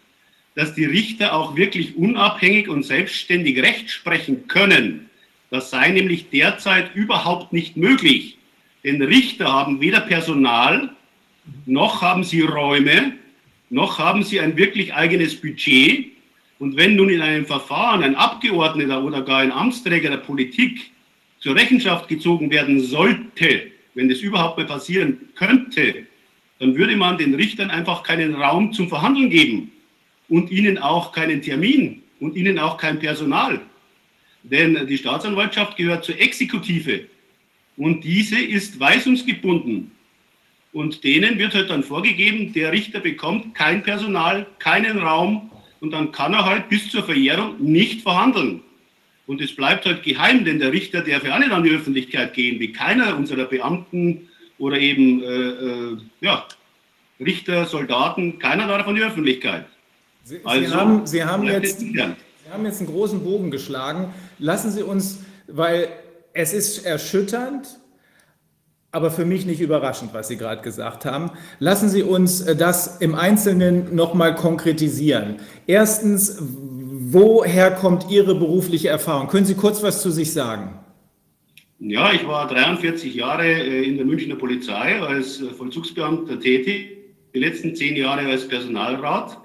[0.57, 5.09] dass die Richter auch wirklich unabhängig und selbstständig Recht sprechen können.
[5.55, 8.39] Das sei nämlich derzeit überhaupt nicht möglich.
[8.83, 10.91] Denn Richter haben weder Personal,
[11.65, 13.13] noch haben sie Räume,
[13.71, 16.07] noch haben sie ein wirklich eigenes Budget.
[16.59, 20.91] Und wenn nun in einem Verfahren ein Abgeordneter oder gar ein Amtsträger der Politik
[21.39, 26.05] zur Rechenschaft gezogen werden sollte, wenn das überhaupt mal passieren könnte,
[26.59, 29.71] dann würde man den Richtern einfach keinen Raum zum Verhandeln geben
[30.29, 33.61] und ihnen auch keinen Termin und ihnen auch kein Personal.
[34.45, 37.07] Denn die Staatsanwaltschaft gehört zur Exekutive
[37.77, 39.91] und diese ist weisungsgebunden.
[40.73, 45.51] Und denen wird halt dann vorgegeben, der Richter bekommt kein Personal, keinen Raum
[45.81, 48.61] und dann kann er halt bis zur Verjährung nicht verhandeln.
[49.27, 52.35] Und es bleibt halt geheim, denn der Richter darf ja auch nicht an die Öffentlichkeit
[52.35, 56.47] gehen, wie keiner unserer Beamten oder eben äh, äh, ja,
[57.21, 59.65] Richter, Soldaten, keiner darf an die Öffentlichkeit.
[60.25, 62.01] Sie, also, Sie haben, Sie haben jetzt, Sie
[62.51, 64.13] haben jetzt einen großen Bogen geschlagen.
[64.39, 65.89] Lassen Sie uns, weil
[66.33, 67.79] es ist erschütternd,
[68.91, 71.33] aber für mich nicht überraschend, was Sie gerade gesagt haben.
[71.59, 75.37] Lassen Sie uns äh, das im Einzelnen nochmal konkretisieren.
[75.67, 79.29] Erstens, woher kommt Ihre berufliche Erfahrung?
[79.29, 80.79] Können Sie kurz was zu sich sagen?
[81.81, 86.97] Ja, ich war 43 Jahre äh, in der Münchner Polizei als äh, Vollzugsbeamter tätig,
[87.35, 89.39] die letzten zehn Jahre als Personalrat.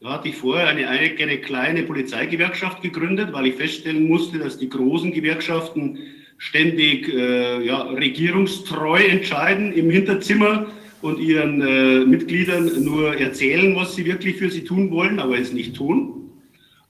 [0.00, 4.68] Da hatte ich vorher eine, eine kleine Polizeigewerkschaft gegründet, weil ich feststellen musste, dass die
[4.68, 5.98] großen Gewerkschaften
[6.36, 10.66] ständig äh, ja, regierungstreu entscheiden im Hinterzimmer
[11.00, 15.52] und ihren äh, Mitgliedern nur erzählen, was sie wirklich für sie tun wollen, aber es
[15.52, 16.30] nicht tun.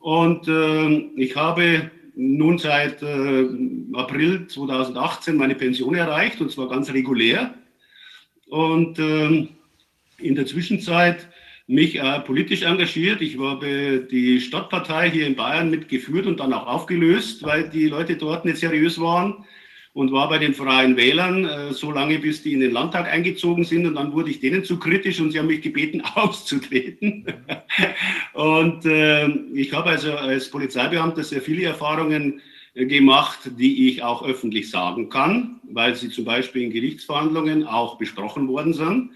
[0.01, 3.47] Und äh, ich habe nun seit äh,
[3.93, 7.55] April 2018 meine Pension erreicht und zwar ganz regulär.
[8.49, 9.51] Und ähm,
[10.19, 11.29] in der Zwischenzeit
[11.67, 13.21] mich äh, politisch engagiert.
[13.21, 18.17] Ich habe die Stadtpartei hier in Bayern mitgeführt und dann auch aufgelöst, weil die Leute
[18.17, 19.45] dort nicht seriös waren
[19.93, 23.65] und war bei den Freien Wählern äh, so lange, bis die in den Landtag eingezogen
[23.65, 23.87] sind.
[23.87, 27.27] Und dann wurde ich denen zu kritisch und sie haben mich gebeten, auszutreten.
[28.35, 32.43] und äh, ich habe also als Polizeibeamter sehr viele Erfahrungen
[32.75, 38.49] gemacht, die ich auch öffentlich sagen kann, weil sie zum Beispiel in Gerichtsverhandlungen auch besprochen
[38.49, 39.11] worden sind.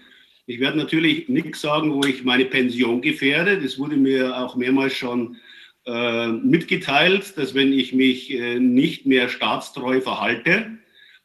[0.51, 3.61] Ich werde natürlich nichts sagen, wo ich meine Pension gefährde.
[3.61, 5.37] Das wurde mir auch mehrmals schon
[5.85, 10.77] äh, mitgeteilt, dass wenn ich mich äh, nicht mehr staatstreu verhalte,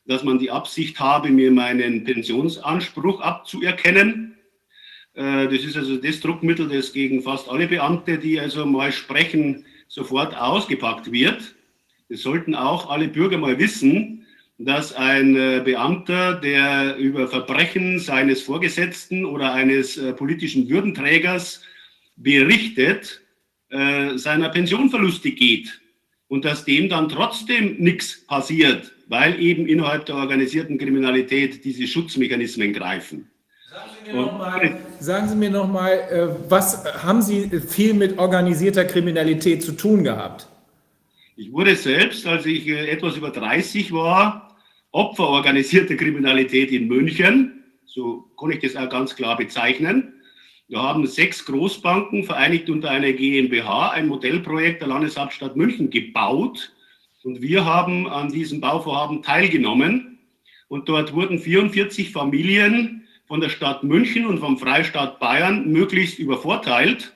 [0.05, 4.37] dass man die Absicht habe, mir meinen Pensionsanspruch abzuerkennen.
[5.15, 9.65] Äh, das ist also das Druckmittel, das gegen fast alle Beamte, die also mal sprechen,
[9.89, 11.57] sofort ausgepackt wird.
[12.09, 14.16] Das sollten auch alle Bürger mal wissen,
[14.59, 21.63] dass ein äh, Beamter, der über Verbrechen seines Vorgesetzten oder eines äh, politischen Würdenträgers
[22.17, 23.21] berichtet,
[23.69, 25.81] äh, seiner Pension verlustig geht
[26.29, 32.73] und dass dem dann trotzdem nichts passiert, weil eben innerhalb der organisierten Kriminalität diese Schutzmechanismen
[32.73, 33.31] greifen.
[35.01, 40.47] Sagen Sie mir nochmal, noch was haben Sie viel mit organisierter Kriminalität zu tun gehabt?
[41.35, 44.46] Ich wurde selbst, als ich etwas über 30 war,
[44.97, 50.15] Opfer organisierter Kriminalität in München, so kann ich das auch ganz klar bezeichnen.
[50.69, 56.73] Wir haben sechs Großbanken vereinigt unter einer GmbH ein Modellprojekt der Landeshauptstadt München gebaut.
[57.25, 60.19] Und wir haben an diesem Bauvorhaben teilgenommen.
[60.69, 67.13] Und dort wurden 44 Familien von der Stadt München und vom Freistaat Bayern möglichst übervorteilt.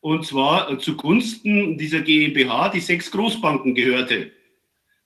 [0.00, 4.32] Und zwar zugunsten dieser GmbH, die sechs Großbanken gehörte.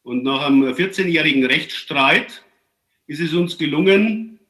[0.02, 2.42] Und nach einem 14-jährigen Rechtsstreit
[3.06, 4.40] ist es uns gelungen,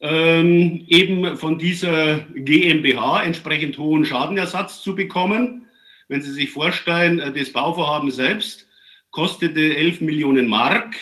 [0.00, 5.66] ähm, eben von dieser GmbH entsprechend hohen Schadenersatz zu bekommen.
[6.08, 8.66] Wenn Sie sich vorstellen, äh, das Bauvorhaben selbst
[9.10, 10.96] kostete 11 Millionen Mark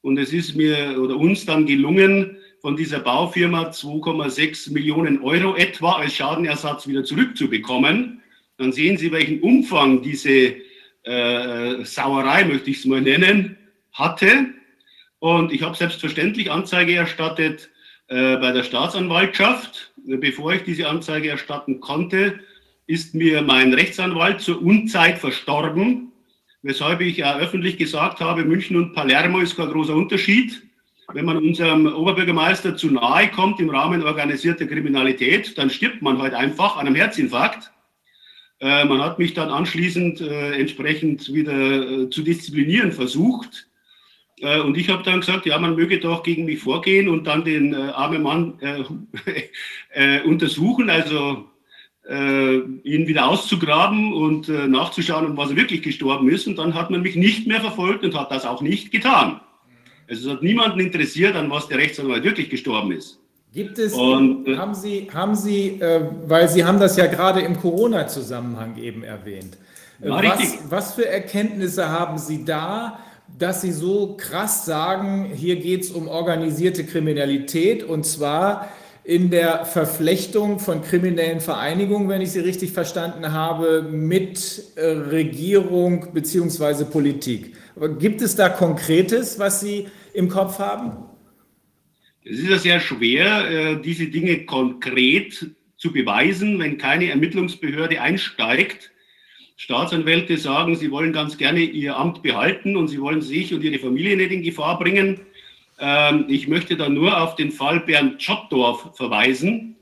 [0.00, 5.94] und es ist mir oder uns dann gelungen, von dieser Baufirma 2,6 Millionen Euro etwa
[5.94, 8.22] als Schadenersatz wieder zurückzubekommen.
[8.56, 10.54] Dann sehen Sie, welchen Umfang diese
[11.04, 13.58] äh, Sauerei, möchte ich es mal nennen,
[13.92, 14.46] hatte.
[15.18, 17.70] Und ich habe selbstverständlich Anzeige erstattet
[18.08, 19.92] äh, bei der Staatsanwaltschaft.
[20.04, 22.40] Bevor ich diese Anzeige erstatten konnte,
[22.86, 26.12] ist mir mein Rechtsanwalt zur Unzeit verstorben,
[26.62, 30.62] weshalb ich ja öffentlich gesagt habe, München und Palermo ist kein großer Unterschied.
[31.12, 36.34] Wenn man unserem Oberbürgermeister zu nahe kommt im Rahmen organisierter Kriminalität, dann stirbt man halt
[36.34, 37.71] einfach an einem Herzinfarkt.
[38.62, 41.52] Äh, man hat mich dann anschließend äh, entsprechend wieder
[42.04, 43.66] äh, zu disziplinieren versucht.
[44.38, 47.44] Äh, und ich habe dann gesagt, ja, man möge doch gegen mich vorgehen und dann
[47.44, 51.48] den äh, armen Mann äh, untersuchen, also
[52.04, 56.48] ihn wieder auszugraben und nachzuschauen, um was er wirklich gestorben ist.
[56.48, 59.40] Und dann hat man mich nicht mehr verfolgt und hat das auch nicht getan.
[60.08, 63.21] Also es hat niemanden interessiert, an was der Rechtsanwalt wirklich gestorben ist.
[63.52, 67.40] Gibt es, und, äh, haben Sie, haben Sie äh, weil Sie haben das ja gerade
[67.40, 69.58] im Corona-Zusammenhang eben erwähnt,
[70.00, 72.98] äh, was, was für Erkenntnisse haben Sie da,
[73.38, 78.68] dass Sie so krass sagen, hier geht es um organisierte Kriminalität und zwar
[79.04, 86.14] in der Verflechtung von kriminellen Vereinigungen, wenn ich Sie richtig verstanden habe, mit äh, Regierung
[86.14, 86.84] bzw.
[86.84, 87.54] Politik.
[87.98, 91.11] Gibt es da Konkretes, was Sie im Kopf haben?
[92.24, 98.92] Es ist ja sehr schwer, äh, diese Dinge konkret zu beweisen, wenn keine Ermittlungsbehörde einsteigt.
[99.56, 103.78] Staatsanwälte sagen, sie wollen ganz gerne ihr Amt behalten und sie wollen sich und ihre
[103.78, 105.20] Familie nicht in Gefahr bringen.
[105.80, 109.76] Ähm, ich möchte da nur auf den Fall Bernd Schottdorf verweisen.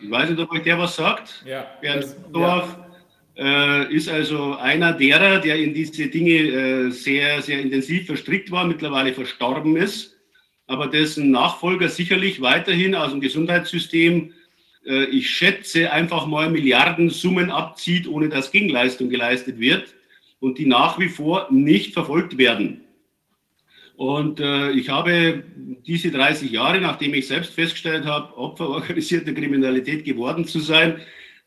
[0.00, 1.44] Ich weiß nicht, ob euch der was sagt.
[1.46, 2.78] Ja, Bernd Schottdorf
[3.36, 3.84] ja.
[3.84, 8.64] Äh, ist also einer derer, der in diese Dinge äh, sehr, sehr intensiv verstrickt war,
[8.64, 10.17] mittlerweile verstorben ist
[10.68, 14.34] aber dessen Nachfolger sicherlich weiterhin aus dem Gesundheitssystem,
[14.86, 19.94] äh, ich schätze, einfach mal Milliardensummen abzieht, ohne dass Gegenleistung geleistet wird
[20.40, 22.82] und die nach wie vor nicht verfolgt werden.
[23.96, 25.42] Und äh, ich habe
[25.86, 31.00] diese 30 Jahre, nachdem ich selbst festgestellt habe, Opfer organisierter Kriminalität geworden zu sein,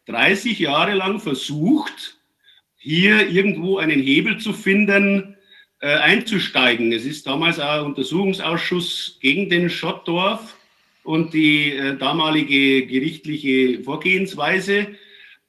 [0.07, 2.17] 30 Jahre lang versucht,
[2.75, 5.37] hier irgendwo einen Hebel zu finden,
[5.81, 6.91] äh, einzusteigen.
[6.93, 10.55] Es ist damals ein Untersuchungsausschuss gegen den Schottdorf
[11.03, 14.87] und die äh, damalige gerichtliche Vorgehensweise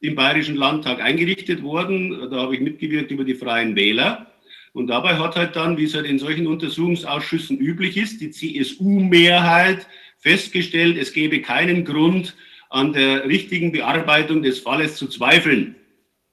[0.01, 2.31] im Bayerischen Landtag eingerichtet worden.
[2.31, 4.33] Da habe ich mitgewirkt über die Freien Wähler.
[4.73, 9.87] Und dabei hat halt dann, wie es halt in solchen Untersuchungsausschüssen üblich ist, die CSU-Mehrheit
[10.19, 12.35] festgestellt, es gebe keinen Grund,
[12.71, 15.77] an der richtigen Bearbeitung des Falles zu zweifeln.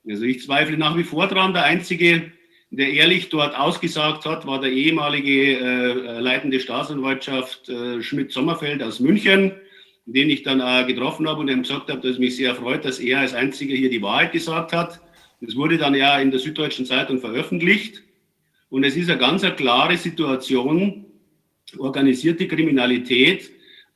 [0.08, 1.54] Also ich zweifle nach wie vor daran.
[1.54, 2.32] Der einzige
[2.72, 9.54] der ehrlich dort ausgesagt hat, war der ehemalige äh, leitende Staatsanwaltschaft äh, Schmidt-Sommerfeld aus München,
[10.06, 12.86] den ich dann äh, getroffen habe und ihm gesagt habe, dass es mich sehr freut,
[12.86, 15.02] dass er als einziger hier die Wahrheit gesagt hat.
[15.42, 18.04] Das wurde dann ja in der Süddeutschen Zeitung veröffentlicht.
[18.70, 21.06] Und es ist eine ganz eine klare Situation.
[21.78, 23.50] Organisierte Kriminalität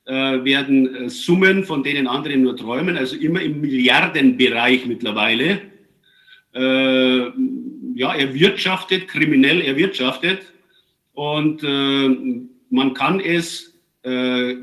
[0.06, 5.60] äh, werden äh, Summen, von denen andere nur träumen, also immer im Milliardenbereich mittlerweile.
[7.94, 10.52] Ja, erwirtschaftet, kriminell erwirtschaftet.
[11.12, 12.08] Und äh,
[12.70, 14.56] man kann es äh,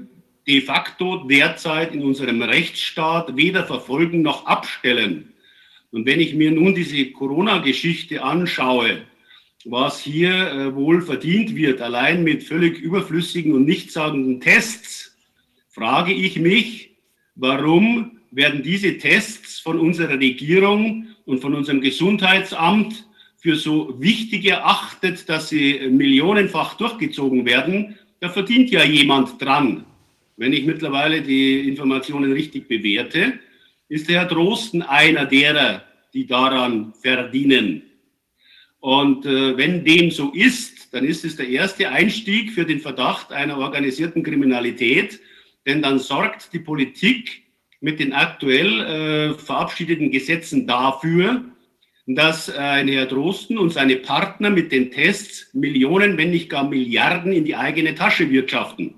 [0.45, 5.31] de facto derzeit in unserem Rechtsstaat weder verfolgen noch abstellen.
[5.91, 9.03] Und wenn ich mir nun diese Corona-Geschichte anschaue,
[9.63, 15.15] was hier äh, wohl verdient wird, allein mit völlig überflüssigen und nichtssagenden Tests,
[15.69, 16.97] frage ich mich,
[17.35, 23.05] warum werden diese Tests von unserer Regierung und von unserem Gesundheitsamt
[23.41, 29.83] für so wichtig erachtet, dass sie millionenfach durchgezogen werden, da verdient ja jemand dran.
[30.37, 33.39] Wenn ich mittlerweile die Informationen richtig bewerte,
[33.89, 37.81] ist der Herr Drosten einer derer, die daran verdienen.
[38.79, 43.31] Und äh, wenn dem so ist, dann ist es der erste Einstieg für den Verdacht
[43.31, 45.19] einer organisierten Kriminalität,
[45.65, 47.43] denn dann sorgt die Politik
[47.79, 51.43] mit den aktuell äh, verabschiedeten Gesetzen dafür,
[52.07, 56.67] dass äh, ein Herr Drosten und seine Partner mit den Tests Millionen, wenn nicht gar
[56.67, 58.95] Milliarden in die eigene Tasche wirtschaften.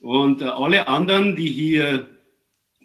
[0.00, 2.08] Und äh, alle anderen, die hier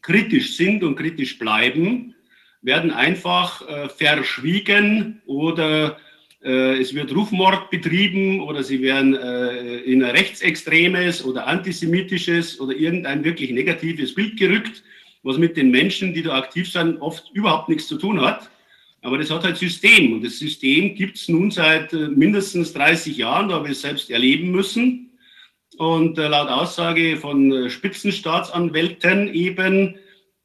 [0.01, 2.15] kritisch sind und kritisch bleiben,
[2.61, 5.97] werden einfach äh, verschwiegen oder
[6.43, 12.73] äh, es wird Rufmord betrieben oder sie werden äh, in ein rechtsextremes oder antisemitisches oder
[12.73, 14.83] irgendein wirklich negatives Bild gerückt,
[15.23, 18.49] was mit den Menschen, die da aktiv sind, oft überhaupt nichts zu tun hat.
[19.03, 23.17] Aber das hat halt System und das System gibt es nun seit äh, mindestens 30
[23.17, 25.11] Jahren, da habe ich es selbst erleben müssen.
[25.77, 29.95] Und äh, laut Aussage von äh, Spitzenstaatsanwälten eben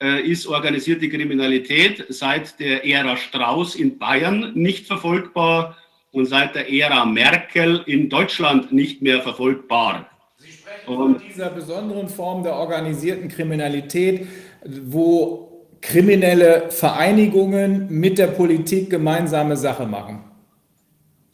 [0.00, 5.76] ist organisierte Kriminalität seit der Ära Strauß in Bayern nicht verfolgbar
[6.12, 10.08] und seit der Ära Merkel in Deutschland nicht mehr verfolgbar.
[10.36, 14.28] Sie sprechen von dieser besonderen Form der organisierten Kriminalität,
[14.64, 15.47] wo
[15.80, 20.24] kriminelle Vereinigungen mit der Politik gemeinsame Sache machen.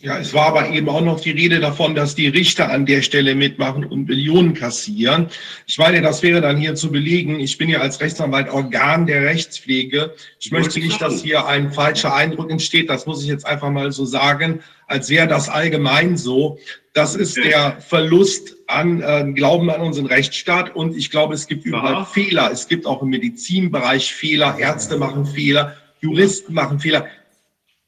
[0.05, 3.01] Ja, es war aber eben auch noch die Rede davon, dass die Richter an der
[3.01, 5.29] Stelle mitmachen und Millionen kassieren.
[5.67, 7.41] Ich meine, das wäre dann hier zu belegen.
[7.41, 10.15] Ich bin ja als Rechtsanwalt Organ der Rechtspflege.
[10.41, 12.91] Ich möchte nicht, dass hier ein falscher Eindruck entsteht.
[12.91, 16.59] Das muss ich jetzt einfach mal so sagen, als wäre das allgemein so.
[16.93, 20.75] Das ist der Verlust an äh, Glauben an unseren Rechtsstaat.
[20.77, 22.05] Und ich glaube, es gibt überall Aha.
[22.05, 22.51] Fehler.
[22.53, 24.57] Es gibt auch im Medizinbereich Fehler.
[24.59, 25.77] Ärzte machen Fehler.
[26.01, 27.07] Juristen machen Fehler.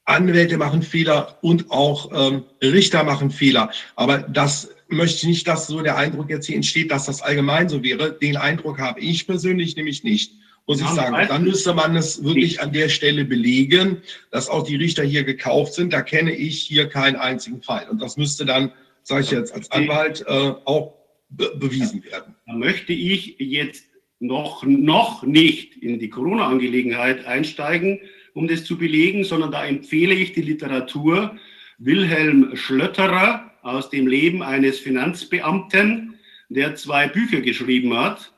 [0.04, 3.70] Anwälte machen Fehler und auch ähm, Richter machen Fehler.
[3.96, 7.68] Aber das möchte ich nicht, dass so der Eindruck jetzt hier entsteht, dass das allgemein
[7.68, 8.12] so wäre.
[8.12, 10.32] Den Eindruck habe ich persönlich nämlich nicht,
[10.66, 11.16] muss ich sagen.
[11.28, 15.74] Dann müsste man es wirklich an der Stelle belegen, dass auch die Richter hier gekauft
[15.74, 15.92] sind.
[15.92, 17.88] Da kenne ich hier keinen einzigen Fall.
[17.88, 18.72] Und das müsste dann,
[19.02, 20.94] sage ich jetzt als Anwalt, äh, auch
[21.28, 22.34] be bewiesen werden.
[22.46, 23.84] Da möchte ich jetzt
[24.18, 28.00] noch, noch nicht in die Corona-Angelegenheit einsteigen
[28.36, 31.36] um das zu belegen, sondern da empfehle ich die Literatur
[31.78, 36.15] Wilhelm Schlötterer aus dem Leben eines Finanzbeamten,
[36.48, 38.32] der zwei Bücher geschrieben hat.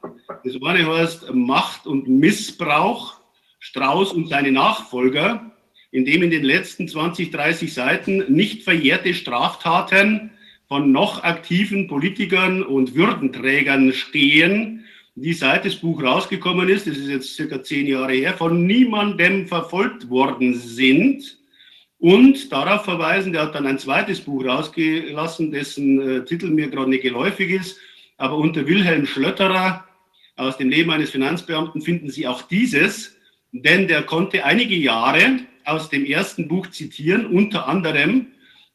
[0.44, 3.20] Das eine heißt Macht und Missbrauch,
[3.60, 5.52] Strauß und seine Nachfolger,
[5.90, 10.30] in dem in den letzten 20, 30 Seiten nicht verjährte Straftaten
[10.68, 17.08] von noch aktiven Politikern und Würdenträgern stehen, die seit das Buch rausgekommen ist, das ist
[17.08, 21.38] jetzt circa zehn Jahre her, von niemandem verfolgt worden sind.
[21.98, 26.90] Und darauf verweisen, der hat dann ein zweites Buch rausgelassen, dessen äh, Titel mir gerade
[26.90, 27.80] nicht geläufig ist,
[28.18, 29.84] aber unter Wilhelm Schlötterer
[30.36, 33.16] aus dem Leben eines Finanzbeamten finden Sie auch dieses,
[33.52, 38.26] denn der konnte einige Jahre aus dem ersten Buch zitieren, unter anderem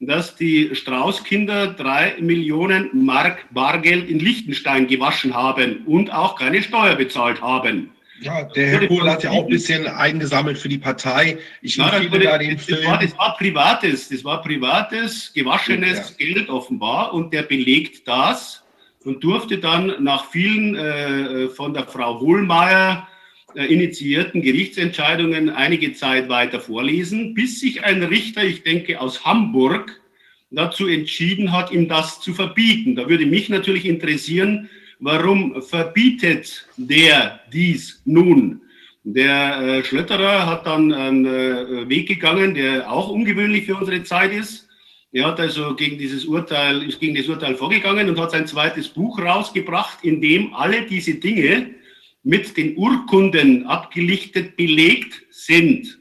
[0.07, 6.95] dass die Strauß-Kinder drei Millionen Mark Bargeld in Liechtenstein gewaschen haben und auch keine Steuer
[6.95, 7.91] bezahlt haben.
[8.21, 11.37] Ja, der Herr Kohl hat ja auch ein bisschen eingesammelt für die Partei.
[11.61, 12.85] Ich ja, empfehle da den das Film.
[12.85, 16.25] War, das war privates, das war privates, gewaschenes ja.
[16.25, 18.62] Geld offenbar und der belegt das
[19.05, 23.07] und durfte dann nach vielen äh, von der Frau Hohlmeier
[23.55, 30.01] äh, initiierten Gerichtsentscheidungen einige Zeit weiter vorlesen, bis sich ein Richter, ich denke aus Hamburg,
[30.49, 32.95] dazu entschieden hat, ihm das zu verbieten.
[32.95, 38.61] Da würde mich natürlich interessieren, warum verbietet der dies nun?
[39.03, 44.31] Der äh, Schlötterer hat dann einen äh, Weg gegangen, der auch ungewöhnlich für unsere Zeit
[44.31, 44.62] ist.
[45.13, 48.89] Er hat also gegen dieses Urteil, ist gegen das Urteil vorgegangen und hat sein zweites
[48.89, 51.75] Buch rausgebracht, in dem alle diese Dinge,
[52.23, 55.99] mit den Urkunden abgelichtet belegt sind.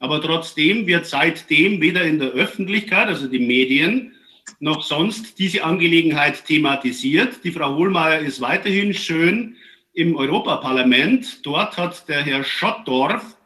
[0.00, 4.14] Aber trotzdem wird seitdem weder in der Öffentlichkeit, also die Medien,
[4.58, 7.44] noch sonst diese Angelegenheit thematisiert.
[7.44, 9.54] Die Frau Hohlmeier ist weiterhin schön
[9.92, 11.46] im Europaparlament.
[11.46, 13.36] Dort hat der Herr Schottdorf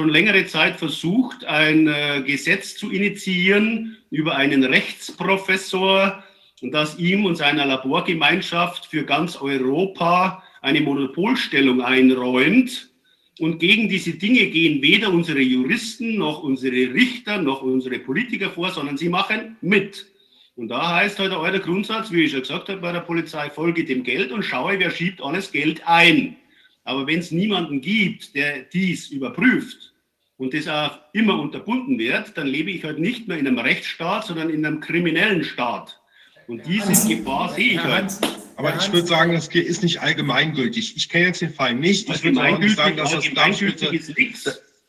[0.00, 6.24] schon längere Zeit versucht, ein äh, Gesetz zu initiieren über einen Rechtsprofessor,
[6.62, 12.88] das ihm und seiner Laborgemeinschaft für ganz Europa eine Monopolstellung einräumt.
[13.40, 18.70] Und gegen diese Dinge gehen weder unsere Juristen noch unsere Richter noch unsere Politiker vor,
[18.70, 20.06] sondern sie machen mit.
[20.56, 23.50] Und da heißt heute halt euer Grundsatz, wie ich schon gesagt habe bei der Polizei,
[23.50, 26.36] folge dem Geld und schaue, wer schiebt alles Geld ein.
[26.84, 29.89] Aber wenn es niemanden gibt, der dies überprüft
[30.40, 34.24] und das auch immer unterbunden wird, dann lebe ich halt nicht mehr in einem Rechtsstaat,
[34.24, 36.00] sondern in einem kriminellen Staat.
[36.46, 38.10] Und diese Gefahr sehe ich halt.
[38.56, 40.96] Aber ich würde sagen, das ist nicht allgemeingültig.
[40.96, 42.08] Ich kenne jetzt den Fall nicht.
[42.08, 43.82] Ich würde auch nicht sagen, dass das darstellt,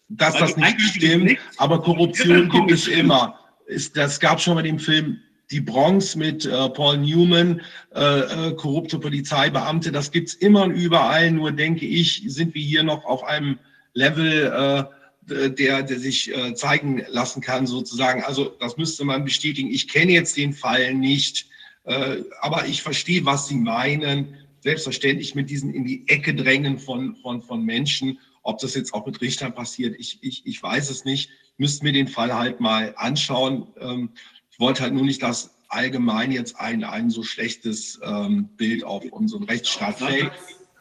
[0.07, 1.37] dass das nicht stimmt.
[1.57, 3.37] Aber Korruption gibt es immer.
[3.67, 5.19] Es, das gab schon bei dem Film
[5.51, 7.61] die Bronx mit äh, Paul Newman,
[7.93, 11.29] äh, äh, korrupte Polizeibeamte, das gibt's immer und überall.
[11.29, 13.59] Nur denke ich, sind wir hier noch auf einem
[13.93, 15.00] Level, äh,
[15.31, 18.23] der, der sich äh, zeigen lassen kann, sozusagen.
[18.23, 19.69] Also das müsste man bestätigen.
[19.69, 21.47] Ich kenne jetzt den Fall nicht,
[21.85, 24.37] äh, aber ich verstehe, was Sie meinen.
[24.59, 28.19] Selbstverständlich mit diesen in die Ecke drängen von, von, von Menschen.
[28.43, 31.31] Ob das jetzt auch mit Richtern passiert, ich, ich, ich weiß es nicht.
[31.57, 33.67] Müssten wir den Fall halt mal anschauen.
[33.79, 34.09] Ähm,
[34.51, 39.03] ich wollte halt nur nicht, dass allgemein jetzt ein, ein so schlechtes ähm, Bild auf
[39.05, 40.31] unseren Rechtsstaat fällt.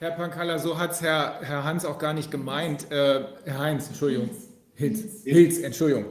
[0.03, 2.91] Herr Pankalla, so hat es Herr, Herr Hans auch gar nicht gemeint.
[2.91, 4.31] Äh, Herr Heinz, Entschuldigung.
[4.75, 6.07] Hilz, Hilz Entschuldigung,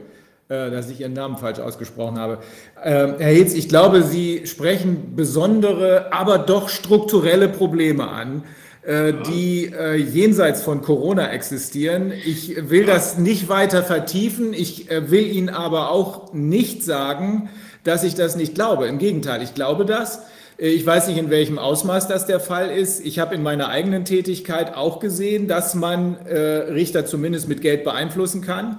[0.48, 2.38] äh, dass ich Ihren Namen falsch ausgesprochen habe.
[2.80, 8.44] Äh, Herr Hilz, ich glaube, Sie sprechen besondere, aber doch strukturelle Probleme an
[8.82, 12.12] äh, die äh, jenseits von Corona existieren.
[12.24, 14.54] Ich will das nicht weiter vertiefen.
[14.54, 17.50] Ich äh, will Ihnen aber auch nicht sagen,
[17.82, 18.86] dass ich das nicht glaube.
[18.86, 20.20] Im Gegenteil, ich glaube das.
[20.62, 23.00] Ich weiß nicht, in welchem Ausmaß das der Fall ist.
[23.06, 27.82] Ich habe in meiner eigenen Tätigkeit auch gesehen, dass man äh, Richter zumindest mit Geld
[27.82, 28.76] beeinflussen kann.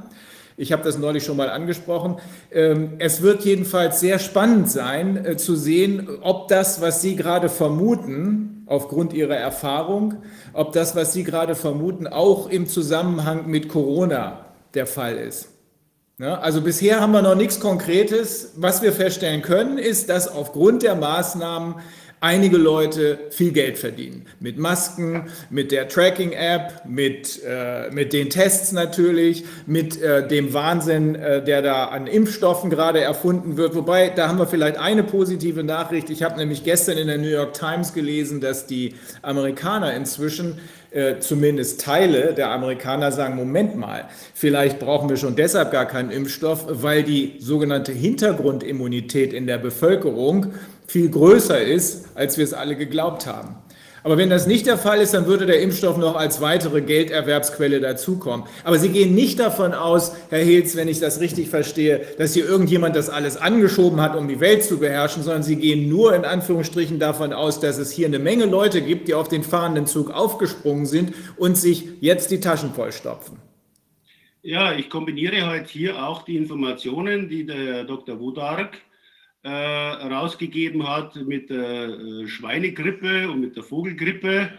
[0.57, 2.17] Ich habe das neulich schon mal angesprochen.
[2.51, 7.49] Ähm, es wird jedenfalls sehr spannend sein äh, zu sehen, ob das, was Sie gerade
[7.49, 10.17] vermuten, aufgrund Ihrer Erfahrung,
[10.53, 14.45] ob das, was Sie gerade vermuten, auch im Zusammenhang mit Corona
[14.75, 15.50] der Fall ist.
[16.29, 18.51] Also bisher haben wir noch nichts Konkretes.
[18.55, 21.75] Was wir feststellen können, ist, dass aufgrund der Maßnahmen
[22.19, 24.27] einige Leute viel Geld verdienen.
[24.39, 31.15] Mit Masken, mit der Tracking-App, mit, äh, mit den Tests natürlich, mit äh, dem Wahnsinn,
[31.15, 33.73] äh, der da an Impfstoffen gerade erfunden wird.
[33.73, 36.11] Wobei, da haben wir vielleicht eine positive Nachricht.
[36.11, 38.93] Ich habe nämlich gestern in der New York Times gelesen, dass die
[39.23, 40.59] Amerikaner inzwischen
[40.91, 46.11] äh, zumindest Teile der Amerikaner sagen, Moment mal, vielleicht brauchen wir schon deshalb gar keinen
[46.11, 50.47] Impfstoff, weil die sogenannte Hintergrundimmunität in der Bevölkerung
[50.87, 53.55] viel größer ist, als wir es alle geglaubt haben.
[54.03, 57.79] Aber wenn das nicht der Fall ist, dann würde der Impfstoff noch als weitere Gelderwerbsquelle
[57.79, 58.47] dazukommen.
[58.63, 62.45] Aber Sie gehen nicht davon aus, Herr Hilz, wenn ich das richtig verstehe, dass hier
[62.45, 66.25] irgendjemand das alles angeschoben hat, um die Welt zu beherrschen, sondern Sie gehen nur in
[66.25, 70.09] Anführungsstrichen davon aus, dass es hier eine Menge Leute gibt, die auf den fahrenden Zug
[70.09, 73.37] aufgesprungen sind und sich jetzt die Taschen vollstopfen.
[74.43, 78.19] Ja, ich kombiniere heute hier auch die Informationen, die der Dr.
[78.19, 78.79] Wudark
[79.43, 84.51] äh, rausgegeben hat mit der äh, Schweinegrippe und mit der Vogelgrippe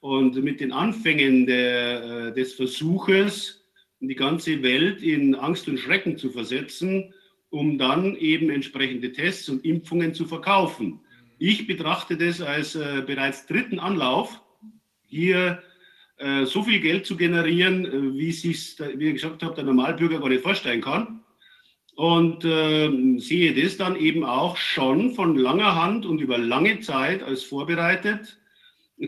[0.00, 3.64] und mit den Anfängen der, äh, des Versuches,
[4.00, 7.14] die ganze Welt in Angst und Schrecken zu versetzen,
[7.48, 11.00] um dann eben entsprechende Tests und Impfungen zu verkaufen.
[11.38, 14.42] Ich betrachte das als äh, bereits dritten Anlauf,
[15.06, 15.62] hier
[16.18, 20.20] äh, so viel Geld zu generieren, äh, wie sich, wie ich gesagt habe, der Normalbürger
[20.20, 21.22] gar nicht vorstellen kann
[21.96, 27.22] und äh, sehe das dann eben auch schon von langer Hand und über lange Zeit
[27.22, 28.38] als vorbereitet.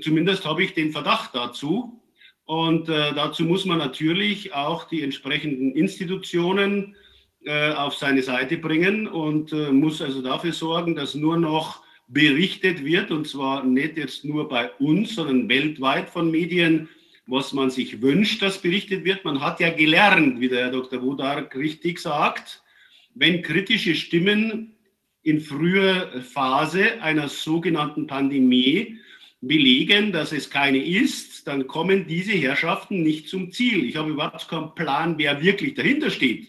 [0.01, 2.01] Zumindest habe ich den Verdacht dazu.
[2.47, 6.97] Und äh, dazu muss man natürlich auch die entsprechenden Institutionen
[7.45, 12.83] äh, auf seine Seite bringen und äh, muss also dafür sorgen, dass nur noch berichtet
[12.87, 16.89] wird, und zwar nicht jetzt nur bei uns, sondern weltweit von Medien,
[17.27, 19.27] was man sich wünscht, dass berichtet wird.
[19.27, 21.03] Man hat ja gelernt, wie der Herr Dr.
[21.03, 22.63] Wodark richtig sagt,
[23.15, 24.75] wenn kritische Stimmen
[25.23, 28.99] in früher Phase einer sogenannten Pandemie
[29.41, 33.85] belegen, dass es keine ist, dann kommen diese Herrschaften nicht zum Ziel.
[33.85, 36.49] Ich habe überhaupt keinen Plan, wer wirklich dahinter steht.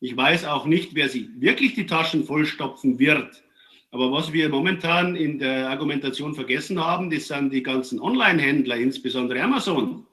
[0.00, 3.42] Ich weiß auch nicht, wer sich wirklich die Taschen vollstopfen wird.
[3.90, 9.42] Aber was wir momentan in der Argumentation vergessen haben, das sind die ganzen Online-Händler, insbesondere
[9.42, 10.06] Amazon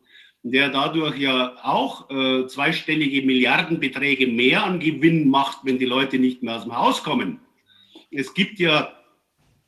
[0.51, 6.43] der dadurch ja auch äh, zweistellige Milliardenbeträge mehr an Gewinn macht, wenn die Leute nicht
[6.43, 7.39] mehr aus dem Haus kommen.
[8.11, 8.93] Es gibt ja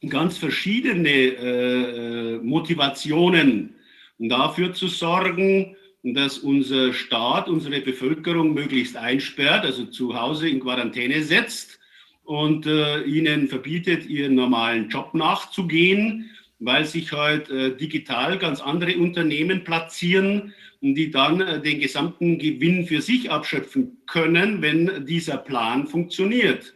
[0.08, 3.76] ganz verschiedene äh, Motivationen,
[4.20, 11.24] dafür zu sorgen, dass unser Staat unsere Bevölkerung möglichst einsperrt, also zu Hause in Quarantäne
[11.24, 11.80] setzt
[12.24, 18.98] und äh, ihnen verbietet, ihren normalen Job nachzugehen, weil sich halt äh, digital ganz andere
[18.98, 25.88] Unternehmen platzieren, die dann äh, den gesamten Gewinn für sich abschöpfen können, wenn dieser Plan
[25.88, 26.74] funktioniert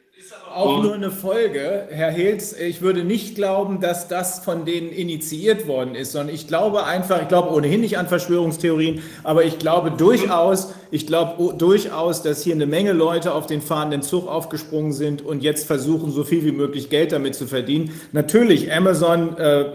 [0.56, 2.54] auch nur eine Folge, Herr Hilz.
[2.54, 7.22] Ich würde nicht glauben, dass das von denen initiiert worden ist, sondern ich glaube einfach,
[7.22, 12.56] ich glaube ohnehin nicht an Verschwörungstheorien, aber ich glaube durchaus, ich glaube durchaus, dass hier
[12.56, 16.52] eine Menge Leute auf den fahrenden Zug aufgesprungen sind und jetzt versuchen, so viel wie
[16.52, 17.92] möglich Geld damit zu verdienen.
[18.12, 19.66] Natürlich, Amazon äh,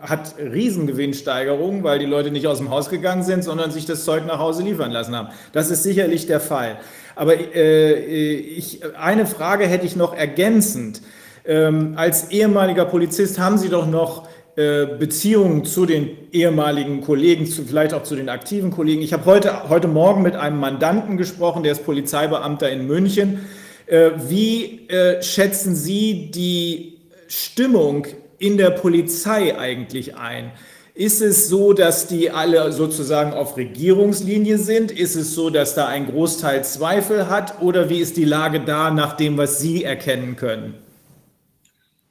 [0.00, 4.26] hat Riesengewinnsteigerungen, weil die Leute nicht aus dem Haus gegangen sind, sondern sich das Zeug
[4.26, 5.28] nach Hause liefern lassen haben.
[5.52, 6.78] Das ist sicherlich der Fall.
[7.18, 11.02] Aber äh, ich, eine Frage hätte ich noch ergänzend.
[11.44, 17.64] Ähm, als ehemaliger Polizist haben Sie doch noch äh, Beziehungen zu den ehemaligen Kollegen, zu,
[17.64, 19.02] vielleicht auch zu den aktiven Kollegen.
[19.02, 23.46] Ich habe heute, heute Morgen mit einem Mandanten gesprochen, der ist Polizeibeamter in München.
[23.86, 28.06] Äh, wie äh, schätzen Sie die Stimmung
[28.38, 30.52] in der Polizei eigentlich ein?
[30.98, 34.90] Ist es so, dass die alle sozusagen auf Regierungslinie sind?
[34.90, 37.62] Ist es so, dass da ein Großteil Zweifel hat?
[37.62, 40.74] Oder wie ist die Lage da nach dem, was Sie erkennen können?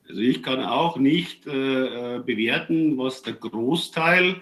[0.08, 4.38] Also ich kann auch nicht äh, bewerten, was der Großteil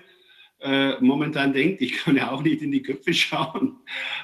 [0.59, 1.81] äh, momentan denkt.
[1.81, 3.77] Ich kann ja auch nicht in die Köpfe schauen.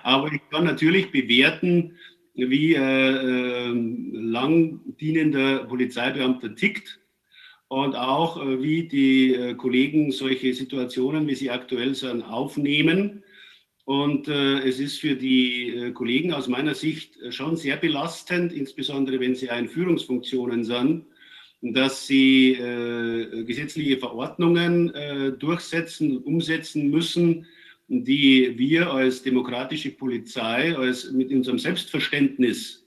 [0.04, 1.98] Aber ich kann natürlich bewerten,
[2.36, 7.01] wie äh, lang dienender Polizeibeamter tickt
[7.72, 13.24] und auch äh, wie die äh, Kollegen solche Situationen, wie sie aktuell sind, aufnehmen.
[13.86, 19.36] Und äh, es ist für die Kollegen aus meiner Sicht schon sehr belastend, insbesondere wenn
[19.36, 21.06] sie in Führungsfunktionen sind,
[21.62, 22.58] dass sie
[23.46, 24.92] gesetzliche Verordnungen
[25.38, 27.46] durchsetzen, umsetzen müssen,
[27.88, 32.81] die wir als demokratische Polizei, als mit unserem Selbstverständnis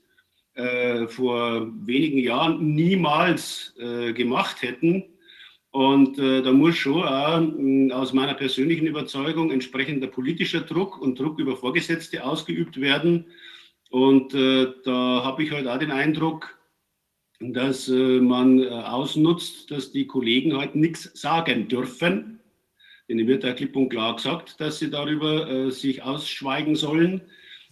[0.55, 5.03] äh, vor wenigen Jahren niemals äh, gemacht hätten.
[5.71, 11.19] Und äh, da muss schon auch, äh, aus meiner persönlichen Überzeugung entsprechender politischer Druck und
[11.19, 13.25] Druck über Vorgesetzte ausgeübt werden.
[13.89, 16.57] Und äh, da habe ich halt auch den Eindruck,
[17.41, 22.39] dass äh, man ausnutzt, dass die heute halt nichts sagen dürfen.
[23.09, 27.21] Denn wird da klipp und klar gesagt, dass sie darüber sich ausschweigen sollen.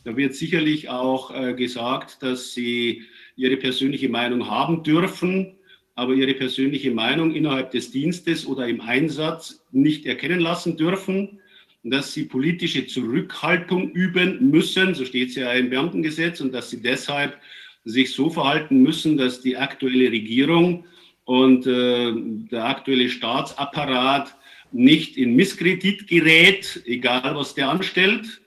[0.03, 3.03] Da wird sicherlich auch äh, gesagt, dass Sie
[3.35, 5.56] Ihre persönliche Meinung haben dürfen,
[5.95, 11.40] aber Ihre persönliche Meinung innerhalb des Dienstes oder im Einsatz nicht erkennen lassen dürfen,
[11.83, 16.82] dass Sie politische Zurückhaltung üben müssen, so steht es ja im Beamtengesetz, und dass Sie
[16.82, 17.38] deshalb
[17.85, 20.85] sich so verhalten müssen, dass die aktuelle Regierung
[21.25, 22.14] und äh,
[22.51, 24.35] der aktuelle Staatsapparat
[24.72, 28.41] nicht in Misskredit gerät, egal was der anstellt.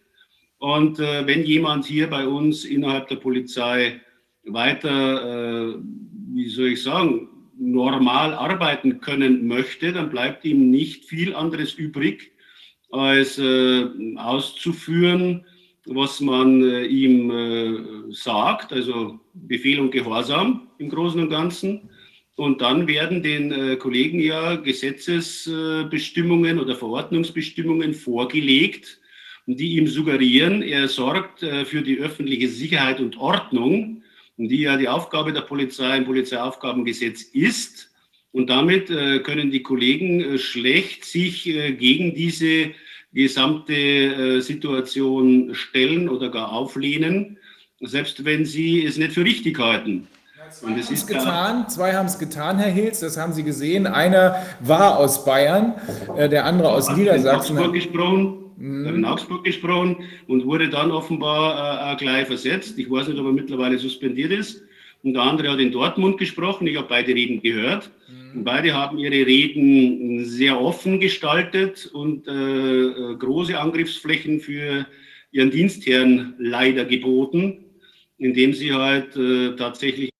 [0.58, 4.00] Und äh, wenn jemand hier bei uns innerhalb der Polizei
[4.44, 5.76] weiter, äh,
[6.34, 7.28] wie soll ich sagen,
[7.58, 12.32] normal arbeiten können möchte, dann bleibt ihm nicht viel anderes übrig,
[12.90, 13.86] als äh,
[14.16, 15.44] auszuführen,
[15.86, 21.90] was man äh, ihm äh, sagt, also Befehl und Gehorsam im Großen und Ganzen.
[22.36, 29.00] Und dann werden den äh, Kollegen ja Gesetzesbestimmungen oder Verordnungsbestimmungen vorgelegt,
[29.46, 34.02] die ihm suggerieren, er sorgt äh, für die öffentliche Sicherheit und Ordnung,
[34.36, 37.90] die ja die Aufgabe der Polizei im Polizeiaufgabengesetz ist.
[38.32, 42.72] Und damit äh, können die Kollegen äh, schlecht sich gegen diese
[43.12, 47.38] gesamte Situation stellen oder gar auflehnen,
[47.80, 50.06] selbst wenn sie es nicht für richtig halten.
[50.50, 53.86] Zwei haben es getan, zwei haben es getan, Herr Hilz, das haben Sie gesehen.
[53.86, 55.74] Einer war aus Bayern,
[56.18, 57.72] der andere aus Niedersachsen.
[57.72, 58.45] gesprochen.
[58.56, 58.86] Mhm.
[58.86, 62.78] in Augsburg gesprochen und wurde dann offenbar äh, gleich versetzt.
[62.78, 64.62] Ich weiß nicht, ob er mittlerweile suspendiert ist.
[65.02, 66.66] Und der andere hat in Dortmund gesprochen.
[66.66, 67.90] Ich habe beide Reden gehört.
[68.08, 68.44] Mhm.
[68.44, 74.86] beide haben ihre Reden sehr offen gestaltet und äh, äh, große Angriffsflächen für
[75.32, 77.64] ihren Dienstherrn leider geboten,
[78.18, 80.10] indem sie halt äh, tatsächlich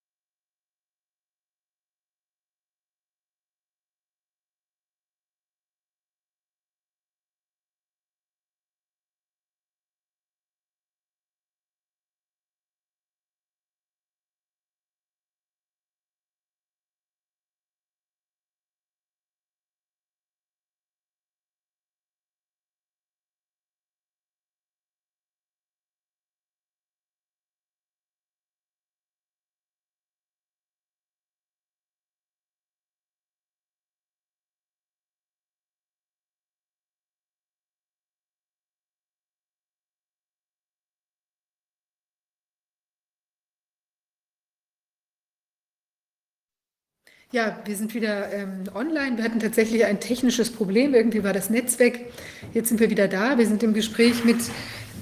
[47.32, 49.16] Ja, wir sind wieder ähm, online.
[49.16, 50.94] Wir hatten tatsächlich ein technisches Problem.
[50.94, 52.12] Irgendwie war das Netz weg.
[52.54, 53.36] Jetzt sind wir wieder da.
[53.36, 54.36] Wir sind im Gespräch mit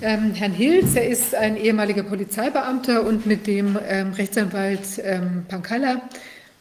[0.00, 0.96] ähm, Herrn Hilz.
[0.96, 6.00] Er ist ein ehemaliger Polizeibeamter und mit dem ähm, Rechtsanwalt ähm, Pankalla.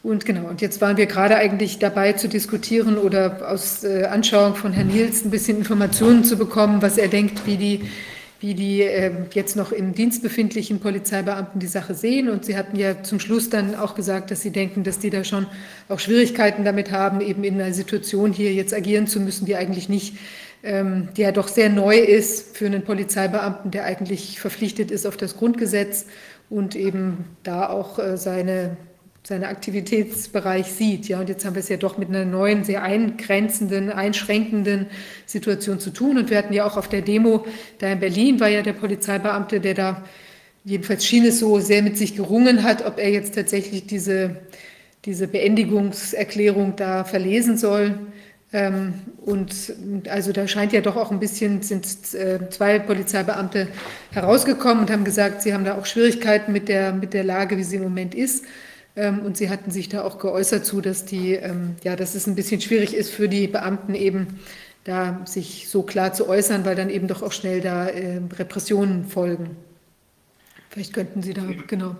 [0.03, 4.55] Und genau, und jetzt waren wir gerade eigentlich dabei zu diskutieren oder aus äh, Anschauung
[4.55, 7.89] von Herrn Hilz ein bisschen Informationen zu bekommen, was er denkt, wie die
[8.43, 12.27] wie die äh, jetzt noch im Dienst befindlichen Polizeibeamten die Sache sehen.
[12.27, 15.23] Und Sie hatten ja zum Schluss dann auch gesagt, dass Sie denken, dass die da
[15.23, 15.47] schon
[15.87, 19.87] auch Schwierigkeiten damit haben, eben in einer Situation hier jetzt agieren zu müssen, die eigentlich
[19.87, 20.17] nicht,
[20.61, 25.15] ähm, die ja doch sehr neu ist für einen Polizeibeamten, der eigentlich verpflichtet ist auf
[25.15, 26.05] das Grundgesetz
[26.49, 28.75] und eben da auch äh, seine
[29.25, 31.07] seinen Aktivitätsbereich sieht.
[31.07, 34.87] Ja, und jetzt haben wir es ja doch mit einer neuen, sehr eingrenzenden, einschränkenden
[35.25, 36.17] Situation zu tun.
[36.17, 37.45] Und wir hatten ja auch auf der Demo
[37.79, 40.03] da in Berlin, war ja der Polizeibeamte, der da,
[40.65, 44.41] jedenfalls schien es so, sehr mit sich gerungen hat, ob er jetzt tatsächlich diese,
[45.05, 47.97] diese Beendigungserklärung da verlesen soll.
[48.51, 48.93] Ähm,
[49.25, 49.73] und
[50.09, 53.69] also da scheint ja doch auch ein bisschen, sind äh, zwei Polizeibeamte
[54.11, 57.63] herausgekommen und haben gesagt, sie haben da auch Schwierigkeiten mit der, mit der Lage, wie
[57.63, 58.43] sie im Moment ist.
[58.95, 62.27] Ähm, und sie hatten sich da auch geäußert zu, dass die, ähm, ja, dass es
[62.27, 64.39] ein bisschen schwierig ist für die Beamten eben
[64.83, 69.05] da sich so klar zu äußern, weil dann eben doch auch schnell da äh, Repressionen
[69.05, 69.51] folgen.
[70.69, 71.95] Vielleicht könnten Sie da, genau.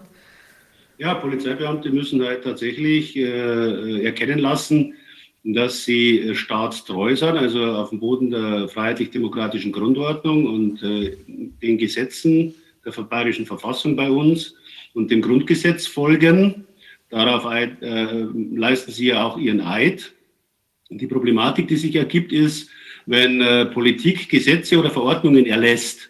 [0.97, 4.93] Ja, Polizeibeamte müssen halt tatsächlich äh, erkennen lassen,
[5.43, 11.17] dass sie äh, staatstreu sind, also auf dem Boden der freiheitlich-demokratischen Grundordnung und äh,
[11.61, 12.53] den Gesetzen
[12.85, 14.55] der bayerischen Verfassung bei uns
[14.93, 16.65] und dem Grundgesetz folgen
[17.13, 17.69] Darauf äh,
[18.55, 20.13] leisten Sie ja auch Ihren Eid.
[20.89, 22.71] Die Problematik, die sich ergibt, ist,
[23.05, 26.09] wenn äh, Politik Gesetze oder Verordnungen erlässt,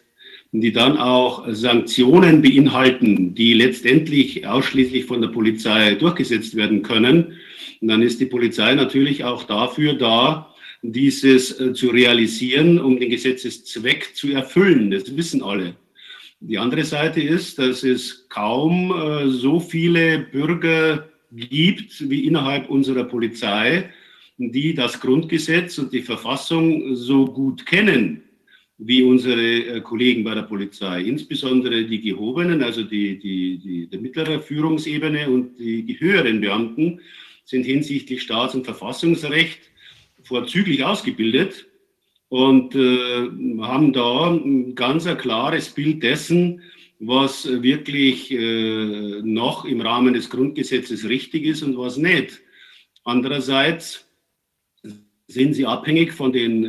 [0.53, 7.33] die dann auch Sanktionen beinhalten, die letztendlich ausschließlich von der Polizei durchgesetzt werden können,
[7.81, 14.15] dann ist die Polizei natürlich auch dafür da, dieses äh, zu realisieren, um den Gesetzeszweck
[14.15, 14.89] zu erfüllen.
[14.89, 15.75] Das wissen alle.
[16.45, 23.05] Die andere Seite ist, dass es kaum äh, so viele Bürger gibt wie innerhalb unserer
[23.05, 23.89] Polizei,
[24.37, 28.23] die das Grundgesetz und die Verfassung so gut kennen
[28.77, 33.97] wie unsere äh, Kollegen bei der Polizei, insbesondere die gehobenen, also die, die, die, die
[33.97, 36.99] mittlere Führungsebene und die, die höheren Beamten
[37.45, 39.61] sind hinsichtlich Staats- und Verfassungsrecht
[40.23, 41.67] vorzüglich ausgebildet
[42.33, 43.29] und äh,
[43.61, 46.63] haben da ein ganz ein klares Bild dessen,
[46.97, 52.41] was wirklich äh, noch im Rahmen des Grundgesetzes richtig ist und was nicht.
[53.03, 54.09] Andererseits
[55.27, 56.63] sind sie abhängig von den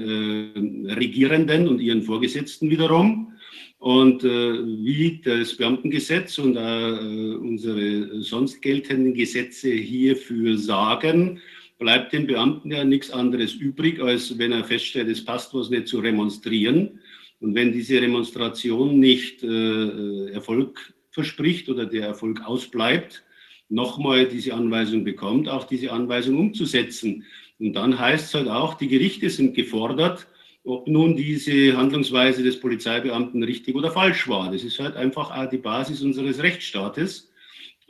[0.86, 3.32] äh, Regierenden und ihren Vorgesetzten wiederum.
[3.78, 11.40] Und äh, wie das Beamtengesetz und äh, unsere sonst geltenden Gesetze hierfür sagen,
[11.78, 15.88] bleibt dem Beamten ja nichts anderes übrig, als wenn er feststellt, es passt was nicht
[15.88, 17.00] zu remonstrieren.
[17.40, 23.22] Und wenn diese Remonstration nicht äh, Erfolg verspricht oder der Erfolg ausbleibt,
[23.68, 27.24] nochmal diese Anweisung bekommt, auch diese Anweisung umzusetzen.
[27.58, 30.26] Und dann heißt es halt auch, die Gerichte sind gefordert,
[30.64, 34.50] ob nun diese Handlungsweise des Polizeibeamten richtig oder falsch war.
[34.50, 37.30] Das ist halt einfach auch die Basis unseres Rechtsstaates.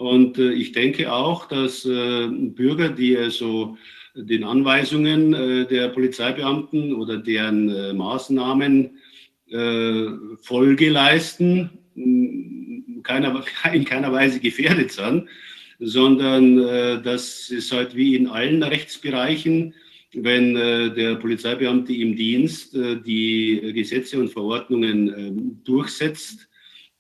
[0.05, 3.79] Und äh, ich denke auch, dass äh, Bürger, die also
[4.15, 8.99] den Anweisungen äh, der Polizeibeamten oder deren Maßnahmen
[10.41, 11.71] Folge leisten,
[13.03, 15.29] keiner, in keiner Weise gefährdet sind,
[15.79, 19.75] sondern dass es halt wie in allen Rechtsbereichen,
[20.15, 26.54] wenn der Polizeibeamte im Dienst die Gesetze und Verordnungen durchsetzt, äh,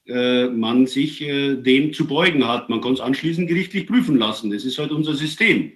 [0.07, 2.69] man sich äh, dem zu beugen hat.
[2.69, 4.51] Man kann es anschließend gerichtlich prüfen lassen.
[4.51, 5.73] Das ist halt unser System.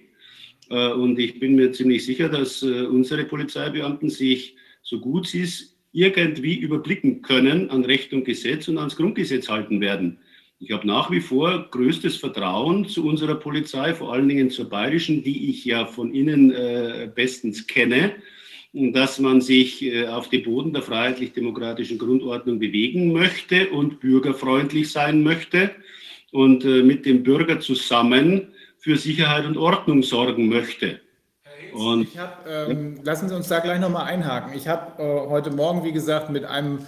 [0.69, 5.75] Äh, und ich bin mir ziemlich sicher, dass unsere Polizeibeamten sich, so gut sie es
[5.91, 10.19] irgendwie überblicken können, an Recht und Gesetz und ans Grundgesetz halten werden.
[10.59, 15.23] Ich habe nach wie vor größtes Vertrauen zu unserer Polizei, vor allen Dingen zur bayerischen,
[15.23, 18.13] die ich ja von Ihnen äh, bestens kenne
[18.73, 25.23] dass man sich äh, auf dem Boden der freiheitlich-demokratischen Grundordnung bewegen möchte und bürgerfreundlich sein
[25.23, 25.71] möchte
[26.31, 30.99] und äh, mit dem Bürger zusammen für Sicherheit und Ordnung sorgen möchte.
[31.73, 34.53] Und, hab, ähm, lassen Sie uns da gleich nochmal einhaken.
[34.55, 36.79] Ich habe äh, heute Morgen, wie gesagt, mit einem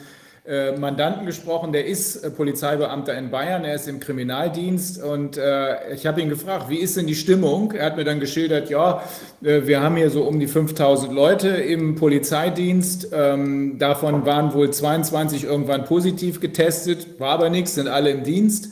[0.75, 5.01] Mandanten gesprochen, der ist äh, Polizeibeamter in Bayern, er ist im Kriminaldienst.
[5.01, 7.73] Und äh, ich habe ihn gefragt, wie ist denn die Stimmung?
[7.73, 9.03] Er hat mir dann geschildert, ja,
[9.43, 14.71] äh, wir haben hier so um die 5000 Leute im Polizeidienst, ähm, davon waren wohl
[14.71, 18.69] 22 irgendwann positiv getestet, war aber nichts, sind alle im Dienst.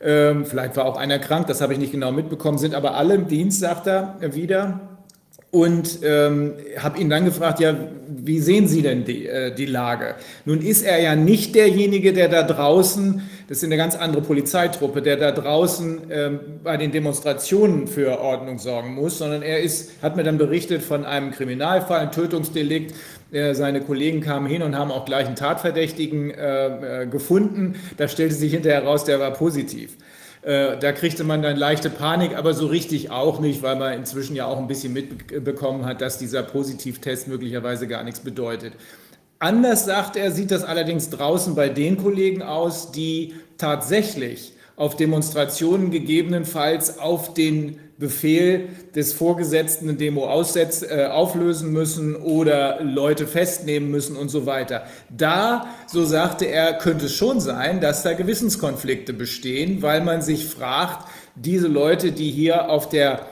[0.00, 3.14] Ähm, vielleicht war auch einer krank, das habe ich nicht genau mitbekommen, sind aber alle
[3.14, 4.91] im Dienst, sagt er wieder
[5.52, 7.76] und ähm, habe ihn dann gefragt, ja,
[8.08, 10.14] wie sehen Sie denn die, äh, die Lage?
[10.46, 15.02] Nun ist er ja nicht derjenige, der da draußen, das ist eine ganz andere Polizeitruppe,
[15.02, 20.16] der da draußen ähm, bei den Demonstrationen für Ordnung sorgen muss, sondern er ist, hat
[20.16, 22.94] mir dann berichtet von einem Kriminalfall, ein Tötungsdelikt.
[23.30, 27.74] Äh, seine Kollegen kamen hin und haben auch gleich einen Tatverdächtigen äh, äh gefunden.
[27.98, 29.98] Da stellte sich hinterher heraus, der war positiv.
[30.42, 34.34] Äh, da kriegte man dann leichte Panik, aber so richtig auch nicht, weil man inzwischen
[34.34, 38.74] ja auch ein bisschen mitbekommen hat, dass dieser Positivtest möglicherweise gar nichts bedeutet.
[39.38, 45.90] Anders sagt er, sieht das allerdings draußen bei den Kollegen aus, die tatsächlich auf Demonstrationen
[45.90, 53.90] gegebenenfalls auf den Befehl des Vorgesetzten eine Demo aussetz, äh, auflösen müssen oder Leute festnehmen
[53.90, 54.84] müssen und so weiter.
[55.08, 60.46] Da, so sagte er, könnte es schon sein, dass da Gewissenskonflikte bestehen, weil man sich
[60.46, 63.26] fragt, diese Leute, die hier auf der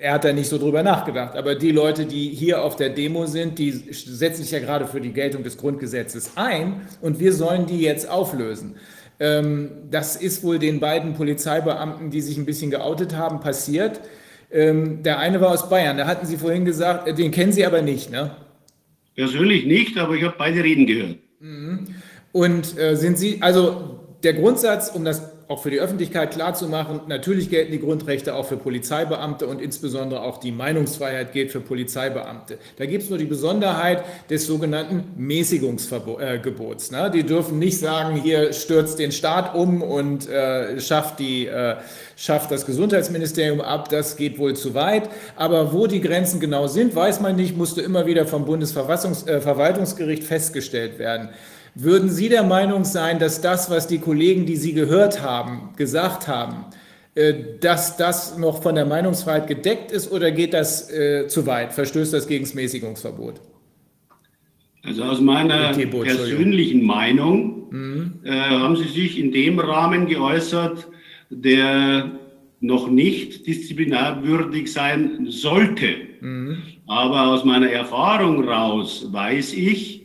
[0.00, 3.26] er hat da nicht so drüber nachgedacht, aber die Leute, die hier auf der Demo
[3.26, 7.66] sind, die setzen sich ja gerade für die Geltung des Grundgesetzes ein und wir sollen
[7.66, 8.76] die jetzt auflösen.
[9.20, 14.00] Ähm, das ist wohl den beiden Polizeibeamten, die sich ein bisschen geoutet haben, passiert.
[14.50, 17.66] Ähm, der eine war aus Bayern, da hatten Sie vorhin gesagt, äh, den kennen Sie
[17.66, 18.30] aber nicht, ne?
[19.14, 21.16] Persönlich nicht, aber ich habe beide Reden gehört.
[21.40, 21.88] Mhm.
[22.32, 27.48] Und äh, sind Sie, also der Grundsatz, um das auch für die Öffentlichkeit klarzumachen, natürlich
[27.48, 32.58] gelten die Grundrechte auch für Polizeibeamte und insbesondere auch die Meinungsfreiheit gilt für Polizeibeamte.
[32.76, 36.90] Da gibt es nur die Besonderheit des sogenannten Mäßigungsgebots.
[36.90, 37.10] Ne?
[37.14, 41.76] Die dürfen nicht sagen, hier stürzt den Staat um und äh, schafft, die, äh,
[42.16, 43.88] schafft das Gesundheitsministerium ab.
[43.88, 45.08] Das geht wohl zu weit.
[45.34, 50.26] Aber wo die Grenzen genau sind, weiß man nicht, musste immer wieder vom Bundesverwaltungsgericht äh,
[50.26, 51.30] festgestellt werden.
[51.80, 56.26] Würden Sie der Meinung sein, dass das, was die Kollegen, die Sie gehört haben, gesagt
[56.26, 56.64] haben,
[57.14, 61.72] äh, dass das noch von der Meinungsfreiheit gedeckt ist oder geht das äh, zu weit?
[61.72, 63.40] Verstößt das gegen das Mäßigungsverbot?
[64.82, 68.14] Also aus meiner persönlichen Meinung mhm.
[68.24, 70.88] äh, haben Sie sich in dem Rahmen geäußert,
[71.30, 72.10] der
[72.58, 75.94] noch nicht disziplinarwürdig sein sollte.
[76.20, 76.58] Mhm.
[76.88, 79.97] Aber aus meiner Erfahrung raus weiß ich,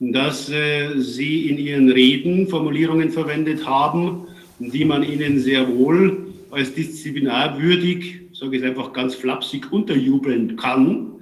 [0.00, 4.26] dass äh, Sie in Ihren Reden Formulierungen verwendet haben,
[4.58, 11.12] die man Ihnen sehr wohl als disziplinarwürdig, sage ich einfach ganz flapsig, unterjubeln kann.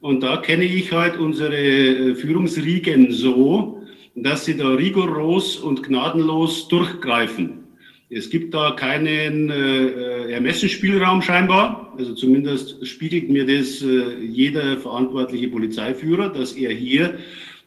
[0.00, 3.82] Und da kenne ich halt unsere äh, Führungsriegen so,
[4.14, 7.64] dass sie da rigoros und gnadenlos durchgreifen.
[8.08, 11.92] Es gibt da keinen äh, Ermessensspielraum scheinbar.
[11.98, 17.18] Also zumindest spiegelt mir das äh, jeder verantwortliche Polizeiführer, dass er hier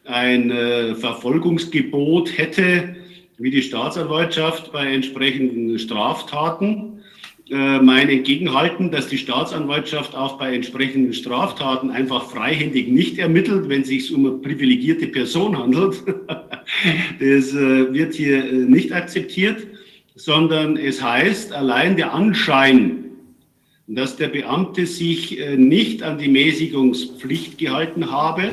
[0.04, 2.96] ein äh, Verfolgungsgebot hätte,
[3.38, 7.02] wie die Staatsanwaltschaft bei entsprechenden Straftaten.
[7.50, 13.82] Äh, mein Entgegenhalten, dass die Staatsanwaltschaft auch bei entsprechenden Straftaten einfach freihändig nicht ermittelt, wenn
[13.82, 16.02] es sich um eine privilegierte Person handelt.
[17.20, 19.66] das äh, wird hier nicht akzeptiert,
[20.14, 23.04] sondern es heißt allein der Anschein,
[23.86, 28.52] dass der Beamte sich nicht an die Mäßigungspflicht gehalten habe,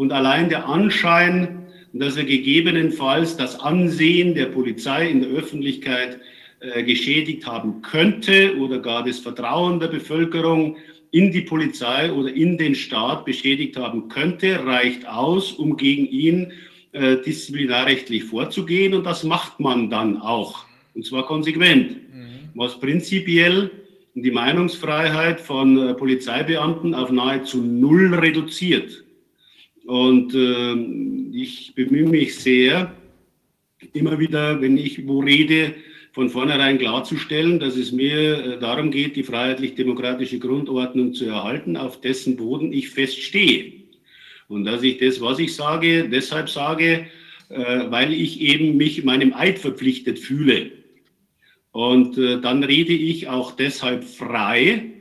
[0.00, 6.18] und allein der Anschein, dass er gegebenenfalls das Ansehen der Polizei in der Öffentlichkeit
[6.60, 10.78] äh, geschädigt haben könnte oder gar das Vertrauen der Bevölkerung
[11.10, 16.52] in die Polizei oder in den Staat beschädigt haben könnte, reicht aus, um gegen ihn
[16.92, 18.94] äh, disziplinarrechtlich vorzugehen.
[18.94, 20.64] Und das macht man dann auch,
[20.94, 22.48] und zwar konsequent, mhm.
[22.54, 23.70] was prinzipiell
[24.14, 29.04] die Meinungsfreiheit von äh, Polizeibeamten auf nahezu null reduziert.
[29.90, 32.94] Und äh, ich bemühe mich sehr,
[33.92, 35.74] immer wieder, wenn ich wo rede,
[36.12, 42.00] von vornherein klarzustellen, dass es mir äh, darum geht, die freiheitlich-demokratische Grundordnung zu erhalten, auf
[42.00, 43.72] dessen Boden ich feststehe.
[44.46, 47.06] Und dass ich das, was ich sage, deshalb sage,
[47.48, 50.70] äh, weil ich eben mich meinem Eid verpflichtet fühle.
[51.72, 54.99] Und äh, dann rede ich auch deshalb frei,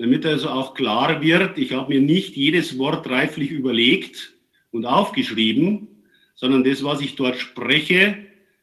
[0.00, 4.32] damit also auch klar wird, ich habe mir nicht jedes Wort reiflich überlegt
[4.70, 5.88] und aufgeschrieben,
[6.34, 8.16] sondern das, was ich dort spreche,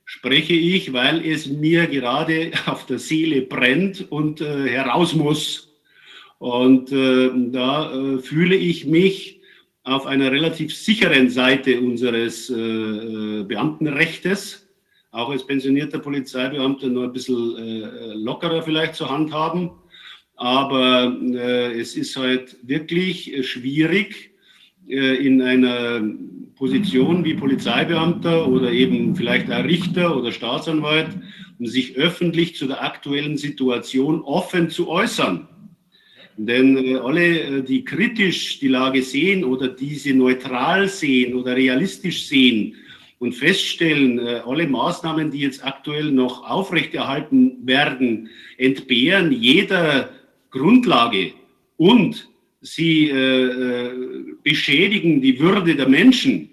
[0.04, 5.76] spreche ich, weil es mir gerade auf der Seele brennt und äh, heraus muss.
[6.40, 9.40] Und äh, da äh, fühle ich mich
[9.84, 14.68] auf einer relativ sicheren Seite unseres äh, äh, Beamtenrechtes,
[15.12, 19.70] auch als pensionierter Polizeibeamter nur ein bisschen äh, lockerer vielleicht zu handhaben.
[20.38, 24.32] Aber äh, es ist halt wirklich äh, schwierig,
[24.88, 26.02] äh, in einer
[26.56, 31.10] Position wie Polizeibeamter oder eben vielleicht ein Richter oder Staatsanwalt,
[31.60, 35.48] um sich öffentlich zu der aktuellen Situation offen zu äußern.
[36.38, 42.28] Denn äh, alle, äh, die kritisch die Lage sehen oder diese neutral sehen oder realistisch
[42.28, 42.76] sehen
[43.18, 50.12] und feststellen, äh, alle Maßnahmen, die jetzt aktuell noch aufrechterhalten werden, entbehren jeder
[50.52, 51.34] Grundlage
[51.78, 52.30] und
[52.62, 53.92] sie äh, äh,
[54.44, 56.50] beschädigen die Würde der Menschen.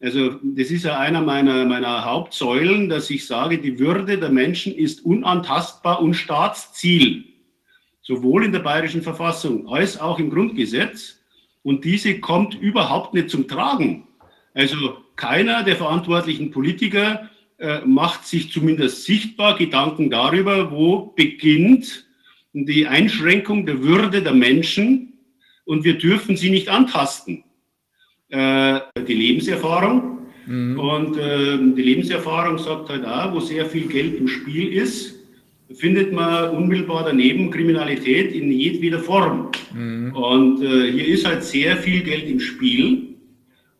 [0.00, 4.74] Also das ist ja einer meiner, meiner Hauptsäulen, dass ich sage, die Würde der Menschen
[4.74, 7.24] ist unantastbar und Staatsziel,
[8.02, 11.20] sowohl in der bayerischen Verfassung als auch im Grundgesetz.
[11.62, 14.06] Und diese kommt überhaupt nicht zum Tragen.
[14.52, 22.04] Also keiner der verantwortlichen Politiker äh, macht sich zumindest sichtbar Gedanken darüber, wo beginnt
[22.54, 25.14] die Einschränkung der Würde der Menschen
[25.64, 27.44] und wir dürfen sie nicht antasten.
[28.28, 30.18] Äh, die Lebenserfahrung.
[30.46, 30.78] Mhm.
[30.78, 35.14] Und äh, die Lebenserfahrung sagt halt auch, wo sehr viel Geld im Spiel ist,
[35.74, 39.50] findet man unmittelbar daneben Kriminalität in jedweder Form.
[39.74, 40.14] Mhm.
[40.14, 43.13] Und äh, hier ist halt sehr viel Geld im Spiel.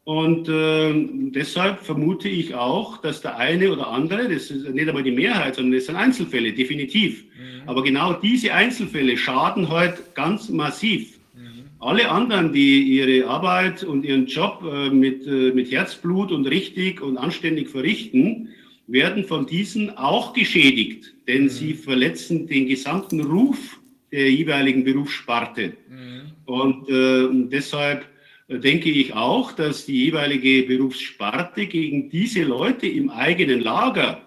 [0.04, 0.92] Und äh,
[1.30, 5.54] deshalb vermute ich auch, dass der eine oder andere, das ist nicht einmal die Mehrheit,
[5.54, 7.24] sondern das sind Einzelfälle, definitiv.
[7.24, 7.66] Mhm.
[7.66, 11.18] Aber genau diese Einzelfälle schaden heute ganz massiv.
[11.34, 11.64] Mhm.
[11.80, 17.00] Alle anderen, die ihre Arbeit und ihren Job äh, mit, äh, mit Herzblut und richtig
[17.00, 18.50] und anständig verrichten,
[18.86, 21.48] werden von diesen auch geschädigt, denn mhm.
[21.48, 23.80] sie verletzen den gesamten Ruf
[24.12, 25.72] der jeweiligen Berufssparte.
[25.88, 26.20] Mhm.
[26.44, 28.04] Und äh, deshalb
[28.48, 34.20] denke ich auch, dass die jeweilige Berufssparte gegen diese Leute im eigenen Lager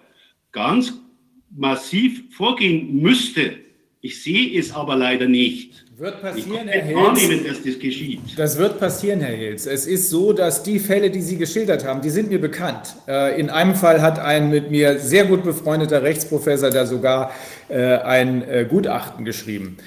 [0.52, 0.94] ganz
[1.50, 3.56] massiv vorgehen müsste.
[4.00, 5.84] Ich sehe es aber leider nicht.
[5.96, 6.96] Wird passieren, Herr Hilz.
[6.96, 8.20] Wahrnehmen, dass das geschieht.
[8.36, 9.66] Das wird passieren, Herr Hilz.
[9.66, 12.94] Es ist so, dass die Fälle, die Sie geschildert haben, die sind mir bekannt.
[13.08, 17.32] Äh, in einem Fall hat ein mit mir sehr gut befreundeter Rechtsprofessor da sogar
[17.68, 19.78] äh, ein äh, Gutachten geschrieben.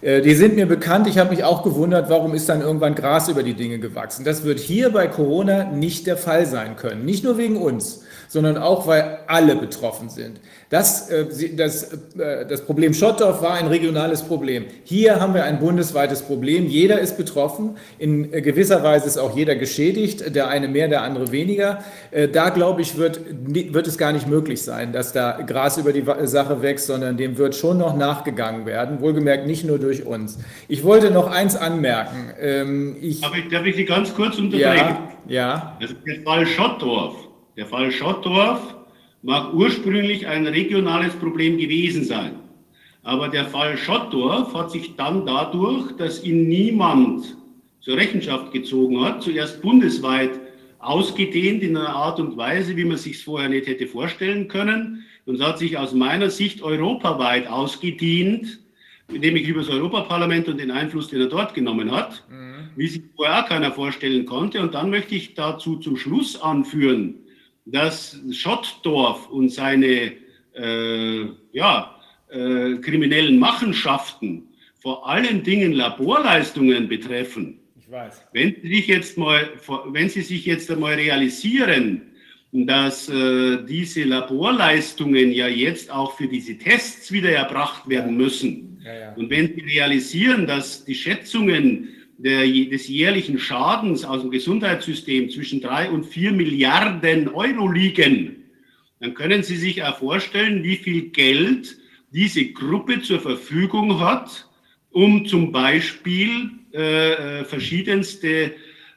[0.00, 1.06] Äh, die sind mir bekannt.
[1.06, 4.24] Ich habe mich auch gewundert, warum ist dann irgendwann Gras über die Dinge gewachsen.
[4.24, 7.04] Das wird hier bei Corona nicht der Fall sein können.
[7.04, 10.40] Nicht nur wegen uns, sondern auch, weil alle betroffen sind.
[10.70, 11.24] Das, äh,
[11.56, 14.66] das, äh, das Problem Schottdorf war ein regionales Problem.
[14.84, 16.66] Hier haben wir ein bundesweites Problem.
[16.66, 17.76] Jeder ist betroffen.
[17.98, 20.34] In gewisser Weise ist auch jeder geschädigt.
[20.34, 21.82] Der eine mehr, der andere weniger.
[22.10, 25.92] Äh, da, glaube ich, wird, wird es gar nicht möglich sein, dass da Gras über
[25.92, 29.00] die Sache wächst, sondern dem wird schon noch nachgegangen werden.
[29.00, 30.38] Wohlgemerkt nicht nur durch uns.
[30.68, 32.30] Ich wollte noch eins anmerken.
[32.38, 34.98] Ähm, ich, Aber darf ich Sie ganz kurz unterbrechen?
[35.26, 35.76] Ja, ja.
[35.80, 37.27] Das ist der Fall Schottdorf.
[37.58, 38.76] Der Fall Schottdorf
[39.22, 42.36] mag ursprünglich ein regionales Problem gewesen sein.
[43.02, 47.36] Aber der Fall Schottdorf hat sich dann dadurch, dass ihn niemand
[47.80, 50.38] zur Rechenschaft gezogen hat, zuerst bundesweit
[50.78, 55.04] ausgedehnt in einer Art und Weise, wie man sich es vorher nicht hätte vorstellen können.
[55.26, 58.60] Und es hat sich aus meiner Sicht europaweit ausgedient,
[59.10, 62.68] nämlich über das Europaparlament und den Einfluss, den er dort genommen hat, mhm.
[62.76, 64.60] wie sich vorher auch keiner vorstellen konnte.
[64.60, 67.24] Und dann möchte ich dazu zum Schluss anführen,
[67.70, 70.12] dass Schottdorf und seine
[70.54, 71.96] äh, ja,
[72.30, 74.48] äh, kriminellen Machenschaften
[74.80, 77.60] vor allen Dingen Laborleistungen betreffen.
[77.78, 78.26] Ich weiß.
[78.32, 79.50] Wenn Sie sich jetzt mal,
[79.86, 82.02] wenn Sie sich jetzt einmal realisieren,
[82.52, 88.80] dass äh, diese Laborleistungen ja jetzt auch für diese Tests wieder erbracht werden müssen.
[88.84, 89.14] Ja, ja.
[89.14, 91.88] Und wenn Sie realisieren, dass die Schätzungen
[92.18, 98.44] der, des jährlichen Schadens aus dem Gesundheitssystem zwischen drei und vier Milliarden Euro liegen,
[99.00, 101.78] dann können Sie sich auch vorstellen, wie viel Geld
[102.10, 104.48] diese Gruppe zur Verfügung hat,
[104.90, 108.52] um zum Beispiel äh, äh verschiedenste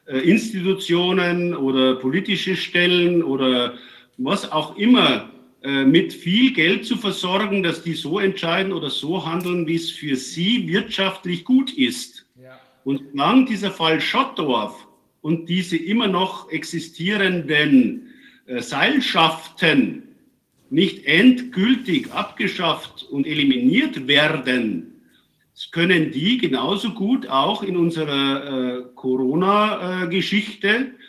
[0.08, 3.76] äh, Institutionen oder politische Stellen oder
[4.18, 5.30] was auch immer
[5.64, 9.92] äh, mit viel Geld zu versorgen, dass die so entscheiden oder so handeln, wie es
[9.92, 12.21] für sie wirtschaftlich gut ist.
[12.84, 14.88] Und solange dieser Fall Schottdorf
[15.22, 18.10] und diese immer noch existierenden
[18.48, 20.04] äh, Seilschaften
[20.70, 24.88] nicht endgültig abgeschafft und eliminiert werden,
[25.72, 31.01] können die genauso gut auch in unserer äh, Corona-Geschichte äh,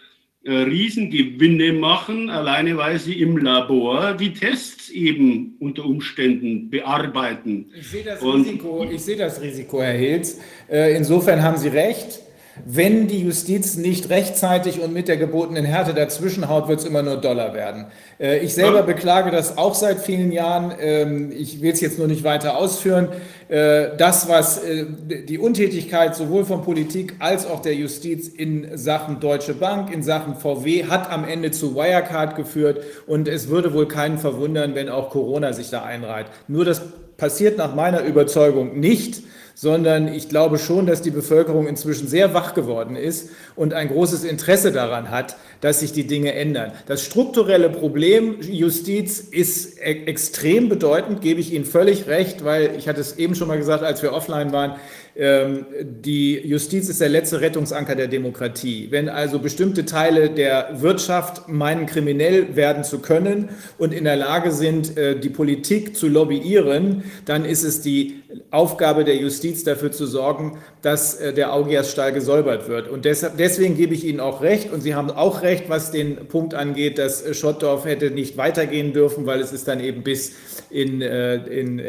[0.50, 7.66] Riesengewinne machen, alleine weil sie im Labor die Tests eben unter Umständen bearbeiten.
[7.78, 10.40] Ich sehe das, Risiko, ich sehe das Risiko, Herr Hilz.
[10.68, 12.20] Äh, insofern haben Sie recht.
[12.66, 17.16] Wenn die Justiz nicht rechtzeitig und mit der gebotenen Härte dazwischenhaut, wird es immer nur
[17.16, 17.86] Dollar werden.
[18.20, 20.72] Äh, ich selber beklage das auch seit vielen Jahren.
[20.78, 23.08] Ähm, ich will es jetzt nur nicht weiter ausführen.
[23.48, 24.84] Äh, das, was äh,
[25.28, 30.34] die Untätigkeit sowohl von Politik als auch der Justiz in Sachen Deutsche Bank, in Sachen
[30.34, 32.82] VW hat am Ende zu Wirecard geführt.
[33.06, 36.26] Und es würde wohl keinen verwundern, wenn auch Corona sich da einreiht.
[36.48, 36.82] Nur das
[37.16, 39.22] passiert nach meiner Überzeugung nicht
[39.54, 44.24] sondern ich glaube schon, dass die Bevölkerung inzwischen sehr wach geworden ist und ein großes
[44.24, 46.72] Interesse daran hat, dass sich die Dinge ändern.
[46.86, 52.88] Das strukturelle Problem Justiz ist e extrem bedeutend, gebe ich Ihnen völlig recht, weil ich
[52.88, 54.74] hatte es eben schon mal gesagt, als wir offline waren,
[55.14, 58.88] die Justiz ist der letzte Rettungsanker der Demokratie.
[58.90, 64.50] Wenn also bestimmte Teile der Wirtschaft meinen, kriminell werden zu können und in der Lage
[64.52, 70.06] sind, äh, die Politik zu lobbyieren, dann ist es die Aufgabe der Justiz dafür zu
[70.06, 72.88] sorgen, dass äh, der Augiasstall gesäubert wird.
[72.88, 74.72] Und deshalb, deswegen gebe ich Ihnen auch recht.
[74.72, 78.92] Und Sie haben auch recht, was den Punkt angeht, dass äh, Schottdorf hätte nicht weitergehen
[78.92, 80.32] dürfen, weil es ist dann eben bis,
[80.70, 81.82] in, in,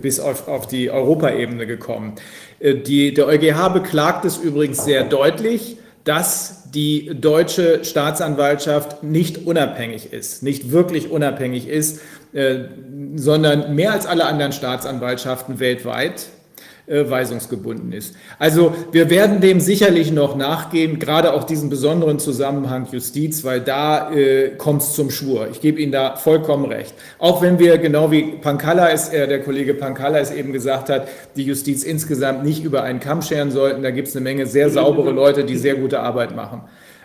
[0.00, 2.09] bis auf, auf die Europaebene gekommen.
[2.58, 10.12] Äh, die, der EuGH beklagt es übrigens sehr deutlich dass die deutsche Staatsanwaltschaft nicht unabhängig
[10.12, 12.00] ist, nicht wirklich unabhängig ist,
[12.32, 12.60] äh,
[13.16, 16.26] sondern mehr als alle anderen Staatsanwaltschaften weltweit
[16.90, 18.16] weisungsgebunden ist.
[18.38, 24.10] Also wir werden dem sicherlich noch nachgehen, gerade auch diesen besonderen Zusammenhang Justiz, weil da
[24.10, 25.48] äh, kommt es zum Schwur.
[25.50, 26.94] Ich gebe Ihnen da vollkommen recht.
[27.18, 31.06] Auch wenn wir, genau wie Pankalla es, äh, der Kollege Pankalla es eben gesagt hat,
[31.36, 33.82] die Justiz insgesamt nicht über einen Kamm scheren sollten.
[33.82, 36.62] Da gibt es eine Menge sehr saubere Leute, die sehr gute Arbeit machen.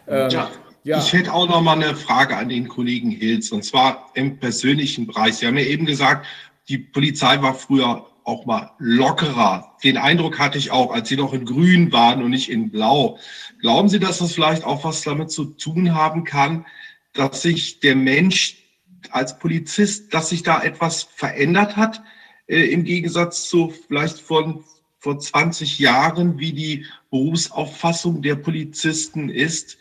[0.07, 0.49] Ähm, ja.
[0.83, 0.99] Ja.
[0.99, 5.07] Ich hätte auch noch mal eine Frage an den Kollegen Hilz, und zwar im persönlichen
[5.07, 5.37] Bereich.
[5.37, 6.27] Sie haben ja eben gesagt,
[6.69, 9.74] die Polizei war früher auch mal lockerer.
[9.85, 13.19] Den Eindruck hatte ich auch, als Sie noch in Grün waren und nicht in Blau.
[13.61, 16.65] Glauben Sie, dass das vielleicht auch was damit zu tun haben kann,
[17.13, 18.63] dass sich der Mensch
[19.11, 22.01] als Polizist, dass sich da etwas verändert hat,
[22.47, 24.63] äh, im Gegensatz zu vielleicht von
[24.97, 29.77] vor 20 Jahren, wie die Berufsauffassung der Polizisten ist?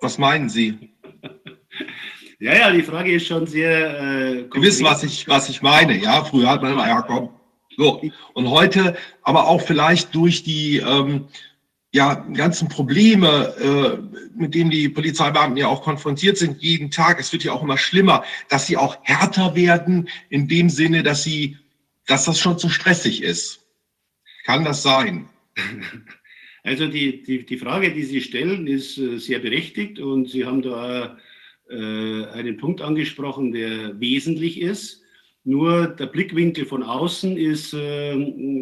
[0.00, 0.90] Was meinen Sie?
[2.40, 3.98] Ja, ja, die Frage ist schon sehr.
[3.98, 5.96] Äh, Sie wissen, was ich, was ich meine.
[5.96, 7.30] Ja, früher hat man immer, ja, komm.
[7.76, 8.02] So.
[8.34, 11.26] Und heute, aber auch vielleicht durch die ähm,
[11.94, 17.20] ja, ganzen Probleme, äh, mit denen die Polizeibeamten ja auch konfrontiert sind, jeden Tag.
[17.20, 21.22] Es wird ja auch immer schlimmer, dass sie auch härter werden, in dem Sinne, dass
[21.22, 21.56] sie,
[22.06, 23.60] dass das schon zu stressig ist.
[24.44, 25.28] Kann das sein?
[26.66, 30.62] Also die, die, die Frage, die Sie stellen, ist äh, sehr berechtigt und Sie haben
[30.62, 31.18] da
[31.68, 35.03] äh, einen Punkt angesprochen, der wesentlich ist.
[35.44, 38.14] Nur der Blickwinkel von außen ist äh,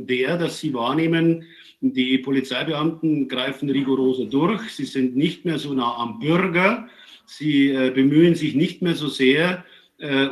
[0.05, 1.44] der, dass Sie wahrnehmen,
[1.81, 4.62] die Polizeibeamten greifen rigoroser durch.
[4.70, 6.89] Sie sind nicht mehr so nah am Bürger.
[7.27, 9.65] Sie äh, bemühen sich nicht mehr so sehr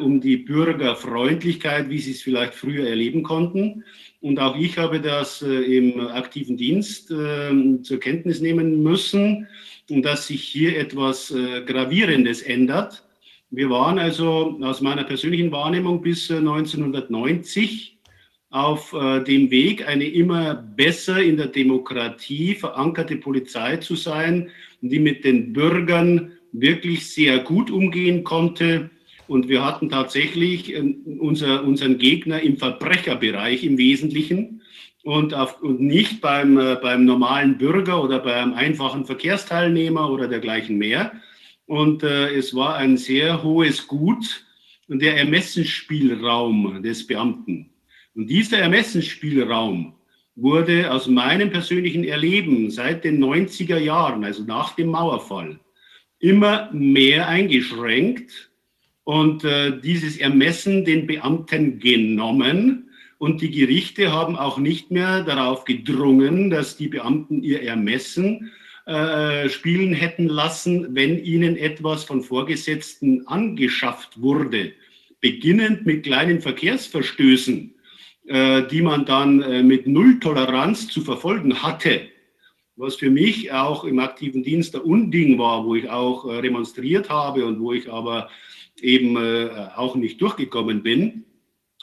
[0.03, 3.85] um die Bürgerfreundlichkeit, wie Sie es vielleicht früher erleben konnten.
[4.21, 9.47] Und auch ich habe das im aktiven Dienst zur Kenntnis nehmen müssen
[9.91, 13.03] dass sich hier etwas äh, Gravierendes ändert.
[13.53, 18.09] Wir waren also aus meiner persönlichen Wahrnehmung bis 1990 äh,
[18.51, 25.01] auf äh, dem Weg, eine immer besser in der Demokratie verankerte Polizei zu sein, die
[25.01, 28.91] mit den Bürgern wirklich sehr gut umgehen konnte.
[29.27, 30.75] Und wir hatten tatsächlich
[31.19, 34.63] unser, unseren Gegner im Verbrecherbereich im Wesentlichen
[35.03, 40.79] und, auf, und nicht beim, äh, beim normalen Bürger oder beim einfachen Verkehrsteilnehmer oder dergleichen
[40.79, 41.13] mehr.
[41.71, 44.45] Und äh, es war ein sehr hohes Gut
[44.89, 47.71] und der Ermessensspielraum des Beamten.
[48.17, 49.95] Und dieser Ermessensspielraum
[50.35, 55.61] wurde aus meinem persönlichen Erleben seit den 90er Jahren, also nach dem Mauerfall,
[56.19, 58.51] immer mehr eingeschränkt
[59.05, 65.65] und äh, dieses Ermessen den Beamten genommen und die Gerichte haben auch nicht mehr darauf
[65.65, 68.51] gedrungen, dass die Beamten ihr Ermessen
[68.91, 74.73] äh, spielen hätten lassen, wenn ihnen etwas von Vorgesetzten angeschafft wurde.
[75.21, 77.75] Beginnend mit kleinen Verkehrsverstößen,
[78.27, 82.09] äh, die man dann äh, mit Nulltoleranz zu verfolgen hatte
[82.81, 87.11] was für mich auch im aktiven Dienst der Unding war, wo ich auch äh, remonstriert
[87.11, 88.31] habe und wo ich aber
[88.81, 91.25] eben äh, auch nicht durchgekommen bin,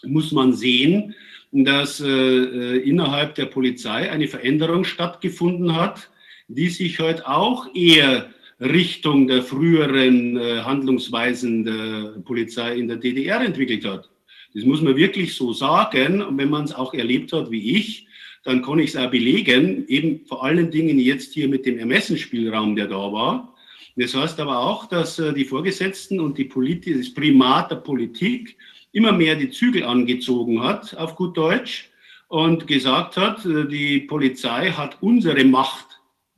[0.04, 1.14] muss man sehen,
[1.52, 6.10] dass äh, innerhalb der Polizei eine Veränderung stattgefunden hat,
[6.48, 13.42] die sich heute auch eher Richtung der früheren äh, Handlungsweisen der Polizei in der DDR
[13.42, 14.10] entwickelt hat.
[14.54, 16.22] Das muss man wirklich so sagen.
[16.22, 18.08] Und wenn man es auch erlebt hat wie ich,
[18.44, 22.76] dann kann ich es auch belegen, eben vor allen Dingen jetzt hier mit dem Ermessensspielraum,
[22.76, 23.54] der da war.
[23.98, 28.56] Das heißt aber auch, dass äh, die Vorgesetzten und die Polit das Primat der Politik
[28.92, 31.90] immer mehr die Zügel angezogen hat, auf gut Deutsch,
[32.30, 35.87] und gesagt hat, äh, die Polizei hat unsere Macht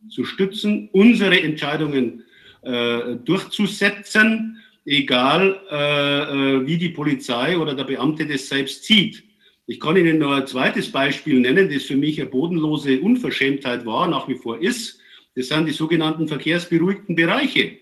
[0.10, 2.24] zu stützen, unsere Entscheidungen
[2.62, 9.24] äh, durchzusetzen, egal äh, äh, wie die Polizei oder der Beamte das selbst sieht.
[9.68, 14.08] Ich kann Ihnen noch ein zweites Beispiel nennen, das für mich eine bodenlose Unverschämtheit war,
[14.08, 15.00] nach wie vor ist.
[15.36, 17.78] Das sind die sogenannten verkehrsberuhigten Bereiche.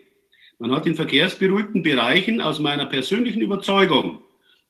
[0.59, 4.21] Man hat in verkehrsberuhigten Bereichen aus meiner persönlichen Überzeugung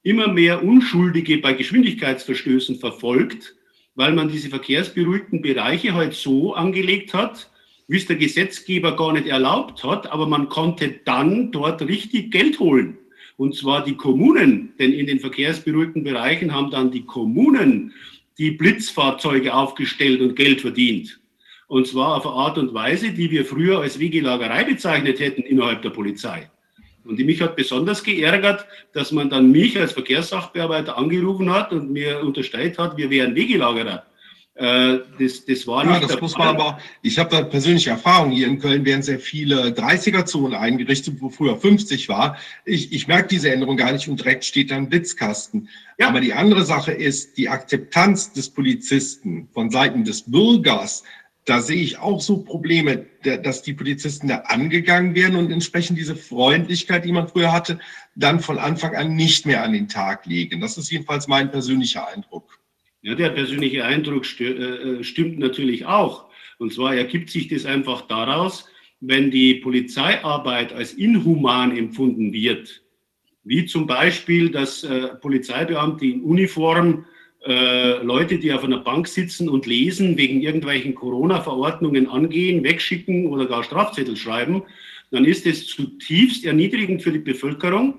[0.03, 3.56] immer mehr Unschuldige bei Geschwindigkeitsverstößen verfolgt,
[3.97, 7.49] weil man diese verkehrsberuhigten Bereiche halt so angelegt hat,
[7.87, 12.59] wie es der Gesetzgeber gar nicht erlaubt hat, aber man konnte dann dort richtig Geld
[12.59, 12.97] holen.
[13.37, 17.91] Und zwar die Kommunen, denn in den verkehrsberuhigten Bereichen haben dann die Kommunen
[18.37, 21.19] die Blitzfahrzeuge aufgestellt und Geld verdient.
[21.67, 25.81] Und zwar auf eine Art und Weise, die wir früher als Wegelagerei bezeichnet hätten innerhalb
[25.81, 26.49] der Polizei.
[27.07, 31.91] Und die mich hat besonders geärgert, dass man dann mich als Verkehrssachbearbeiter angerufen hat und
[31.91, 34.03] mir unterstellt hat, wir wären Wegelagerer.
[34.57, 38.31] Äh, das, das war ja, nicht das muss man aber, ich habe da persönliche Erfahrung.
[38.31, 42.37] Hier in Köln werden sehr viele 30er-Zonen eingerichtet, wo früher 50 war.
[42.65, 45.69] Ich, ich merke diese Änderung gar nicht und direkt steht da ein Blitzkasten.
[45.99, 46.09] Ja.
[46.09, 51.03] Aber die andere Sache ist, die Akzeptanz des Polizisten von Seiten des Bürgers,
[51.47, 56.17] da sehe ich auch so Probleme, dass die Polizisten da angegangen werden und entsprechend diese
[56.17, 57.79] Freundlichkeit, die man früher hatte,
[58.15, 60.59] dann von Anfang an nicht mehr an den Tag legen.
[60.59, 62.59] Das ist jedenfalls mein persönlicher Eindruck.
[63.01, 66.25] Ja, der persönliche Eindruck st äh, stimmt natürlich auch.
[66.57, 68.65] Und zwar ergibt sich das einfach daraus,
[68.99, 72.83] wenn die Polizeiarbeit als inhuman empfunden wird,
[73.45, 77.05] wie zum Beispiel, dass äh, Polizeibeamte in Uniform
[77.47, 83.45] äh, Leute, die auf einer Bank sitzen und lesen, wegen irgendwelchen Corona-Verordnungen angehen, wegschicken oder
[83.45, 84.63] gar Strafzettel schreiben,
[85.11, 87.95] dann ist es zutiefst erniedrigend für die Bevölkerung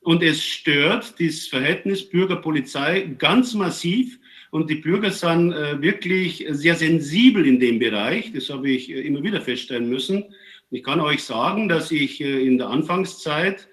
[0.00, 4.18] und es stört das Verhältnis Bürger-Polizei ganz massiv
[4.50, 8.32] und die Bürger sind äh, wirklich sehr sensibel in dem Bereich.
[8.32, 10.24] Das habe ich äh, immer wieder feststellen müssen.
[10.70, 13.68] Ich kann euch sagen, dass ich äh, in der Anfangszeit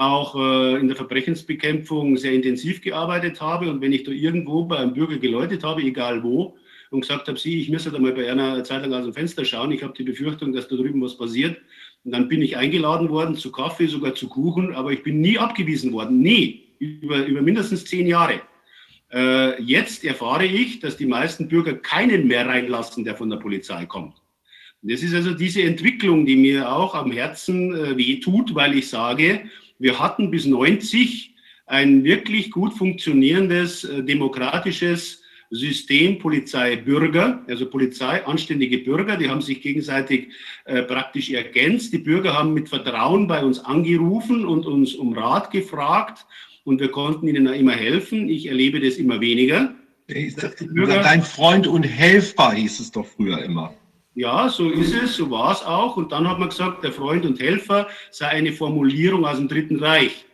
[0.00, 3.70] auch äh, in der Verbrechensbekämpfung sehr intensiv gearbeitet habe.
[3.70, 6.56] Und wenn ich da irgendwo bei einem Bürger geläutet habe, egal wo,
[6.90, 9.44] und gesagt habe, Sie, ich müsste da mal bei einer Zeit lang aus dem Fenster
[9.44, 11.58] schauen, ich habe die Befürchtung, dass da drüben was passiert.
[12.04, 15.38] Und dann bin ich eingeladen worden zu Kaffee, sogar zu Kuchen, aber ich bin nie
[15.38, 18.40] abgewiesen worden, nie, über, über mindestens zehn Jahre.
[19.12, 23.84] Äh, jetzt erfahre ich, dass die meisten Bürger keinen mehr reinlassen, der von der Polizei
[23.84, 24.14] kommt.
[24.82, 29.42] Das ist also diese Entwicklung, die mir auch am Herzen äh, wehtut, weil ich sage,
[29.80, 31.34] wir hatten bis 90
[31.66, 39.60] ein wirklich gut funktionierendes äh, demokratisches System Polizei-Bürger, also Polizei, anständige Bürger, die haben sich
[39.60, 40.28] gegenseitig
[40.64, 41.92] äh, praktisch ergänzt.
[41.92, 46.24] Die Bürger haben mit Vertrauen bei uns angerufen und uns um Rat gefragt
[46.62, 48.28] und wir konnten ihnen immer helfen.
[48.28, 49.74] Ich erlebe das immer weniger.
[50.06, 53.74] Dein Freund und Helfer hieß es doch früher immer.
[54.14, 55.96] Ja, so ist es, so war es auch.
[55.96, 59.78] Und dann hat man gesagt, der Freund und Helfer sei eine Formulierung aus dem Dritten
[59.78, 60.24] Reich.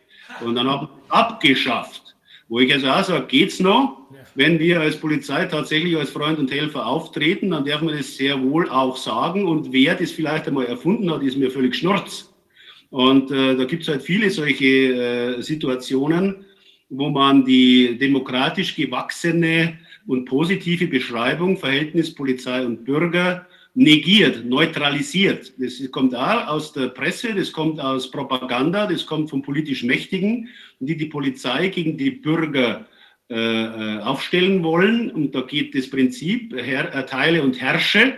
[0.41, 2.15] Und dann haben wir abgeschafft.
[2.49, 3.97] Wo ich also auch sage, geht's noch?
[4.35, 8.41] Wenn wir als Polizei tatsächlich als Freund und Helfer auftreten, dann darf man das sehr
[8.41, 9.47] wohl auch sagen.
[9.47, 12.33] Und wer das vielleicht einmal erfunden hat, ist mir völlig schnurz.
[12.89, 16.45] Und äh, da gibt es halt viele solche äh, Situationen,
[16.89, 23.45] wo man die demokratisch gewachsene und positive Beschreibung Verhältnis Polizei und Bürger
[23.77, 25.53] negiert, neutralisiert.
[25.59, 30.49] Das kommt auch aus der Presse, das kommt aus Propaganda, das kommt von politisch Mächtigen,
[30.79, 32.87] die die Polizei gegen die Bürger
[33.29, 35.11] äh, äh aufstellen wollen.
[35.11, 38.15] Und da geht das Prinzip, her, erteile und herrsche.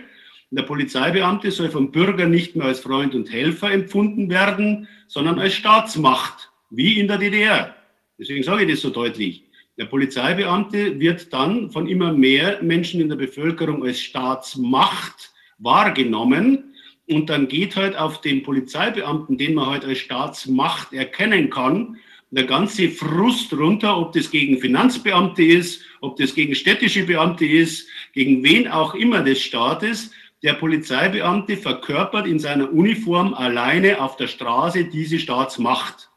[0.50, 5.52] Der Polizeibeamte soll vom Bürger nicht mehr als Freund und Helfer empfunden werden, sondern als
[5.54, 7.76] Staatsmacht, wie in der DDR.
[8.18, 9.44] Deswegen sage ich das so deutlich.
[9.76, 15.29] Der Polizeibeamte wird dann von immer mehr Menschen in der Bevölkerung als Staatsmacht
[15.60, 16.74] wahrgenommen.
[17.08, 21.96] Und dann geht halt auf den Polizeibeamten, den man halt als Staatsmacht erkennen kann,
[22.30, 27.88] der ganze Frust runter, ob das gegen Finanzbeamte ist, ob das gegen städtische Beamte ist,
[28.12, 30.12] gegen wen auch immer des Staates.
[30.42, 36.08] Der Polizeibeamte verkörpert in seiner Uniform alleine auf der Straße diese Staatsmacht.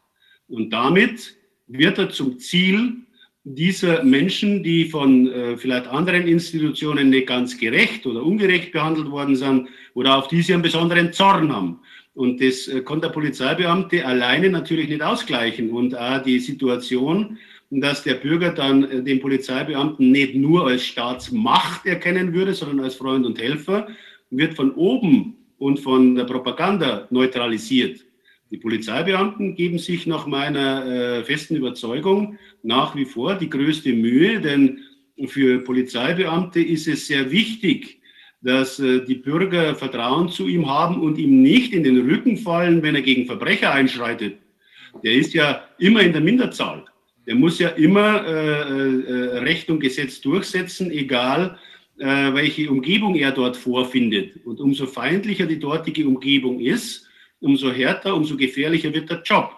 [0.47, 1.35] Und damit
[1.67, 3.02] wird er zum Ziel
[3.45, 9.35] dieser Menschen, die von äh, vielleicht anderen Institutionen nicht ganz gerecht oder ungerecht behandelt worden
[9.35, 11.79] sind oder auf die sie einen besonderen Zorn haben.
[12.13, 15.71] Und das äh, kann der Polizeibeamte alleine natürlich nicht ausgleichen.
[15.71, 17.37] Und auch die Situation,
[17.69, 22.95] dass der Bürger dann äh, den Polizeibeamten nicht nur als Staatsmacht erkennen würde, sondern als
[22.95, 23.87] Freund und Helfer,
[24.29, 28.05] wird von oben und von der Propaganda neutralisiert.
[28.51, 34.41] Die Polizeibeamten geben sich nach meiner äh, festen Überzeugung nach wie vor die größte Mühe,
[34.41, 34.79] denn
[35.27, 38.01] für Polizeibeamte ist es sehr wichtig,
[38.41, 42.81] dass äh, die Bürger Vertrauen zu ihm haben und ihm nicht in den Rücken fallen,
[42.81, 44.37] wenn er gegen Verbrecher einschreitet.
[45.03, 46.85] Der ist ja immer in der Minderzahl.
[47.25, 51.57] Der muss ja immer äh, äh, Recht und Gesetz durchsetzen, egal
[51.97, 54.45] äh, welche Umgebung er dort vorfindet.
[54.45, 57.07] Und umso feindlicher die dortige Umgebung ist,
[57.39, 59.51] umso härter, umso gefährlicher wird der Job.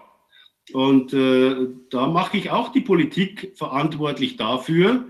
[0.73, 5.05] Und äh, da mache ich auch die Politik verantwortlich dafür.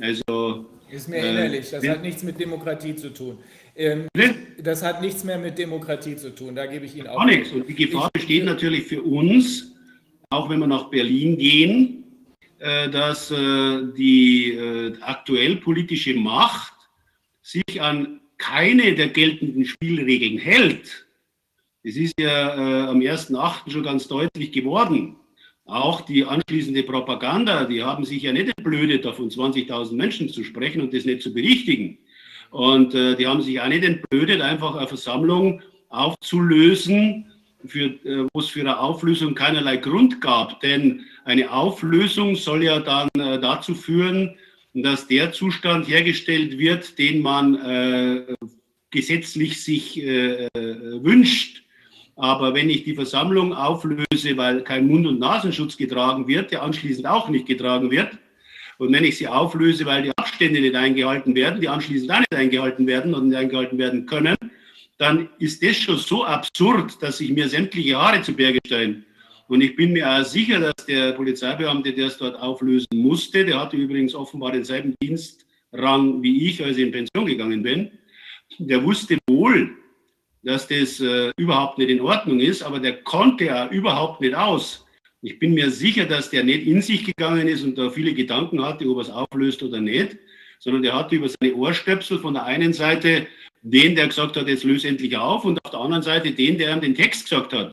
[0.00, 1.70] Also Ist mir innerlich.
[1.70, 3.38] Das äh, hat nichts mit Demokratie zu tun.
[3.76, 4.08] Ähm,
[4.58, 6.54] das hat nichts mehr mit Demokratie zu tun.
[6.54, 7.24] Da gebe ich Ihnen auch.
[7.24, 7.52] Nichts.
[7.52, 9.72] Und die Gefahr besteht natürlich für uns,
[10.28, 12.04] auch wenn wir nach Berlin gehen,
[12.58, 13.36] äh, dass äh,
[13.96, 16.74] die äh, aktuell politische Macht
[17.42, 21.06] sich an keine der geltenden Spielregeln hält.
[21.82, 23.70] Es ist ja am 1.8.
[23.70, 25.16] schon ganz deutlich geworden.
[25.64, 30.82] Auch die anschließende Propaganda, die haben sich ja nicht entblödet, davon 20.000 Menschen zu sprechen
[30.82, 31.98] und das nicht zu berichtigen.
[32.50, 37.26] Und äh, die haben sich auch nicht entblödet, einfach eine Versammlung aufzulösen,
[37.64, 40.60] für, äh, wo es für eine Auflösung keinerlei Grund gab.
[40.60, 44.34] Denn eine Auflösung soll ja dann äh, dazu führen,
[44.74, 48.34] dass der Zustand hergestellt wird, den man äh,
[48.90, 50.48] gesetzlich sich äh, äh,
[51.04, 51.62] wünscht.
[52.20, 57.06] Aber wenn ich die Versammlung auflöse, weil kein Mund- und Nasenschutz getragen wird, der anschließend
[57.06, 58.10] auch nicht getragen wird,
[58.76, 62.34] und wenn ich sie auflöse, weil die Abstände nicht eingehalten werden, die anschließend auch nicht
[62.34, 64.36] eingehalten werden und nicht eingehalten werden können,
[64.98, 69.06] dann ist das schon so absurd, dass sich mir sämtliche Haare zu Berge stellen.
[69.48, 73.60] Und ich bin mir auch sicher, dass der Polizeibeamte, der es dort auflösen musste, der
[73.60, 77.90] hatte übrigens offenbar denselben Dienstrang wie ich, als ich in Pension gegangen bin,
[78.58, 79.74] der wusste wohl,
[80.42, 84.86] dass das äh, überhaupt nicht in Ordnung ist, aber der konnte ja überhaupt nicht aus.
[85.22, 88.64] Ich bin mir sicher, dass der nicht in sich gegangen ist und da viele Gedanken
[88.64, 90.16] hatte, ob er es auflöst oder nicht,
[90.58, 93.26] sondern der hatte über seine Ohrstöpsel von der einen Seite
[93.62, 96.74] den, der gesagt hat, jetzt löse endlich auf, und auf der anderen Seite den, der
[96.74, 97.72] ihm den Text gesagt hat.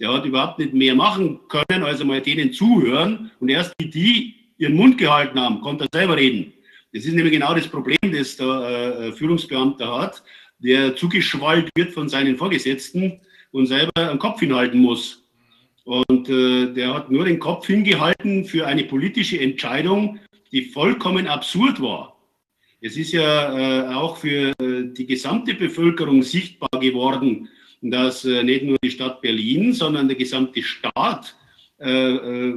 [0.00, 3.30] Der hat überhaupt nicht mehr machen können, als einmal denen zuhören.
[3.40, 6.52] Und erst die, die ihren Mund gehalten haben, konnte er selber reden.
[6.92, 10.22] Das ist nämlich genau das Problem, das der äh, Führungsbeamter hat,
[10.58, 13.20] der zugeschwallt wird von seinen Vorgesetzten
[13.50, 15.24] und selber einen Kopf hinhalten muss.
[15.84, 20.18] Und äh, der hat nur den Kopf hingehalten für eine politische Entscheidung,
[20.52, 22.16] die vollkommen absurd war.
[22.80, 27.48] Es ist ja äh, auch für äh, die gesamte Bevölkerung sichtbar geworden,
[27.80, 31.36] dass äh, nicht nur die Stadt Berlin, sondern der gesamte Staat
[31.78, 32.54] äh, äh,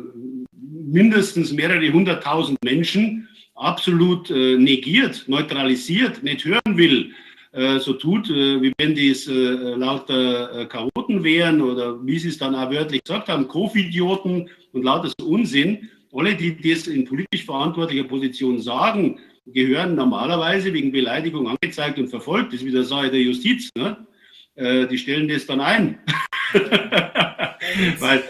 [0.51, 7.11] mindestens mehrere hunderttausend Menschen absolut negiert, neutralisiert, nicht hören will,
[7.51, 12.37] äh, so tut, äh, wie wenn dies äh, lauter Chaoten wären oder wie sie es
[12.37, 15.89] dann auch wörtlich gesagt haben, Covid-Idioten und lauter so Unsinn.
[16.13, 22.53] Alle, die das in politisch verantwortlicher Position sagen, gehören normalerweise wegen Beleidigung angezeigt und verfolgt.
[22.53, 23.69] Das ist wieder Sache der Justiz.
[23.77, 23.97] Ne?
[24.55, 25.99] Die stellen das dann ein.
[27.99, 28.23] Weil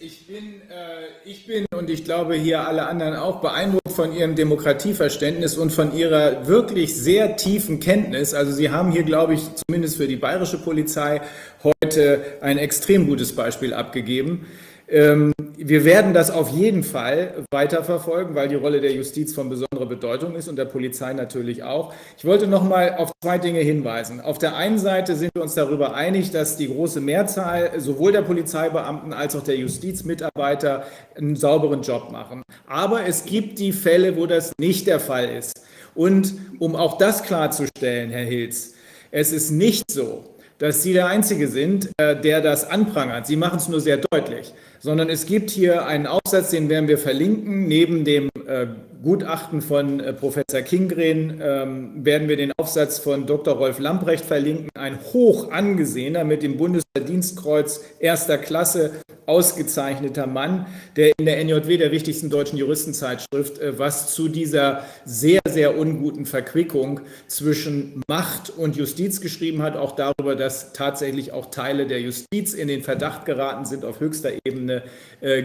[0.00, 4.34] ich, bin, äh, ich bin und ich glaube hier alle anderen auch beeindruckt von Ihrem
[4.34, 8.34] Demokratieverständnis und von Ihrer wirklich sehr tiefen Kenntnis.
[8.34, 11.20] Also Sie haben hier, glaube ich, zumindest für die bayerische Polizei
[11.62, 14.46] heute ein extrem gutes Beispiel abgegeben.
[14.88, 15.33] Ähm,
[15.66, 20.36] wir werden das auf jeden Fall weiterverfolgen, weil die Rolle der Justiz von besonderer Bedeutung
[20.36, 21.94] ist und der Polizei natürlich auch.
[22.18, 24.20] Ich wollte noch mal auf zwei Dinge hinweisen.
[24.20, 28.20] Auf der einen Seite sind wir uns darüber einig, dass die große Mehrzahl sowohl der
[28.20, 30.84] Polizeibeamten als auch der Justizmitarbeiter
[31.16, 32.42] einen sauberen Job machen.
[32.66, 35.62] Aber es gibt die Fälle, wo das nicht der Fall ist.
[35.94, 38.74] Und um auch das klarzustellen, Herr Hilz,
[39.10, 40.24] es ist nicht so,
[40.58, 43.26] dass Sie der Einzige sind, äh, der das anprangert.
[43.26, 44.52] Sie machen es nur sehr deutlich
[44.84, 47.66] sondern es gibt hier einen Aufsatz, den werden wir verlinken.
[47.66, 48.66] Neben dem äh,
[49.02, 53.54] Gutachten von äh, Professor Kingren ähm, werden wir den Aufsatz von Dr.
[53.54, 58.92] Rolf Lamprecht verlinken, ein hoch angesehener mit dem Bundesverdienstkreuz erster Klasse
[59.26, 65.40] ausgezeichneter Mann, der in der NJW, der wichtigsten deutschen Juristenzeitschrift, äh, was zu dieser sehr,
[65.48, 71.86] sehr unguten Verquickung zwischen Macht und Justiz geschrieben hat, auch darüber, dass tatsächlich auch Teile
[71.86, 74.73] der Justiz in den Verdacht geraten sind, auf höchster Ebene
[75.20, 75.44] äh,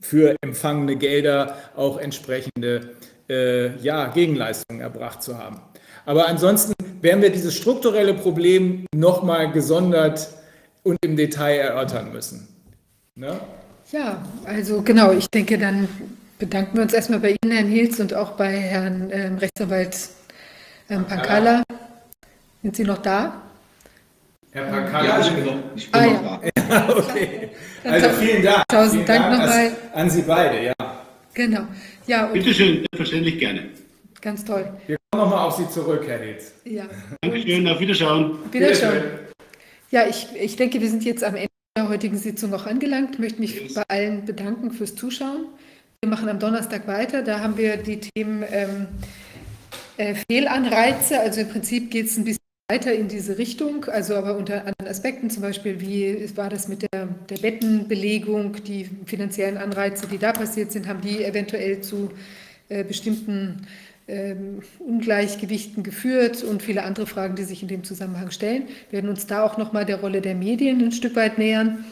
[0.00, 2.94] für empfangene Gelder auch entsprechende
[3.28, 5.60] äh, ja, Gegenleistungen erbracht zu haben.
[6.06, 6.72] Aber ansonsten
[7.02, 10.28] werden wir dieses strukturelle Problem nochmal gesondert
[10.82, 12.48] und im Detail erörtern müssen.
[13.14, 13.38] Ne?
[13.92, 15.88] Ja, also genau, ich denke, dann
[16.38, 19.96] bedanken wir uns erstmal bei Ihnen, Herrn Hilz, und auch bei Herrn ähm, Rechtsanwalt
[20.88, 21.62] ähm, Pankala.
[22.62, 23.47] Sind Sie noch da?
[24.58, 26.50] Herr Pankala, ja, ich bin noch, ich bin ah, noch ja.
[26.54, 26.68] da.
[26.68, 27.48] ja, okay.
[27.84, 28.64] Also vielen Dank.
[28.68, 29.72] Tausend vielen Dank, Dank nochmal.
[29.94, 30.74] An Sie beide, ja.
[31.34, 31.62] Genau.
[32.06, 33.68] Ja, Bitte schön, selbstverständlich gerne.
[34.20, 34.68] Ganz toll.
[34.86, 36.52] Wir kommen nochmal auf Sie zurück, Herr Hitz.
[36.64, 36.86] Ja.
[37.22, 38.38] Dankeschön, auf Wiederschauen.
[38.50, 39.02] Wiederschauen.
[39.90, 43.14] Ja, ich, ich denke, wir sind jetzt am Ende der heutigen Sitzung auch angelangt.
[43.14, 45.46] Ich möchte mich bei allen bedanken fürs Zuschauen.
[46.02, 47.22] Wir machen am Donnerstag weiter.
[47.22, 48.86] Da haben wir die Themen ähm,
[49.96, 51.20] äh, Fehlanreize.
[51.20, 54.88] Also im Prinzip geht es ein bisschen weiter in diese Richtung, also aber unter anderen
[54.88, 60.32] Aspekten, zum Beispiel, wie war das mit der, der Bettenbelegung, die finanziellen Anreize, die da
[60.32, 62.10] passiert sind, haben die eventuell zu
[62.68, 63.66] äh, bestimmten
[64.06, 68.64] ähm, Ungleichgewichten geführt und viele andere Fragen, die sich in dem Zusammenhang stellen.
[68.90, 71.86] Wir werden uns da auch nochmal der Rolle der Medien ein Stück weit nähern.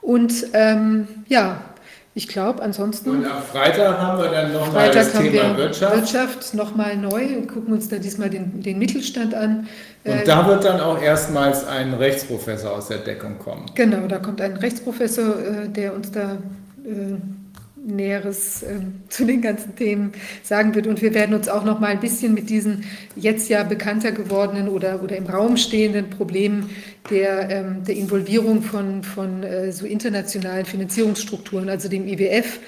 [0.00, 1.62] Und ähm, ja,
[2.14, 3.10] ich glaube, ansonsten.
[3.10, 5.96] Und am Freitag haben wir dann nochmal das Thema Wirtschaft.
[5.96, 9.66] Wirtschaft nochmal neu und gucken uns da diesmal den, den Mittelstand an.
[10.04, 13.66] Und äh, da wird dann auch erstmals ein Rechtsprofessor aus der Deckung kommen.
[13.74, 16.32] Genau, da kommt ein Rechtsprofessor, äh, der uns da
[16.84, 17.16] äh,
[17.86, 20.86] Näheres äh, zu den ganzen Themen sagen wird.
[20.86, 22.84] Und wir werden uns auch noch mal ein bisschen mit diesen
[23.16, 26.70] jetzt ja bekannter gewordenen oder, oder im Raum stehenden Problemen
[27.10, 32.58] der, ähm, der Involvierung von, von so internationalen Finanzierungsstrukturen, also dem IWF,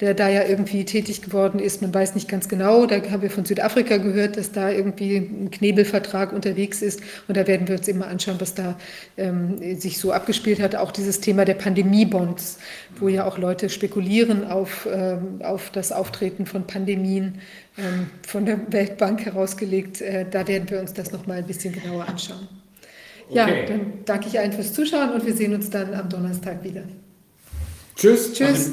[0.00, 1.80] der da ja irgendwie tätig geworden ist.
[1.80, 2.84] Man weiß nicht ganz genau.
[2.84, 7.00] Da haben wir von Südafrika gehört, dass da irgendwie ein Knebelvertrag unterwegs ist.
[7.28, 8.76] Und da werden wir uns immer anschauen, was da
[9.16, 10.76] ähm, sich so abgespielt hat.
[10.76, 12.58] Auch dieses Thema der Pandemiebonds,
[13.00, 17.40] wo ja auch Leute spekulieren auf, ähm, auf das Auftreten von Pandemien
[17.78, 20.02] ähm, von der Weltbank herausgelegt.
[20.02, 22.48] Äh, da werden wir uns das nochmal ein bisschen genauer anschauen.
[23.30, 23.38] Okay.
[23.38, 26.82] Ja, dann danke ich allen fürs Zuschauen und wir sehen uns dann am Donnerstag wieder.
[27.96, 28.34] Tschüss.
[28.34, 28.72] Tschüss.